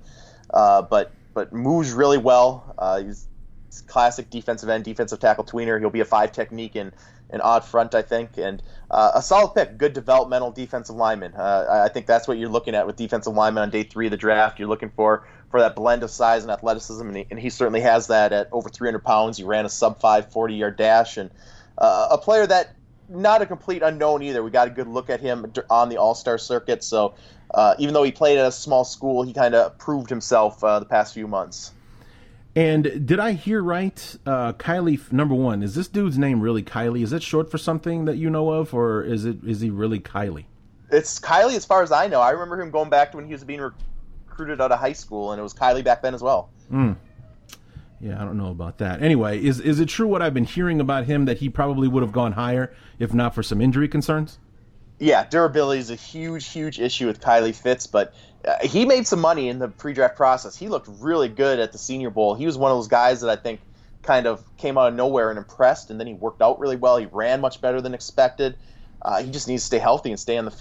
uh, 0.53 0.83
but 0.83 1.13
but 1.35 1.53
moves 1.53 1.93
really 1.93 2.19
well. 2.19 2.75
Uh, 2.77 3.03
he's, 3.03 3.29
he's 3.67 3.83
classic 3.83 4.31
defensive 4.31 4.69
end, 4.69 4.85
defensive 4.85 5.21
tackle 5.21 5.45
tweener. 5.45 5.79
He'll 5.79 5.91
be 5.91 6.01
a 6.01 6.05
five 6.05 6.33
technique 6.33 6.75
and 6.75 6.93
an 7.31 7.41
odd 7.41 7.65
front, 7.65 7.95
I 7.95 8.03
think, 8.03 8.37
and 8.37 8.63
uh, 8.91 9.13
a 9.15 9.23
solid 9.23 9.55
pick. 9.55 9.79
Good 9.79 9.93
developmental 9.93 10.51
defensive 10.51 10.97
lineman. 10.97 11.35
Uh, 11.35 11.83
I 11.85 11.89
think 11.89 12.07
that's 12.07 12.27
what 12.27 12.39
you're 12.39 12.49
looking 12.49 12.75
at 12.75 12.87
with 12.87 12.97
defensive 12.97 13.35
lineman 13.35 13.63
on 13.65 13.71
day 13.71 13.83
three 13.85 14.07
of 14.07 14.11
the 14.11 14.17
draft. 14.17 14.59
You're 14.59 14.69
looking 14.69 14.91
for 14.91 15.29
for 15.51 15.61
that 15.61 15.77
blend 15.77 16.03
of 16.03 16.11
size 16.11 16.43
and 16.43 16.51
athleticism, 16.51 17.07
and 17.07 17.17
he, 17.17 17.27
and 17.31 17.39
he 17.39 17.49
certainly 17.49 17.81
has 17.81 18.09
that 18.09 18.33
at 18.33 18.49
over 18.53 18.69
300 18.69 18.99
pounds. 19.05 19.39
He 19.39 19.45
ran 19.45 19.65
a 19.65 19.69
sub 19.69 20.01
five 20.01 20.33
40 20.33 20.55
yard 20.55 20.77
dash 20.77 21.17
and 21.17 21.31
uh, 21.79 22.09
a 22.11 22.19
player 22.19 22.47
that 22.47 22.75
not 23.09 23.41
a 23.41 23.47
complete 23.47 23.83
unknown 23.83 24.23
either. 24.23 24.43
We 24.43 24.51
got 24.51 24.69
a 24.69 24.71
good 24.71 24.89
look 24.89 25.09
at 25.11 25.21
him 25.21 25.51
on 25.71 25.89
the 25.89 25.97
All 25.97 26.15
Star 26.15 26.39
circuit. 26.39 26.85
So 26.85 27.15
uh, 27.55 27.75
even 27.79 27.95
though 27.95 28.03
he 28.03 28.13
played 28.13 28.39
at 28.39 28.47
a 28.47 28.53
small 28.53 28.85
school, 28.85 29.23
he 29.23 29.33
kind 29.33 29.55
of 29.55 29.79
proved 29.79 30.11
himself 30.11 30.63
uh, 30.63 30.79
the 30.79 30.87
past 30.87 31.15
few 31.15 31.27
months. 31.27 31.73
And 32.55 33.07
did 33.07 33.21
I 33.21 33.33
hear 33.33 33.63
right? 33.63 34.17
Uh, 34.27 34.53
Kylie, 34.55 35.13
number 35.13 35.35
one, 35.35 35.63
is 35.63 35.75
this 35.75 35.87
dude's 35.87 36.19
name 36.19 36.41
really 36.41 36.63
Kylie? 36.63 37.03
Is 37.03 37.11
that 37.11 37.23
short 37.23 37.51
for 37.51 37.59
something 37.59 38.07
that 38.07 38.17
you 38.17 38.31
know 38.31 38.51
of, 38.51 38.75
or 38.75 39.03
is 39.03 39.25
it 39.25 39.37
is 39.47 39.61
he 39.61 39.71
really 39.71 40.01
Kylie? 40.01 40.47
It's 40.91 41.21
Kylie, 41.21 41.55
as 41.55 41.65
far 41.65 41.83
as 41.83 41.93
I 41.93 42.09
know. 42.09 42.21
I 42.21 42.31
remember 42.31 42.61
him 42.61 42.71
going 42.71 42.91
back 42.91 43.13
to 43.13 43.19
when 43.19 43.27
he 43.27 43.33
was 43.33 43.45
being 43.45 43.61
recruited 43.61 44.61
out 44.61 44.73
of 44.73 44.81
high 44.81 44.95
school, 44.95 45.33
and 45.33 45.39
it 45.39 45.43
was 45.43 45.55
Kylie 45.55 45.85
back 45.85 46.03
then 46.03 46.15
as 46.15 46.23
well. 46.23 46.51
Mm. 46.73 46.97
Yeah, 48.01 48.21
I 48.21 48.25
don't 48.25 48.37
know 48.37 48.51
about 48.51 48.79
that. 48.79 49.03
Anyway, 49.03 49.43
is 49.43 49.61
is 49.61 49.81
it 49.81 49.89
true 49.89 50.07
what 50.07 50.23
I've 50.23 50.35
been 50.35 50.45
hearing 50.45 50.81
about 50.81 51.05
him 51.05 51.25
that 51.25 51.39
he 51.39 51.49
probably 51.49 51.89
would 51.89 52.03
have 52.03 52.13
gone 52.13 52.33
higher 52.33 52.73
if 52.99 53.13
not 53.13 53.35
for 53.35 53.43
some 53.43 53.61
injury 53.61 53.89
concerns? 53.89 54.39
Yeah, 55.01 55.25
durability 55.29 55.81
is 55.81 55.91
a 55.91 55.95
huge, 55.95 56.49
huge 56.49 56.81
issue 56.81 57.07
with 57.07 57.21
Kylie 57.21 57.55
Fitts, 57.55 57.87
but 57.87 58.15
uh, 58.47 58.57
he 58.67 58.85
made 58.85 59.07
some 59.07 59.21
money 59.21 59.49
in 59.49 59.61
the 59.61 59.69
pre-draft 59.69 60.17
process. 60.17 60.57
He 60.57 60.69
looked 60.69 60.89
really 61.01 61.29
good 61.29 61.61
at 61.61 61.71
the 61.71 61.79
Senior 61.79 62.11
Bowl. 62.11 62.35
He 62.35 62.47
was 62.47 62.59
one 62.59 62.73
of 62.73 62.79
those 62.79 62.89
guys 62.89 63.21
that 63.21 63.31
I 63.31 63.37
think 63.37 63.61
kind 64.03 64.27
of 64.27 64.43
came 64.57 64.77
out 64.77 64.89
of 64.89 64.95
nowhere 64.95 65.31
and 65.31 65.39
impressed, 65.39 65.91
and 65.91 66.01
then 66.01 66.07
he 66.09 66.15
worked 66.15 66.43
out 66.43 66.59
really 66.59 66.77
well. 66.77 66.97
He 66.97 67.07
ran 67.07 67.41
much 67.41 67.61
better 67.61 67.81
than 67.81 67.95
expected. 67.95 68.57
Uh, 69.01 69.23
he 69.23 69.31
just 69.31 69.47
needs 69.47 69.63
to 69.63 69.67
stay 69.67 69.79
healthy 69.79 70.11
and 70.11 70.19
stay 70.19 70.37
on 70.37 70.47
the 70.47 70.55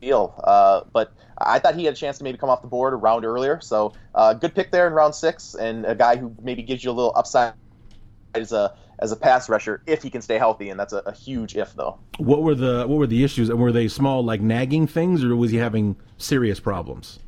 field. 0.00 0.32
Uh, 0.42 0.82
but 0.92 1.12
I 1.38 1.58
thought 1.58 1.74
he 1.74 1.84
had 1.84 1.94
a 1.94 1.96
chance 1.96 2.18
to 2.18 2.24
maybe 2.24 2.38
come 2.38 2.50
off 2.50 2.62
the 2.62 2.68
board 2.68 2.92
a 2.92 2.96
round 2.96 3.24
earlier. 3.24 3.60
So 3.60 3.92
uh, 4.14 4.34
good 4.34 4.54
pick 4.54 4.70
there 4.70 4.86
in 4.86 4.92
round 4.92 5.14
six, 5.14 5.54
and 5.54 5.84
a 5.84 5.94
guy 5.94 6.16
who 6.16 6.34
maybe 6.42 6.62
gives 6.62 6.84
you 6.84 6.90
a 6.90 6.92
little 6.92 7.12
upside 7.16 7.54
as 8.34 8.52
a 8.52 8.76
as 9.00 9.12
a 9.12 9.16
pass 9.16 9.48
rusher 9.48 9.82
if 9.86 10.02
he 10.02 10.10
can 10.10 10.22
stay 10.22 10.38
healthy, 10.38 10.70
and 10.70 10.78
that's 10.78 10.92
a, 10.92 10.98
a 10.98 11.12
huge 11.12 11.56
if 11.56 11.74
though. 11.74 11.98
What 12.18 12.42
were 12.42 12.54
the 12.54 12.86
what 12.86 12.98
were 12.98 13.06
the 13.06 13.24
issues? 13.24 13.50
Were 13.50 13.72
they 13.72 13.88
small 13.88 14.24
like 14.24 14.40
nagging 14.40 14.86
things, 14.86 15.24
or 15.24 15.34
was 15.36 15.50
he 15.50 15.56
having 15.56 15.96
serious 16.18 16.60
problems? 16.60 17.18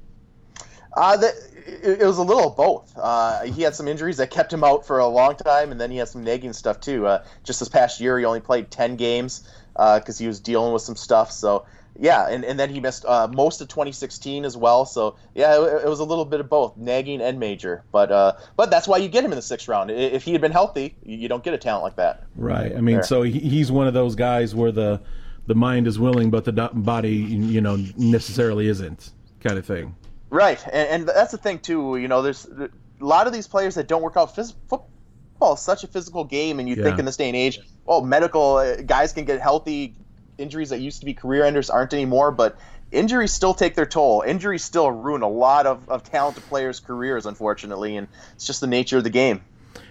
Uh, 0.96 1.16
the, 1.16 1.26
it, 1.66 2.00
it, 2.00 2.06
was 2.06 2.16
a 2.16 2.22
little 2.22 2.48
of 2.48 2.56
both. 2.56 2.90
Uh, 2.96 3.42
he 3.42 3.60
had 3.60 3.74
some 3.74 3.86
injuries 3.86 4.16
that 4.16 4.30
kept 4.30 4.50
him 4.50 4.64
out 4.64 4.86
for 4.86 4.98
a 4.98 5.06
long 5.06 5.36
time, 5.36 5.70
and 5.70 5.78
then 5.80 5.90
he 5.90 5.98
had 5.98 6.08
some 6.08 6.24
nagging 6.24 6.54
stuff 6.54 6.80
too. 6.80 7.06
Uh, 7.06 7.22
just 7.44 7.60
this 7.60 7.68
past 7.68 8.00
year, 8.00 8.18
he 8.18 8.24
only 8.24 8.40
played 8.40 8.70
ten 8.70 8.96
games 8.96 9.46
because 9.72 10.20
uh, 10.20 10.22
he 10.22 10.26
was 10.26 10.40
dealing 10.40 10.72
with 10.72 10.82
some 10.82 10.96
stuff. 10.96 11.30
So 11.30 11.66
yeah, 11.98 12.28
and, 12.28 12.44
and 12.44 12.58
then 12.58 12.70
he 12.70 12.80
missed 12.80 13.04
uh, 13.04 13.28
most 13.28 13.60
of 13.60 13.68
2016 13.68 14.44
as 14.44 14.56
well. 14.56 14.84
So 14.84 15.16
yeah, 15.34 15.62
it, 15.62 15.84
it, 15.84 15.88
was 15.88 16.00
a 16.00 16.04
little 16.04 16.24
bit 16.24 16.40
of 16.40 16.48
both, 16.48 16.76
nagging 16.76 17.20
and 17.20 17.38
major. 17.38 17.84
But 17.92 18.10
uh, 18.12 18.34
but 18.56 18.70
that's 18.70 18.88
why 18.88 18.98
you 18.98 19.08
get 19.08 19.24
him 19.24 19.32
in 19.32 19.36
the 19.36 19.42
sixth 19.42 19.68
round. 19.68 19.90
If 19.90 20.24
he 20.24 20.32
had 20.32 20.40
been 20.40 20.52
healthy, 20.52 20.96
you 21.04 21.28
don't 21.28 21.44
get 21.44 21.54
a 21.54 21.58
talent 21.58 21.84
like 21.84 21.96
that. 21.96 22.24
Right. 22.36 22.74
I 22.76 22.80
mean, 22.80 22.96
there. 22.96 23.04
so 23.04 23.22
he's 23.22 23.72
one 23.72 23.86
of 23.86 23.94
those 23.94 24.14
guys 24.14 24.54
where 24.54 24.72
the 24.72 25.00
the 25.46 25.54
mind 25.54 25.86
is 25.86 25.98
willing, 25.98 26.30
but 26.30 26.44
the 26.44 26.52
body, 26.52 27.14
you 27.14 27.60
know, 27.60 27.76
necessarily 27.96 28.68
isn't, 28.68 29.12
kind 29.40 29.58
of 29.58 29.64
thing. 29.64 29.94
Right, 30.28 30.62
and, 30.66 30.88
and 30.88 31.08
that's 31.08 31.32
the 31.32 31.38
thing 31.38 31.60
too. 31.60 31.96
You 31.96 32.08
know, 32.08 32.22
there's 32.22 32.46
a 32.46 32.68
lot 33.00 33.26
of 33.26 33.32
these 33.32 33.46
players 33.46 33.76
that 33.76 33.86
don't 33.86 34.02
work 34.02 34.16
out. 34.16 34.34
Phys- 34.34 34.54
football 34.68 35.54
is 35.54 35.60
such 35.60 35.84
a 35.84 35.86
physical 35.86 36.24
game, 36.24 36.58
and 36.58 36.68
you 36.68 36.74
yeah. 36.74 36.82
think 36.82 36.98
in 36.98 37.04
this 37.04 37.16
day 37.16 37.28
and 37.28 37.36
age, 37.36 37.60
oh, 37.86 38.00
medical 38.02 38.56
uh, 38.56 38.76
guys 38.82 39.12
can 39.12 39.24
get 39.24 39.40
healthy, 39.40 39.94
injuries 40.38 40.70
that 40.70 40.80
used 40.80 41.00
to 41.00 41.06
be 41.06 41.14
career 41.14 41.44
enders 41.44 41.70
aren't 41.70 41.92
anymore, 41.92 42.30
but 42.30 42.56
injuries 42.92 43.32
still 43.32 43.54
take 43.54 43.74
their 43.74 43.86
toll. 43.86 44.22
Injuries 44.26 44.64
still 44.64 44.90
ruin 44.90 45.22
a 45.22 45.28
lot 45.28 45.66
of, 45.66 45.88
of 45.88 46.04
talented 46.04 46.42
players' 46.44 46.80
careers, 46.80 47.26
unfortunately, 47.26 47.96
and 47.96 48.08
it's 48.34 48.46
just 48.46 48.60
the 48.60 48.66
nature 48.66 48.98
of 48.98 49.04
the 49.04 49.10
game. 49.10 49.42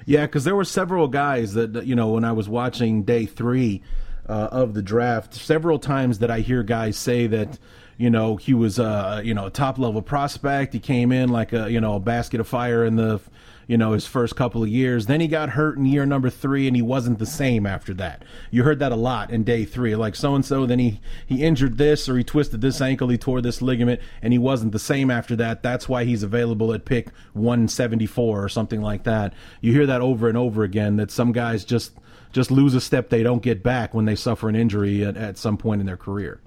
Yeah, 0.05 0.26
because 0.26 0.43
there 0.43 0.55
were 0.55 0.65
several 0.65 1.07
guys 1.07 1.53
that, 1.53 1.85
you 1.85 1.95
know, 1.95 2.09
when 2.09 2.23
I 2.23 2.31
was 2.31 2.47
watching 2.47 3.03
day 3.03 3.26
three 3.26 3.81
uh, 4.27 4.49
of 4.51 4.73
the 4.73 4.81
draft, 4.81 5.34
several 5.34 5.80
times 5.80 6.19
that 6.19 6.31
I 6.31 6.39
hear 6.39 6.63
guys 6.63 6.97
say 6.97 7.27
that, 7.27 7.57
you 7.97 8.09
know, 8.09 8.35
he 8.35 8.53
was, 8.53 8.80
uh, 8.80 9.22
you 9.23 9.34
know, 9.34 9.47
a 9.47 9.49
top 9.49 9.80
level 9.80 10.01
prospect. 10.01 10.73
He 10.73 10.80
came 10.80 11.11
in 11.11 11.30
like 11.30 11.53
a, 11.53 11.72
you 11.72 11.81
know, 11.81 11.95
a 11.95 11.99
basket 11.99 12.39
of 12.39 12.47
fire 12.47 12.85
in 12.85 12.95
the 12.95 13.19
you 13.67 13.77
know, 13.77 13.93
his 13.93 14.05
first 14.05 14.35
couple 14.35 14.63
of 14.63 14.69
years. 14.69 15.07
Then 15.07 15.21
he 15.21 15.27
got 15.27 15.49
hurt 15.49 15.77
in 15.77 15.85
year 15.85 16.05
number 16.05 16.29
three, 16.29 16.67
and 16.67 16.75
he 16.75 16.81
wasn't 16.81 17.19
the 17.19 17.25
same 17.25 17.65
after 17.65 17.93
that. 17.95 18.23
You 18.51 18.63
heard 18.63 18.79
that 18.79 18.91
a 18.91 18.97
lot 18.97 19.31
in 19.31 19.43
day 19.43 19.65
three, 19.65 19.95
like 19.95 20.15
so 20.15 20.35
and 20.35 20.45
so. 20.45 20.65
Then 20.65 20.79
he 20.79 20.99
he 21.25 21.43
injured 21.43 21.77
this, 21.77 22.07
or 22.07 22.17
he 22.17 22.23
twisted 22.23 22.61
this 22.61 22.81
ankle, 22.81 23.09
he 23.09 23.17
tore 23.17 23.41
this 23.41 23.61
ligament, 23.61 24.01
and 24.21 24.33
he 24.33 24.39
wasn't 24.39 24.71
the 24.71 24.79
same 24.79 25.09
after 25.09 25.35
that. 25.37 25.63
That's 25.63 25.89
why 25.89 26.03
he's 26.03 26.23
available 26.23 26.73
at 26.73 26.85
pick 26.85 27.09
174 27.33 28.43
or 28.43 28.49
something 28.49 28.81
like 28.81 29.03
that. 29.03 29.33
You 29.61 29.71
hear 29.71 29.85
that 29.85 30.01
over 30.01 30.27
and 30.27 30.37
over 30.37 30.63
again. 30.63 30.97
That 30.97 31.11
some 31.11 31.31
guys 31.31 31.65
just 31.65 31.93
just 32.31 32.51
lose 32.51 32.73
a 32.73 32.81
step 32.81 33.09
they 33.09 33.23
don't 33.23 33.41
get 33.41 33.63
back 33.63 33.93
when 33.93 34.05
they 34.05 34.15
suffer 34.15 34.49
an 34.49 34.55
injury 34.55 35.05
at, 35.05 35.15
at 35.15 35.37
some 35.37 35.57
point 35.57 35.79
in 35.79 35.87
their 35.87 35.95
career 35.95 36.41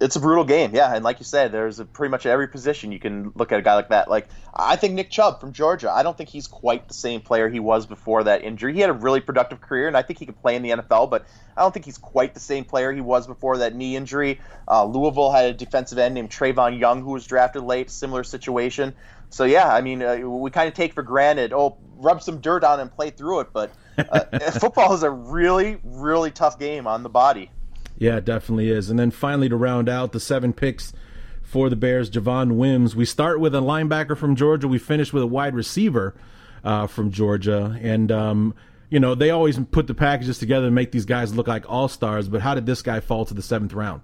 it's 0.00 0.16
a 0.16 0.20
brutal 0.20 0.44
game, 0.44 0.74
yeah. 0.74 0.94
And 0.94 1.04
like 1.04 1.18
you 1.18 1.24
said, 1.26 1.52
there's 1.52 1.78
a, 1.78 1.84
pretty 1.84 2.10
much 2.10 2.24
every 2.24 2.48
position 2.48 2.90
you 2.90 2.98
can 2.98 3.32
look 3.34 3.52
at 3.52 3.58
a 3.58 3.62
guy 3.62 3.74
like 3.74 3.90
that. 3.90 4.08
Like 4.08 4.28
I 4.54 4.76
think 4.76 4.94
Nick 4.94 5.10
Chubb 5.10 5.40
from 5.40 5.52
Georgia. 5.52 5.90
I 5.90 6.02
don't 6.02 6.16
think 6.16 6.30
he's 6.30 6.46
quite 6.46 6.88
the 6.88 6.94
same 6.94 7.20
player 7.20 7.50
he 7.50 7.60
was 7.60 7.86
before 7.86 8.24
that 8.24 8.42
injury. 8.42 8.72
He 8.72 8.80
had 8.80 8.88
a 8.88 8.94
really 8.94 9.20
productive 9.20 9.60
career, 9.60 9.88
and 9.88 9.96
I 9.96 10.02
think 10.02 10.18
he 10.18 10.26
could 10.26 10.40
play 10.40 10.56
in 10.56 10.62
the 10.62 10.70
NFL. 10.70 11.10
But 11.10 11.26
I 11.56 11.60
don't 11.60 11.72
think 11.72 11.84
he's 11.84 11.98
quite 11.98 12.32
the 12.32 12.40
same 12.40 12.64
player 12.64 12.92
he 12.92 13.02
was 13.02 13.26
before 13.26 13.58
that 13.58 13.74
knee 13.74 13.94
injury. 13.94 14.40
Uh, 14.66 14.86
Louisville 14.86 15.30
had 15.30 15.44
a 15.44 15.52
defensive 15.52 15.98
end 15.98 16.14
named 16.14 16.30
Trevon 16.30 16.78
Young 16.78 17.02
who 17.02 17.10
was 17.10 17.26
drafted 17.26 17.62
late, 17.62 17.90
similar 17.90 18.24
situation. 18.24 18.94
So 19.28 19.44
yeah, 19.44 19.68
I 19.68 19.82
mean, 19.82 20.02
uh, 20.02 20.16
we 20.16 20.50
kind 20.50 20.66
of 20.66 20.74
take 20.74 20.94
for 20.94 21.02
granted. 21.02 21.52
Oh, 21.52 21.76
rub 21.96 22.22
some 22.22 22.40
dirt 22.40 22.64
on 22.64 22.80
and 22.80 22.90
play 22.90 23.10
through 23.10 23.40
it, 23.40 23.48
but 23.52 23.70
uh, 23.98 24.50
football 24.52 24.94
is 24.94 25.02
a 25.02 25.10
really, 25.10 25.78
really 25.84 26.30
tough 26.30 26.58
game 26.58 26.86
on 26.86 27.02
the 27.02 27.10
body. 27.10 27.50
Yeah, 28.00 28.16
it 28.16 28.24
definitely 28.24 28.70
is. 28.70 28.88
And 28.88 28.98
then 28.98 29.10
finally, 29.10 29.50
to 29.50 29.56
round 29.56 29.88
out 29.88 30.12
the 30.12 30.20
seven 30.20 30.54
picks 30.54 30.94
for 31.42 31.68
the 31.68 31.76
Bears, 31.76 32.10
Javon 32.10 32.52
Wims. 32.52 32.96
We 32.96 33.04
start 33.04 33.40
with 33.40 33.54
a 33.54 33.60
linebacker 33.60 34.16
from 34.16 34.34
Georgia. 34.34 34.66
We 34.66 34.78
finish 34.78 35.12
with 35.12 35.22
a 35.22 35.26
wide 35.26 35.54
receiver 35.54 36.14
uh, 36.64 36.86
from 36.86 37.10
Georgia. 37.10 37.78
And, 37.82 38.10
um, 38.10 38.54
you 38.88 39.00
know, 39.00 39.14
they 39.14 39.28
always 39.30 39.58
put 39.70 39.86
the 39.86 39.94
packages 39.94 40.38
together 40.38 40.66
and 40.66 40.74
make 40.74 40.92
these 40.92 41.04
guys 41.04 41.34
look 41.34 41.46
like 41.46 41.68
all 41.68 41.88
stars. 41.88 42.28
But 42.28 42.40
how 42.40 42.54
did 42.54 42.64
this 42.64 42.80
guy 42.80 43.00
fall 43.00 43.26
to 43.26 43.34
the 43.34 43.42
seventh 43.42 43.74
round? 43.74 44.00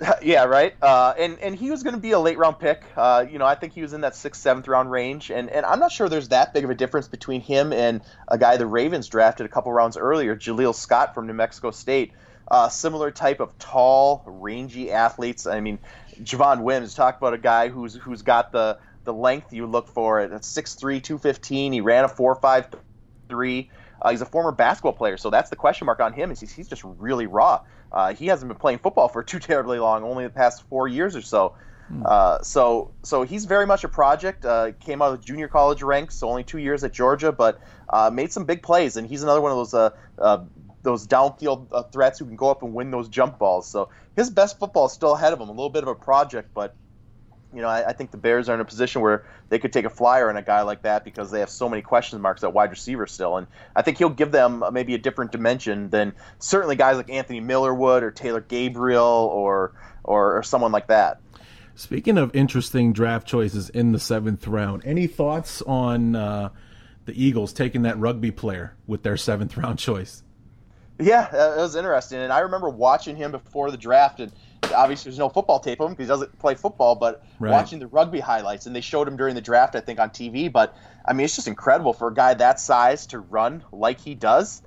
Yeah, 0.20 0.44
right. 0.44 0.74
Uh, 0.82 1.14
and 1.16 1.38
and 1.38 1.54
he 1.54 1.70
was 1.70 1.82
going 1.82 1.94
to 1.94 2.00
be 2.00 2.10
a 2.10 2.18
late 2.18 2.36
round 2.36 2.58
pick. 2.58 2.82
Uh, 2.96 3.24
you 3.30 3.38
know, 3.38 3.46
I 3.46 3.54
think 3.54 3.72
he 3.72 3.80
was 3.80 3.92
in 3.92 4.00
that 4.02 4.16
sixth, 4.16 4.42
seventh 4.42 4.66
round 4.66 4.90
range. 4.90 5.30
And 5.30 5.48
and 5.48 5.64
I'm 5.64 5.78
not 5.78 5.92
sure 5.92 6.08
there's 6.08 6.28
that 6.28 6.52
big 6.52 6.64
of 6.64 6.70
a 6.70 6.74
difference 6.74 7.06
between 7.06 7.40
him 7.40 7.72
and 7.72 8.02
a 8.26 8.36
guy 8.36 8.56
the 8.56 8.66
Ravens 8.66 9.06
drafted 9.08 9.46
a 9.46 9.48
couple 9.48 9.72
rounds 9.72 9.96
earlier, 9.96 10.36
Jaleel 10.36 10.74
Scott 10.74 11.14
from 11.14 11.28
New 11.28 11.32
Mexico 11.32 11.70
State 11.70 12.12
uh, 12.48 12.68
similar 12.68 13.10
type 13.10 13.40
of 13.40 13.58
tall, 13.58 14.22
rangy 14.26 14.90
athletes. 14.90 15.46
I 15.46 15.60
mean, 15.60 15.78
Javon 16.22 16.62
Wims 16.62 16.94
talk 16.94 17.16
about 17.16 17.34
a 17.34 17.38
guy 17.38 17.68
who's 17.68 17.94
who's 17.94 18.22
got 18.22 18.52
the 18.52 18.78
the 19.04 19.12
length 19.12 19.52
you 19.52 19.66
look 19.66 19.88
for 19.88 20.20
at 20.20 20.30
6'3", 20.30 20.78
215. 21.02 21.72
He 21.72 21.80
ran 21.80 22.04
a 22.04 22.08
4.53. 22.08 23.68
Uh, 24.00 24.10
he's 24.10 24.22
a 24.22 24.26
former 24.26 24.50
basketball 24.50 24.94
player, 24.94 25.16
so 25.16 25.30
that's 25.30 25.50
the 25.50 25.56
question 25.56 25.84
mark 25.86 26.00
on 26.00 26.12
him. 26.12 26.30
Is 26.30 26.40
he's, 26.40 26.52
he's 26.52 26.68
just 26.68 26.82
really 26.84 27.26
raw. 27.26 27.60
Uh, 27.92 28.14
he 28.14 28.26
hasn't 28.26 28.48
been 28.48 28.58
playing 28.58 28.78
football 28.78 29.08
for 29.08 29.22
too 29.22 29.38
terribly 29.38 29.78
long, 29.78 30.02
only 30.04 30.24
the 30.24 30.30
past 30.30 30.62
four 30.68 30.88
years 30.88 31.16
or 31.16 31.22
so. 31.22 31.54
Hmm. 31.88 32.02
Uh, 32.04 32.42
so 32.42 32.92
so 33.02 33.22
he's 33.22 33.44
very 33.44 33.66
much 33.66 33.84
a 33.84 33.88
project. 33.88 34.44
Uh, 34.44 34.72
came 34.80 35.02
out 35.02 35.12
of 35.12 35.24
junior 35.24 35.48
college 35.48 35.82
ranks, 35.82 36.16
so 36.16 36.28
only 36.28 36.44
two 36.44 36.58
years 36.58 36.82
at 36.82 36.92
Georgia, 36.92 37.30
but 37.30 37.60
uh, 37.90 38.10
made 38.10 38.32
some 38.32 38.44
big 38.44 38.62
plays. 38.62 38.96
And 38.96 39.06
he's 39.06 39.22
another 39.22 39.40
one 39.40 39.52
of 39.52 39.58
those 39.58 39.74
uh, 39.74 39.90
uh, 40.18 40.44
those 40.84 41.06
downfield 41.06 41.66
uh, 41.72 41.82
threats 41.82 42.18
who 42.18 42.26
can 42.26 42.36
go 42.36 42.50
up 42.50 42.62
and 42.62 42.72
win 42.72 42.90
those 42.92 43.08
jump 43.08 43.38
balls. 43.38 43.68
So 43.68 43.88
his 44.14 44.30
best 44.30 44.58
football 44.58 44.86
is 44.86 44.92
still 44.92 45.14
ahead 45.14 45.32
of 45.32 45.40
him. 45.40 45.48
A 45.48 45.52
little 45.52 45.70
bit 45.70 45.82
of 45.82 45.88
a 45.88 45.94
project, 45.94 46.54
but 46.54 46.76
you 47.52 47.62
know 47.62 47.68
I, 47.68 47.88
I, 47.88 47.92
think 47.92 48.10
the 48.10 48.16
Bears 48.16 48.48
are 48.48 48.54
in 48.54 48.60
a 48.60 48.64
position 48.64 49.00
where 49.00 49.26
they 49.48 49.58
could 49.58 49.72
take 49.72 49.84
a 49.84 49.90
flyer 49.90 50.28
on 50.28 50.36
a 50.36 50.42
guy 50.42 50.62
like 50.62 50.82
that 50.82 51.04
because 51.04 51.30
they 51.30 51.40
have 51.40 51.50
so 51.50 51.68
many 51.68 51.82
question 51.82 52.20
marks 52.20 52.42
at 52.44 52.52
wide 52.52 52.70
receiver 52.70 53.06
still, 53.06 53.36
and 53.36 53.46
I 53.74 53.82
think 53.82 53.98
he'll 53.98 54.08
give 54.08 54.32
them 54.32 54.62
maybe 54.72 54.94
a 54.94 54.98
different 54.98 55.32
dimension 55.32 55.90
than 55.90 56.14
certainly 56.38 56.76
guys 56.76 56.96
like 56.96 57.10
Anthony 57.10 57.40
Miller 57.40 57.74
would 57.74 58.02
or 58.02 58.10
Taylor 58.10 58.40
Gabriel 58.40 59.02
or 59.04 59.72
or, 60.04 60.38
or 60.38 60.42
someone 60.42 60.72
like 60.72 60.88
that. 60.88 61.20
Speaking 61.76 62.18
of 62.18 62.34
interesting 62.34 62.92
draft 62.92 63.26
choices 63.26 63.68
in 63.70 63.92
the 63.92 63.98
seventh 63.98 64.46
round, 64.46 64.82
any 64.84 65.06
thoughts 65.06 65.62
on 65.62 66.14
uh, 66.14 66.50
the 67.04 67.20
Eagles 67.20 67.52
taking 67.52 67.82
that 67.82 67.98
rugby 67.98 68.30
player 68.30 68.76
with 68.86 69.02
their 69.02 69.16
seventh 69.16 69.56
round 69.56 69.78
choice? 69.78 70.23
Yeah, 70.98 71.26
it 71.26 71.60
was 71.60 71.74
interesting, 71.74 72.20
and 72.20 72.32
I 72.32 72.40
remember 72.40 72.68
watching 72.68 73.16
him 73.16 73.32
before 73.32 73.70
the 73.72 73.76
draft, 73.76 74.20
and 74.20 74.30
obviously 74.72 75.10
there's 75.10 75.18
no 75.18 75.28
football 75.28 75.58
tape 75.58 75.80
of 75.80 75.88
him 75.88 75.92
because 75.94 76.06
he 76.06 76.08
doesn't 76.08 76.38
play 76.38 76.54
football, 76.54 76.94
but 76.94 77.24
right. 77.40 77.50
watching 77.50 77.80
the 77.80 77.88
rugby 77.88 78.20
highlights, 78.20 78.66
and 78.66 78.76
they 78.76 78.80
showed 78.80 79.08
him 79.08 79.16
during 79.16 79.34
the 79.34 79.40
draft, 79.40 79.74
I 79.74 79.80
think, 79.80 79.98
on 79.98 80.10
TV. 80.10 80.50
But 80.52 80.76
I 81.04 81.12
mean, 81.12 81.24
it's 81.24 81.34
just 81.34 81.48
incredible 81.48 81.92
for 81.92 82.08
a 82.08 82.14
guy 82.14 82.34
that 82.34 82.60
size 82.60 83.06
to 83.08 83.18
run 83.18 83.64
like 83.72 84.00
he 84.00 84.14
does. 84.14 84.62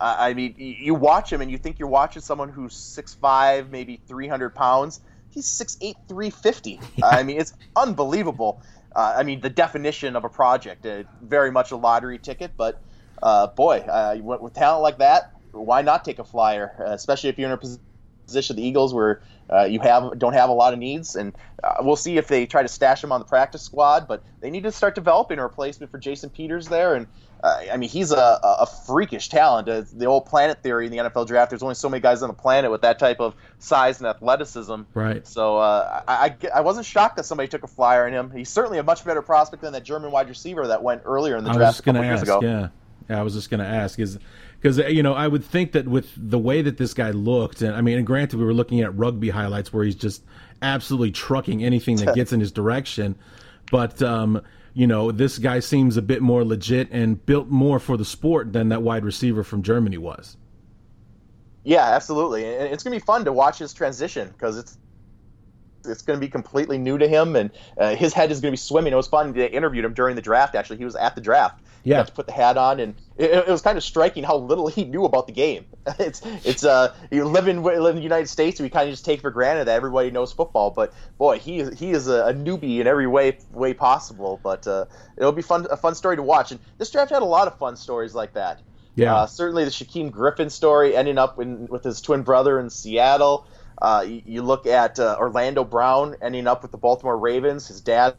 Uh, 0.00 0.16
I 0.18 0.34
mean, 0.34 0.54
you 0.56 0.94
watch 0.94 1.32
him 1.32 1.40
and 1.40 1.50
you 1.50 1.58
think 1.58 1.78
you're 1.78 1.88
watching 1.88 2.22
someone 2.22 2.48
who's 2.48 2.74
6'5", 2.74 3.70
maybe 3.70 4.00
300 4.06 4.54
pounds. 4.54 5.00
He's 5.30 5.46
6'8", 5.46 5.94
350. 6.08 6.80
I 7.02 7.22
mean, 7.22 7.40
it's 7.40 7.52
unbelievable. 7.76 8.62
Uh, 8.94 9.14
I 9.16 9.22
mean, 9.22 9.40
the 9.40 9.50
definition 9.50 10.16
of 10.16 10.24
a 10.24 10.28
project, 10.28 10.86
uh, 10.86 11.04
very 11.20 11.50
much 11.50 11.70
a 11.70 11.76
lottery 11.76 12.18
ticket, 12.18 12.52
but 12.56 12.82
uh, 13.22 13.48
boy, 13.48 13.78
uh, 13.78 14.16
with 14.22 14.54
talent 14.54 14.82
like 14.82 14.98
that, 14.98 15.32
why 15.52 15.82
not 15.82 16.04
take 16.04 16.18
a 16.18 16.24
flyer, 16.24 16.74
uh, 16.80 16.92
especially 16.92 17.30
if 17.30 17.38
you're 17.38 17.48
in 17.48 17.52
a 17.52 17.78
position 18.26 18.54
of 18.54 18.56
the 18.56 18.62
Eagles 18.62 18.92
where 18.92 19.22
uh, 19.50 19.64
you 19.64 19.80
have 19.80 20.18
don't 20.18 20.34
have 20.34 20.50
a 20.50 20.52
lot 20.52 20.72
of 20.72 20.78
needs, 20.78 21.16
and 21.16 21.34
uh, 21.64 21.76
we'll 21.80 21.96
see 21.96 22.18
if 22.18 22.28
they 22.28 22.46
try 22.46 22.62
to 22.62 22.68
stash 22.68 23.02
him 23.02 23.12
on 23.12 23.20
the 23.20 23.26
practice 23.26 23.62
squad. 23.62 24.06
But 24.06 24.22
they 24.40 24.50
need 24.50 24.64
to 24.64 24.72
start 24.72 24.94
developing 24.94 25.38
a 25.38 25.42
replacement 25.42 25.90
for 25.90 25.98
Jason 25.98 26.28
Peters 26.28 26.68
there, 26.68 26.94
and 26.94 27.06
uh, 27.42 27.62
I 27.72 27.76
mean 27.78 27.88
he's 27.88 28.12
a, 28.12 28.38
a 28.42 28.66
freakish 28.66 29.30
talent. 29.30 29.68
Uh, 29.68 29.84
the 29.92 30.04
old 30.04 30.26
planet 30.26 30.62
theory 30.62 30.84
in 30.84 30.92
the 30.92 30.98
NFL 30.98 31.26
draft. 31.26 31.50
There's 31.50 31.62
only 31.62 31.76
so 31.76 31.88
many 31.88 32.02
guys 32.02 32.22
on 32.22 32.28
the 32.28 32.34
planet 32.34 32.70
with 32.70 32.82
that 32.82 32.98
type 32.98 33.20
of 33.20 33.34
size 33.58 33.98
and 34.00 34.06
athleticism. 34.06 34.82
Right. 34.92 35.26
So 35.26 35.56
uh, 35.56 36.02
I, 36.06 36.26
I, 36.26 36.36
I 36.56 36.60
wasn't 36.60 36.84
shocked 36.84 37.16
that 37.16 37.24
somebody 37.24 37.48
took 37.48 37.62
a 37.62 37.68
flyer 37.68 38.06
on 38.06 38.12
him. 38.12 38.30
He's 38.30 38.50
certainly 38.50 38.78
a 38.78 38.82
much 38.82 39.04
better 39.04 39.22
prospect 39.22 39.62
than 39.62 39.72
that 39.72 39.84
German 39.84 40.10
wide 40.10 40.28
receiver 40.28 40.66
that 40.66 40.82
went 40.82 41.02
earlier 41.06 41.36
in 41.36 41.44
the 41.44 41.52
draft 41.52 41.80
a 41.80 41.82
couple 41.82 42.04
years 42.04 42.22
ago. 42.22 42.40
Yeah. 42.42 42.68
Yeah, 43.08 43.20
I 43.20 43.22
was 43.22 43.34
just 43.34 43.48
going 43.48 43.60
to 43.60 43.66
ask 43.66 43.98
is 43.98 44.18
because 44.60 44.78
you 44.78 45.02
know 45.02 45.14
I 45.14 45.28
would 45.28 45.44
think 45.44 45.72
that 45.72 45.86
with 45.86 46.10
the 46.16 46.38
way 46.38 46.62
that 46.62 46.76
this 46.76 46.94
guy 46.94 47.10
looked, 47.10 47.62
and 47.62 47.74
I 47.74 47.80
mean, 47.80 47.98
and 47.98 48.06
granted, 48.06 48.38
we 48.38 48.44
were 48.44 48.54
looking 48.54 48.80
at 48.80 48.96
rugby 48.96 49.30
highlights 49.30 49.72
where 49.72 49.84
he's 49.84 49.94
just 49.94 50.22
absolutely 50.62 51.12
trucking 51.12 51.64
anything 51.64 51.96
that 51.96 52.14
gets 52.16 52.32
in 52.32 52.40
his 52.40 52.52
direction, 52.52 53.16
but 53.70 54.02
um, 54.02 54.42
you 54.74 54.86
know, 54.86 55.12
this 55.12 55.38
guy 55.38 55.60
seems 55.60 55.96
a 55.96 56.02
bit 56.02 56.22
more 56.22 56.44
legit 56.44 56.88
and 56.90 57.24
built 57.24 57.48
more 57.48 57.78
for 57.78 57.96
the 57.96 58.04
sport 58.04 58.52
than 58.52 58.68
that 58.70 58.82
wide 58.82 59.04
receiver 59.04 59.44
from 59.44 59.62
Germany 59.62 59.98
was. 59.98 60.36
Yeah, 61.64 61.84
absolutely, 61.84 62.44
and 62.44 62.72
it's 62.72 62.82
gonna 62.82 62.96
be 62.96 63.00
fun 63.00 63.24
to 63.24 63.32
watch 63.32 63.58
his 63.58 63.72
transition 63.72 64.28
because 64.28 64.58
it's 64.58 64.78
it's 65.84 66.02
going 66.02 66.18
to 66.18 66.20
be 66.20 66.28
completely 66.28 66.78
new 66.78 66.98
to 66.98 67.08
him, 67.08 67.36
and 67.36 67.50
uh, 67.78 67.94
his 67.94 68.12
head 68.12 68.30
is 68.30 68.40
going 68.40 68.50
to 68.50 68.52
be 68.52 68.58
swimming. 68.58 68.92
It 68.92 68.96
was 68.96 69.06
fun 69.06 69.32
to 69.34 69.52
interview 69.52 69.84
him 69.84 69.94
during 69.94 70.16
the 70.16 70.22
draft. 70.22 70.54
Actually, 70.54 70.78
he 70.78 70.84
was 70.84 70.96
at 70.96 71.14
the 71.14 71.20
draft. 71.20 71.62
Yeah, 71.88 72.02
to 72.02 72.12
put 72.12 72.26
the 72.26 72.32
hat 72.32 72.58
on, 72.58 72.80
and 72.80 72.94
it, 73.16 73.30
it, 73.30 73.48
was 73.48 73.62
kind 73.62 73.78
of 73.78 73.84
striking 73.84 74.22
how 74.22 74.36
little 74.36 74.68
he 74.68 74.84
knew 74.84 75.04
about 75.04 75.26
the 75.26 75.32
game. 75.32 75.66
It's 75.98 76.20
it's 76.44 76.64
uh 76.64 76.94
you 77.10 77.24
live 77.24 77.48
in 77.48 77.62
live 77.62 77.94
in 77.94 77.96
the 77.96 78.02
United 78.02 78.28
States, 78.28 78.60
we 78.60 78.68
kind 78.68 78.88
of 78.88 78.92
just 78.92 79.06
take 79.06 79.22
for 79.22 79.30
granted 79.30 79.68
that 79.68 79.76
everybody 79.76 80.10
knows 80.10 80.32
football. 80.32 80.70
But 80.70 80.92
boy, 81.16 81.38
he 81.38 81.60
is 81.60 81.78
he 81.78 81.92
is 81.92 82.08
a, 82.08 82.26
a 82.26 82.34
newbie 82.34 82.80
in 82.80 82.86
every 82.86 83.06
way 83.06 83.38
way 83.52 83.72
possible. 83.72 84.38
But 84.42 84.66
uh, 84.66 84.84
it'll 85.16 85.32
be 85.32 85.42
fun 85.42 85.66
a 85.70 85.78
fun 85.78 85.94
story 85.94 86.16
to 86.16 86.22
watch. 86.22 86.50
And 86.50 86.60
this 86.76 86.90
draft 86.90 87.10
had 87.10 87.22
a 87.22 87.24
lot 87.24 87.46
of 87.48 87.58
fun 87.58 87.76
stories 87.76 88.14
like 88.14 88.34
that. 88.34 88.60
Yeah, 88.96 89.14
uh, 89.14 89.26
certainly 89.26 89.64
the 89.64 89.70
Shaquem 89.70 90.10
Griffin 90.10 90.50
story 90.50 90.94
ending 90.94 91.16
up 91.16 91.40
in, 91.40 91.68
with 91.68 91.84
his 91.84 92.02
twin 92.02 92.22
brother 92.22 92.60
in 92.60 92.68
Seattle. 92.68 93.46
Uh, 93.80 94.04
you, 94.06 94.22
you, 94.26 94.42
look 94.42 94.66
at 94.66 94.98
uh, 94.98 95.16
Orlando 95.18 95.64
Brown 95.64 96.16
ending 96.20 96.48
up 96.48 96.62
with 96.62 96.72
the 96.72 96.78
Baltimore 96.78 97.16
Ravens, 97.16 97.68
his 97.68 97.80
dad's 97.80 98.16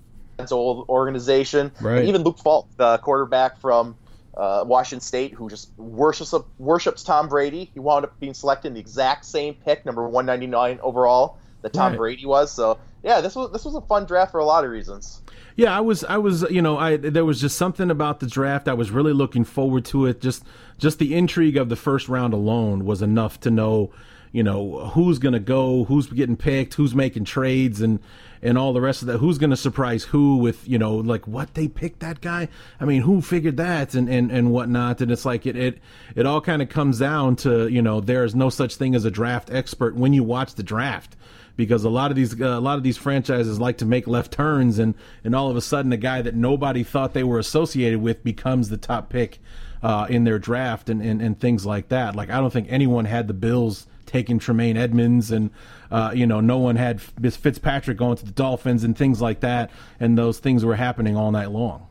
old 0.51 0.87
organization, 0.89 1.71
right. 1.81 2.05
even 2.05 2.23
Luke 2.23 2.39
Falk, 2.39 2.67
the 2.77 2.97
quarterback 2.99 3.59
from 3.59 3.95
uh, 4.35 4.63
Washington 4.65 5.01
State, 5.01 5.33
who 5.33 5.49
just 5.49 5.71
worships 5.77 6.33
worships 6.57 7.03
Tom 7.03 7.27
Brady. 7.27 7.69
He 7.73 7.79
wound 7.79 8.05
up 8.05 8.19
being 8.19 8.33
selected 8.33 8.69
in 8.69 8.73
the 8.75 8.79
exact 8.79 9.25
same 9.25 9.53
pick, 9.53 9.85
number 9.85 10.07
199 10.07 10.79
overall, 10.81 11.37
that 11.61 11.73
Tom 11.73 11.91
right. 11.91 11.97
Brady 11.97 12.25
was. 12.25 12.51
So 12.51 12.79
yeah, 13.03 13.21
this 13.21 13.35
was 13.35 13.51
this 13.51 13.65
was 13.65 13.75
a 13.75 13.81
fun 13.81 14.05
draft 14.05 14.31
for 14.31 14.39
a 14.39 14.45
lot 14.45 14.63
of 14.63 14.71
reasons. 14.71 15.21
Yeah, 15.55 15.75
I 15.75 15.81
was 15.81 16.03
I 16.05 16.17
was 16.17 16.43
you 16.49 16.61
know 16.61 16.77
I 16.77 16.95
there 16.97 17.25
was 17.25 17.41
just 17.41 17.57
something 17.57 17.91
about 17.91 18.21
the 18.21 18.27
draft 18.27 18.67
I 18.67 18.73
was 18.73 18.91
really 18.91 19.13
looking 19.13 19.43
forward 19.43 19.85
to 19.85 20.05
it. 20.05 20.21
Just 20.21 20.43
just 20.77 20.99
the 20.99 21.13
intrigue 21.13 21.57
of 21.57 21.67
the 21.67 21.75
first 21.75 22.07
round 22.07 22.33
alone 22.33 22.85
was 22.85 23.01
enough 23.01 23.39
to 23.41 23.51
know 23.51 23.91
you 24.31 24.43
know 24.43 24.89
who's 24.93 25.19
going 25.19 25.33
to 25.33 25.39
go, 25.39 25.85
who's 25.85 26.07
getting 26.07 26.37
picked, 26.37 26.75
who's 26.75 26.93
making 26.93 27.25
trades, 27.25 27.81
and 27.81 27.99
and 28.41 28.57
all 28.57 28.73
the 28.73 28.81
rest 28.81 29.01
of 29.01 29.07
that. 29.07 29.17
Who's 29.17 29.37
going 29.37 29.49
to 29.49 29.57
surprise 29.57 30.03
who 30.05 30.37
with 30.37 30.67
you 30.67 30.77
know 30.77 30.95
like 30.95 31.27
what 31.27 31.53
they 31.53 31.67
picked 31.67 31.99
that 32.01 32.21
guy? 32.21 32.47
I 32.79 32.85
mean, 32.85 33.01
who 33.01 33.21
figured 33.21 33.57
that 33.57 33.93
and 33.93 34.09
and 34.09 34.31
and 34.31 34.51
whatnot? 34.51 35.01
And 35.01 35.11
it's 35.11 35.25
like 35.25 35.45
it 35.45 35.55
it 35.55 35.79
it 36.15 36.25
all 36.25 36.41
kind 36.41 36.61
of 36.61 36.69
comes 36.69 36.99
down 36.99 37.35
to 37.37 37.67
you 37.67 37.81
know 37.81 37.99
there 37.99 38.23
is 38.23 38.35
no 38.35 38.49
such 38.49 38.75
thing 38.75 38.95
as 38.95 39.05
a 39.05 39.11
draft 39.11 39.49
expert 39.51 39.95
when 39.95 40.13
you 40.13 40.23
watch 40.23 40.55
the 40.55 40.63
draft 40.63 41.15
because 41.59 41.83
a 41.83 41.89
lot 41.89 42.09
of 42.09 42.15
these 42.15 42.39
uh, 42.39 42.45
a 42.45 42.61
lot 42.61 42.77
of 42.77 42.83
these 42.83 42.97
franchises 42.97 43.59
like 43.59 43.77
to 43.79 43.85
make 43.85 44.07
left 44.07 44.31
turns 44.31 44.79
and 44.79 44.95
and 45.23 45.35
all 45.35 45.49
of 45.49 45.57
a 45.57 45.61
sudden 45.61 45.91
a 45.91 45.97
guy 45.97 46.21
that 46.21 46.33
nobody 46.33 46.83
thought 46.83 47.13
they 47.13 47.23
were 47.23 47.37
associated 47.39 47.99
with 47.99 48.23
becomes 48.23 48.69
the 48.69 48.77
top 48.77 49.09
pick 49.09 49.39
uh, 49.83 50.07
in 50.09 50.23
their 50.23 50.39
draft 50.39 50.89
and, 50.89 51.01
and 51.01 51.21
and 51.21 51.39
things 51.39 51.65
like 51.65 51.89
that. 51.89 52.15
Like 52.15 52.29
I 52.29 52.37
don't 52.37 52.51
think 52.51 52.67
anyone 52.69 53.03
had 53.05 53.27
the 53.27 53.33
Bills 53.33 53.87
taking 54.09 54.39
Tremaine 54.39 54.75
Edmunds, 54.75 55.31
and 55.31 55.51
uh, 55.91 56.11
you 56.13 56.25
know, 56.25 56.41
no 56.41 56.57
one 56.57 56.75
had 56.75 56.99
Fitzpatrick 57.01 57.97
going 57.97 58.17
to 58.17 58.25
the 58.25 58.31
Dolphins 58.31 58.83
and 58.83 58.97
things 58.97 59.21
like 59.21 59.39
that. 59.41 59.71
And 59.99 60.17
those 60.17 60.39
things 60.39 60.65
were 60.65 60.75
happening 60.75 61.15
all 61.15 61.31
night 61.31 61.51
long. 61.51 61.87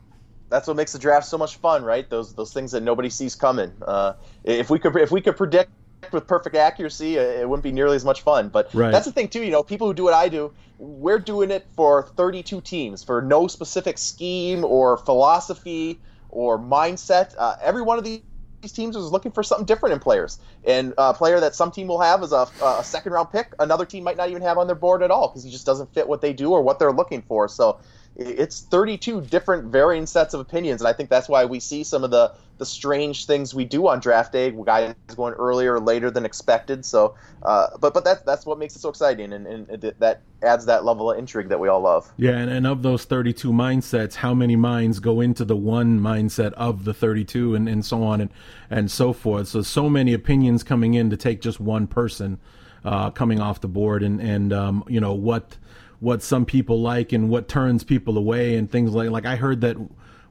That's 0.49 0.67
what 0.67 0.75
makes 0.75 0.93
the 0.93 0.99
draft 0.99 1.27
so 1.27 1.37
much 1.37 1.57
fun, 1.57 1.83
right? 1.83 2.09
Those 2.09 2.33
those 2.33 2.53
things 2.53 2.71
that 2.73 2.83
nobody 2.83 3.09
sees 3.09 3.35
coming. 3.35 3.71
Uh, 3.85 4.13
if 4.43 4.69
we 4.69 4.79
could 4.79 4.95
if 4.97 5.11
we 5.11 5.21
could 5.21 5.37
predict 5.37 5.71
with 6.11 6.27
perfect 6.27 6.55
accuracy, 6.55 7.19
uh, 7.19 7.21
it 7.21 7.47
wouldn't 7.47 7.63
be 7.63 7.71
nearly 7.71 7.95
as 7.95 8.05
much 8.05 8.21
fun. 8.21 8.49
But 8.49 8.73
right. 8.73 8.91
that's 8.91 9.05
the 9.05 9.11
thing 9.11 9.27
too. 9.27 9.43
You 9.43 9.51
know, 9.51 9.63
people 9.63 9.87
who 9.87 9.93
do 9.93 10.03
what 10.03 10.13
I 10.13 10.27
do, 10.27 10.51
we're 10.77 11.19
doing 11.19 11.51
it 11.51 11.67
for 11.75 12.03
32 12.03 12.61
teams 12.61 13.03
for 13.03 13.21
no 13.21 13.47
specific 13.47 13.97
scheme 13.97 14.63
or 14.63 14.97
philosophy 14.97 15.99
or 16.29 16.57
mindset. 16.57 17.35
Uh, 17.37 17.55
every 17.61 17.81
one 17.81 17.97
of 17.97 18.03
these 18.03 18.21
these 18.61 18.71
teams 18.71 18.95
is 18.95 19.11
looking 19.11 19.31
for 19.31 19.43
something 19.43 19.65
different 19.65 19.93
in 19.93 19.99
players. 19.99 20.39
And 20.65 20.93
a 20.97 21.13
player 21.13 21.39
that 21.39 21.55
some 21.55 21.71
team 21.71 21.87
will 21.87 22.01
have 22.01 22.23
is 22.23 22.31
a, 22.31 22.47
a 22.61 22.83
second 22.83 23.13
round 23.13 23.31
pick, 23.31 23.53
another 23.59 23.85
team 23.85 24.03
might 24.03 24.17
not 24.17 24.29
even 24.29 24.41
have 24.41 24.57
on 24.57 24.67
their 24.67 24.75
board 24.75 25.01
at 25.01 25.11
all 25.11 25.29
because 25.29 25.43
he 25.43 25.51
just 25.51 25.65
doesn't 25.65 25.93
fit 25.93 26.07
what 26.07 26.21
they 26.21 26.33
do 26.33 26.51
or 26.51 26.61
what 26.61 26.79
they're 26.79 26.91
looking 26.91 27.21
for. 27.21 27.47
So 27.47 27.79
it's 28.19 28.61
32 28.61 29.21
different 29.21 29.71
varying 29.71 30.05
sets 30.05 30.33
of 30.33 30.41
opinions, 30.41 30.81
and 30.81 30.87
I 30.87 30.93
think 30.93 31.09
that's 31.09 31.29
why 31.29 31.45
we 31.45 31.59
see 31.59 31.83
some 31.83 32.03
of 32.03 32.11
the 32.11 32.33
the 32.57 32.65
strange 32.65 33.25
things 33.25 33.55
we 33.55 33.63
do 33.63 33.87
on 33.87 34.01
draft 34.01 34.33
day. 34.33 34.51
Guys 34.51 34.93
going 35.15 35.33
earlier 35.35 35.75
or 35.75 35.79
later 35.79 36.11
than 36.11 36.25
expected. 36.25 36.83
So, 36.83 37.15
uh, 37.43 37.67
but 37.79 37.93
but 37.93 38.03
that's 38.03 38.21
that's 38.23 38.45
what 38.45 38.59
makes 38.59 38.75
it 38.75 38.79
so 38.79 38.89
exciting, 38.89 39.31
and, 39.31 39.47
and 39.47 39.93
that 39.99 40.21
adds 40.43 40.65
that 40.65 40.83
level 40.83 41.09
of 41.09 41.17
intrigue 41.17 41.47
that 41.47 41.59
we 41.59 41.69
all 41.69 41.79
love. 41.79 42.11
Yeah, 42.17 42.31
and, 42.31 42.51
and 42.51 42.67
of 42.67 42.81
those 42.81 43.05
32 43.05 43.51
mindsets, 43.51 44.15
how 44.15 44.33
many 44.33 44.57
minds 44.57 44.99
go 44.99 45.21
into 45.21 45.45
the 45.45 45.55
one 45.55 46.01
mindset 46.01 46.51
of 46.53 46.83
the 46.83 46.93
32, 46.93 47.55
and, 47.55 47.69
and 47.69 47.85
so 47.85 48.03
on 48.03 48.19
and 48.19 48.29
and 48.69 48.91
so 48.91 49.13
forth. 49.13 49.47
So 49.47 49.61
so 49.61 49.89
many 49.89 50.13
opinions 50.13 50.63
coming 50.63 50.93
in 50.93 51.09
to 51.09 51.17
take 51.17 51.39
just 51.39 51.61
one 51.61 51.87
person 51.87 52.37
uh, 52.83 53.11
coming 53.11 53.39
off 53.39 53.61
the 53.61 53.69
board, 53.69 54.03
and 54.03 54.19
and 54.19 54.51
um, 54.51 54.83
you 54.89 54.99
know 54.99 55.13
what 55.13 55.55
what 55.99 56.23
some 56.23 56.45
people 56.45 56.81
like 56.81 57.11
and 57.11 57.29
what 57.29 57.47
turns 57.47 57.83
people 57.83 58.17
away 58.17 58.55
and 58.55 58.71
things 58.71 58.91
like 58.91 59.09
like 59.09 59.25
I 59.25 59.35
heard 59.35 59.61
that 59.61 59.77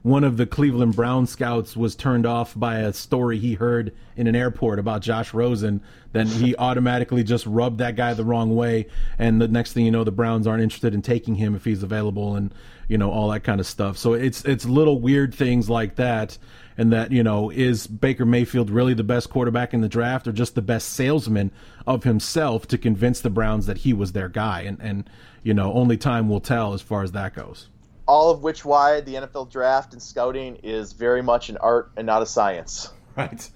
one 0.01 0.23
of 0.23 0.37
the 0.37 0.45
Cleveland 0.45 0.95
Brown 0.95 1.27
scouts 1.27 1.75
was 1.75 1.95
turned 1.95 2.25
off 2.25 2.57
by 2.57 2.79
a 2.79 2.93
story 2.93 3.37
he 3.37 3.55
heard 3.55 3.93
in 4.15 4.27
an 4.27 4.35
airport 4.35 4.79
about 4.79 5.01
Josh 5.01 5.33
Rosen. 5.33 5.81
Then 6.13 6.27
he 6.27 6.55
automatically 6.59 7.23
just 7.23 7.45
rubbed 7.45 7.79
that 7.79 7.95
guy 7.95 8.13
the 8.13 8.23
wrong 8.23 8.55
way, 8.55 8.87
and 9.17 9.41
the 9.41 9.47
next 9.47 9.73
thing 9.73 9.85
you 9.85 9.91
know, 9.91 10.03
the 10.03 10.11
Browns 10.11 10.47
aren't 10.47 10.63
interested 10.63 10.93
in 10.93 11.01
taking 11.01 11.35
him 11.35 11.53
if 11.55 11.65
he's 11.65 11.83
available, 11.83 12.35
and 12.35 12.53
you 12.87 12.97
know 12.97 13.11
all 13.11 13.29
that 13.29 13.43
kind 13.43 13.59
of 13.59 13.67
stuff. 13.67 13.97
So 13.97 14.13
it's 14.13 14.43
it's 14.45 14.65
little 14.65 14.99
weird 14.99 15.33
things 15.33 15.69
like 15.69 15.95
that, 15.95 16.37
and 16.79 16.93
that 16.93 17.11
you 17.11 17.21
know 17.21 17.51
is 17.51 17.85
Baker 17.85 18.25
Mayfield 18.25 18.69
really 18.69 18.93
the 18.93 19.03
best 19.03 19.29
quarterback 19.29 19.73
in 19.73 19.81
the 19.81 19.89
draft, 19.89 20.27
or 20.27 20.31
just 20.31 20.55
the 20.55 20.61
best 20.61 20.89
salesman 20.89 21.51
of 21.85 22.05
himself 22.05 22.67
to 22.69 22.77
convince 22.77 23.19
the 23.19 23.29
Browns 23.29 23.65
that 23.65 23.79
he 23.79 23.93
was 23.93 24.13
their 24.13 24.29
guy, 24.29 24.61
and 24.61 24.79
and 24.81 25.09
you 25.43 25.53
know 25.53 25.73
only 25.73 25.97
time 25.97 26.29
will 26.29 26.39
tell 26.39 26.73
as 26.73 26.81
far 26.81 27.03
as 27.03 27.11
that 27.11 27.35
goes 27.35 27.67
all 28.07 28.31
of 28.31 28.41
which 28.41 28.65
why 28.65 29.01
the 29.01 29.13
NFL 29.13 29.51
draft 29.51 29.93
and 29.93 30.01
scouting 30.01 30.55
is 30.63 30.93
very 30.93 31.21
much 31.21 31.49
an 31.49 31.57
art 31.57 31.91
and 31.95 32.07
not 32.07 32.23
a 32.23 32.25
science. 32.25 32.91
Right. 33.15 33.51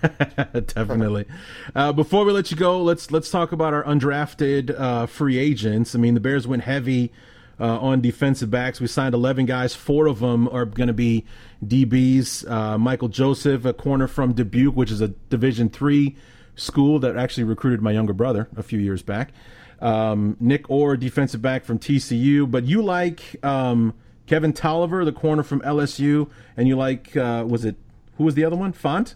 Definitely. 0.52 1.26
Uh, 1.74 1.92
before 1.92 2.24
we 2.24 2.32
let 2.32 2.50
you 2.50 2.56
go, 2.56 2.80
let's 2.82 3.10
let's 3.10 3.30
talk 3.30 3.52
about 3.52 3.74
our 3.74 3.84
undrafted 3.84 4.78
uh, 4.78 5.04
free 5.06 5.36
agents. 5.36 5.94
I 5.94 5.98
mean, 5.98 6.14
the 6.14 6.20
Bears 6.20 6.46
went 6.46 6.62
heavy 6.62 7.12
uh, 7.60 7.78
on 7.78 8.00
defensive 8.00 8.50
backs. 8.50 8.80
We 8.80 8.86
signed 8.86 9.14
11 9.14 9.46
guys. 9.46 9.74
Four 9.74 10.06
of 10.06 10.20
them 10.20 10.48
are 10.48 10.64
going 10.64 10.88
to 10.88 10.92
be 10.92 11.24
DBs. 11.64 12.48
Uh, 12.50 12.78
Michael 12.78 13.08
Joseph, 13.08 13.64
a 13.64 13.72
corner 13.72 14.06
from 14.06 14.32
Dubuque, 14.32 14.76
which 14.76 14.90
is 14.90 15.00
a 15.00 15.08
Division 15.08 15.68
three 15.68 16.16
school 16.54 16.98
that 16.98 17.16
actually 17.16 17.44
recruited 17.44 17.80
my 17.80 17.92
younger 17.92 18.12
brother 18.12 18.48
a 18.56 18.62
few 18.62 18.78
years 18.78 19.02
back. 19.02 19.32
Um, 19.80 20.36
Nick 20.40 20.68
Orr, 20.68 20.96
defensive 20.96 21.40
back 21.40 21.64
from 21.64 21.78
TCU. 21.78 22.50
But 22.50 22.64
you 22.64 22.82
like 22.82 23.36
um, 23.44 23.94
Kevin 24.26 24.52
Toliver, 24.52 25.04
the 25.04 25.12
corner 25.12 25.42
from 25.42 25.60
LSU, 25.60 26.28
and 26.56 26.68
you 26.68 26.76
like 26.76 27.16
uh, 27.16 27.44
was 27.46 27.64
it 27.64 27.76
who 28.16 28.24
was 28.24 28.34
the 28.34 28.44
other 28.44 28.56
one? 28.56 28.72
Fant. 28.72 29.14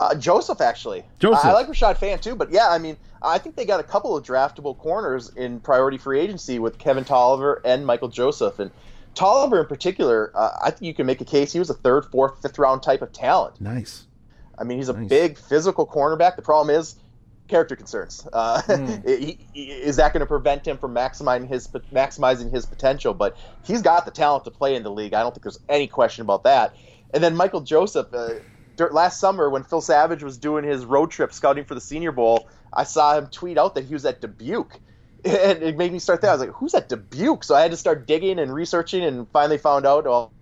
Uh, 0.00 0.14
Joseph, 0.14 0.60
actually. 0.60 1.04
Joseph. 1.18 1.44
I, 1.44 1.50
I 1.50 1.52
like 1.52 1.66
Rashard 1.66 1.98
Fant 1.98 2.20
too, 2.20 2.36
but 2.36 2.50
yeah, 2.50 2.68
I 2.68 2.78
mean, 2.78 2.96
I 3.20 3.38
think 3.38 3.56
they 3.56 3.64
got 3.64 3.80
a 3.80 3.84
couple 3.84 4.16
of 4.16 4.24
draftable 4.24 4.78
corners 4.78 5.30
in 5.30 5.60
priority 5.60 5.98
free 5.98 6.20
agency 6.20 6.58
with 6.58 6.78
Kevin 6.78 7.04
Toliver 7.04 7.60
and 7.64 7.84
Michael 7.84 8.08
Joseph, 8.08 8.58
and 8.60 8.70
Toliver 9.14 9.60
in 9.60 9.66
particular, 9.66 10.30
uh, 10.34 10.56
I 10.62 10.70
think 10.70 10.82
you 10.82 10.94
can 10.94 11.06
make 11.06 11.20
a 11.20 11.24
case 11.24 11.52
he 11.52 11.58
was 11.58 11.70
a 11.70 11.74
third, 11.74 12.06
fourth, 12.06 12.40
fifth 12.40 12.58
round 12.58 12.82
type 12.82 13.02
of 13.02 13.12
talent. 13.12 13.60
Nice. 13.60 14.06
I 14.56 14.64
mean, 14.64 14.78
he's 14.78 14.88
a 14.88 14.92
nice. 14.92 15.08
big 15.08 15.38
physical 15.38 15.86
cornerback. 15.86 16.36
The 16.36 16.42
problem 16.42 16.74
is 16.74 16.96
character 17.48 17.74
concerns. 17.74 18.26
Uh, 18.32 18.62
mm. 18.66 19.38
is 19.54 19.96
that 19.96 20.12
going 20.12 20.20
to 20.20 20.26
prevent 20.26 20.66
him 20.66 20.78
from 20.78 20.94
maximizing 20.94 21.48
his 21.48 21.66
maximizing 21.92 22.52
his 22.52 22.66
potential? 22.66 23.14
But 23.14 23.36
he's 23.64 23.82
got 23.82 24.04
the 24.04 24.10
talent 24.12 24.44
to 24.44 24.50
play 24.50 24.76
in 24.76 24.84
the 24.84 24.90
league. 24.90 25.14
I 25.14 25.22
don't 25.22 25.34
think 25.34 25.42
there's 25.42 25.60
any 25.68 25.88
question 25.88 26.22
about 26.22 26.44
that. 26.44 26.76
And 27.12 27.22
then 27.22 27.34
Michael 27.34 27.62
Joseph, 27.62 28.12
uh, 28.12 28.34
last 28.90 29.20
summer 29.20 29.50
when 29.50 29.64
Phil 29.64 29.80
Savage 29.80 30.22
was 30.22 30.38
doing 30.38 30.64
his 30.64 30.84
road 30.84 31.10
trip 31.10 31.32
scouting 31.32 31.64
for 31.64 31.74
the 31.74 31.80
Senior 31.80 32.12
Bowl, 32.12 32.48
I 32.72 32.84
saw 32.84 33.16
him 33.16 33.26
tweet 33.28 33.58
out 33.58 33.74
that 33.74 33.84
he 33.84 33.94
was 33.94 34.04
at 34.04 34.20
Dubuque. 34.20 34.80
And 35.24 35.64
it 35.64 35.76
made 35.76 35.92
me 35.92 35.98
start 35.98 36.20
there. 36.20 36.30
I 36.30 36.34
was 36.34 36.40
like, 36.40 36.54
"Who's 36.54 36.74
at 36.74 36.88
Dubuque?" 36.88 37.42
So 37.42 37.56
I 37.56 37.60
had 37.60 37.72
to 37.72 37.76
start 37.76 38.06
digging 38.06 38.38
and 38.38 38.54
researching, 38.54 39.02
and 39.02 39.28
finally 39.32 39.58
found 39.58 39.84
out. 39.84 40.04
Well, 40.04 40.32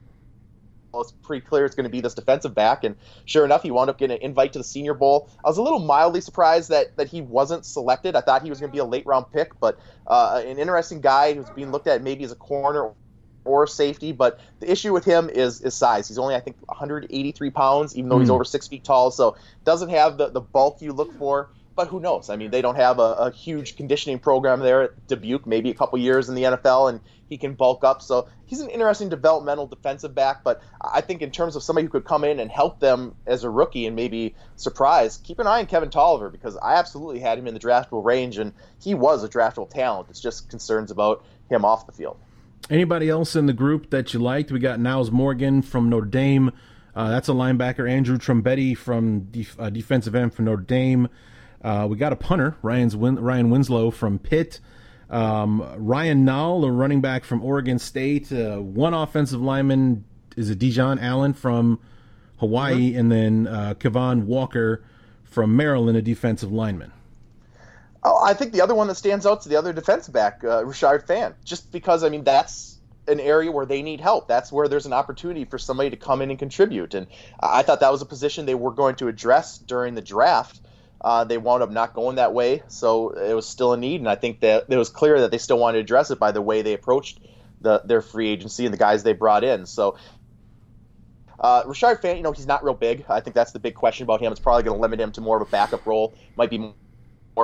well, 0.97 1.03
it's 1.03 1.13
pretty 1.13 1.45
clear 1.45 1.65
it's 1.65 1.75
going 1.75 1.85
to 1.85 1.91
be 1.91 2.01
this 2.01 2.15
defensive 2.15 2.55
back. 2.55 2.85
And 2.85 2.97
sure 3.25 3.45
enough, 3.45 3.63
he 3.63 3.71
wound 3.71 3.91
up 3.91 3.99
getting 3.99 4.17
an 4.17 4.23
invite 4.23 4.53
to 4.53 4.59
the 4.59 4.65
Senior 4.65 4.95
Bowl. 4.95 5.29
I 5.45 5.49
was 5.49 5.59
a 5.59 5.63
little 5.63 5.79
mildly 5.79 6.21
surprised 6.21 6.71
that 6.71 6.97
that 6.97 7.09
he 7.09 7.23
wasn't 7.23 7.65
selected. 7.65 8.17
I 8.17 8.21
thought 8.21 8.43
he 8.43 8.51
was 8.51 8.61
going 8.61 8.71
to 8.71 8.75
be 8.75 8.81
a 8.81 8.85
late 8.85 9.07
round 9.07 9.31
pick, 9.33 9.59
but 9.61 9.79
uh, 10.07 10.43
an 10.45 10.59
interesting 10.59 11.01
guy 11.01 11.35
who's 11.35 11.49
being 11.51 11.71
looked 11.71 11.87
at 11.87 12.03
maybe 12.03 12.25
as 12.25 12.33
a 12.33 12.37
corner 12.37 12.93
or 13.47 13.67
safety. 13.67 14.13
But 14.13 14.41
the 14.61 14.71
issue 14.71 14.93
with 14.93 15.05
him 15.05 15.29
is 15.29 15.61
is 15.63 15.75
size. 15.75 16.09
He's 16.09 16.19
only 16.19 16.35
I 16.35 16.41
think 16.41 16.57
183 16.67 17.51
pounds, 17.51 17.97
even 17.97 18.09
though 18.09 18.17
mm. 18.17 18.21
he's 18.21 18.29
hmm. 18.29 18.35
over 18.35 18.45
six 18.45 18.69
feet 18.69 18.85
tall. 18.85 19.11
So 19.11 19.37
doesn't 19.65 19.91
have 19.91 20.19
the 20.19 20.29
the 20.29 20.41
bulk 20.41 20.83
you 20.83 20.93
look 20.93 21.13
for 21.15 21.51
but 21.77 21.89
who 21.89 22.01
knows? 22.01 22.31
I 22.31 22.37
mean, 22.37 22.51
they 22.51 22.63
don't 22.63 22.77
have 22.77 22.99
a, 22.99 23.03
a, 23.03 23.31
huge 23.31 23.77
conditioning 23.77 24.19
program 24.19 24.61
there 24.61 24.83
at 24.83 25.07
Dubuque. 25.07 25.47
Maybe 25.47 25.71
a 25.71 25.75
couple 25.75 25.99
years 25.99 26.31
in 26.31 26.35
the 26.35 26.45
NFL, 26.45 26.89
and 26.89 27.01
he 27.29 27.37
can 27.37 27.53
bulk 27.53 27.85
up. 27.85 28.01
So 28.01 28.29
he's 28.47 28.61
an 28.61 28.71
interesting 28.71 29.11
developmental 29.11 29.67
defensive 29.67 30.15
back. 30.15 30.43
But 30.43 30.63
I 30.81 31.03
think 31.03 31.21
in 31.21 31.31
terms 31.31 31.55
of 31.55 31.63
somebody 31.63 31.85
who 31.85 31.91
could 31.91 32.07
come 32.07 32.25
in 32.25 32.41
and 32.41 32.51
help 32.51 32.81
them 32.81 33.15
as 33.27 33.45
a 33.45 33.51
rookie 33.51 33.87
and 33.87 33.95
maybe 33.95 34.35
surprise, 34.57 35.19
keep 35.19 35.39
an 35.39 35.47
eye 35.47 35.61
on 35.61 35.67
Kevin 35.67 35.91
Toliver 35.91 36.33
because 36.33 36.57
I 36.57 36.77
absolutely 36.77 37.21
had 37.21 37.39
him 37.39 37.47
in 37.47 37.53
the 37.53 37.61
draftable 37.61 38.03
range, 38.03 38.39
and 38.39 38.55
he 38.81 38.95
was 38.95 39.23
a 39.23 39.29
draftable 39.29 39.69
talent. 39.69 40.09
It's 40.09 40.21
just 40.21 40.49
concerns 40.49 40.91
about 40.91 41.25
him 41.51 41.67
off 41.67 41.87
the 41.87 41.93
field. 41.93 42.17
Anybody 42.69 43.09
else 43.09 43.37
in 43.37 43.47
the 43.47 43.53
group 43.53 43.91
that 43.91 44.13
you 44.13 44.21
liked? 44.21 44.51
We 44.51 44.59
got 44.59 44.79
Nyles 44.79 45.11
Morgan 45.11 45.63
from 45.63 45.89
Notre 45.89 46.07
Dame. 46.07 46.53
Uh, 46.95 47.11
that's 47.11 47.29
a 47.29 47.33
linebacker. 47.33 47.89
Andrew 47.89 48.19
Trumbetti 48.19 48.77
from 48.77 49.21
def- 49.31 49.59
uh, 49.61 49.71
defensive 49.71 50.15
end 50.15 50.35
from 50.35 50.47
Notre 50.47 50.63
Dame. 50.63 51.09
Uh, 51.63 51.87
we 51.89 51.97
got 51.97 52.13
a 52.13 52.17
punter, 52.17 52.57
Ryan's 52.63 52.97
Win- 52.97 53.19
Ryan 53.21 53.51
Winslow 53.51 53.91
from 53.91 54.19
Pitt. 54.19 54.61
Um, 55.09 55.65
Ryan 55.77 56.25
Nall, 56.25 56.67
a 56.67 56.71
running 56.71 57.01
back 57.01 57.25
from 57.25 57.45
Oregon 57.45 57.79
State. 57.79 58.33
Uh, 58.33 58.57
one 58.59 58.95
offensive 58.95 59.41
lineman 59.41 60.05
is 60.37 60.51
a 60.51 60.57
Dejon 60.57 61.01
Allen 61.01 61.33
from 61.33 61.79
Hawaii, 62.39 62.91
mm-hmm. 62.91 62.99
and 62.99 63.13
then 63.13 63.47
uh, 63.47 63.75
Cavon 63.79 64.25
Walker 64.25 64.83
from 65.25 65.57
Maryland, 65.57 65.97
a 65.97 66.03
defensive 66.03 66.51
lineman. 66.51 66.93
Oh, 68.09 68.23
I 68.23 68.35
think 68.35 68.53
the 68.53 68.61
other 68.61 68.75
one 68.77 68.87
that 68.87 68.95
stands 68.95 69.27
out 69.27 69.43
to 69.43 69.49
the 69.49 69.57
other 69.57 69.73
defense 69.73 70.07
back, 70.07 70.45
uh, 70.45 70.63
Rashard 70.63 71.07
Fant, 71.07 71.35
just 71.45 71.73
because 71.73 72.05
I 72.05 72.09
mean 72.09 72.23
that's 72.23 72.79
an 73.09 73.19
area 73.19 73.51
where 73.51 73.67
they 73.67 73.83
need 73.83 74.01
help. 74.01 74.29
That's 74.29 74.53
where 74.53 74.69
there's 74.69 74.87
an 74.87 74.93
opportunity 74.93 75.45
for 75.45 75.59
somebody 75.59 75.91
to 75.91 75.97
come 75.97 76.23
in 76.23 76.31
and 76.31 76.39
contribute. 76.39 76.95
And 76.95 77.09
I 77.41 77.63
thought 77.63 77.81
that 77.81 77.91
was 77.91 78.03
a 78.03 78.07
position 78.07 78.47
they 78.47 78.55
were 78.55 78.71
going 78.71 78.95
to 78.97 79.09
address 79.09 79.59
during 79.59 79.97
the 79.97 80.03
draft. 80.03 80.61
Uh, 81.01 81.25
they 81.25 81.37
wound 81.37 81.65
up 81.65 81.71
not 81.73 81.95
going 81.95 82.15
that 82.17 82.33
way, 82.33 82.63
so 82.69 83.11
it 83.11 83.35
was 83.35 83.49
still 83.49 83.73
a 83.73 83.77
need. 83.77 84.01
And 84.01 84.09
I 84.09 84.15
think 84.15 84.39
that 84.41 84.67
it 84.69 84.77
was 84.77 84.89
clear 84.89 85.23
that 85.23 85.33
they 85.33 85.39
still 85.39 85.59
wanted 85.59 85.79
to 85.79 85.81
address 85.81 86.13
it 86.13 86.21
by 86.21 86.31
the 86.31 86.41
way 86.41 86.63
they 86.63 86.75
approached 86.75 87.19
the, 87.61 87.81
their 87.85 88.03
free 88.03 88.29
agency 88.29 88.67
and 88.67 88.73
the 88.73 88.79
guys 88.79 89.03
they 89.03 89.15
brought 89.15 89.43
in. 89.43 89.67
So 89.67 89.97
uh, 91.41 91.65
Rashard 91.65 92.01
Fant, 92.01 92.19
you 92.19 92.23
know, 92.23 92.31
he's 92.31 92.47
not 92.47 92.63
real 92.63 92.75
big. 92.75 93.05
I 93.09 93.19
think 93.19 93.35
that's 93.35 93.51
the 93.51 93.59
big 93.59 93.75
question 93.75 94.05
about 94.05 94.21
him. 94.21 94.31
It's 94.31 94.41
probably 94.41 94.63
going 94.63 94.77
to 94.77 94.81
limit 94.81 95.01
him 95.01 95.11
to 95.13 95.21
more 95.21 95.37
of 95.37 95.43
a 95.43 95.51
backup 95.51 95.87
role. 95.87 96.15
Might 96.37 96.51
be 96.51 96.73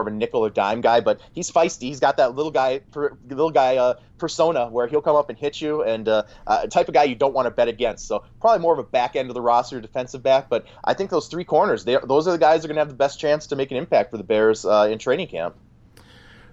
of 0.00 0.06
a 0.06 0.10
nickel 0.10 0.44
or 0.44 0.50
dime 0.50 0.80
guy, 0.80 1.00
but 1.00 1.20
he's 1.32 1.50
feisty. 1.50 1.82
He's 1.82 2.00
got 2.00 2.16
that 2.16 2.34
little 2.34 2.50
guy, 2.50 2.78
per, 2.78 3.16
little 3.28 3.50
guy 3.50 3.76
uh, 3.76 3.94
persona 4.18 4.68
where 4.68 4.86
he'll 4.86 5.02
come 5.02 5.16
up 5.16 5.28
and 5.28 5.38
hit 5.38 5.60
you, 5.60 5.82
and 5.82 6.08
uh, 6.08 6.22
uh, 6.46 6.66
type 6.66 6.88
of 6.88 6.94
guy 6.94 7.04
you 7.04 7.14
don't 7.14 7.34
want 7.34 7.46
to 7.46 7.50
bet 7.50 7.68
against. 7.68 8.06
So 8.06 8.24
probably 8.40 8.60
more 8.60 8.72
of 8.72 8.78
a 8.78 8.84
back 8.84 9.16
end 9.16 9.28
of 9.28 9.34
the 9.34 9.40
roster, 9.40 9.80
defensive 9.80 10.22
back. 10.22 10.48
But 10.48 10.66
I 10.82 10.94
think 10.94 11.10
those 11.10 11.28
three 11.28 11.44
corners, 11.44 11.84
they, 11.84 11.98
those 12.04 12.26
are 12.26 12.32
the 12.32 12.38
guys 12.38 12.62
that 12.62 12.66
are 12.66 12.68
going 12.68 12.76
to 12.76 12.80
have 12.80 12.88
the 12.88 12.94
best 12.94 13.20
chance 13.20 13.48
to 13.48 13.56
make 13.56 13.70
an 13.70 13.76
impact 13.76 14.10
for 14.10 14.16
the 14.16 14.24
Bears 14.24 14.64
uh, 14.64 14.88
in 14.90 14.98
training 14.98 15.28
camp. 15.28 15.54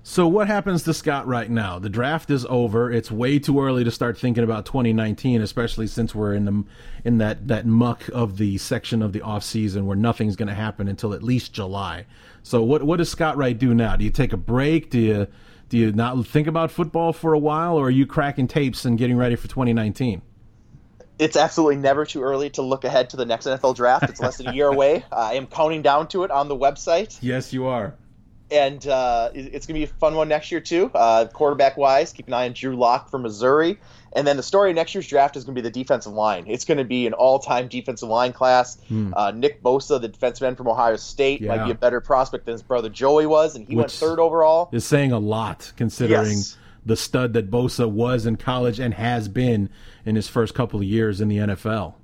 So 0.02 0.28
what 0.28 0.48
happens 0.48 0.84
to 0.84 0.94
Scott 0.94 1.28
right 1.28 1.50
now? 1.50 1.78
The 1.78 1.90
draft 1.90 2.30
is 2.30 2.46
over. 2.50 2.92
It's 2.92 3.12
way 3.12 3.38
too 3.38 3.62
early 3.62 3.84
to 3.84 3.92
start 3.92 4.18
thinking 4.18 4.44
about 4.44 4.66
2019, 4.66 5.42
especially 5.42 5.88
since 5.88 6.16
we're 6.16 6.34
in 6.34 6.46
the 6.46 6.64
in 7.04 7.18
that 7.18 7.48
that 7.50 7.66
muck 7.66 8.08
of 8.14 8.38
the 8.38 8.58
section 8.58 9.02
of 9.02 9.12
the 9.12 9.22
off 9.22 9.44
season 9.44 9.86
where 9.86 9.98
nothing's 9.98 10.36
going 10.36 10.48
to 10.48 10.54
happen 10.54 10.88
until 10.88 11.14
at 11.14 11.22
least 11.22 11.54
July. 11.54 12.06
So 12.44 12.64
what 12.64 12.84
what 12.84 12.98
does 12.98 13.10
Scott 13.10 13.36
Wright 13.36 13.58
do 13.58 13.74
now? 13.74 13.98
Do 13.98 14.06
you 14.06 14.12
take 14.12 14.32
a 14.32 14.38
break? 14.38 14.90
Do 14.90 15.00
you 15.00 15.28
do 15.68 15.78
you 15.78 15.92
not 15.92 16.26
think 16.26 16.48
about 16.48 16.72
football 16.72 17.12
for 17.12 17.34
a 17.34 17.40
while, 17.40 17.76
or 17.76 17.88
are 17.88 17.92
you 17.92 18.06
cracking 18.06 18.48
tapes 18.48 18.86
and 18.86 18.98
getting 18.98 19.18
ready 19.18 19.36
for 19.36 19.48
2019? 19.48 20.22
It's 21.20 21.36
absolutely 21.36 21.76
never 21.76 22.06
too 22.06 22.24
early 22.24 22.50
to 22.52 22.62
look 22.62 22.86
ahead 22.86 23.10
to 23.10 23.18
the 23.18 23.26
next 23.26 23.46
NFL 23.46 23.76
draft. 23.76 24.10
It's 24.10 24.22
less 24.22 24.38
than 24.38 24.48
a 24.48 24.54
year 24.54 24.68
away. 24.68 25.04
I 25.12 25.34
am 25.34 25.48
counting 25.48 25.82
down 25.82 26.08
to 26.10 26.24
it 26.24 26.32
on 26.32 26.48
the 26.48 26.56
website. 26.56 27.20
Yes, 27.22 27.52
you 27.52 27.66
are 27.66 27.94
and 28.52 28.86
uh, 28.88 29.30
it's 29.34 29.68
going 29.68 29.80
to 29.80 29.86
be 29.86 29.92
a 29.92 29.96
fun 30.00 30.16
one 30.16 30.28
next 30.28 30.52
year 30.52 30.62
too. 30.62 30.92
Uh, 30.94 31.28
quarterback 31.28 31.78
wise, 31.78 32.12
keep 32.12 32.28
an 32.28 32.34
eye 32.34 32.46
on 32.46 32.54
Drew 32.54 32.76
Lock 32.76 33.10
from 33.10 33.22
Missouri, 33.22 33.80
and 34.14 34.26
then 34.26 34.38
the 34.38 34.44
story 34.44 34.72
of 34.72 34.76
next 34.76 34.96
year's 34.96 35.08
draft 35.08 35.36
is 35.36 35.44
going 35.44 35.56
to 35.56 35.62
be 35.62 35.68
the 35.68 35.72
defensive 35.72 36.14
line. 36.14 36.46
It's 36.48 36.66
going 36.66 36.78
to 36.78 36.84
be 36.84 37.06
an 37.06 37.14
all-time 37.14 37.68
defensive 37.68 38.10
line 38.10 38.34
class. 38.34 38.78
Hmm. 38.88 39.14
Uh, 39.16 39.32
Nick 39.32 39.62
Bosa, 39.62 40.02
the 40.02 40.08
defensive 40.08 40.46
end 40.46 40.58
from 40.58 40.68
Ohio 40.68 40.96
State, 40.96 41.42
yeah. 41.42 41.56
might 41.56 41.66
be 41.66 41.72
a 41.72 41.76
better 41.76 42.02
prospect 42.02 42.46
than 42.46 42.54
his 42.54 42.64
brother 42.64 42.90
Joey 42.90 43.26
was, 43.26 43.56
and 43.56 43.68
he 43.68 43.76
Which 43.76 43.84
went 43.84 43.92
third 43.92 44.20
overall. 44.20 44.70
Is 44.72 44.86
saying 44.86 45.12
a 45.12 45.20
lot 45.20 45.72
considering. 45.76 46.38
Yes. 46.38 46.58
The 46.86 46.96
stud 46.96 47.34
that 47.34 47.52
Bosa 47.52 47.88
was 47.88 48.26
in 48.26 48.38
college 48.38 48.80
and 48.80 48.94
has 48.94 49.28
been 49.28 49.70
in 50.06 50.16
his 50.16 50.30
first 50.30 50.56
couple 50.56 50.80
of 50.80 50.86
years 50.86 51.20
in 51.20 51.28
the 51.28 51.38
NFL 51.38 51.96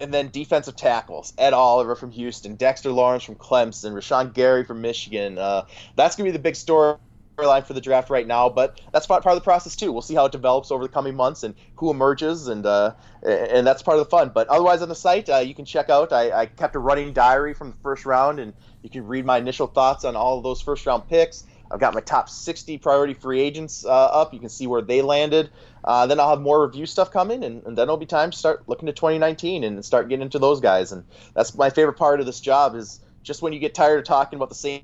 and 0.00 0.12
then 0.12 0.30
defensive 0.30 0.76
tackles: 0.76 1.32
Ed 1.38 1.52
Oliver 1.52 1.94
from 1.94 2.10
Houston, 2.10 2.56
Dexter 2.56 2.90
Lawrence 2.90 3.24
from 3.24 3.36
Clemson, 3.36 3.92
Rashan 3.92 4.32
Gary 4.32 4.64
from 4.64 4.80
Michigan. 4.80 5.38
Uh, 5.38 5.66
that's 5.96 6.16
gonna 6.16 6.28
be 6.28 6.32
the 6.32 6.38
big 6.38 6.54
storyline 6.54 7.64
for 7.64 7.72
the 7.72 7.80
draft 7.80 8.10
right 8.10 8.26
now, 8.26 8.48
but 8.48 8.80
that's 8.92 9.06
part 9.06 9.24
of 9.24 9.34
the 9.34 9.40
process 9.40 9.76
too. 9.76 9.92
We'll 9.92 10.02
see 10.02 10.14
how 10.14 10.26
it 10.26 10.32
develops 10.32 10.70
over 10.70 10.84
the 10.84 10.92
coming 10.92 11.14
months 11.14 11.42
and 11.42 11.54
who 11.76 11.90
emerges, 11.90 12.48
and 12.48 12.66
uh, 12.66 12.94
and 13.22 13.66
that's 13.66 13.82
part 13.82 13.98
of 13.98 14.04
the 14.04 14.10
fun. 14.10 14.30
But 14.34 14.48
otherwise, 14.48 14.82
on 14.82 14.88
the 14.88 14.94
site, 14.94 15.28
uh, 15.28 15.38
you 15.38 15.54
can 15.54 15.64
check 15.64 15.90
out. 15.90 16.12
I, 16.12 16.32
I, 16.32 16.46
kept 16.46 16.74
a 16.74 16.78
running 16.78 17.12
diary 17.12 17.54
from 17.54 17.70
the 17.70 17.76
first 17.82 18.04
round, 18.04 18.40
and 18.40 18.52
you 18.82 18.90
can 18.90 19.06
read 19.06 19.24
my 19.24 19.38
initial 19.38 19.66
thoughts 19.66 20.04
on 20.04 20.16
all 20.16 20.38
of 20.38 20.42
those 20.42 20.60
first 20.60 20.86
round 20.86 21.08
picks. 21.08 21.44
I've 21.70 21.80
got 21.80 21.94
my 21.94 22.00
top 22.00 22.28
60 22.28 22.78
priority 22.78 23.14
free 23.14 23.40
agents 23.40 23.84
uh, 23.84 23.88
up. 23.88 24.34
You 24.34 24.40
can 24.40 24.48
see 24.48 24.66
where 24.66 24.82
they 24.82 25.02
landed. 25.02 25.50
Uh, 25.84 26.06
then 26.06 26.18
I'll 26.18 26.30
have 26.30 26.40
more 26.40 26.66
review 26.66 26.84
stuff 26.84 27.10
coming, 27.10 27.44
and, 27.44 27.64
and, 27.64 27.78
then 27.78 27.84
it'll 27.84 27.96
be 27.96 28.06
time 28.06 28.32
to 28.32 28.36
start 28.36 28.64
looking 28.66 28.86
to 28.86 28.92
2019 28.92 29.64
and 29.64 29.82
start 29.84 30.08
getting 30.08 30.22
into 30.22 30.38
those 30.38 30.60
guys. 30.60 30.92
And 30.92 31.04
that's 31.34 31.54
my 31.54 31.70
favorite 31.70 31.94
part 31.94 32.20
of 32.20 32.26
this 32.26 32.40
job 32.40 32.74
is 32.74 33.00
just 33.22 33.40
when 33.40 33.52
you 33.52 33.58
get 33.58 33.74
tired 33.74 33.98
of 33.98 34.04
talking 34.04 34.36
about 34.36 34.48
the 34.48 34.54
same 34.54 34.82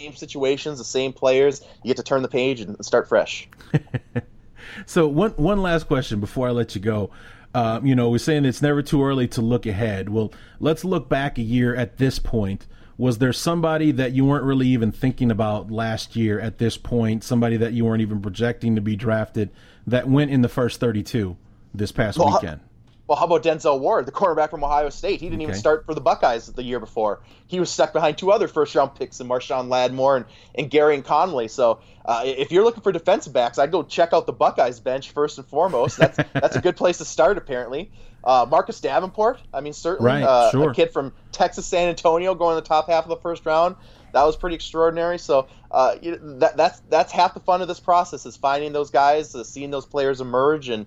same 0.00 0.14
situations, 0.16 0.78
the 0.78 0.84
same 0.84 1.12
players, 1.12 1.60
you 1.84 1.88
get 1.88 1.96
to 1.96 2.02
turn 2.02 2.22
the 2.22 2.28
page 2.28 2.60
and 2.60 2.84
start 2.84 3.08
fresh. 3.08 3.48
so 4.86 5.06
one 5.06 5.30
one 5.32 5.62
last 5.62 5.86
question 5.86 6.18
before 6.18 6.48
I 6.48 6.50
let 6.50 6.74
you 6.74 6.80
go. 6.80 7.10
Uh, 7.54 7.80
you 7.84 7.94
know, 7.94 8.10
we're 8.10 8.18
saying 8.18 8.44
it's 8.44 8.60
never 8.60 8.82
too 8.82 9.04
early 9.04 9.28
to 9.28 9.40
look 9.40 9.64
ahead. 9.64 10.08
Well, 10.08 10.32
let's 10.58 10.84
look 10.84 11.08
back 11.08 11.38
a 11.38 11.42
year 11.42 11.76
at 11.76 11.98
this 11.98 12.18
point 12.18 12.66
was 12.96 13.18
there 13.18 13.32
somebody 13.32 13.90
that 13.92 14.12
you 14.12 14.24
weren't 14.24 14.44
really 14.44 14.68
even 14.68 14.92
thinking 14.92 15.30
about 15.30 15.70
last 15.70 16.16
year 16.16 16.38
at 16.40 16.58
this 16.58 16.76
point 16.76 17.24
somebody 17.24 17.56
that 17.56 17.72
you 17.72 17.84
weren't 17.84 18.02
even 18.02 18.20
projecting 18.20 18.74
to 18.74 18.80
be 18.80 18.96
drafted 18.96 19.50
that 19.86 20.08
went 20.08 20.30
in 20.30 20.42
the 20.42 20.48
first 20.48 20.80
32 20.80 21.36
this 21.74 21.92
past 21.92 22.18
well, 22.18 22.32
weekend 22.32 22.60
well, 23.06 23.18
how 23.18 23.26
about 23.26 23.42
Denzel 23.42 23.80
Ward, 23.80 24.06
the 24.06 24.12
quarterback 24.12 24.50
from 24.50 24.64
Ohio 24.64 24.88
State? 24.88 25.20
He 25.20 25.26
didn't 25.26 25.42
okay. 25.42 25.50
even 25.50 25.54
start 25.56 25.84
for 25.84 25.94
the 25.94 26.00
Buckeyes 26.00 26.46
the 26.46 26.62
year 26.62 26.80
before. 26.80 27.20
He 27.46 27.60
was 27.60 27.70
stuck 27.70 27.92
behind 27.92 28.16
two 28.16 28.32
other 28.32 28.48
first 28.48 28.74
round 28.74 28.94
picks 28.94 29.20
in 29.20 29.28
Marshon 29.28 29.68
Lattimore 29.68 30.16
and, 30.16 30.26
and 30.54 30.70
Gareon 30.70 31.04
Conley. 31.04 31.48
So 31.48 31.80
uh, 32.06 32.22
if 32.24 32.50
you're 32.50 32.64
looking 32.64 32.82
for 32.82 32.92
defensive 32.92 33.34
backs, 33.34 33.58
I'd 33.58 33.70
go 33.70 33.82
check 33.82 34.14
out 34.14 34.24
the 34.24 34.32
Buckeyes 34.32 34.80
bench 34.80 35.10
first 35.10 35.36
and 35.36 35.46
foremost. 35.46 35.98
That's 35.98 36.16
that's 36.32 36.56
a 36.56 36.62
good 36.62 36.76
place 36.76 36.98
to 36.98 37.04
start, 37.04 37.36
apparently. 37.36 37.90
Uh, 38.24 38.46
Marcus 38.48 38.80
Davenport, 38.80 39.38
I 39.52 39.60
mean, 39.60 39.74
certainly 39.74 40.10
right, 40.10 40.22
uh, 40.22 40.50
sure. 40.50 40.70
a 40.70 40.74
kid 40.74 40.92
from 40.92 41.12
Texas 41.30 41.66
San 41.66 41.90
Antonio 41.90 42.34
going 42.34 42.56
in 42.56 42.62
the 42.62 42.66
top 42.66 42.88
half 42.88 43.04
of 43.04 43.10
the 43.10 43.18
first 43.18 43.44
round. 43.44 43.76
That 44.14 44.24
was 44.24 44.34
pretty 44.34 44.54
extraordinary. 44.54 45.18
So 45.18 45.46
uh, 45.70 45.96
that, 46.00 46.56
that's 46.56 46.80
that's 46.88 47.12
half 47.12 47.34
the 47.34 47.40
fun 47.40 47.60
of 47.60 47.68
this 47.68 47.80
process 47.80 48.24
is 48.24 48.36
finding 48.36 48.72
those 48.72 48.90
guys, 48.90 49.34
uh, 49.34 49.44
seeing 49.44 49.70
those 49.70 49.84
players 49.84 50.22
emerge, 50.22 50.70
and 50.70 50.86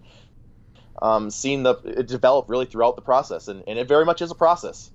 um, 1.00 1.30
seeing 1.30 1.62
the 1.62 1.76
it 1.86 2.08
develop 2.08 2.50
really 2.50 2.66
throughout 2.66 2.96
the 2.96 3.04
process, 3.04 3.48
and, 3.48 3.64
and 3.68 3.78
it 3.78 3.88
very 3.88 4.06
much 4.06 4.24
is 4.24 4.32
a 4.32 4.36
process. 4.36 4.90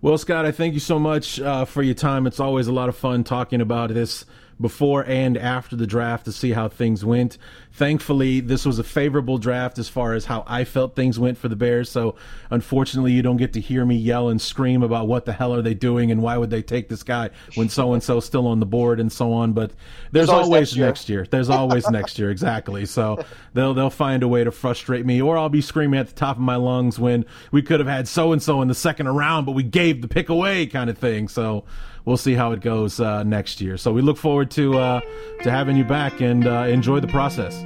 Well, 0.00 0.18
Scott, 0.18 0.44
I 0.44 0.50
thank 0.50 0.74
you 0.74 0.80
so 0.80 0.98
much 0.98 1.38
uh, 1.38 1.64
for 1.64 1.80
your 1.80 1.94
time. 1.94 2.26
It's 2.26 2.40
always 2.40 2.66
a 2.66 2.72
lot 2.72 2.88
of 2.88 2.96
fun 2.96 3.22
talking 3.22 3.60
about 3.60 3.94
this 3.94 4.24
before 4.60 5.04
and 5.06 5.36
after 5.36 5.76
the 5.76 5.86
draft 5.86 6.24
to 6.24 6.32
see 6.32 6.52
how 6.52 6.68
things 6.68 7.04
went. 7.04 7.38
Thankfully, 7.72 8.40
this 8.40 8.66
was 8.66 8.78
a 8.78 8.84
favorable 8.84 9.38
draft 9.38 9.78
as 9.78 9.88
far 9.88 10.12
as 10.12 10.26
how 10.26 10.44
I 10.46 10.64
felt 10.64 10.94
things 10.94 11.18
went 11.18 11.38
for 11.38 11.48
the 11.48 11.56
Bears. 11.56 11.90
So, 11.90 12.16
unfortunately, 12.50 13.12
you 13.12 13.22
don't 13.22 13.38
get 13.38 13.54
to 13.54 13.60
hear 13.60 13.84
me 13.86 13.96
yell 13.96 14.28
and 14.28 14.40
scream 14.40 14.82
about 14.82 15.08
what 15.08 15.24
the 15.24 15.32
hell 15.32 15.54
are 15.54 15.62
they 15.62 15.74
doing 15.74 16.10
and 16.10 16.22
why 16.22 16.36
would 16.36 16.50
they 16.50 16.62
take 16.62 16.88
this 16.88 17.02
guy 17.02 17.30
when 17.54 17.68
so 17.68 17.94
and 17.94 18.02
so 18.02 18.20
still 18.20 18.46
on 18.46 18.60
the 18.60 18.66
board 18.66 19.00
and 19.00 19.10
so 19.10 19.32
on. 19.32 19.52
But 19.52 19.70
there's, 20.10 20.26
there's 20.26 20.28
always, 20.28 20.46
always 20.46 20.68
next, 20.68 20.76
year. 20.76 20.86
next 20.86 21.08
year. 21.08 21.26
There's 21.30 21.50
always 21.50 21.88
next 21.90 22.18
year, 22.18 22.30
exactly. 22.30 22.84
So 22.84 23.24
they'll 23.54 23.72
they'll 23.72 23.90
find 23.90 24.22
a 24.22 24.28
way 24.28 24.44
to 24.44 24.50
frustrate 24.50 25.06
me, 25.06 25.22
or 25.22 25.38
I'll 25.38 25.48
be 25.48 25.62
screaming 25.62 25.98
at 25.98 26.08
the 26.08 26.14
top 26.14 26.36
of 26.36 26.42
my 26.42 26.56
lungs 26.56 26.98
when 26.98 27.24
we 27.50 27.62
could 27.62 27.80
have 27.80 27.88
had 27.88 28.06
so 28.06 28.32
and 28.32 28.42
so 28.42 28.60
in 28.60 28.68
the 28.68 28.74
second 28.74 29.08
round, 29.08 29.46
but 29.46 29.52
we 29.52 29.62
gave 29.62 30.02
the 30.02 30.08
pick 30.08 30.28
away, 30.28 30.66
kind 30.66 30.90
of 30.90 30.98
thing. 30.98 31.28
So 31.28 31.64
we'll 32.04 32.16
see 32.16 32.34
how 32.34 32.52
it 32.52 32.60
goes 32.60 33.00
uh, 33.00 33.22
next 33.22 33.60
year. 33.60 33.76
So 33.76 33.92
we 33.92 34.02
look 34.02 34.16
forward 34.16 34.50
to 34.52 34.78
uh, 34.78 35.00
to 35.42 35.50
having 35.50 35.76
you 35.76 35.84
back 35.84 36.20
and 36.20 36.46
uh, 36.46 36.64
enjoy 36.68 37.00
the 37.00 37.08
process. 37.08 37.62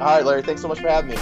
All 0.00 0.06
right, 0.06 0.24
Larry. 0.24 0.42
Thanks 0.42 0.62
so 0.62 0.68
much 0.68 0.80
for 0.80 0.88
having 0.88 1.10
me. 1.10 1.16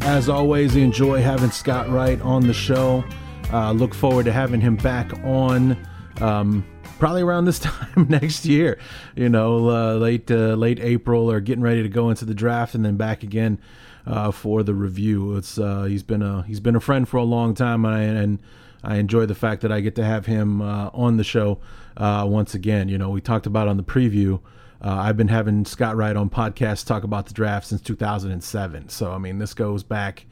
As 0.00 0.28
always, 0.28 0.76
enjoy 0.76 1.20
having 1.20 1.50
Scott 1.50 1.90
Wright 1.90 2.20
on 2.20 2.46
the 2.46 2.54
show. 2.54 3.04
Uh, 3.52 3.72
look 3.72 3.92
forward 3.92 4.24
to 4.26 4.32
having 4.32 4.60
him 4.60 4.76
back 4.76 5.12
on. 5.24 5.76
Um, 6.20 6.64
probably 6.98 7.22
around 7.22 7.44
this 7.44 7.58
time 7.60 8.06
next 8.08 8.44
year. 8.44 8.78
You 9.14 9.28
know, 9.28 9.70
uh, 9.70 9.94
late 9.94 10.30
uh, 10.30 10.54
late 10.54 10.80
April 10.80 11.30
or 11.30 11.40
getting 11.40 11.62
ready 11.62 11.82
to 11.82 11.88
go 11.88 12.10
into 12.10 12.24
the 12.24 12.34
draft, 12.34 12.74
and 12.74 12.84
then 12.84 12.96
back 12.96 13.22
again 13.22 13.58
uh, 14.06 14.30
for 14.30 14.62
the 14.62 14.74
review. 14.74 15.36
It's 15.36 15.58
uh, 15.58 15.84
he's 15.84 16.02
been 16.02 16.22
a 16.22 16.42
he's 16.42 16.60
been 16.60 16.76
a 16.76 16.80
friend 16.80 17.08
for 17.08 17.18
a 17.18 17.24
long 17.24 17.54
time, 17.54 17.84
and 17.84 17.94
I, 17.94 18.00
and 18.02 18.38
I 18.82 18.96
enjoy 18.96 19.26
the 19.26 19.34
fact 19.34 19.62
that 19.62 19.72
I 19.72 19.80
get 19.80 19.94
to 19.96 20.04
have 20.04 20.26
him 20.26 20.62
uh, 20.62 20.90
on 20.92 21.16
the 21.16 21.24
show 21.24 21.60
uh, 21.96 22.26
once 22.28 22.54
again. 22.54 22.88
You 22.88 22.98
know, 22.98 23.10
we 23.10 23.20
talked 23.20 23.46
about 23.46 23.68
on 23.68 23.76
the 23.76 23.84
preview. 23.84 24.40
I've 24.78 25.16
been 25.16 25.26
having 25.26 25.64
Scott 25.64 25.96
Wright 25.96 26.14
on 26.14 26.30
podcasts 26.30 26.86
talk 26.86 27.02
about 27.02 27.26
the 27.26 27.34
draft 27.34 27.66
since 27.66 27.80
2007. 27.80 28.88
So 28.88 29.10
I 29.10 29.18
mean, 29.18 29.38
this 29.38 29.52
goes 29.52 29.82
back 29.82 30.26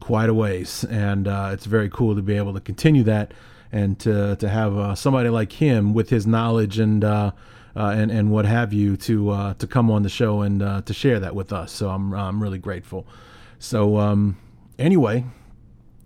quite 0.00 0.30
a 0.30 0.34
ways, 0.34 0.84
and 0.84 1.26
it's 1.26 1.66
very 1.66 1.90
cool 1.90 2.14
to 2.14 2.22
be 2.22 2.38
able 2.38 2.54
to 2.54 2.60
continue 2.60 3.02
that 3.02 3.34
and 3.72 3.98
to 4.00 4.36
to 4.36 4.48
have 4.48 4.76
uh, 4.76 4.94
somebody 4.94 5.30
like 5.30 5.52
him 5.52 5.94
with 5.94 6.10
his 6.10 6.26
knowledge 6.26 6.78
and 6.78 7.02
uh, 7.02 7.32
uh, 7.74 7.94
and 7.96 8.10
and 8.10 8.30
what 8.30 8.44
have 8.44 8.72
you 8.72 8.96
to 8.98 9.30
uh, 9.30 9.54
to 9.54 9.66
come 9.66 9.90
on 9.90 10.02
the 10.02 10.08
show 10.08 10.42
and 10.42 10.62
uh, 10.62 10.82
to 10.82 10.92
share 10.92 11.18
that 11.20 11.34
with 11.34 11.52
us. 11.52 11.72
So 11.72 11.88
I'm 11.88 12.12
I'm 12.12 12.42
really 12.42 12.58
grateful. 12.58 13.06
So 13.58 13.96
um, 13.98 14.36
anyway, 14.78 15.24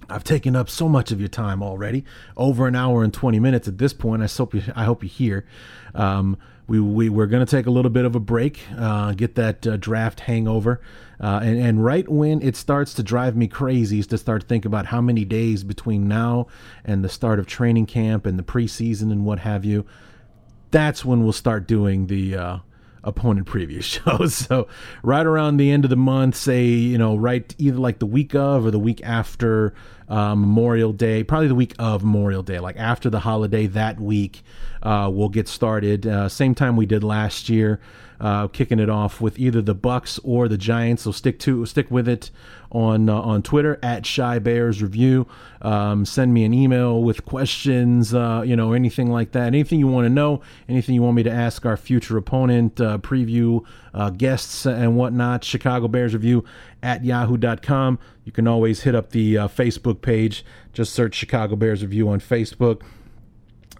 I've 0.09 0.25
taken 0.25 0.55
up 0.55 0.71
so 0.71 0.89
much 0.89 1.11
of 1.11 1.21
your 1.21 1.29
time 1.29 1.63
already, 1.63 2.05
over 2.37 2.67
an 2.67 2.77
hour 2.77 3.03
and 3.03 3.13
20 3.13 3.41
minutes 3.41 3.67
at 3.67 3.79
this 3.79 3.93
point. 3.93 4.23
I 4.23 4.27
hope 4.27 4.55
you, 4.55 4.63
I 4.75 4.85
hope 4.85 5.03
you 5.03 5.09
hear. 5.09 5.47
Um, 5.95 6.37
we, 6.69 6.81
we, 6.81 7.09
we're 7.09 7.27
going 7.27 7.45
to 7.45 7.51
take 7.51 7.67
a 7.67 7.71
little 7.71 7.91
bit 7.91 8.05
of 8.05 8.17
a 8.17 8.21
break, 8.21 8.63
uh, 8.77 9.13
get 9.13 9.35
that 9.37 9.67
uh, 9.67 9.77
draft 9.77 10.21
hangover. 10.21 10.81
Uh, 11.21 11.41
and, 11.43 11.59
and 11.59 11.85
right 11.85 12.09
when 12.09 12.43
it 12.43 12.57
starts 12.57 12.93
to 12.95 13.03
drive 13.03 13.37
me 13.37 13.47
crazy 13.47 14.01
is 14.01 14.07
to 14.09 14.19
start 14.19 14.49
thinking 14.49 14.69
about 14.69 14.87
how 14.87 15.01
many 15.01 15.25
days 15.25 15.65
between 15.65 16.09
now 16.09 16.47
and 16.85 17.05
the 17.05 17.09
start 17.09 17.39
of 17.39 17.47
training 17.47 17.87
camp 17.87 18.27
and 18.27 18.39
the 18.39 18.43
preseason 18.43 19.11
and 19.13 19.25
what 19.25 19.39
have 19.39 19.65
you. 19.65 19.87
That's 20.73 21.05
when 21.05 21.23
we'll 21.23 21.33
start 21.33 21.67
doing 21.67 22.09
the 22.09 22.61
opponent 23.07 23.47
preview 23.47 23.83
shows. 23.83 24.35
So 24.35 24.69
right 25.03 25.25
around 25.25 25.57
the 25.57 25.71
end 25.71 25.85
of 25.85 25.91
the 25.91 25.97
month, 25.97 26.37
say 26.37 26.65
you 26.65 26.99
know, 26.99 27.17
right 27.17 27.55
either 27.59 27.79
like 27.79 27.99
the 27.99 28.07
week 28.07 28.35
of 28.35 28.67
or 28.67 28.71
the 28.71 28.79
week 28.79 29.01
after 29.03 29.73
uh, 30.09 30.35
Memorial 30.35 30.93
Day, 30.93 31.25
probably 31.25 31.49
the 31.49 31.55
week 31.55 31.75
of 31.79 32.03
Memorial 32.03 32.43
Day, 32.43 32.61
like 32.61 32.77
after 32.77 33.11
the 33.11 33.21
holiday 33.21 33.67
that 33.69 33.99
week, 34.01 34.43
uh, 34.83 35.11
we'll 35.13 35.29
get 35.29 35.49
started. 35.49 36.07
Uh, 36.07 36.29
same 36.29 36.55
time 36.55 36.77
we 36.77 36.87
did 36.87 37.03
last 37.03 37.49
year, 37.49 37.81
uh, 38.21 38.49
kicking 38.49 38.79
it 38.79 38.89
off 38.89 39.21
with 39.21 39.39
either 39.39 39.61
the 39.63 39.75
Bucs 39.75 40.19
or 40.25 40.49
the 40.49 40.59
Giants. 40.59 41.03
So 41.03 41.13
stick 41.13 41.39
to 41.41 41.67
stick 41.67 41.91
with 41.91 42.09
it 42.09 42.31
on 42.73 43.09
uh, 43.09 43.21
on 43.21 43.43
Twitter 43.43 43.79
at 43.83 44.07
Shy 44.07 44.39
Bears 44.39 44.83
Review. 44.83 45.27
Um, 45.63 46.05
send 46.05 46.35
me 46.35 46.45
an 46.45 46.53
email 46.55 47.03
with 47.03 47.25
questions, 47.25 48.15
uh, 48.15 48.43
you 48.45 48.57
know, 48.57 48.73
anything 48.73 49.11
like 49.11 49.33
that. 49.33 49.47
Anything 49.49 49.79
you 49.79 49.87
want 49.87 50.05
to 50.05 50.11
know, 50.11 50.43
anything 50.69 50.95
you 50.95 51.03
want 51.03 51.17
me 51.17 51.23
to 51.25 51.31
ask 51.31 51.65
our 51.67 51.77
future 51.77 52.17
opponent, 52.17 52.81
uh, 52.81 52.99
preview 52.99 53.65
uh, 53.95 54.11
guests 54.11 54.67
and 54.67 54.97
whatnot. 54.97 55.45
Chicago 55.45 55.89
Bears 55.89 56.15
Review 56.15 56.45
at 56.83 57.05
yahoo.com. 57.05 57.99
You 58.25 58.33
can 58.33 58.47
always 58.47 58.83
hit 58.83 58.95
up 58.95 59.11
the 59.11 59.39
uh, 59.39 59.49
Facebook 59.49 60.03
page. 60.03 60.45
Just 60.73 60.93
search 60.93 61.15
Chicago 61.15 61.57
Bears 61.57 61.83
Review 61.83 62.09
on 62.09 62.21
Facebook, 62.21 62.83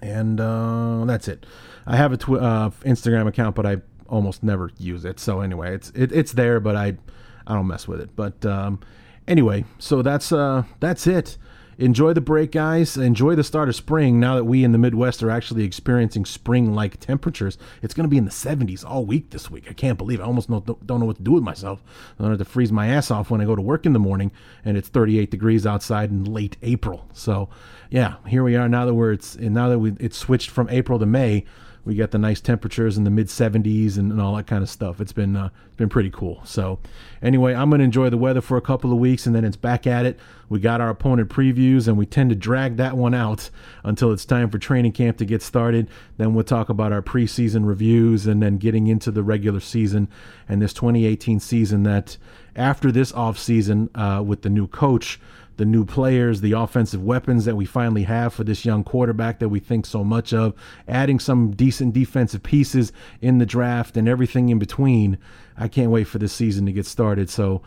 and 0.01 0.41
uh, 0.41 1.05
that's 1.05 1.29
it. 1.29 1.45
I 1.87 1.97
have 1.97 2.13
a 2.13 2.17
tw- 2.17 2.83
Instagram 2.85 3.29
account, 3.29 3.55
but 3.55 3.67
I 3.67 3.77
almost 4.09 4.43
never 4.43 4.71
use 4.79 5.05
it. 5.05 5.21
So 5.21 5.41
anyway, 5.41 5.75
it's 5.75 5.91
it, 5.91 6.13
it's 6.13 6.33
there, 6.33 6.61
but 6.61 6.77
I 6.77 6.97
I 7.47 7.55
don't 7.55 7.67
mess 7.67 7.87
with 7.87 8.01
it. 8.01 8.17
But 8.17 8.45
um, 8.45 8.81
anyway, 9.29 9.65
so 9.79 10.03
that's 10.03 10.33
uh, 10.33 10.65
that's 10.81 11.07
it. 11.07 11.39
Enjoy 11.79 12.15
the 12.15 12.23
break, 12.23 12.53
guys. 12.53 12.97
Enjoy 12.97 13.35
the 13.35 13.45
start 13.45 13.69
of 13.69 13.77
spring. 13.77 14.19
Now 14.19 14.37
that 14.37 14.45
we 14.45 14.65
in 14.65 14.73
the 14.73 14.79
Midwest 14.79 15.23
are 15.23 15.31
actually 15.31 15.65
experiencing 15.65 16.25
spring-like 16.25 16.99
temperatures, 17.01 17.59
it's 17.83 17.93
going 17.93 18.05
to 18.05 18.09
be 18.09 18.17
in 18.17 18.25
the 18.25 18.31
70s 18.31 18.83
all 18.83 19.05
week 19.05 19.29
this 19.29 19.51
week. 19.51 19.67
I 19.69 19.75
can't 19.75 19.99
believe. 19.99 20.21
It. 20.21 20.23
I 20.23 20.27
almost 20.27 20.49
don't, 20.49 20.87
don't 20.87 21.01
know 21.01 21.05
what 21.07 21.17
to 21.17 21.23
do 21.23 21.33
with 21.33 21.43
myself. 21.43 21.85
I 22.19 22.23
don't 22.23 22.31
have 22.31 22.39
to 22.39 22.47
freeze 22.47 22.73
my 22.73 22.87
ass 22.87 23.11
off 23.11 23.31
when 23.31 23.43
I 23.43 23.45
go 23.45 23.55
to 23.55 23.61
work 23.61 23.85
in 23.85 23.93
the 23.93 23.99
morning, 23.99 24.33
and 24.65 24.79
it's 24.79 24.89
38 24.89 25.31
degrees 25.31 25.67
outside 25.67 26.11
in 26.11 26.25
late 26.25 26.57
April. 26.63 27.07
So, 27.13 27.51
yeah, 27.91 28.17
here 28.27 28.43
we 28.43 28.57
are 28.57 28.71
now 28.71 28.87
that 28.87 28.95
we're 28.95 29.13
it's 29.13 29.37
now 29.37 29.69
that 29.69 29.79
we 29.79 29.93
it's 30.01 30.17
switched 30.17 30.49
from 30.49 30.71
April 30.71 30.99
to 30.99 31.07
May 31.07 31.45
we 31.87 31.95
got 31.95 32.11
the 32.11 32.19
nice 32.19 32.41
temperatures 32.41 32.99
in 32.99 33.05
the 33.05 33.11
mid 33.11 33.29
70s 33.29 33.97
and, 33.97 34.11
and, 34.11 34.21
all 34.21 34.35
that 34.35 34.49
kind 34.49 34.63
of 34.63 34.69
stuff. 34.69 35.01
It's 35.01 35.13
been 35.13 35.37
uh, 35.37 35.51
been 35.77 35.89
pretty 35.89 36.11
cool. 36.11 36.43
So 36.45 36.81
anyway, 37.23 37.55
I'm 37.55 37.71
gonna 37.71 37.85
enjoy 37.85 38.11
the 38.11 38.19
weather 38.19 38.41
for 38.41 38.57
a 38.57 38.61
couple 38.61 38.93
of 38.93 38.99
weeks 38.99 39.25
and 39.25 39.35
then 39.35 39.45
it's 39.45 39.57
back 39.57 39.87
at 39.87 40.05
it. 40.05 40.19
We 40.49 40.59
got 40.59 40.81
our 40.81 40.91
opponent 40.91 41.31
previews 41.31 41.87
and 41.87 41.97
we 41.97 42.05
tend 42.05 42.31
to 42.31 42.37
drag 42.37 42.77
that 42.79 42.97
one 42.97 43.15
out 43.15 43.51
until 43.85 44.13
it's 44.13 44.25
time 44.25 44.51
for 44.51 44.59
training 44.59 44.93
camp 44.93 45.17
to 45.19 45.25
get 45.25 45.43
started. 45.43 45.89
Then 46.17 46.35
we'll 46.35 46.45
talk 46.45 46.69
about 46.69 46.93
our 46.93 47.03
preseason 47.03 47.67
reviews 47.67 48.27
and 48.27 48.43
then 48.43 48.59
getting 48.59 48.89
into 48.89 49.13
the 49.13 49.23
regular 49.23 49.61
season 49.61 50.09
and 50.49 50.61
this 50.61 50.73
2018 50.73 51.39
season 51.39 51.85
that 51.85 52.17
after 52.57 52.91
this 52.91 53.13
off 53.13 53.39
season 53.39 53.91
uh, 53.95 54.23
with 54.27 54.43
the 54.43 54.51
new 54.51 54.67
coach 54.67 55.21
the 55.57 55.65
new 55.65 55.85
players, 55.85 56.41
the 56.41 56.53
offensive 56.53 57.03
weapons 57.03 57.45
that 57.45 57.57
we 57.57 57.65
finally 57.65 58.05
have 58.05 58.35
for 58.35 58.45
this 58.45 58.65
young 58.65 58.85
quarterback 58.85 59.39
that 59.39 59.49
we 59.49 59.61
think 59.61 59.87
so 59.87 60.05
much 60.05 60.33
of, 60.33 60.55
adding 60.87 61.19
some 61.19 61.51
decent 61.51 61.95
defensive 61.95 62.43
pieces 62.43 62.93
in 63.21 63.39
the 63.39 63.47
draft 63.47 63.97
and 63.97 64.09
everything 64.09 64.49
in 64.49 64.59
between. 64.59 65.19
I 65.59 65.69
can't 65.69 65.91
wait 65.91 66.05
for 66.05 66.19
this 66.19 66.33
season 66.33 66.67
to 66.67 66.73
get 66.73 66.87
started. 66.87 67.31
So 67.31 67.63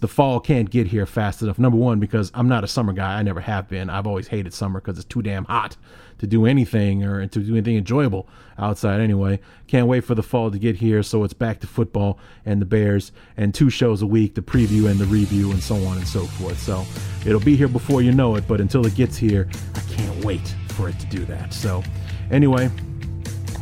the 0.00 0.08
fall 0.08 0.40
can't 0.40 0.68
get 0.68 0.88
here 0.88 1.06
fast 1.06 1.40
enough. 1.42 1.58
Number 1.58 1.78
one, 1.78 1.98
because 1.98 2.30
I'm 2.34 2.48
not 2.48 2.64
a 2.64 2.68
summer 2.68 2.92
guy. 2.92 3.18
I 3.18 3.22
never 3.22 3.40
have 3.40 3.68
been. 3.68 3.88
I've 3.88 4.06
always 4.06 4.28
hated 4.28 4.52
summer 4.52 4.80
because 4.80 4.98
it's 4.98 5.08
too 5.08 5.22
damn 5.22 5.44
hot 5.44 5.76
to 6.18 6.26
do 6.26 6.44
anything 6.44 7.02
or 7.02 7.26
to 7.26 7.40
do 7.40 7.52
anything 7.54 7.76
enjoyable 7.76 8.28
outside 8.58 9.00
anyway. 9.00 9.40
Can't 9.68 9.86
wait 9.86 10.04
for 10.04 10.14
the 10.14 10.22
fall 10.22 10.50
to 10.50 10.58
get 10.58 10.76
here. 10.76 11.02
So 11.02 11.24
it's 11.24 11.32
back 11.32 11.60
to 11.60 11.66
football 11.66 12.18
and 12.44 12.60
the 12.60 12.66
Bears 12.66 13.10
and 13.38 13.54
two 13.54 13.70
shows 13.70 14.02
a 14.02 14.06
week, 14.06 14.34
the 14.34 14.42
preview 14.42 14.90
and 14.90 15.00
the 15.00 15.06
review 15.06 15.50
and 15.50 15.62
so 15.62 15.76
on 15.86 15.96
and 15.96 16.06
so 16.06 16.26
forth. 16.26 16.58
So 16.58 16.84
it'll 17.24 17.40
be 17.40 17.56
here 17.56 17.68
before 17.68 18.02
you 18.02 18.12
know 18.12 18.36
it. 18.36 18.46
But 18.46 18.60
until 18.60 18.86
it 18.86 18.94
gets 18.94 19.16
here, 19.16 19.48
I 19.74 19.80
can't 19.92 20.24
wait 20.24 20.54
for 20.68 20.90
it 20.90 20.98
to 20.98 21.06
do 21.06 21.24
that. 21.24 21.54
So 21.54 21.82
anyway, 22.30 22.70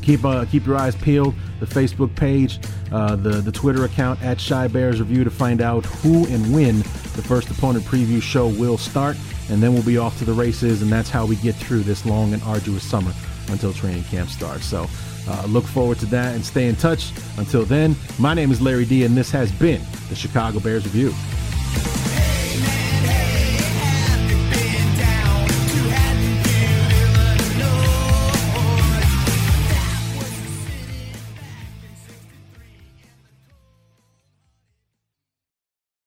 keep 0.09 0.24
uh, 0.24 0.47
keep 0.47 0.64
your 0.64 0.76
eyes 0.76 0.97
peeled. 0.97 1.35
The 1.60 1.66
Facebook 1.66 2.14
page, 2.16 2.59
uh, 2.90 3.16
the 3.16 3.43
the 3.43 3.52
Twitter 3.52 3.85
account 3.85 4.22
at 4.22 4.40
Shy 4.40 4.66
Bears 4.66 5.01
Review 5.01 5.22
to 5.22 5.30
find 5.30 5.60
out 5.60 5.85
who 5.85 6.26
and 6.28 6.55
when 6.55 6.78
the 6.78 7.22
first 7.22 7.51
opponent 7.51 7.85
preview 7.85 8.22
show 8.22 8.48
will 8.48 8.78
start, 8.78 9.18
and 9.51 9.62
then 9.62 9.74
we'll 9.74 9.82
be 9.82 9.98
off 9.98 10.16
to 10.18 10.24
the 10.24 10.32
races, 10.32 10.80
and 10.80 10.90
that's 10.90 11.10
how 11.10 11.26
we 11.26 11.36
get 11.36 11.55
through 11.55 11.80
this 11.80 12.06
long 12.06 12.32
and 12.32 12.43
arduous 12.44 12.82
summer 12.82 13.12
until 13.48 13.72
training 13.72 14.05
camp 14.05 14.30
starts. 14.30 14.64
So. 14.64 14.86
Uh, 15.30 15.44
look 15.47 15.64
forward 15.64 15.98
to 15.98 16.06
that 16.06 16.35
and 16.35 16.43
stay 16.43 16.68
in 16.68 16.76
touch. 16.76 17.12
Until 17.36 17.62
then, 17.62 17.94
my 18.18 18.32
name 18.32 18.51
is 18.51 18.62
Larry 18.62 18.86
D, 18.86 19.05
and 19.05 19.14
this 19.14 19.30
has 19.30 19.52
been 19.52 19.82
the 20.09 20.14
Chicago 20.14 20.59
Bears 20.59 20.85
Review. 20.86 21.12